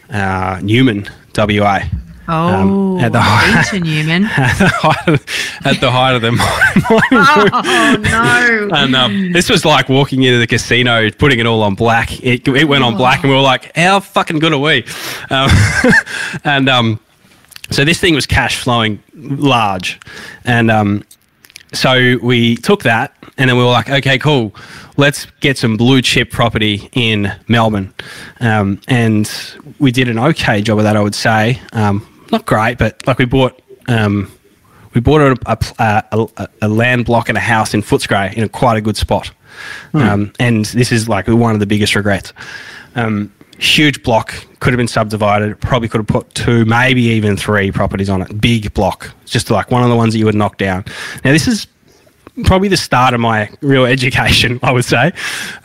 uh, 0.09 0.59
Newman, 0.63 1.07
WA. 1.35 1.79
oh, 2.27 2.99
at 2.99 3.11
the- 3.11 3.19
I've 3.21 3.71
been 3.71 3.81
to 3.83 3.87
Newman. 3.89 4.25
at 4.37 4.57
the 4.57 4.67
height 4.69 5.07
of, 5.07 5.25
at 5.65 5.81
the 5.81 5.91
height 5.91 6.15
of 6.15 6.21
the. 6.21 6.31
Oh 7.15 7.95
no! 7.99 8.69
And 8.75 8.95
um, 8.95 9.31
this 9.31 9.49
was 9.49 9.65
like 9.65 9.89
walking 9.89 10.23
into 10.23 10.39
the 10.39 10.47
casino, 10.47 11.09
putting 11.11 11.39
it 11.39 11.45
all 11.45 11.61
on 11.63 11.75
black. 11.75 12.23
It, 12.23 12.47
it 12.47 12.65
went 12.65 12.83
on 12.83 12.97
black, 12.97 13.21
and 13.23 13.29
we 13.29 13.35
were 13.35 13.41
like, 13.41 13.75
"How 13.75 13.99
fucking 13.99 14.39
good 14.39 14.53
are 14.53 14.59
we?" 14.59 14.85
Um, 15.29 15.49
and 16.43 16.69
um, 16.69 16.99
so 17.71 17.83
this 17.85 17.99
thing 17.99 18.15
was 18.15 18.25
cash 18.25 18.57
flowing 18.59 19.01
large, 19.15 19.99
and 20.45 20.69
um, 20.71 21.03
so 21.73 22.17
we 22.21 22.55
took 22.57 22.83
that, 22.83 23.15
and 23.37 23.49
then 23.49 23.57
we 23.57 23.63
were 23.63 23.69
like, 23.69 23.89
"Okay, 23.89 24.17
cool, 24.19 24.53
let's 24.97 25.25
get 25.39 25.57
some 25.57 25.77
blue 25.77 26.01
chip 26.01 26.31
property 26.31 26.89
in 26.93 27.31
Melbourne," 27.47 27.93
um, 28.39 28.79
and 28.87 29.29
we 29.79 29.91
did 29.91 30.09
an 30.09 30.19
okay 30.19 30.61
job 30.61 30.77
of 30.77 30.83
that, 30.83 30.95
I 30.95 31.01
would 31.01 31.15
say. 31.15 31.59
Um, 31.71 32.07
not 32.31 32.45
great, 32.45 32.77
but 32.77 33.05
like 33.07 33.17
we 33.19 33.25
bought. 33.25 33.61
Um, 33.87 34.31
we 34.93 35.01
bought 35.01 35.21
a, 35.21 35.57
a, 35.79 36.27
a, 36.37 36.47
a 36.61 36.67
land 36.67 37.05
block 37.05 37.27
and 37.27 37.35
a 37.35 37.41
house 37.41 37.73
in 37.73 37.81
Footscray 37.81 38.33
in 38.35 38.43
a 38.43 38.49
quite 38.49 38.77
a 38.77 38.81
good 38.81 38.95
spot. 38.95 39.31
Um, 39.93 40.33
and 40.39 40.65
this 40.65 40.91
is 40.91 41.09
like 41.09 41.27
one 41.27 41.53
of 41.55 41.59
the 41.59 41.65
biggest 41.65 41.95
regrets. 41.95 42.31
Um, 42.95 43.33
huge 43.57 44.03
block, 44.03 44.33
could 44.59 44.73
have 44.73 44.77
been 44.77 44.87
subdivided, 44.87 45.59
probably 45.59 45.87
could 45.87 45.99
have 45.99 46.07
put 46.07 46.33
two, 46.35 46.65
maybe 46.65 47.01
even 47.03 47.37
three 47.37 47.71
properties 47.71 48.09
on 48.09 48.21
it. 48.21 48.39
Big 48.39 48.73
block, 48.73 49.11
just 49.25 49.49
like 49.49 49.71
one 49.71 49.83
of 49.83 49.89
the 49.89 49.95
ones 49.95 50.13
that 50.13 50.19
you 50.19 50.25
would 50.25 50.35
knock 50.35 50.57
down. 50.57 50.85
Now, 51.23 51.31
this 51.31 51.47
is 51.47 51.67
probably 52.43 52.67
the 52.67 52.77
start 52.77 53.13
of 53.13 53.19
my 53.19 53.49
real 53.61 53.85
education, 53.85 54.59
I 54.63 54.71
would 54.71 54.85
say. 54.85 55.11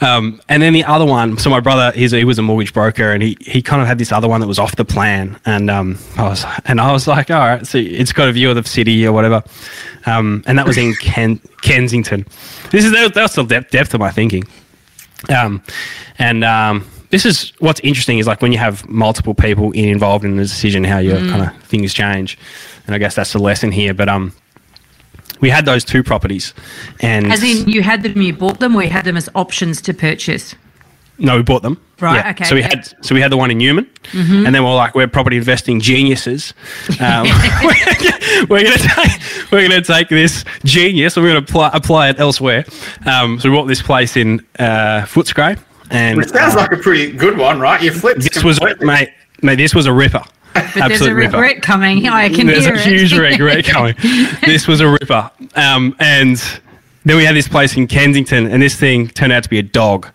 Um, 0.00 0.40
and 0.48 0.62
then 0.62 0.72
the 0.72 0.84
other 0.84 1.06
one, 1.06 1.38
so 1.38 1.48
my 1.48 1.60
brother, 1.60 1.92
he's, 1.96 2.10
he 2.12 2.24
was 2.24 2.38
a 2.38 2.42
mortgage 2.42 2.74
broker, 2.74 3.12
and 3.12 3.22
he, 3.22 3.36
he 3.40 3.62
kind 3.62 3.80
of 3.80 3.88
had 3.88 3.98
this 3.98 4.12
other 4.12 4.28
one 4.28 4.40
that 4.40 4.46
was 4.46 4.58
off 4.58 4.76
the 4.76 4.84
plan, 4.84 5.38
and 5.46 5.70
um, 5.70 5.98
I 6.16 6.24
was 6.24 6.44
and 6.66 6.80
I 6.80 6.92
was 6.92 7.06
like, 7.08 7.30
all 7.30 7.38
right, 7.38 7.66
so 7.66 7.78
it's 7.78 8.12
got 8.12 8.28
a 8.28 8.32
view 8.32 8.50
of 8.50 8.56
the 8.56 8.64
city 8.64 9.06
or 9.06 9.12
whatever, 9.12 9.42
um, 10.06 10.42
and 10.46 10.58
that 10.58 10.66
was 10.66 10.76
in 10.76 10.94
Ken, 11.00 11.40
Kensington. 11.62 12.26
This 12.70 12.84
is 12.84 12.92
that 12.92 13.14
was 13.16 13.34
the 13.34 13.44
depth, 13.44 13.70
depth 13.70 13.94
of 13.94 14.00
my 14.00 14.10
thinking, 14.10 14.44
um, 15.30 15.62
and 16.18 16.44
um, 16.44 16.86
this 17.10 17.24
is 17.24 17.52
what's 17.60 17.80
interesting 17.80 18.18
is 18.18 18.26
like 18.26 18.42
when 18.42 18.52
you 18.52 18.58
have 18.58 18.86
multiple 18.88 19.34
people 19.34 19.72
involved 19.72 20.24
in 20.24 20.36
the 20.36 20.42
decision, 20.42 20.84
how 20.84 20.98
your 20.98 21.18
kind 21.18 21.42
of 21.42 21.62
things 21.62 21.94
change, 21.94 22.38
and 22.86 22.94
I 22.94 22.98
guess 22.98 23.14
that's 23.14 23.32
the 23.32 23.38
lesson 23.38 23.72
here, 23.72 23.94
but 23.94 24.08
um 24.08 24.34
we 25.40 25.50
had 25.50 25.64
those 25.64 25.84
two 25.84 26.02
properties, 26.02 26.54
and 27.00 27.32
As 27.32 27.42
in, 27.42 27.68
you 27.68 27.82
had 27.82 28.02
them, 28.02 28.20
you 28.20 28.32
bought 28.32 28.60
them, 28.60 28.74
or 28.76 28.82
you 28.82 28.90
had 28.90 29.04
them 29.04 29.16
as 29.16 29.28
options 29.34 29.80
to 29.82 29.94
purchase. 29.94 30.54
no, 31.18 31.36
we 31.36 31.42
bought 31.42 31.62
them. 31.62 31.80
Right, 32.00 32.26
okay. 32.26 32.44
So 32.44 32.54
we 32.54 32.62
had 32.62 32.86
so 33.04 33.12
we 33.12 33.20
had 33.20 33.32
the 33.32 33.36
one 33.36 33.50
in 33.50 33.58
Newman, 33.58 33.90
and 34.12 34.54
then 34.54 34.62
we're 34.62 34.74
like 34.76 34.94
we're 34.94 35.08
property 35.08 35.36
investing 35.36 35.80
geniuses. 35.80 36.54
Um, 37.00 37.26
we're 38.48 38.62
gonna 38.62 38.76
take 38.78 39.50
we're 39.50 39.68
gonna 39.68 39.82
take 39.82 40.08
this 40.08 40.44
genius 40.64 41.16
and 41.16 41.24
we're 41.24 41.30
gonna 41.30 41.44
apply, 41.44 41.70
apply 41.74 42.10
it 42.10 42.20
elsewhere. 42.20 42.64
Um, 43.04 43.40
so 43.40 43.50
we 43.50 43.56
bought 43.56 43.66
this 43.66 43.82
place 43.82 44.16
in 44.16 44.46
uh, 44.60 45.02
Footscray, 45.06 45.58
and 45.90 46.18
Which 46.18 46.28
sounds 46.28 46.54
uh, 46.54 46.58
like 46.60 46.72
a 46.72 46.76
pretty 46.76 47.10
good 47.10 47.36
one, 47.36 47.58
right? 47.58 47.82
You 47.82 47.90
flipped. 47.90 48.20
this 48.20 48.44
was 48.44 48.60
completely. 48.60 48.86
mate 48.86 49.08
mate 49.42 49.56
this 49.56 49.74
was 49.74 49.86
a 49.86 49.92
ripper. 49.92 50.22
But 50.64 50.74
there's 50.74 50.90
a 50.90 50.94
Absolute 50.94 51.14
ripper. 51.14 51.36
regret 51.38 51.62
coming. 51.62 52.08
I 52.08 52.28
can 52.28 52.46
There's 52.46 52.64
hear 52.64 52.74
a 52.74 52.78
it. 52.78 52.86
huge 52.86 53.12
regret 53.18 53.64
coming. 53.64 53.94
This 54.44 54.66
was 54.66 54.80
a 54.80 54.88
ripper. 54.88 55.30
Um, 55.54 55.94
and 55.98 56.36
then 57.04 57.16
we 57.16 57.24
had 57.24 57.34
this 57.36 57.48
place 57.48 57.76
in 57.76 57.86
Kensington, 57.86 58.46
and 58.46 58.62
this 58.62 58.74
thing 58.76 59.08
turned 59.08 59.32
out 59.32 59.42
to 59.44 59.48
be 59.48 59.58
a 59.58 59.62
dog. 59.62 60.08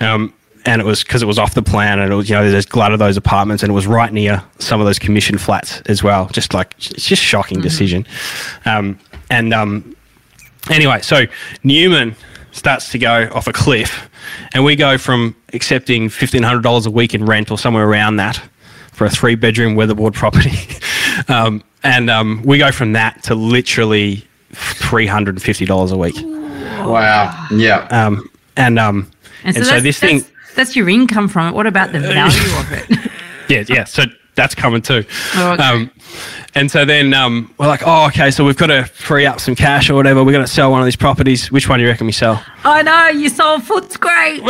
Um, 0.00 0.32
and 0.66 0.80
it 0.80 0.84
was 0.84 1.02
because 1.02 1.22
it 1.22 1.26
was 1.26 1.38
off 1.38 1.54
the 1.54 1.62
plan, 1.62 1.98
and 2.00 2.12
it 2.12 2.16
was 2.16 2.28
you 2.28 2.34
know 2.36 2.48
there's 2.50 2.66
a 2.66 2.68
glut 2.68 2.92
of 2.92 2.98
those 2.98 3.16
apartments, 3.16 3.62
and 3.62 3.70
it 3.70 3.74
was 3.74 3.86
right 3.86 4.12
near 4.12 4.42
some 4.58 4.80
of 4.80 4.86
those 4.86 4.98
commission 4.98 5.38
flats 5.38 5.80
as 5.86 6.02
well. 6.02 6.26
Just 6.28 6.52
like 6.54 6.74
it's 6.78 7.06
just 7.06 7.22
shocking 7.22 7.60
decision. 7.60 8.06
Um, 8.66 8.98
and 9.30 9.54
um, 9.54 9.96
anyway, 10.68 11.00
so 11.00 11.24
Newman 11.64 12.14
starts 12.52 12.90
to 12.92 12.98
go 12.98 13.28
off 13.32 13.46
a 13.46 13.52
cliff, 13.52 14.10
and 14.52 14.62
we 14.64 14.76
go 14.76 14.98
from 14.98 15.34
accepting 15.54 16.10
fifteen 16.10 16.42
hundred 16.42 16.62
dollars 16.62 16.84
a 16.84 16.90
week 16.90 17.14
in 17.14 17.24
rent 17.24 17.50
or 17.50 17.56
somewhere 17.56 17.88
around 17.88 18.16
that 18.16 18.40
for 18.92 19.04
a 19.06 19.10
three 19.10 19.34
bedroom 19.34 19.74
weatherboard 19.74 20.14
property, 20.14 20.52
um, 21.28 21.62
and 21.82 22.10
um, 22.10 22.42
we 22.44 22.58
go 22.58 22.70
from 22.72 22.92
that 22.92 23.22
to 23.24 23.34
literally 23.34 24.26
three 24.52 25.06
hundred 25.06 25.36
and 25.36 25.42
fifty 25.42 25.64
dollars 25.64 25.92
a 25.92 25.96
week. 25.96 26.16
Wow. 26.16 27.46
Yeah. 27.50 27.86
Um, 27.90 28.30
and 28.56 28.78
um, 28.78 29.10
And 29.44 29.54
so, 29.54 29.60
and 29.60 29.66
so 29.66 29.72
that's, 29.72 29.82
this 29.82 29.98
thing, 29.98 30.18
that's, 30.18 30.54
that's 30.54 30.76
your 30.76 30.88
income 30.88 31.28
from 31.28 31.48
it. 31.48 31.54
What 31.54 31.66
about 31.66 31.92
the 31.92 32.00
value 32.00 32.58
of 32.58 32.72
it? 32.72 33.10
yeah, 33.48 33.64
yeah. 33.68 33.84
So 33.84 34.04
that's 34.34 34.54
coming 34.54 34.82
too. 34.82 35.04
Oh, 35.36 35.52
okay. 35.52 35.62
Um, 35.62 35.90
and 36.54 36.70
so 36.70 36.84
then 36.84 37.14
um, 37.14 37.54
we're 37.58 37.68
like, 37.68 37.82
oh, 37.86 38.06
okay, 38.08 38.30
so 38.32 38.44
we've 38.44 38.56
got 38.56 38.66
to 38.68 38.84
free 38.84 39.24
up 39.26 39.38
some 39.40 39.54
cash 39.54 39.88
or 39.90 39.94
whatever. 39.94 40.24
We're 40.24 40.32
going 40.32 40.44
to 40.44 40.50
sell 40.50 40.70
one 40.70 40.80
of 40.80 40.84
these 40.86 40.96
properties. 40.96 41.50
Which 41.52 41.68
one 41.68 41.78
do 41.78 41.84
you 41.84 41.90
reckon 41.90 42.06
we 42.06 42.12
sell? 42.12 42.42
I 42.64 42.82
know 42.82 43.08
you 43.08 43.28
sold 43.28 43.62
Footscray. 43.62 44.40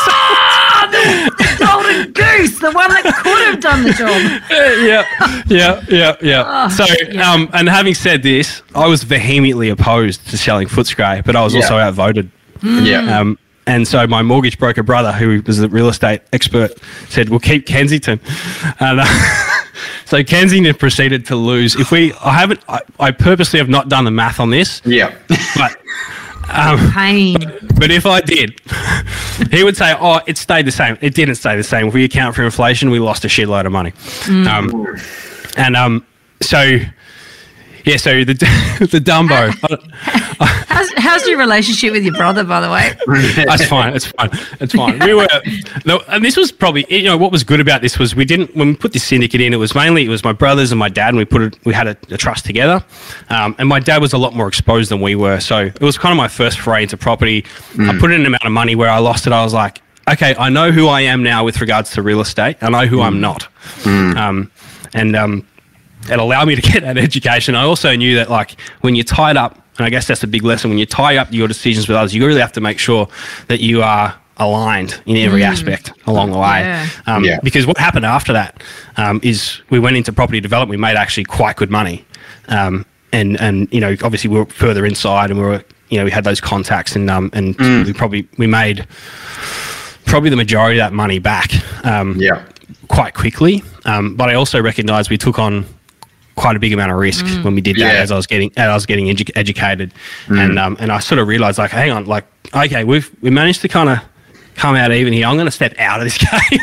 Ah, 0.00 0.88
the, 0.90 1.30
the 1.36 1.64
golden 1.64 2.12
goose, 2.12 2.58
the 2.60 2.70
one 2.72 2.88
that 2.90 3.02
could 3.22 3.46
have 3.46 3.60
done 3.60 3.82
the 3.84 3.92
job. 3.92 4.42
yeah, 4.80 5.04
yeah, 5.46 5.82
yeah, 5.88 6.16
yeah. 6.20 6.68
so, 6.68 6.84
yeah. 7.10 7.30
Um, 7.32 7.48
and 7.52 7.68
having 7.68 7.94
said 7.94 8.22
this, 8.22 8.62
I 8.74 8.86
was 8.86 9.02
vehemently 9.04 9.70
opposed 9.70 10.28
to 10.30 10.38
selling 10.38 10.68
Footscray, 10.68 11.24
but 11.24 11.36
I 11.36 11.42
was 11.44 11.54
also 11.54 11.76
Yeah. 11.76 11.86
outvoted. 11.88 12.30
yeah. 12.62 13.18
Um, 13.18 13.38
and 13.68 13.86
so 13.86 14.06
my 14.06 14.22
mortgage 14.22 14.58
broker 14.58 14.82
brother, 14.82 15.12
who 15.12 15.42
was 15.42 15.60
a 15.60 15.68
real 15.68 15.88
estate 15.88 16.22
expert, 16.32 16.72
said, 17.08 17.28
"We'll 17.28 17.38
keep 17.38 17.66
Kensington." 17.66 18.18
And 18.80 19.00
uh, 19.00 19.04
so 20.06 20.24
Kensington 20.24 20.74
proceeded 20.74 21.26
to 21.26 21.36
lose. 21.36 21.76
If 21.76 21.92
we, 21.92 22.12
I 22.14 22.32
haven't, 22.32 22.60
I, 22.68 22.80
I 22.98 23.10
purposely 23.12 23.58
have 23.58 23.68
not 23.68 23.88
done 23.88 24.04
the 24.04 24.10
math 24.10 24.40
on 24.40 24.50
this, 24.50 24.82
yeah. 24.84 25.14
but 25.54 25.76
Um, 26.50 26.90
Pain. 26.92 27.36
But 27.78 27.90
if 27.90 28.06
I 28.06 28.20
did, 28.22 28.58
he 29.50 29.62
would 29.62 29.76
say, 29.76 29.94
"Oh, 29.98 30.20
it 30.26 30.38
stayed 30.38 30.66
the 30.66 30.72
same. 30.72 30.96
It 31.00 31.14
didn't 31.14 31.34
stay 31.34 31.56
the 31.56 31.62
same. 31.62 31.88
If 31.88 31.94
we 31.94 32.04
account 32.04 32.34
for 32.34 32.42
inflation, 32.42 32.90
we 32.90 32.98
lost 32.98 33.24
a 33.24 33.28
shitload 33.28 33.66
of 33.66 33.72
money." 33.72 33.92
Um, 34.48 34.96
and 35.56 35.76
um, 35.76 36.06
so, 36.40 36.78
yeah, 37.88 37.96
so 37.96 38.24
the 38.24 38.34
the 38.80 39.00
Dumbo. 39.00 39.52
How's, 40.68 40.92
how's 40.92 41.26
your 41.26 41.38
relationship 41.38 41.92
with 41.92 42.04
your 42.04 42.14
brother, 42.14 42.44
by 42.44 42.60
the 42.60 42.70
way? 42.70 42.96
That's 43.44 43.66
fine. 43.66 43.96
It's 43.96 44.06
fine. 44.06 44.30
It's 44.60 44.72
fine. 44.72 45.00
We 45.00 45.12
were, 45.12 45.26
no, 45.84 46.00
and 46.06 46.24
this 46.24 46.36
was 46.36 46.52
probably 46.52 46.86
you 46.88 47.02
know 47.02 47.16
what 47.16 47.32
was 47.32 47.42
good 47.42 47.58
about 47.58 47.82
this 47.82 47.98
was 47.98 48.14
we 48.14 48.24
didn't 48.24 48.54
when 48.54 48.68
we 48.68 48.76
put 48.76 48.92
this 48.92 49.02
syndicate 49.02 49.40
in. 49.40 49.52
It 49.52 49.56
was 49.56 49.74
mainly 49.74 50.04
it 50.04 50.08
was 50.08 50.22
my 50.22 50.32
brothers 50.32 50.70
and 50.70 50.78
my 50.78 50.88
dad, 50.88 51.08
and 51.08 51.16
we 51.16 51.24
put 51.24 51.42
it. 51.42 51.58
We 51.64 51.74
had 51.74 51.88
a, 51.88 51.96
a 52.10 52.16
trust 52.16 52.44
together, 52.44 52.84
um, 53.30 53.56
and 53.58 53.68
my 53.68 53.80
dad 53.80 54.00
was 54.00 54.12
a 54.12 54.18
lot 54.18 54.34
more 54.34 54.46
exposed 54.46 54.92
than 54.92 55.00
we 55.00 55.16
were. 55.16 55.40
So 55.40 55.58
it 55.58 55.80
was 55.80 55.98
kind 55.98 56.12
of 56.12 56.16
my 56.16 56.28
first 56.28 56.60
foray 56.60 56.84
into 56.84 56.96
property. 56.96 57.44
I 57.80 57.98
put 57.98 58.12
in 58.12 58.20
an 58.20 58.26
amount 58.26 58.44
of 58.44 58.52
money 58.52 58.76
where 58.76 58.90
I 58.90 58.98
lost 58.98 59.26
it. 59.26 59.32
I 59.32 59.42
was 59.42 59.54
like, 59.54 59.82
okay, 60.08 60.36
I 60.38 60.48
know 60.48 60.70
who 60.70 60.86
I 60.86 61.00
am 61.00 61.24
now 61.24 61.44
with 61.44 61.60
regards 61.60 61.90
to 61.92 62.02
real 62.02 62.20
estate. 62.20 62.58
I 62.60 62.68
know 62.68 62.86
who 62.86 63.00
I'm 63.00 63.20
not, 63.20 63.48
um, 63.84 64.52
and 64.94 65.16
um, 65.16 65.46
it 66.10 66.18
allowed 66.18 66.46
me 66.48 66.54
to 66.56 66.62
get 66.62 66.82
that 66.82 66.98
education. 67.08 67.54
I 67.54 67.62
also 67.64 67.94
knew 67.96 68.16
that 68.16 68.30
like 68.30 68.56
when 68.80 68.94
you're 68.94 69.04
tied 69.04 69.36
up, 69.36 69.54
and 69.78 69.86
I 69.86 69.90
guess 69.90 70.06
that's 70.06 70.22
a 70.22 70.26
big 70.26 70.42
lesson. 70.44 70.70
When 70.70 70.78
you 70.78 70.86
tie 70.86 71.16
up 71.16 71.32
your 71.32 71.48
decisions 71.48 71.88
with 71.88 71.96
others, 71.96 72.14
you 72.14 72.26
really 72.26 72.40
have 72.40 72.52
to 72.52 72.60
make 72.60 72.78
sure 72.78 73.08
that 73.48 73.60
you 73.60 73.82
are 73.82 74.14
aligned 74.38 75.00
in 75.06 75.16
every 75.16 75.42
aspect 75.42 75.92
along 76.06 76.30
the 76.30 76.38
way. 76.38 76.60
Yeah. 76.60 76.88
Um, 77.06 77.24
Yeah. 77.24 77.40
Because 77.42 77.66
what 77.66 77.76
happened 77.78 78.06
after 78.06 78.32
that 78.32 78.62
um, 78.96 79.20
is 79.22 79.60
we 79.70 79.78
went 79.78 79.96
into 79.96 80.12
property 80.12 80.40
development. 80.40 80.70
We 80.78 80.80
made 80.80 80.96
actually 80.96 81.24
quite 81.24 81.56
good 81.56 81.70
money, 81.70 82.04
um, 82.48 82.84
and 83.12 83.40
and 83.40 83.68
you 83.72 83.80
know 83.80 83.96
obviously 84.02 84.30
we 84.30 84.38
were 84.38 84.46
further 84.46 84.84
inside, 84.86 85.30
and 85.30 85.38
we 85.40 85.44
were 85.46 85.64
you 85.90 85.98
know 85.98 86.04
we 86.04 86.10
had 86.10 86.24
those 86.24 86.40
contacts, 86.40 86.94
and 86.96 87.08
um, 87.10 87.30
and 87.32 87.56
we 87.86 87.92
probably 87.92 88.28
we 88.36 88.46
made 88.46 88.86
probably 90.06 90.30
the 90.30 90.36
majority 90.36 90.78
of 90.80 90.84
that 90.90 90.92
money 90.94 91.18
back. 91.18 91.50
Um, 91.84 92.16
Yeah. 92.18 92.42
quite 92.88 93.14
quickly. 93.14 93.62
Um, 93.84 94.14
but 94.16 94.28
I 94.30 94.34
also 94.34 94.60
recognised 94.62 95.10
we 95.10 95.18
took 95.18 95.38
on 95.38 95.64
quite 96.38 96.56
a 96.56 96.58
big 96.58 96.72
amount 96.72 96.92
of 96.92 96.98
risk 96.98 97.24
when 97.44 97.54
we 97.54 97.60
did 97.60 97.76
that 97.76 97.94
Yeah. 97.94 98.00
as 98.00 98.10
I 98.10 98.16
was 98.16 98.26
getting 98.26 98.50
as 98.56 98.68
I 98.68 98.74
was 98.74 98.86
getting 98.86 99.06
edu- 99.06 99.30
educated, 99.36 99.92
and 100.28 100.58
um, 100.58 100.76
and 100.80 100.90
I 100.92 100.98
sort 101.00 101.18
of 101.18 101.28
realised 101.28 101.58
like, 101.58 101.70
hang 101.70 101.90
on, 101.90 102.06
like 102.06 102.24
okay, 102.54 102.84
we've 102.84 103.10
we 103.20 103.30
managed 103.30 103.60
to 103.62 103.68
kind 103.68 103.88
of 103.88 103.98
come 104.54 104.74
out 104.74 104.90
even 104.90 105.12
here. 105.12 105.24
I'm 105.24 105.36
going 105.36 105.46
to 105.46 105.52
step 105.52 105.72
out 105.78 106.00
of 106.00 106.04
this 106.06 106.18
game. 106.50 106.60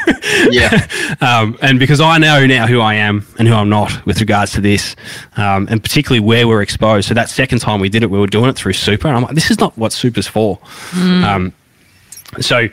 Yeah. 0.51 1.15
um, 1.21 1.57
and 1.61 1.80
because 1.80 2.01
I 2.01 2.17
know 2.17 2.45
now 2.45 2.67
who 2.67 2.82
I 2.82 2.95
am 2.95 3.26
and 3.39 3.47
who 3.47 3.53
I'm 3.53 3.69
not 3.69 4.05
with 4.05 4.19
regards 4.19 4.51
to 4.53 4.61
this, 4.61 4.97
um, 5.38 5.65
and 5.69 5.82
particularly 5.82 6.19
where 6.19 6.45
we're 6.45 6.61
exposed. 6.61 7.07
So 7.07 7.13
that 7.13 7.30
second 7.30 7.59
time 7.59 7.80
we 7.80 7.88
did 7.88 8.03
it, 8.03 8.09
we 8.09 8.19
were 8.19 8.28
doing 8.28 8.49
it 8.49 8.57
through 8.57 8.73
super, 8.73 9.07
and 9.07 9.15
I'm 9.15 9.23
like, 9.23 9.36
this 9.36 9.49
is 9.49 9.59
not 9.61 9.78
what 9.78 9.93
super's 9.93 10.28
for. 10.28 10.59
Um, 10.93 11.53
so, 12.41 12.67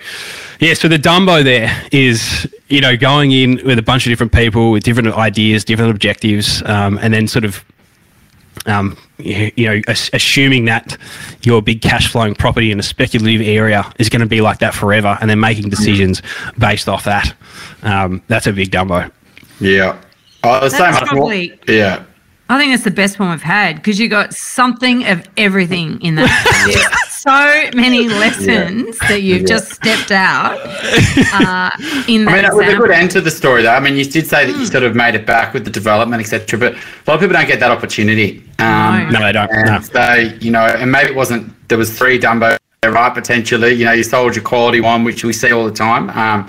yeah, 0.62 0.74
so 0.74 0.88
the 0.88 0.96
Dumbo 0.98 1.42
there 1.44 1.70
is, 1.92 2.48
you 2.68 2.80
know, 2.80 2.96
going 2.96 3.32
in 3.32 3.60
with 3.64 3.78
a 3.78 3.82
bunch 3.82 4.06
of 4.06 4.10
different 4.10 4.32
people 4.32 4.70
with 4.70 4.82
different 4.84 5.12
ideas, 5.14 5.64
different 5.64 5.90
objectives, 5.90 6.62
um, 6.66 6.98
and 7.02 7.12
then 7.12 7.26
sort 7.28 7.44
of, 7.44 7.64
um, 8.66 8.96
you, 9.18 9.50
you 9.56 9.66
know, 9.66 9.80
as- 9.88 10.08
assuming 10.12 10.64
that 10.66 10.96
your 11.42 11.60
big 11.62 11.82
cash 11.82 12.10
flowing 12.10 12.34
property 12.34 12.70
in 12.70 12.78
a 12.78 12.82
speculative 12.82 13.40
area 13.46 13.90
is 13.98 14.08
going 14.08 14.20
to 14.20 14.26
be 14.26 14.40
like 14.40 14.58
that 14.60 14.72
forever, 14.74 15.18
and 15.20 15.28
then 15.28 15.40
making 15.40 15.68
decisions 15.68 16.22
based 16.58 16.88
off 16.88 17.04
that. 17.04 17.34
Um, 17.82 18.22
that's 18.28 18.46
a 18.46 18.52
big 18.52 18.70
Dumbo. 18.70 19.10
Yeah. 19.60 19.98
Oh, 20.44 20.60
there's 20.60 20.72
so 20.72 20.78
That's 20.78 21.00
more. 21.00 21.06
probably- 21.06 21.58
Yeah. 21.68 22.04
I 22.48 22.58
think 22.58 22.74
it's 22.74 22.84
the 22.84 22.90
best 22.90 23.18
one 23.18 23.30
we've 23.30 23.40
had 23.40 23.76
because 23.76 23.98
you 23.98 24.08
got 24.08 24.34
something 24.34 25.06
of 25.06 25.24
everything 25.38 26.00
in 26.02 26.16
that. 26.16 26.98
There's 27.24 27.70
so 27.72 27.78
many 27.78 28.08
lessons 28.08 28.98
that 29.00 29.22
you've 29.22 29.42
Yeah. 29.42 29.46
just 29.46 29.72
stepped 29.72 30.10
out 30.10 30.58
uh, 31.32 31.70
in 32.08 32.24
that 32.24 32.32
I 32.32 32.34
mean, 32.34 32.42
that 32.42 32.54
was 32.54 32.68
a 32.68 32.76
good 32.76 32.90
end 32.90 33.10
to 33.12 33.20
the 33.20 33.30
story, 33.30 33.62
though. 33.62 33.70
I 33.74 33.80
mean, 33.80 33.96
you 33.96 34.04
did 34.04 34.26
say 34.26 34.44
that 34.50 34.58
you 34.58 34.66
sort 34.66 34.84
of 34.84 34.94
made 34.94 35.14
it 35.14 35.26
back 35.26 35.54
with 35.54 35.64
the 35.64 35.70
development, 35.70 36.20
etc. 36.22 36.58
But 36.58 36.74
a 36.74 36.76
lot 37.06 37.14
of 37.14 37.20
people 37.20 37.34
don't 37.34 37.46
get 37.46 37.60
that 37.60 37.70
opportunity. 37.70 38.42
Um, 38.58 39.08
No, 39.10 39.20
they 39.20 39.32
don't. 39.32 39.50
And 39.50 39.66
No. 39.66 39.80
so, 39.80 40.14
you 40.40 40.50
know, 40.50 40.64
and 40.64 40.90
maybe 40.90 41.10
it 41.10 41.16
wasn't, 41.16 41.52
there 41.68 41.78
was 41.78 41.96
three 41.96 42.18
Dumbo, 42.18 42.56
right, 42.84 43.14
potentially. 43.14 43.72
You 43.72 43.84
know, 43.84 43.92
you 43.92 44.02
sold 44.02 44.34
your 44.34 44.44
quality 44.44 44.80
one, 44.80 45.04
which 45.04 45.24
we 45.24 45.32
see 45.32 45.52
all 45.52 45.64
the 45.64 45.70
time. 45.72 46.10
Um, 46.10 46.48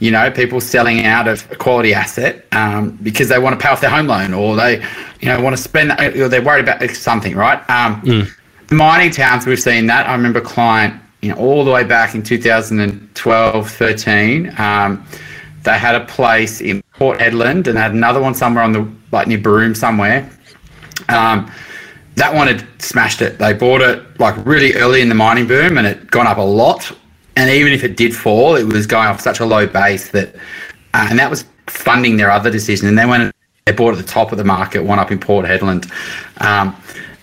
you 0.00 0.10
know, 0.10 0.30
people 0.32 0.60
selling 0.60 1.04
out 1.06 1.28
of 1.28 1.48
a 1.52 1.56
quality 1.56 1.94
asset 1.94 2.44
um, 2.52 2.98
because 3.04 3.28
they 3.28 3.38
want 3.38 3.58
to 3.58 3.64
pay 3.64 3.70
off 3.72 3.80
their 3.80 3.90
home 3.90 4.08
loan 4.08 4.34
or 4.34 4.56
they, 4.56 4.84
you 5.20 5.28
know, 5.28 5.40
want 5.40 5.56
to 5.56 5.62
spend, 5.62 5.92
or 6.00 6.28
they're 6.28 6.42
worried 6.42 6.68
about 6.68 6.88
something, 6.90 7.36
right? 7.36 7.58
Um, 7.70 8.00
the 8.04 8.28
mining 8.72 9.10
towns, 9.10 9.46
we've 9.46 9.60
seen 9.60 9.86
that. 9.86 10.08
I 10.08 10.12
remember 10.12 10.40
a 10.40 10.42
client, 10.42 11.00
you 11.20 11.30
know, 11.30 11.36
all 11.36 11.64
the 11.64 11.70
way 11.70 11.84
back 11.84 12.14
in 12.14 12.22
2012, 12.22 13.70
13. 13.70 14.54
Um, 14.58 15.06
they 15.62 15.78
had 15.78 15.94
a 15.94 16.04
place 16.06 16.60
in 16.60 16.82
Port 16.94 17.18
Hedland 17.18 17.66
and 17.66 17.78
had 17.78 17.92
another 17.92 18.20
one 18.20 18.34
somewhere 18.34 18.64
on 18.64 18.72
the, 18.72 18.88
like 19.12 19.28
near 19.28 19.38
Broome 19.38 19.74
somewhere. 19.74 20.28
Um, 21.08 21.50
that 22.16 22.34
one 22.34 22.46
had 22.46 22.66
smashed 22.82 23.22
it. 23.22 23.38
They 23.38 23.52
bought 23.52 23.80
it 23.80 24.20
like 24.20 24.34
really 24.44 24.74
early 24.74 25.00
in 25.00 25.08
the 25.08 25.14
mining 25.14 25.46
boom 25.46 25.78
and 25.78 25.86
it 25.86 26.10
gone 26.10 26.26
up 26.26 26.38
a 26.38 26.42
lot. 26.42 26.92
And 27.36 27.48
even 27.48 27.72
if 27.72 27.84
it 27.84 27.96
did 27.96 28.14
fall, 28.14 28.56
it 28.56 28.64
was 28.64 28.86
going 28.86 29.08
off 29.08 29.20
such 29.20 29.40
a 29.40 29.46
low 29.46 29.66
base 29.66 30.10
that, 30.10 30.34
uh, 30.94 31.06
and 31.08 31.18
that 31.18 31.30
was 31.30 31.44
funding 31.66 32.16
their 32.16 32.30
other 32.30 32.50
decision. 32.50 32.88
And 32.88 32.98
then 32.98 33.08
when 33.08 33.32
they 33.64 33.72
bought 33.72 33.92
at 33.94 33.98
the 33.98 34.10
top 34.10 34.32
of 34.32 34.38
the 34.38 34.44
market, 34.44 34.82
one 34.82 34.98
up 34.98 35.10
in 35.10 35.18
Port 35.18 35.46
Hedland, 35.46 35.90
um, 36.42 36.76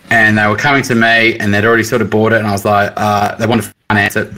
and 0.10 0.38
they 0.38 0.48
were 0.48 0.56
coming 0.56 0.84
to 0.84 0.96
me 0.96 1.38
and 1.38 1.54
they'd 1.54 1.66
already 1.66 1.84
sort 1.84 2.02
of 2.02 2.10
bought 2.10 2.34
it. 2.34 2.40
And 2.40 2.48
I 2.48 2.52
was 2.52 2.66
like, 2.66 2.94
uh, 2.96 3.36
they 3.36 3.46
want 3.46 3.64
to 3.64 3.74
finance 3.90 4.16
it. 4.16 4.32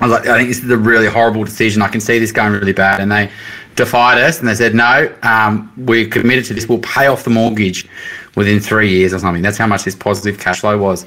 I 0.00 0.06
was 0.06 0.12
like, 0.12 0.26
I 0.26 0.38
think 0.38 0.48
this 0.48 0.62
is 0.62 0.70
a 0.70 0.76
really 0.76 1.06
horrible 1.06 1.44
decision. 1.44 1.82
I 1.82 1.88
can 1.88 2.00
see 2.00 2.18
this 2.18 2.32
going 2.32 2.52
really 2.52 2.72
bad. 2.72 3.00
And 3.00 3.10
they 3.12 3.30
defied 3.76 4.18
us 4.18 4.40
and 4.40 4.48
they 4.48 4.54
said, 4.54 4.74
no, 4.74 5.12
um, 5.22 5.72
we're 5.76 6.08
committed 6.08 6.44
to 6.46 6.54
this. 6.54 6.68
We'll 6.68 6.78
pay 6.78 7.06
off 7.06 7.24
the 7.24 7.30
mortgage 7.30 7.86
within 8.34 8.60
three 8.60 8.88
years 8.90 9.12
or 9.12 9.18
something. 9.18 9.42
That's 9.42 9.58
how 9.58 9.66
much 9.66 9.84
this 9.84 9.94
positive 9.94 10.40
cash 10.40 10.60
flow 10.60 10.78
was. 10.78 11.06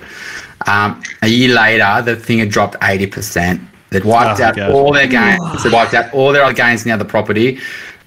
Um, 0.67 1.01
a 1.21 1.27
year 1.27 1.53
later, 1.55 2.01
the 2.03 2.15
thing 2.15 2.39
had 2.39 2.49
dropped 2.49 2.75
80%. 2.81 3.65
They'd 3.89 4.05
wiped 4.05 4.39
Oh, 4.39 4.43
out 4.43 4.55
God. 4.55 4.71
all 4.71 4.93
their 4.93 5.07
gains. 5.07 5.63
They'd 5.63 5.73
wiped 5.73 5.93
out 5.93 6.13
all 6.13 6.31
their 6.31 6.43
other 6.43 6.53
gains 6.53 6.83
in 6.83 6.89
the 6.89 6.95
other 6.95 7.05
property. 7.05 7.59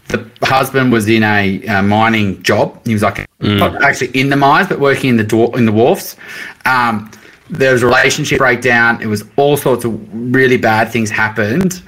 The 0.09 0.29
husband 0.43 0.93
was 0.93 1.09
in 1.09 1.23
a 1.23 1.67
uh, 1.67 1.83
mining 1.83 2.43
job. 2.43 2.81
He 2.87 2.93
was 2.93 3.03
like 3.03 3.26
not 3.41 3.83
actually 3.83 4.09
in 4.19 4.31
the 4.31 4.37
mines, 4.37 4.69
but 4.69 4.81
working 4.81 5.11
in 5.11 5.17
the 5.17 5.25
dwar- 5.25 5.57
in 5.57 5.67
the 5.67 5.73
wharfs. 5.73 6.17
Um, 6.65 7.11
there 7.51 7.73
was 7.73 7.83
a 7.83 7.87
relationship 7.87 8.39
breakdown. 8.39 9.01
It 9.01 9.07
was 9.07 9.25
all 9.37 9.57
sorts 9.57 9.85
of 9.85 9.93
really 10.13 10.57
bad 10.57 10.91
things 10.91 11.11
happened, 11.11 11.83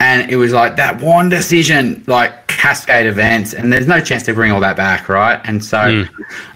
and 0.00 0.30
it 0.30 0.36
was 0.36 0.52
like 0.52 0.76
that 0.76 1.00
one 1.00 1.28
decision, 1.28 2.02
like 2.06 2.46
cascade 2.48 3.06
events, 3.06 3.54
and 3.54 3.72
there's 3.72 3.86
no 3.86 4.00
chance 4.00 4.22
to 4.24 4.34
bring 4.34 4.52
all 4.52 4.60
that 4.60 4.76
back, 4.76 5.08
right? 5.08 5.40
And 5.44 5.64
so 5.64 6.04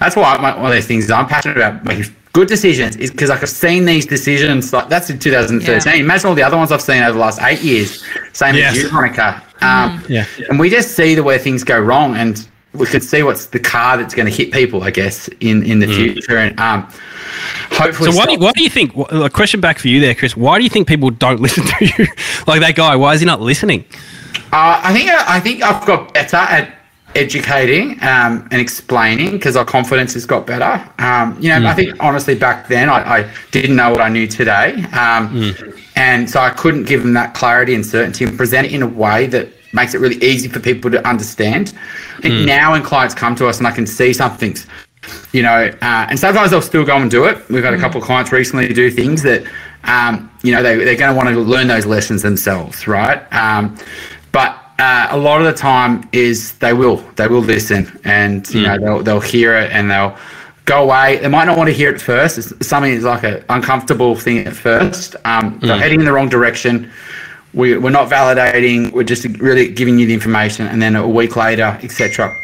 that's 0.01 0.17
why 0.17 0.35
I'm, 0.35 0.43
one 0.43 0.67
of 0.67 0.73
those 0.73 0.87
things 0.87 1.11
I'm 1.11 1.27
passionate 1.27 1.57
about 1.57 1.85
making 1.85 2.15
good 2.33 2.49
decisions 2.49 2.97
is 2.97 3.11
because 3.11 3.31
like 3.31 3.41
I've 3.43 3.49
seen 3.49 3.87
these 3.87 4.05
decisions 4.05 4.71
like 4.73 4.91
that's 4.91 5.09
in 5.09 5.19
2013. 5.19 5.93
Yeah. 5.95 5.99
Imagine 6.01 6.29
all 6.29 6.35
the 6.35 6.43
other 6.43 6.59
ones 6.59 6.71
I've 6.71 6.83
seen 6.83 7.03
over 7.03 7.13
the 7.15 7.19
last 7.19 7.41
eight 7.41 7.63
years. 7.63 8.05
Same 8.35 8.55
Yes. 8.57 8.77
as 8.77 8.83
you, 8.83 8.89
Veronica. 8.91 9.43
Um, 9.63 10.03
Yeah. 10.09 10.27
and 10.51 10.59
we 10.59 10.69
just 10.69 10.95
see 10.95 11.15
the 11.15 11.23
where 11.23 11.39
things 11.39 11.65
go 11.65 11.81
wrong, 11.81 12.15
and 12.17 12.47
we 12.79 12.87
could 12.87 13.03
see 13.03 13.23
what's 13.23 13.47
the 13.47 13.61
car 13.61 13.97
that's 13.97 14.15
going 14.15 14.27
to 14.27 14.33
hit 14.33 14.53
people, 14.53 14.83
I 14.83 14.91
guess, 14.91 15.29
in 15.41 15.65
in 15.65 15.79
the 15.79 15.87
future, 15.87 16.37
and 16.37 16.59
um, 16.61 16.83
hopefully. 17.71 18.13
So 18.13 18.19
why 18.19 18.27
do, 18.27 18.33
you, 18.33 18.39
why 18.39 18.53
do 18.53 18.63
you 18.63 18.71
think? 18.71 18.93
A 19.11 19.31
question 19.31 19.61
back 19.61 19.79
for 19.79 19.89
you 19.89 20.01
there, 20.01 20.15
Chris. 20.15 20.37
Why 20.37 20.59
do 20.59 20.65
you 20.65 20.71
think 20.71 20.89
people 20.89 21.11
don't 21.11 21.41
listen 21.47 21.65
to 21.65 21.85
you? 21.85 22.07
like 22.47 22.61
that 22.61 22.75
guy. 22.75 22.97
Why 22.97 23.15
is 23.15 23.21
he 23.21 23.27
not 23.27 23.41
listening? 23.41 23.85
Uh, 24.53 24.81
I 24.83 24.93
think 24.93 25.11
I 25.11 25.41
think 25.41 25.63
I've 25.63 25.85
got 25.87 26.15
better 26.15 26.37
at 26.37 26.77
educating 27.17 27.93
um, 28.03 28.47
and 28.51 28.61
explaining 28.61 29.33
because 29.33 29.57
our 29.57 29.65
confidence 29.65 30.15
has 30.15 30.27
got 30.27 30.47
better. 30.47 30.89
Um, 30.99 31.37
you 31.41 31.49
know, 31.49 31.67
I 31.67 31.75
think 31.75 31.97
honestly 31.99 32.35
back 32.35 32.69
then 32.69 32.89
I, 32.89 33.19
I 33.19 33.35
didn't 33.51 33.75
know 33.75 33.91
what 33.91 34.01
I 34.01 34.09
knew 34.09 34.27
today, 34.27 34.85
um, 34.93 35.55
and 35.97 36.29
so 36.29 36.41
I 36.41 36.51
couldn't 36.51 36.85
give 36.85 37.03
them 37.03 37.15
that 37.15 37.35
clarity 37.35 37.75
and 37.75 37.85
certainty 37.85 38.25
and 38.25 38.37
present 38.37 38.67
it 38.67 38.73
in 38.73 38.83
a 38.83 38.87
way 38.87 39.27
that 39.29 39.49
makes 39.77 39.95
it 39.95 40.01
really 40.01 40.17
easy 40.17 40.49
for 40.49 40.59
people 40.59 40.91
to 40.91 41.09
understand. 41.09 41.73
Think 42.21 42.47
now 42.47 42.73
when 42.73 42.83
clients 42.83 43.15
come 43.15 43.37
to 43.37 43.47
us 43.47 43.59
and 43.59 43.67
I 43.67 43.71
can 43.71 43.87
see 43.87 44.13
something's 44.13 44.67
you 45.33 45.43
know, 45.43 45.71
uh, 45.83 46.07
and 46.09 46.19
sometimes 46.19 46.51
they'll 46.51 46.63
still 46.63 46.85
go 46.85 46.97
and 46.97 47.11
do 47.11 47.27
it. 47.27 47.49
We've 47.49 47.63
had 47.63 47.75
a 47.75 47.79
couple 47.79 48.01
of 48.01 48.07
clients 48.07 48.33
recently 48.33 48.73
do 48.73 48.91
things 48.91 49.23
that, 49.23 49.45
um, 49.85 50.31
you 50.43 50.53
know, 50.53 50.63
they, 50.63 50.77
they're 50.77 50.97
going 50.97 51.13
to 51.13 51.17
want 51.17 51.29
to 51.29 51.41
learn 51.41 51.69
those 51.69 51.87
lessons 51.87 52.23
themselves, 52.23 52.89
right? 52.89 53.21
Um, 53.33 53.77
but 54.33 54.61
uh, 54.79 55.09
a 55.11 55.17
lot 55.17 55.41
of 55.41 55.47
the 55.47 55.53
time 55.53 56.09
is 56.13 56.59
they 56.59 56.73
will, 56.73 56.97
they 57.17 57.29
will 57.29 57.41
listen 57.41 58.01
and, 58.05 58.49
you 58.53 58.63
know, 58.63 58.79
they'll, 58.79 59.03
they'll 59.03 59.21
hear 59.21 59.57
it 59.57 59.71
and 59.73 59.91
they'll 59.91 60.17
go 60.65 60.83
away. 60.85 61.19
They 61.19 61.29
might 61.29 61.45
not 61.45 61.57
want 61.57 61.69
to 61.69 61.75
hear 61.75 61.95
it 61.95 62.01
first. 62.01 62.39
It's 62.39 62.67
something 62.67 62.93
that's 62.93 63.05
like 63.05 63.23
an 63.23 63.45
uncomfortable 63.49 64.17
thing 64.17 64.39
at 64.47 64.55
first. 64.55 65.15
Um, 65.25 65.59
They're 65.61 65.79
heading 65.79 66.01
in 66.01 66.07
the 66.07 66.13
wrong 66.13 66.29
direction. 66.29 66.91
We, 67.57 67.77
we're 67.77 67.91
not 67.91 68.09
validating. 68.09 68.93
We're 68.93 69.03
just 69.03 69.25
really 69.41 69.69
giving 69.69 69.99
you 69.99 70.07
the 70.07 70.15
information. 70.15 70.69
And 70.69 70.81
then 70.81 70.95
a 70.95 71.09
week 71.09 71.35
later, 71.35 71.79
etc. 71.83 72.37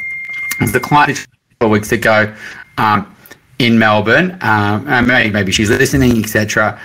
The 0.72 0.80
client 0.80 1.26
of 1.60 1.70
weeks 1.70 1.92
ago, 1.92 2.34
um, 2.78 3.14
in 3.62 3.78
Melbourne. 3.78 4.36
Um, 4.40 5.06
maybe, 5.06 5.30
maybe 5.30 5.52
she's 5.52 5.70
listening, 5.70 6.18
etc. 6.22 6.80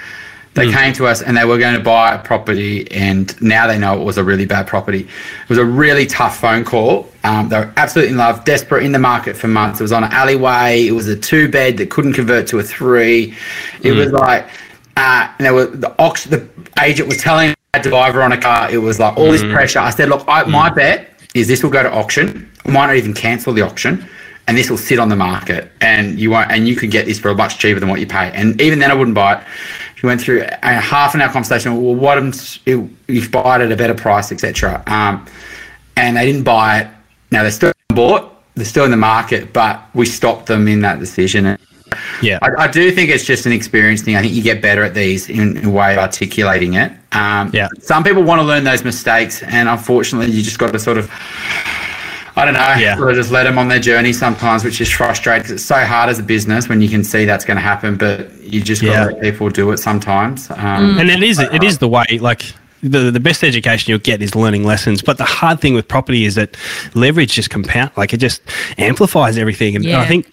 They 0.53 0.71
came 0.71 0.91
to 0.93 1.05
us 1.05 1.21
and 1.21 1.37
they 1.37 1.45
were 1.45 1.59
going 1.59 1.75
to 1.75 1.83
buy 1.83 2.15
a 2.15 2.23
property, 2.23 2.91
and 2.91 3.39
now 3.41 3.67
they 3.67 3.77
know 3.77 4.01
it 4.01 4.03
was 4.03 4.17
a 4.17 4.23
really 4.23 4.45
bad 4.45 4.65
property. 4.65 5.01
It 5.01 5.49
was 5.49 5.59
a 5.59 5.65
really 5.65 6.07
tough 6.07 6.39
phone 6.39 6.65
call. 6.65 7.07
Um, 7.23 7.49
they 7.49 7.59
were 7.59 7.71
absolutely 7.77 8.13
in 8.13 8.17
love, 8.17 8.43
desperate 8.43 8.83
in 8.83 8.91
the 8.91 8.99
market 8.99 9.37
for 9.37 9.47
months. 9.47 9.79
It 9.79 9.83
was 9.83 9.91
on 9.91 10.03
an 10.03 10.11
alleyway. 10.11 10.87
It 10.87 10.93
was 10.93 11.07
a 11.07 11.15
two 11.15 11.47
bed 11.47 11.77
that 11.77 11.91
couldn't 11.91 12.13
convert 12.13 12.47
to 12.47 12.59
a 12.59 12.63
three. 12.63 13.35
It 13.83 13.91
was 13.91 14.11
like, 14.11 14.47
uh, 14.95 15.31
and 15.37 15.45
there 15.45 15.53
were 15.53 15.67
the 15.67 15.93
auction. 16.01 16.31
The 16.31 16.49
agent 16.81 17.07
was 17.07 17.19
telling 17.19 17.53
had 17.77 17.83
to 17.83 17.91
buy 17.91 18.11
Veronica. 18.11 18.67
It 18.71 18.79
was 18.79 18.99
like 18.99 19.17
all 19.17 19.31
this 19.31 19.43
pressure. 19.43 19.79
I 19.79 19.91
said, 19.91 20.09
look, 20.09 20.23
I, 20.27 20.43
my 20.43 20.69
bet 20.69 21.09
is 21.33 21.47
this 21.47 21.63
will 21.63 21.69
go 21.69 21.83
to 21.83 21.91
auction. 21.91 22.51
I 22.65 22.71
might 22.71 22.87
not 22.87 22.95
even 22.95 23.13
cancel 23.13 23.53
the 23.53 23.61
auction, 23.61 24.07
and 24.47 24.57
this 24.57 24.69
will 24.69 24.77
sit 24.77 24.99
on 24.99 25.09
the 25.09 25.15
market, 25.15 25.71
and 25.81 26.19
you 26.19 26.31
won't, 26.31 26.51
and 26.51 26.67
you 26.67 26.75
could 26.75 26.91
get 26.91 27.05
this 27.05 27.19
for 27.19 27.29
a 27.29 27.35
much 27.35 27.59
cheaper 27.59 27.79
than 27.79 27.89
what 27.89 27.99
you 27.99 28.07
pay. 28.07 28.31
And 28.33 28.59
even 28.61 28.79
then, 28.79 28.91
I 28.91 28.93
wouldn't 28.93 29.15
buy 29.15 29.39
it. 29.39 29.47
She 29.95 30.05
went 30.05 30.21
through 30.21 30.43
a 30.43 30.73
half 30.79 31.15
an 31.15 31.21
hour 31.21 31.31
conversation. 31.31 31.81
Well, 31.81 31.95
what 31.95 32.17
if 32.17 32.59
you 32.65 33.29
buy 33.29 33.55
it 33.57 33.61
at 33.61 33.71
a 33.71 33.75
better 33.75 33.95
price, 33.95 34.31
etc. 34.31 34.83
Um, 34.87 35.25
and 35.95 36.17
they 36.17 36.25
didn't 36.25 36.43
buy 36.43 36.81
it. 36.81 36.87
Now 37.31 37.41
they're 37.41 37.51
still 37.51 37.73
bought. 37.89 38.33
They're 38.55 38.65
still 38.65 38.85
in 38.85 38.91
the 38.91 38.97
market, 38.97 39.53
but 39.53 39.83
we 39.93 40.05
stopped 40.05 40.47
them 40.47 40.67
in 40.67 40.81
that 40.81 40.99
decision. 40.99 41.57
Yeah. 42.21 42.39
I, 42.41 42.63
I 42.63 42.67
do 42.67 42.91
think 42.91 43.09
it's 43.09 43.23
just 43.25 43.45
an 43.45 43.51
experience 43.51 44.01
thing. 44.01 44.15
I 44.15 44.21
think 44.21 44.33
you 44.33 44.41
get 44.43 44.61
better 44.61 44.83
at 44.83 44.93
these 44.93 45.29
in, 45.29 45.57
in 45.57 45.65
a 45.65 45.69
way 45.69 45.93
of 45.93 45.99
articulating 45.99 46.73
it. 46.75 46.91
Um, 47.11 47.49
Yeah. 47.53 47.67
Some 47.79 48.03
people 48.03 48.23
want 48.23 48.39
to 48.39 48.45
learn 48.45 48.63
those 48.63 48.83
mistakes, 48.83 49.43
and 49.43 49.69
unfortunately, 49.69 50.31
you 50.31 50.41
just 50.43 50.59
got 50.59 50.71
to 50.73 50.79
sort 50.79 50.97
of, 50.97 51.09
I 52.35 52.45
don't 52.45 52.53
know, 52.53 52.75
Yeah. 52.77 52.95
sort 52.97 53.09
of 53.11 53.15
just 53.15 53.31
let 53.31 53.43
them 53.43 53.57
on 53.57 53.67
their 53.67 53.79
journey 53.79 54.13
sometimes, 54.13 54.63
which 54.63 54.79
is 54.79 54.89
frustrating 54.91 55.41
because 55.43 55.51
it's 55.53 55.65
so 55.65 55.83
hard 55.85 56.09
as 56.09 56.19
a 56.19 56.23
business 56.23 56.69
when 56.69 56.81
you 56.81 56.89
can 56.89 57.03
see 57.03 57.25
that's 57.25 57.45
going 57.45 57.57
to 57.57 57.61
happen, 57.63 57.97
but 57.97 58.31
you 58.43 58.61
just 58.61 58.81
got 58.83 58.87
to 58.89 58.93
Yeah. 58.93 59.05
let 59.05 59.21
people 59.21 59.49
do 59.49 59.71
it 59.71 59.77
sometimes. 59.79 60.49
Um, 60.51 60.99
and 60.99 61.09
it 61.09 61.23
is 61.23 61.39
it 61.39 61.63
is 61.63 61.79
the 61.79 61.87
way 61.87 62.05
like 62.21 62.43
the 62.83 63.09
the 63.09 63.19
best 63.19 63.43
education 63.43 63.89
you'll 63.89 63.97
get 63.97 64.21
is 64.21 64.35
learning 64.35 64.63
lessons 64.63 65.01
but 65.01 65.17
the 65.17 65.23
hard 65.23 65.59
thing 65.59 65.73
with 65.73 65.87
property 65.87 66.25
is 66.25 66.35
that 66.35 66.55
leverage 66.93 67.31
just 67.33 67.49
compound 67.49 67.89
like 67.97 68.13
it 68.13 68.17
just 68.17 68.39
amplifies 68.77 69.35
everything 69.35 69.75
and 69.75 69.83
Yeah. 69.83 69.99
i 69.99 70.05
think 70.05 70.31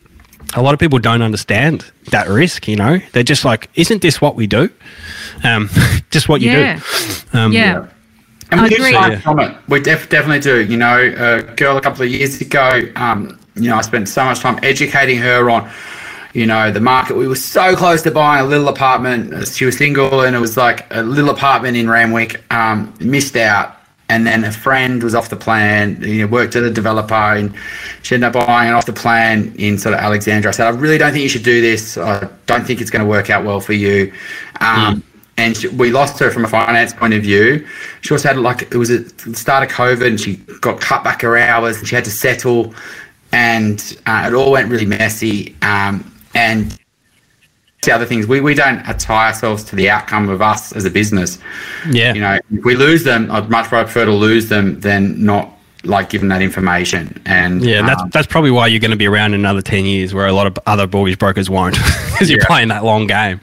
a 0.54 0.62
lot 0.62 0.74
of 0.74 0.80
people 0.80 0.98
don't 0.98 1.22
understand 1.22 1.84
that 2.10 2.28
risk 2.28 2.68
you 2.68 2.76
know 2.76 2.98
they're 3.12 3.22
just 3.22 3.44
like 3.44 3.68
isn't 3.74 4.02
this 4.02 4.20
what 4.20 4.36
we 4.36 4.46
do 4.46 4.68
um 5.42 5.68
just 6.10 6.28
what 6.28 6.40
you 6.40 6.50
Yeah. 6.50 6.78
do 7.32 7.38
um, 7.38 7.52
yeah. 7.52 7.86
And 8.50 8.60
we 8.60 8.66
I 8.66 8.68
do 8.68 8.74
agree. 8.76 8.92
learn 8.92 9.20
from 9.20 9.40
it. 9.40 9.56
We 9.68 9.80
def- 9.80 10.08
definitely 10.10 10.38
do. 10.40 10.62
You 10.64 10.76
know, 10.76 10.98
a 11.00 11.42
girl 11.56 11.76
a 11.76 11.80
couple 11.80 12.02
of 12.04 12.10
years 12.10 12.40
ago, 12.40 12.82
um, 12.94 13.40
you 13.56 13.68
know, 13.68 13.76
I 13.76 13.80
spent 13.80 14.08
so 14.08 14.22
much 14.24 14.40
time 14.40 14.60
educating 14.62 15.18
her 15.18 15.48
on, 15.50 15.68
you 16.34 16.46
know, 16.46 16.70
the 16.70 16.78
market. 16.78 17.16
We 17.16 17.26
were 17.26 17.34
so 17.36 17.74
close 17.74 18.02
to 18.02 18.10
buying 18.12 18.44
a 18.44 18.46
little 18.48 18.68
apartment. 18.68 19.48
She 19.48 19.64
was 19.64 19.78
single 19.78 20.20
and 20.20 20.36
it 20.36 20.38
was 20.38 20.56
like 20.56 20.86
a 20.94 21.02
little 21.02 21.30
apartment 21.30 21.76
in 21.76 21.88
Randwick. 21.90 22.44
Um, 22.52 22.94
missed 23.00 23.34
out. 23.36 23.73
And 24.10 24.26
then 24.26 24.44
a 24.44 24.52
friend 24.52 25.02
was 25.02 25.14
off 25.14 25.30
the 25.30 25.36
plan, 25.36 26.00
you 26.02 26.22
know, 26.22 26.26
worked 26.26 26.56
at 26.56 26.62
a 26.62 26.70
developer 26.70 27.14
and 27.14 27.54
she 28.02 28.14
ended 28.14 28.36
up 28.36 28.46
buying 28.46 28.68
it 28.68 28.74
off 28.74 28.84
the 28.84 28.92
plan 28.92 29.54
in 29.56 29.78
sort 29.78 29.94
of 29.94 30.00
Alexandria. 30.00 30.50
I 30.50 30.52
said, 30.52 30.66
I 30.66 30.70
really 30.70 30.98
don't 30.98 31.12
think 31.12 31.22
you 31.22 31.28
should 31.28 31.42
do 31.42 31.62
this. 31.62 31.96
I 31.96 32.28
don't 32.44 32.66
think 32.66 32.82
it's 32.82 32.90
going 32.90 33.02
to 33.02 33.08
work 33.08 33.30
out 33.30 33.44
well 33.44 33.60
for 33.60 33.72
you. 33.72 34.12
Um, 34.60 35.02
and 35.36 35.56
she, 35.56 35.68
we 35.68 35.90
lost 35.90 36.18
her 36.20 36.30
from 36.30 36.44
a 36.44 36.48
finance 36.48 36.92
point 36.92 37.14
of 37.14 37.22
view. 37.22 37.66
She 38.02 38.14
also 38.14 38.28
had 38.28 38.38
like 38.38 38.62
it 38.62 38.76
was 38.76 38.90
at 38.90 39.18
the 39.18 39.34
start 39.34 39.68
of 39.68 39.74
COVID, 39.76 40.06
and 40.06 40.20
she 40.20 40.36
got 40.60 40.80
cut 40.80 41.02
back 41.02 41.22
her 41.22 41.36
hours, 41.36 41.78
and 41.78 41.88
she 41.88 41.94
had 41.94 42.04
to 42.04 42.10
settle, 42.10 42.74
and 43.32 43.98
uh, 44.06 44.26
it 44.28 44.34
all 44.34 44.52
went 44.52 44.70
really 44.70 44.86
messy. 44.86 45.56
Um, 45.62 46.10
and 46.34 46.78
the 47.84 47.92
other 47.92 48.06
things 48.06 48.26
we, 48.26 48.40
we 48.40 48.54
don't 48.54 48.82
tie 48.98 49.26
ourselves 49.28 49.64
to 49.64 49.76
the 49.76 49.88
outcome 49.90 50.28
of 50.28 50.40
us 50.42 50.72
as 50.72 50.84
a 50.84 50.90
business. 50.90 51.38
yeah 51.90 52.14
You 52.14 52.20
know, 52.20 52.38
if 52.52 52.64
we 52.64 52.74
lose 52.76 53.04
them, 53.04 53.30
I'd 53.30 53.50
much 53.50 53.70
rather 53.72 53.84
prefer 53.84 54.04
to 54.06 54.12
lose 54.12 54.48
them 54.48 54.80
than 54.80 55.24
not 55.24 55.50
like 55.84 56.08
give 56.08 56.22
them 56.22 56.28
that 56.30 56.40
information. 56.40 57.20
And 57.26 57.62
yeah 57.62 57.80
and 57.80 57.88
that's 57.88 58.00
um, 58.00 58.08
that's 58.10 58.26
probably 58.26 58.50
why 58.50 58.68
you're 58.68 58.80
going 58.80 58.90
to 58.90 58.96
be 58.96 59.06
around 59.06 59.34
in 59.34 59.40
another 59.40 59.60
10 59.60 59.84
years 59.84 60.14
where 60.14 60.26
a 60.26 60.32
lot 60.32 60.46
of 60.46 60.58
other 60.66 60.86
mortgage 60.86 61.18
brokers 61.18 61.50
won't 61.50 61.74
because 62.12 62.30
you're 62.30 62.40
Yeah. 62.40 62.46
playing 62.46 62.68
that 62.68 62.84
long 62.84 63.06
game 63.06 63.38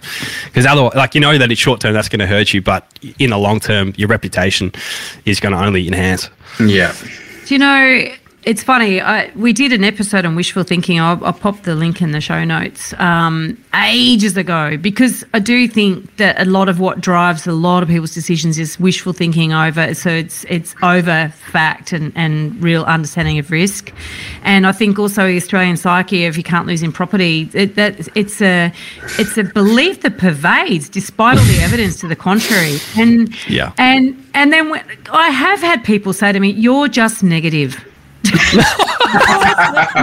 because 0.45 0.65
otherwise 0.65 0.95
like 0.95 1.13
you 1.13 1.21
know 1.21 1.37
that 1.37 1.51
it's 1.51 1.61
short 1.61 1.79
term 1.81 1.93
that's 1.93 2.09
going 2.09 2.19
to 2.19 2.25
hurt 2.25 2.51
you 2.51 2.59
but 2.61 2.87
in 3.19 3.29
the 3.29 3.37
long 3.37 3.59
term 3.59 3.93
your 3.95 4.07
reputation 4.07 4.71
is 5.25 5.39
going 5.39 5.53
to 5.53 5.63
only 5.63 5.87
enhance 5.87 6.29
yeah. 6.59 6.95
Do 7.45 7.55
you 7.55 7.59
know, 7.59 8.11
it's 8.43 8.63
funny. 8.63 8.99
I, 8.99 9.29
we 9.35 9.53
did 9.53 9.71
an 9.71 9.83
episode 9.83 10.25
on 10.25 10.35
wishful 10.35 10.63
thinking. 10.63 10.99
I'll, 10.99 11.23
I'll 11.23 11.31
pop 11.33 11.61
the 11.61 11.75
link 11.75 12.01
in 12.01 12.11
the 12.11 12.21
show 12.21 12.43
notes 12.43 12.91
um, 12.93 13.55
ages 13.75 14.35
ago 14.35 14.77
because 14.77 15.23
I 15.35 15.39
do 15.39 15.67
think 15.67 16.15
that 16.17 16.41
a 16.41 16.45
lot 16.45 16.67
of 16.67 16.79
what 16.79 17.01
drives 17.01 17.45
a 17.45 17.51
lot 17.51 17.83
of 17.83 17.89
people's 17.89 18.13
decisions 18.15 18.57
is 18.57 18.79
wishful 18.79 19.13
thinking 19.13 19.53
over. 19.53 19.93
So 19.93 20.09
it's 20.09 20.43
it's 20.45 20.73
over 20.81 21.31
fact 21.51 21.91
and, 21.93 22.11
and 22.15 22.61
real 22.63 22.83
understanding 22.85 23.37
of 23.37 23.51
risk. 23.51 23.93
And 24.43 24.65
I 24.65 24.71
think 24.71 24.97
also 24.97 25.27
the 25.27 25.37
Australian 25.37 25.77
psyche 25.77 26.25
of 26.25 26.35
you 26.35 26.43
can't 26.43 26.65
lose 26.65 26.81
in 26.81 26.91
property. 26.91 27.47
It, 27.53 27.75
that 27.75 28.07
it's 28.15 28.41
a 28.41 28.73
it's 29.19 29.37
a 29.37 29.43
belief 29.43 30.01
that 30.01 30.17
pervades 30.17 30.89
despite 30.89 31.37
all 31.37 31.45
the 31.45 31.59
evidence 31.61 31.99
to 31.99 32.07
the 32.07 32.15
contrary. 32.15 32.77
And 32.97 33.29
Yeah. 33.47 33.73
and 33.77 34.17
and 34.33 34.51
then 34.51 34.69
when, 34.71 34.83
I 35.11 35.29
have 35.29 35.59
had 35.61 35.83
people 35.83 36.11
say 36.13 36.31
to 36.31 36.39
me, 36.39 36.49
"You're 36.49 36.87
just 36.87 37.21
negative." 37.23 37.85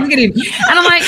Negative. 0.00 0.32
And 0.68 0.78
I'm 0.78 0.84
like, 0.84 1.02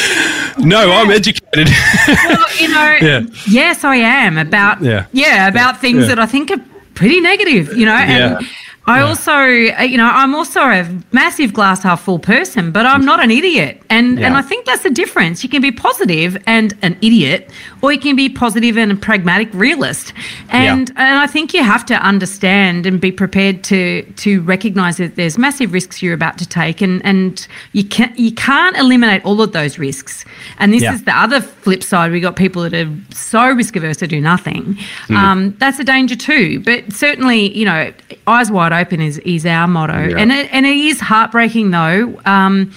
no 0.59 0.91
i'm 0.93 1.11
educated 1.11 1.69
well, 2.07 2.45
you 2.61 2.69
know, 2.69 2.97
Yeah. 3.09 3.21
yes, 3.49 3.85
I 3.85 3.97
am 3.97 4.39
about 4.39 4.83
Yeah. 4.83 5.07
yeah, 5.13 5.49
about 5.49 5.81
things 5.81 6.03
Yeah. 6.03 6.09
that 6.15 6.19
I 6.19 6.27
think 6.27 6.51
are 6.51 6.61
pretty 6.95 7.21
negative, 7.21 7.77
you 7.77 7.87
know. 7.87 7.95
And 7.95 8.41
Yeah. 8.43 8.49
I 8.91 9.01
also, 9.03 9.33
uh, 9.33 9.83
you 9.93 9.97
know, 9.97 10.11
I'm 10.21 10.35
also 10.35 10.61
a 10.61 10.85
massive 11.13 11.53
glass 11.53 11.83
half 11.83 12.03
full 12.03 12.19
person, 12.19 12.73
but 12.73 12.85
I'm 12.87 13.05
not 13.05 13.21
an 13.27 13.31
idiot. 13.31 13.75
And 13.89 14.19
and 14.21 14.37
I 14.37 14.43
think 14.43 14.67
that's 14.67 14.83
the 14.83 14.91
difference. 15.03 15.43
You 15.45 15.49
can 15.55 15.63
be 15.63 15.73
positive 15.73 16.37
and 16.47 16.75
an 16.83 16.97
idiot, 17.03 17.51
or 17.83 17.93
you 17.93 17.99
can 17.99 18.17
be 18.17 18.29
positive 18.29 18.77
and 18.77 18.93
a 18.93 18.97
pragmatic 18.97 19.49
realist. 19.55 20.13
And 20.49 20.91
and 20.97 21.19
I 21.19 21.27
think 21.27 21.55
you 21.55 21.63
have 21.63 21.85
to 21.87 21.95
understand 21.95 22.87
and 22.87 23.01
be 23.01 23.13
prepared 23.13 23.63
to 23.65 24.03
to 24.25 24.41
recognize 24.43 24.97
that 24.99 25.17
there's 25.17 25.39
massive 25.39 25.73
risks 25.73 26.03
you're 26.03 26.15
about 26.23 26.37
to 26.39 26.47
take, 26.49 26.81
and 26.81 27.01
and 27.05 27.47
you 27.73 27.85
can 27.85 28.13
you 28.17 28.33
can't 28.33 28.77
eliminate 28.77 29.25
all 29.25 29.41
of 29.41 29.53
those 29.53 29.79
risks. 29.79 30.25
And 30.59 30.73
this 30.73 30.83
Yeah. 30.83 30.95
is 30.95 31.03
the 31.05 31.17
other 31.17 31.41
flip 31.41 31.83
side. 31.83 32.11
We 32.13 32.21
got 32.21 32.37
people 32.37 32.63
that 32.63 32.75
are 32.75 32.91
so 33.15 33.43
risk 33.61 33.77
averse 33.77 33.99
to 33.99 34.07
do 34.07 34.21
nothing. 34.21 34.77
Um, 35.11 35.55
that's 35.59 35.79
a 35.79 35.85
danger 35.85 36.17
too. 36.17 36.61
But 36.61 36.93
certainly, 36.93 37.57
you 37.57 37.65
know, 37.65 37.93
eyes 38.27 38.51
wide 38.51 38.73
open 38.73 38.80
is 39.01 39.19
is 39.19 39.45
our 39.47 39.67
motto, 39.69 40.09
Yeah. 40.09 40.17
and 40.19 40.33
it, 40.33 40.49
and 40.53 40.67
it 40.67 40.77
is 40.77 41.01
heartbreaking 41.01 41.71
though. 41.71 42.21
Um, 42.25 42.73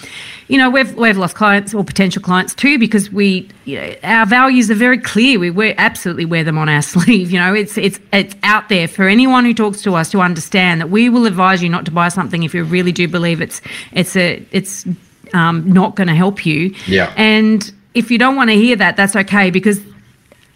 you 0.49 0.57
know, 0.57 0.69
we've 0.69 0.93
we've 0.95 1.17
lost 1.17 1.35
clients 1.35 1.73
or 1.73 1.83
potential 1.83 2.21
clients 2.21 2.53
too 2.53 2.77
because 2.77 3.11
we, 3.11 3.47
you 3.65 3.79
know, 3.79 3.95
our 4.03 4.25
values 4.25 4.69
are 4.69 4.75
very 4.75 4.97
clear. 4.97 5.39
We 5.39 5.49
we 5.49 5.73
absolutely 5.77 6.25
wear 6.25 6.43
them 6.43 6.57
on 6.57 6.69
our 6.69 6.81
sleeve. 6.93 7.31
You 7.31 7.39
know, 7.39 7.53
it's 7.53 7.77
it's 7.77 7.99
it's 8.11 8.35
out 8.43 8.69
there 8.69 8.87
for 8.87 9.07
anyone 9.07 9.45
who 9.45 9.53
talks 9.53 9.81
to 9.83 9.95
us 9.95 10.11
to 10.11 10.19
understand 10.21 10.81
that 10.81 10.89
we 10.89 11.09
will 11.09 11.25
advise 11.25 11.63
you 11.63 11.69
not 11.69 11.85
to 11.85 11.91
buy 11.91 12.09
something 12.09 12.43
if 12.43 12.53
you 12.53 12.63
really 12.63 12.91
do 12.91 13.07
believe 13.07 13.41
it's 13.41 13.61
it's 13.93 14.15
a 14.15 14.45
it's 14.51 14.85
um, 15.33 15.71
not 15.71 15.95
going 15.95 16.07
to 16.09 16.15
help 16.15 16.45
you. 16.45 16.75
Yeah. 16.87 17.11
And 17.15 17.71
if 17.93 18.11
you 18.11 18.17
don't 18.17 18.35
want 18.35 18.49
to 18.49 18.55
hear 18.55 18.75
that, 18.75 18.97
that's 18.97 19.15
okay 19.15 19.49
because 19.49 19.79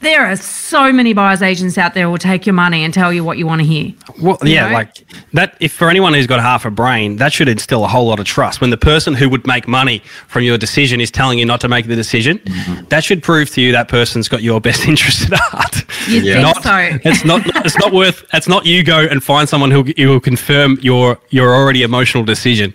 there 0.02 0.26
are 0.26 0.36
so 0.36 0.91
many 0.93 1.14
buyers 1.14 1.41
agents 1.41 1.78
out 1.78 1.93
there 1.95 2.06
who 2.06 2.12
will 2.12 2.18
take 2.20 2.45
your 2.45 2.54
money 2.54 2.84
and 2.84 2.93
tell 2.93 3.12
you 3.12 3.24
what 3.24 3.38
you 3.38 3.48
want 3.48 3.62
to 3.62 3.68
hear. 3.68 3.93
Well, 4.22 4.38
You 4.43 4.54
yeah, 4.54 4.68
know? 4.68 4.74
like 4.74 5.04
that. 5.34 5.58
If 5.60 5.74
for 5.74 5.89
anyone 5.89 6.14
who's 6.14 6.28
got 6.28 6.39
half 6.39 6.66
a 6.66 6.70
brain, 6.72 7.16
that 7.18 7.34
should 7.34 7.48
instill 7.50 7.84
a 7.84 7.88
whole 7.88 8.06
lot 8.08 8.20
of 8.20 8.26
trust. 8.28 8.62
When 8.62 8.70
the 8.70 8.78
person 8.78 9.16
who 9.16 9.28
would 9.30 9.48
make 9.48 9.68
money 9.68 10.00
from 10.28 10.43
your 10.43 10.58
decision 10.58 11.02
is 11.02 11.10
telling 11.10 11.39
you 11.39 11.45
not 11.45 11.62
to 11.62 11.68
make 11.68 11.88
the 11.88 11.95
decision, 11.95 12.38
mm-hmm. 12.39 12.86
that 12.89 13.04
should 13.04 13.24
prove 13.24 13.50
to 13.52 13.62
you 13.62 13.72
that 13.72 13.88
person's 13.88 14.28
got 14.30 14.43
your 14.43 14.62
best 14.62 14.88
interest 14.88 15.32
at 15.32 15.39
heart. 15.39 15.84
You'd 16.08 16.24
Yeah. 16.26 16.54
think 16.54 16.56
Not, 16.56 16.64
so. 16.64 17.00
it's 17.10 17.26
not. 17.26 17.66
It's 17.66 17.78
not 17.80 17.91
worth. 17.91 18.24
It's 18.34 18.48
not 18.48 18.66
you 18.66 18.84
go 18.84 19.00
and 19.00 19.24
find 19.24 19.50
someone 19.50 19.72
who 19.72 19.84
who 19.98 20.10
will 20.10 20.20
confirm 20.20 20.78
your 20.82 21.18
your 21.30 21.56
already 21.56 21.82
emotional 21.82 22.24
decision. 22.24 22.74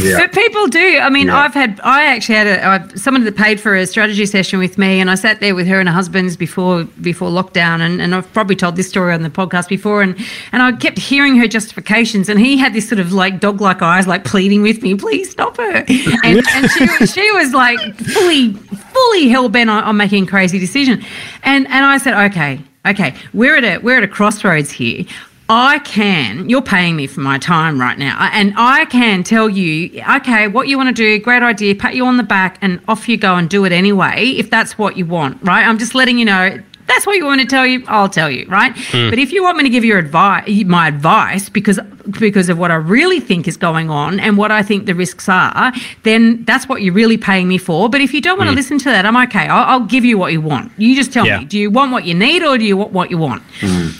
Yeah. 0.00 0.18
But 0.18 0.32
people 0.32 0.66
do. 0.66 0.98
I 0.98 1.08
mean, 1.08 1.28
Yeah. 1.28 1.38
I've 1.38 1.54
had, 1.54 1.80
I 1.84 2.04
actually 2.06 2.34
had 2.34 2.46
a, 2.48 2.66
I've, 2.66 2.98
someone 2.98 3.24
that 3.24 3.36
paid 3.36 3.60
for 3.60 3.76
a 3.76 3.86
strategy 3.86 4.26
session 4.26 4.58
with 4.58 4.76
me, 4.76 5.00
and 5.00 5.08
I 5.10 5.14
sat 5.14 5.38
there 5.40 5.54
with 5.54 5.66
her 5.68 5.78
and 5.78 5.88
her 5.88 5.94
husband's 5.94 6.36
before 6.36 6.63
before 7.00 7.30
lockdown, 7.30 7.80
and, 7.80 8.00
and 8.00 8.14
I've 8.14 8.30
probably 8.32 8.56
told 8.56 8.76
this 8.76 8.88
story 8.88 9.12
on 9.14 9.22
the 9.22 9.30
podcast 9.30 9.68
before, 9.68 10.02
and 10.02 10.16
and 10.52 10.62
I 10.62 10.72
kept 10.72 10.98
hearing 10.98 11.36
her 11.36 11.46
justifications, 11.46 12.28
and 12.28 12.38
he 12.40 12.56
had 12.56 12.72
this 12.72 12.88
sort 12.88 12.98
of 12.98 13.12
like 13.12 13.40
dog 13.40 13.60
like 13.60 13.82
eyes, 13.82 14.06
like 14.06 14.24
pleading 14.24 14.62
with 14.62 14.82
me, 14.82 14.94
please 14.94 15.30
stop 15.30 15.56
her, 15.56 15.84
and, 16.24 16.42
and 16.54 16.70
she 16.70 16.86
she 17.06 17.32
was 17.32 17.52
like 17.52 17.78
fully 17.96 18.52
fully 18.52 19.28
hell 19.28 19.48
bent 19.48 19.70
on, 19.70 19.84
on 19.84 19.96
making 19.96 20.24
a 20.24 20.26
crazy 20.26 20.58
decision, 20.58 21.04
and 21.42 21.66
and 21.66 21.84
I 21.84 21.98
said, 21.98 22.14
okay, 22.30 22.60
okay, 22.86 23.14
we're 23.32 23.56
at 23.56 23.64
a 23.64 23.78
we're 23.78 23.98
at 23.98 24.04
a 24.04 24.08
crossroads 24.08 24.70
here. 24.70 25.04
I 25.48 25.78
can, 25.80 26.48
you're 26.48 26.62
paying 26.62 26.96
me 26.96 27.06
for 27.06 27.20
my 27.20 27.36
time 27.38 27.78
right 27.78 27.98
now, 27.98 28.30
and 28.32 28.54
I 28.56 28.86
can 28.86 29.22
tell 29.22 29.48
you, 29.48 30.02
okay, 30.16 30.48
what 30.48 30.68
you 30.68 30.78
want 30.78 30.88
to 30.88 30.94
do, 30.94 31.18
great 31.18 31.42
idea, 31.42 31.74
pat 31.74 31.94
you 31.94 32.06
on 32.06 32.16
the 32.16 32.22
back, 32.22 32.56
and 32.62 32.80
off 32.88 33.08
you 33.08 33.18
go 33.18 33.36
and 33.36 33.48
do 33.50 33.66
it 33.66 33.72
anyway, 33.72 34.30
if 34.30 34.48
that's 34.48 34.78
what 34.78 34.96
you 34.96 35.04
want, 35.04 35.42
right? 35.42 35.66
I'm 35.66 35.76
just 35.76 35.94
letting 35.94 36.18
you 36.18 36.24
know 36.24 36.60
that's 36.86 37.06
what 37.06 37.16
you 37.16 37.24
want 37.24 37.40
to 37.40 37.46
tell 37.46 37.66
you, 37.66 37.84
I'll 37.88 38.08
tell 38.08 38.30
you, 38.30 38.46
right? 38.46 38.72
Hmm. 38.76 39.10
But 39.10 39.18
if 39.18 39.32
you 39.32 39.42
want 39.42 39.56
me 39.56 39.64
to 39.64 39.70
give 39.70 39.84
you 39.84 39.96
advice, 39.96 40.64
my 40.64 40.88
advice, 40.88 41.48
because 41.48 41.80
because 42.10 42.48
of 42.48 42.58
what 42.58 42.70
I 42.70 42.74
really 42.74 43.20
think 43.20 43.48
is 43.48 43.56
going 43.56 43.90
on 43.90 44.20
and 44.20 44.36
what 44.36 44.50
I 44.50 44.62
think 44.62 44.86
the 44.86 44.94
risks 44.94 45.28
are, 45.28 45.72
then 46.02 46.44
that's 46.44 46.68
what 46.68 46.82
you're 46.82 46.94
really 46.94 47.16
paying 47.16 47.48
me 47.48 47.58
for. 47.58 47.88
But 47.88 48.00
if 48.00 48.12
you 48.12 48.20
don't 48.20 48.38
want 48.38 48.50
to 48.50 48.54
listen 48.54 48.78
to 48.78 48.84
that, 48.90 49.06
I'm 49.06 49.16
okay. 49.28 49.48
I'll, 49.48 49.80
I'll 49.80 49.86
give 49.86 50.04
you 50.04 50.18
what 50.18 50.32
you 50.32 50.40
want. 50.40 50.72
You 50.76 50.94
just 50.94 51.12
tell. 51.12 51.26
Yeah. 51.26 51.38
me, 51.38 51.44
do 51.46 51.58
you 51.58 51.70
want 51.70 51.92
what 51.92 52.04
you 52.04 52.14
need 52.14 52.42
or 52.42 52.58
do 52.58 52.64
you 52.64 52.76
want 52.76 52.92
what 52.92 53.10
you 53.10 53.18
want? 53.18 53.42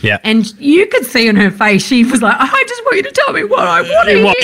Yeah. 0.03 0.19
And 0.25 0.53
you 0.61 0.87
could 0.87 1.07
see 1.07 1.29
on 1.29 1.37
her 1.37 1.51
face, 1.51 1.85
she 1.85 2.05
was 2.05 2.21
like, 2.21 2.37
I 2.39 2.65
just 2.69 2.85
want 2.85 2.97
you 2.97 3.03
to 3.05 3.13
tell 3.13 3.33
me 3.33 3.45
what 3.45 3.67
I 3.67 3.81
want 3.81 4.09
to 4.09 4.15
hear. 4.15 4.35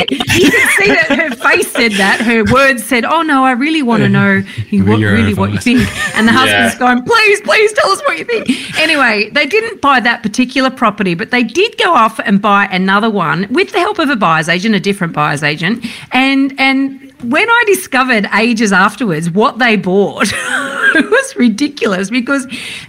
You 0.41 0.51
could 0.51 0.69
see 0.71 0.89
that 0.89 1.09
her 1.11 1.31
face 1.37 1.71
said 1.71 1.93
that. 1.93 2.21
Her 2.21 2.45
words 2.51 2.85
said, 2.85 3.05
Oh, 3.05 3.23
no, 3.23 3.45
I 3.45 3.53
really 3.53 3.83
want 3.91 4.03
to 4.03 4.09
know 4.09 4.43
you, 4.71 4.85
what, 4.85 4.99
really 4.99 5.35
what 5.35 5.53
you 5.53 5.59
think. 5.59 5.81
And 6.17 6.27
the 6.27 6.33
husband's 6.41 6.77
going, 6.77 7.03
Please, 7.03 7.41
please 7.43 7.73
tell 7.75 7.91
us 7.91 8.01
what 8.03 8.19
you 8.19 8.25
think. 8.25 8.30
Anyway, 8.79 9.31
they 9.31 9.47
didn't 9.47 9.81
buy 9.81 10.01
that 10.01 10.23
particular 10.23 10.71
property, 10.71 11.15
but 11.15 11.31
they 11.31 11.43
did 11.43 11.77
go 11.79 11.95
off 11.95 12.19
and 12.21 12.41
buy 12.41 12.67
another 12.67 13.11
one 13.11 13.47
with 13.51 13.73
the 13.73 13.79
help 13.79 13.99
of 13.99 14.09
a 14.09 14.17
buyer's 14.17 14.49
agent, 14.49 14.75
a 14.75 14.81
different 14.81 15.13
buyer's 15.13 15.43
agent. 15.43 15.85
And, 16.13 16.59
and, 16.59 17.07
when 17.23 17.51
I 17.51 17.65
discovered 17.67 18.27
ages 18.35 18.73
afterwards 18.73 19.31
what 19.31 19.59
they 19.59 19.77
bought, 19.77 20.33
it 20.95 21.11
was 21.11 21.37
ridiculous 21.37 22.11
because 22.11 22.47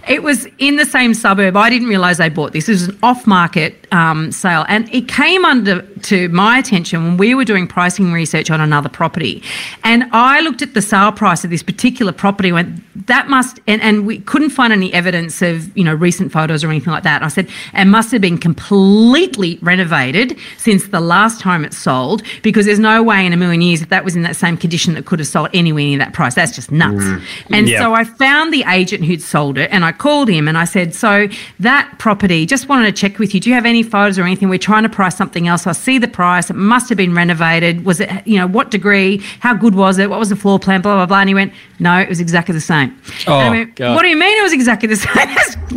it 0.08 0.22
was 0.22 0.46
in 0.58 0.76
the 0.76 0.84
same 0.84 1.14
suburb. 1.14 1.56
I 1.56 1.70
didn't 1.70 1.88
realise 1.88 2.18
they 2.18 2.28
bought 2.28 2.52
this. 2.52 2.68
It 2.68 2.72
was 2.72 2.88
an 2.88 2.98
off-market 3.02 3.86
um, 3.92 4.32
sale, 4.32 4.64
and 4.68 4.92
it 4.94 5.08
came 5.08 5.44
under 5.44 5.82
to 5.82 6.28
my 6.30 6.58
attention 6.58 7.04
when 7.04 7.16
we 7.16 7.34
were 7.34 7.44
doing 7.44 7.66
pricing 7.66 8.12
research 8.12 8.50
on 8.50 8.60
another 8.60 8.88
property, 8.88 9.42
and 9.84 10.04
I 10.12 10.40
looked 10.40 10.62
at 10.62 10.74
the 10.74 10.82
sale 10.82 11.12
price 11.12 11.44
of 11.44 11.50
this 11.50 11.62
particular 11.62 12.12
property. 12.12 12.48
and 12.48 12.54
Went 12.54 13.06
that 13.06 13.28
must, 13.28 13.60
and, 13.66 13.80
and 13.82 14.06
we 14.06 14.18
couldn't 14.20 14.50
find 14.50 14.72
any 14.72 14.92
evidence 14.92 15.42
of 15.42 15.74
you 15.76 15.84
know 15.84 15.94
recent 15.94 16.32
photos 16.32 16.62
or 16.64 16.68
anything 16.70 16.92
like 16.92 17.02
that. 17.04 17.22
I 17.22 17.28
said 17.28 17.48
it 17.74 17.84
must 17.86 18.10
have 18.12 18.20
been 18.20 18.38
completely 18.38 19.58
renovated 19.62 20.36
since 20.58 20.88
the 20.88 21.00
last 21.00 21.40
time 21.40 21.64
it 21.64 21.72
sold 21.74 22.22
because 22.42 22.66
there's 22.66 22.78
no 22.78 23.02
way 23.02 23.24
in 23.26 23.32
a 23.32 23.36
million 23.36 23.60
years 23.62 23.80
that 23.80 23.88
that 23.90 24.04
was 24.04 24.16
in 24.16 24.22
that 24.22 24.36
same 24.36 24.56
condition 24.56 24.94
that 24.94 25.06
could 25.06 25.18
have 25.18 25.28
sold 25.28 25.48
anywhere 25.54 25.84
near 25.84 25.98
that 25.98 26.12
price. 26.12 26.34
That's 26.34 26.54
just 26.54 26.70
nuts. 26.72 27.04
And 27.50 27.68
Yeah. 27.68 27.80
so 27.80 27.91
I 27.92 28.04
found 28.04 28.52
the 28.52 28.64
agent 28.68 29.04
who'd 29.04 29.22
sold 29.22 29.58
it 29.58 29.70
and 29.70 29.84
I 29.84 29.92
called 29.92 30.28
him 30.28 30.48
and 30.48 30.56
I 30.58 30.64
said, 30.64 30.94
So 30.94 31.28
that 31.60 31.94
property, 31.98 32.46
just 32.46 32.68
wanted 32.68 32.86
to 32.86 32.92
check 33.00 33.18
with 33.18 33.34
you. 33.34 33.40
Do 33.40 33.48
you 33.50 33.54
have 33.54 33.66
any 33.66 33.82
photos 33.82 34.18
or 34.18 34.22
anything? 34.24 34.48
We're 34.48 34.58
trying 34.58 34.82
to 34.84 34.88
price 34.88 35.16
something 35.16 35.48
else. 35.48 35.66
I 35.66 35.72
see 35.72 35.98
the 35.98 36.08
price. 36.08 36.50
It 36.50 36.56
must 36.56 36.88
have 36.88 36.98
been 36.98 37.14
renovated. 37.14 37.84
Was 37.84 38.00
it, 38.00 38.26
you 38.26 38.38
know, 38.38 38.46
what 38.46 38.70
degree? 38.70 39.18
How 39.40 39.54
good 39.54 39.74
was 39.74 39.98
it? 39.98 40.10
What 40.10 40.18
was 40.18 40.28
the 40.28 40.36
floor 40.36 40.58
plan? 40.58 40.80
Blah, 40.82 40.94
blah, 40.94 41.06
blah. 41.06 41.20
And 41.20 41.28
he 41.28 41.34
went, 41.34 41.52
No, 41.78 41.98
it 42.00 42.08
was 42.08 42.20
exactly 42.20 42.52
the 42.54 42.60
same. 42.60 42.96
Oh, 43.26 43.32
And 43.32 43.42
I 43.42 43.48
oh, 43.48 43.50
went, 43.50 43.76
God. 43.76 43.94
What 43.94 44.02
do 44.02 44.08
you 44.08 44.16
mean 44.16 44.38
it 44.38 44.42
was 44.42 44.52
exactly 44.52 44.88
the 44.88 44.96
same? 44.96 45.28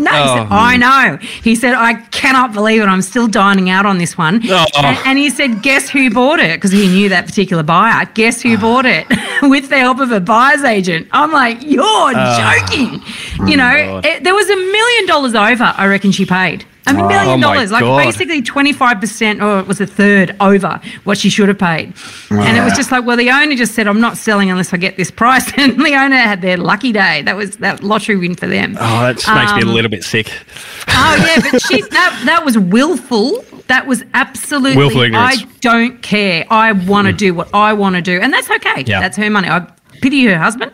No, 0.03 0.11
he 0.11 0.17
Oh, 0.17 0.35
said, 0.35 0.47
I 0.49 0.77
know. 0.77 1.17
He 1.17 1.55
said, 1.55 1.73
I 1.73 1.93
cannot 2.11 2.53
believe 2.53 2.81
it. 2.81 2.85
I'm 2.85 3.01
still 3.01 3.27
dining 3.27 3.69
out 3.69 3.85
on 3.85 3.97
this 3.97 4.17
one. 4.17 4.41
Oh. 4.49 4.65
And, 4.77 4.97
and 5.05 5.17
he 5.17 5.29
said, 5.29 5.61
Guess 5.61 5.89
who 5.89 6.09
bought 6.09 6.39
it? 6.39 6.57
Because 6.57 6.71
he 6.71 6.87
knew 6.87 7.09
that 7.09 7.25
particular 7.25 7.63
buyer. 7.63 8.05
Guess 8.13 8.41
who 8.41 8.55
ah. 8.57 8.61
bought 8.61 8.85
it? 8.85 9.05
With 9.43 9.69
the 9.69 9.77
help 9.79 9.99
of 9.99 10.11
a 10.11 10.19
buyer's 10.19 10.63
agent. 10.63 11.07
I'm 11.11 11.31
like, 11.31 11.59
You're 11.61 12.05
joking. 12.14 13.02
You 13.48 13.57
know, 13.57 14.02
it, 14.03 14.23
there 14.23 14.36
was 14.36 14.49
a 14.49 14.56
million 14.56 15.06
dollars 15.07 15.36
over, 15.36 15.64
I 15.76 15.88
reckon 15.88 16.11
she 16.11 16.26
paid. 16.26 16.65
A 16.88 16.94
million 16.94 17.40
Oh 17.40 17.41
dollars, 17.41 17.72
like 17.72 17.82
God. 17.82 17.98
basically 17.98 18.44
25% 18.44 19.41
or 19.41 19.60
it 19.60 19.65
was 19.65 19.82
a 19.82 19.88
third 19.88 20.36
over 20.40 20.80
what 21.03 21.18
she 21.18 21.32
should 21.32 21.48
have 21.48 21.57
paid. 21.57 21.95
And 22.30 22.56
it 22.57 22.64
was 22.64 22.73
just 22.73 22.91
like, 22.91 23.03
well, 23.03 23.18
the 23.18 23.32
owner 23.32 23.56
just 23.56 23.73
said, 23.73 23.88
I'm 23.88 23.99
not 23.99 24.18
selling 24.18 24.52
unless 24.52 24.72
I 24.72 24.77
get 24.77 24.95
this 24.95 25.10
price. 25.10 25.52
And 25.57 25.84
the 25.84 25.95
owner 25.95 26.15
had 26.15 26.41
their 26.44 26.57
lucky 26.57 26.91
day. 26.91 27.23
That 27.23 27.36
was 27.36 27.57
that 27.57 27.82
lottery 27.82 28.18
win 28.18 28.36
for 28.36 28.45
them. 28.45 28.77
Oh, 28.80 29.02
that 29.02 29.15
just 29.18 29.27
makes 29.34 29.53
me 29.53 29.61
a 29.61 29.65
Um, 29.65 29.73
little 29.73 29.90
bit 29.90 30.03
sick. 30.03 30.32
Oh 30.90 31.15
yeah, 31.18 31.49
but 31.52 31.60
she 31.68 31.82
that 31.82 32.22
that 32.27 32.45
was 32.45 32.56
willful. 32.56 33.44
That 33.65 33.88
was 33.88 34.03
absolutely. 34.14 34.77
Willful 34.77 35.02
ignorance. 35.02 35.41
I 35.41 35.45
don't 35.61 36.03
care. 36.03 36.45
I 36.52 36.72
want 36.73 37.07
to 37.07 37.14
do 37.14 37.34
what 37.34 37.49
I 37.52 37.73
want 37.73 37.95
to 37.95 38.02
do, 38.03 38.19
and 38.22 38.32
that's 38.32 38.49
okay. 38.52 38.84
Yeah. 38.86 38.99
That's 38.99 39.18
her 39.18 39.30
money. 39.32 39.49
I 39.49 39.65
pity 40.06 40.23
her 40.26 40.38
husband. 40.38 40.72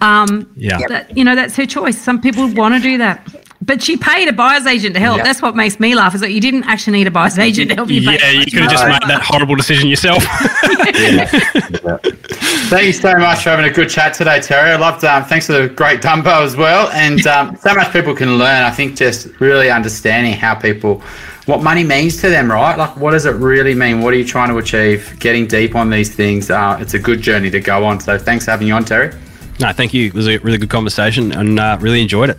Um, 0.00 0.50
Yeah. 0.56 0.78
That, 0.88 1.14
you 1.16 1.22
know, 1.22 1.34
that's 1.34 1.54
her 1.56 1.66
choice. 1.66 2.00
Some 2.00 2.20
people 2.20 2.48
want 2.54 2.74
to 2.74 2.80
do 2.80 2.96
that. 2.96 3.28
But 3.62 3.82
she 3.82 3.98
paid 3.98 4.26
a 4.26 4.32
buyer's 4.32 4.66
agent 4.66 4.94
to 4.94 5.00
help. 5.00 5.18
Yeah. 5.18 5.24
That's 5.24 5.42
what 5.42 5.54
makes 5.54 5.78
me 5.78 5.94
laugh. 5.94 6.14
Is 6.14 6.22
that 6.22 6.32
you 6.32 6.40
didn't 6.40 6.64
actually 6.64 6.96
need 6.98 7.06
a 7.06 7.10
buyer's 7.10 7.38
agent 7.38 7.68
to 7.68 7.76
help 7.76 7.90
you. 7.90 8.00
pay 8.00 8.16
Yeah, 8.16 8.30
you 8.30 8.50
could 8.50 8.62
have 8.62 8.70
just 8.70 8.86
made 8.86 9.02
that 9.02 9.20
horrible 9.22 9.54
decision 9.54 9.86
yourself. 9.86 10.24
Thank 12.70 12.86
you 12.86 12.92
so 12.94 13.14
much 13.18 13.42
for 13.42 13.50
having 13.50 13.66
a 13.66 13.70
good 13.70 13.90
chat 13.90 14.14
today, 14.14 14.40
Terry. 14.40 14.70
I 14.70 14.76
loved. 14.76 15.04
Um, 15.04 15.24
thanks 15.24 15.46
for 15.46 15.52
the 15.52 15.68
great 15.68 16.00
Dumbo 16.00 16.42
as 16.42 16.56
well, 16.56 16.88
and 16.92 17.24
um, 17.26 17.54
so 17.56 17.74
much 17.74 17.92
people 17.92 18.14
can 18.14 18.38
learn. 18.38 18.62
I 18.62 18.70
think 18.70 18.96
just 18.96 19.28
really 19.40 19.70
understanding 19.70 20.32
how 20.32 20.54
people, 20.54 21.02
what 21.46 21.62
money 21.62 21.84
means 21.84 22.20
to 22.20 22.28
them, 22.28 22.50
right? 22.50 22.76
Like, 22.76 22.96
what 22.96 23.12
does 23.12 23.26
it 23.26 23.34
really 23.36 23.74
mean? 23.74 24.00
What 24.00 24.14
are 24.14 24.16
you 24.16 24.24
trying 24.24 24.50
to 24.50 24.58
achieve? 24.58 25.16
Getting 25.18 25.46
deep 25.46 25.74
on 25.74 25.90
these 25.90 26.14
things. 26.14 26.50
Uh, 26.50 26.76
it's 26.80 26.94
a 26.94 26.98
good 26.98 27.20
journey 27.20 27.50
to 27.50 27.60
go 27.60 27.84
on. 27.84 28.00
So, 28.00 28.18
thanks 28.18 28.44
for 28.44 28.50
having 28.52 28.68
you 28.68 28.74
on, 28.74 28.84
Terry. 28.84 29.12
no, 29.60 29.72
thank 29.72 29.92
you. 29.94 30.06
It 30.06 30.14
was 30.14 30.28
a 30.28 30.38
really 30.38 30.58
good 30.58 30.70
conversation 30.70 31.32
and 31.32 31.58
uh, 31.58 31.76
really 31.80 32.02
enjoyed 32.02 32.30
it. 32.30 32.36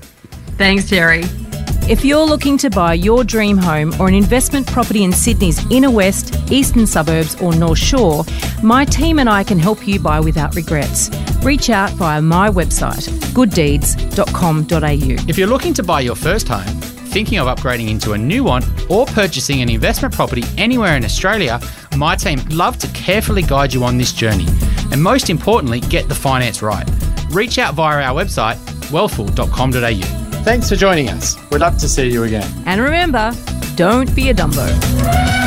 Thanks, 0.58 0.90
Terry. 0.90 1.24
If 1.90 2.06
you're 2.06 2.24
looking 2.26 2.58
to 2.60 2.70
buy 2.70 2.94
your 2.94 3.24
dream 3.24 3.58
home 3.58 3.94
or 4.00 4.08
an 4.08 4.14
investment 4.14 4.68
property 4.68 5.04
in 5.04 5.12
Sydney's 5.12 5.60
inner 5.72 5.90
west, 5.90 6.36
eastern 6.52 6.86
suburbs, 6.86 7.42
or 7.42 7.54
North 7.56 7.80
Shore, 7.80 8.24
my 8.62 8.86
team 8.86 9.18
and 9.20 9.28
I 9.28 9.44
can 9.44 9.58
help 9.58 9.88
you 9.88 10.00
buy 10.00 10.20
without 10.20 10.56
regrets. 10.56 11.10
Reach 11.44 11.70
out 11.72 11.90
via 11.94 12.22
my 12.22 12.50
website, 12.50 13.08
gooddeeds.com.au. 13.34 15.28
If 15.28 15.38
you're 15.38 15.48
looking 15.48 15.74
to 15.74 15.84
buy 15.84 16.02
your 16.02 16.16
first 16.16 16.48
home, 16.48 16.68
thinking 17.12 17.40
of 17.40 17.48
upgrading 17.48 17.90
into 17.90 18.14
a 18.14 18.18
new 18.18 18.44
one, 18.44 18.64
or 18.90 19.06
purchasing 19.06 19.62
an 19.62 19.70
investment 19.70 20.14
property 20.14 20.44
anywhere 20.58 20.96
in 20.96 21.04
Australia, 21.04 21.60
my 21.98 22.16
team 22.16 22.40
love 22.50 22.78
to 22.80 22.88
carefully 22.90 23.42
guide 23.42 23.74
you 23.74 23.84
on 23.84 23.98
this 23.98 24.14
journey. 24.14 24.48
And 24.92 25.02
most 25.02 25.30
importantly, 25.30 25.82
get 25.82 26.08
the 26.08 26.16
finance 26.16 26.62
right. 26.62 26.90
Reach 27.30 27.58
out 27.58 27.76
via 27.76 28.04
our 28.04 28.16
website, 28.16 28.56
wealthful.com.au. 28.92 30.44
Thanks 30.44 30.70
for 30.70 30.76
joining 30.76 31.10
us. 31.10 31.36
We'd 31.52 31.60
love 31.62 31.78
to 31.80 31.90
see 31.90 32.10
you 32.10 32.24
again. 32.24 32.50
And 32.66 32.82
remember, 32.82 33.32
don't 33.76 34.14
be 34.16 34.30
a 34.30 34.34
Dumbo. 34.34 35.41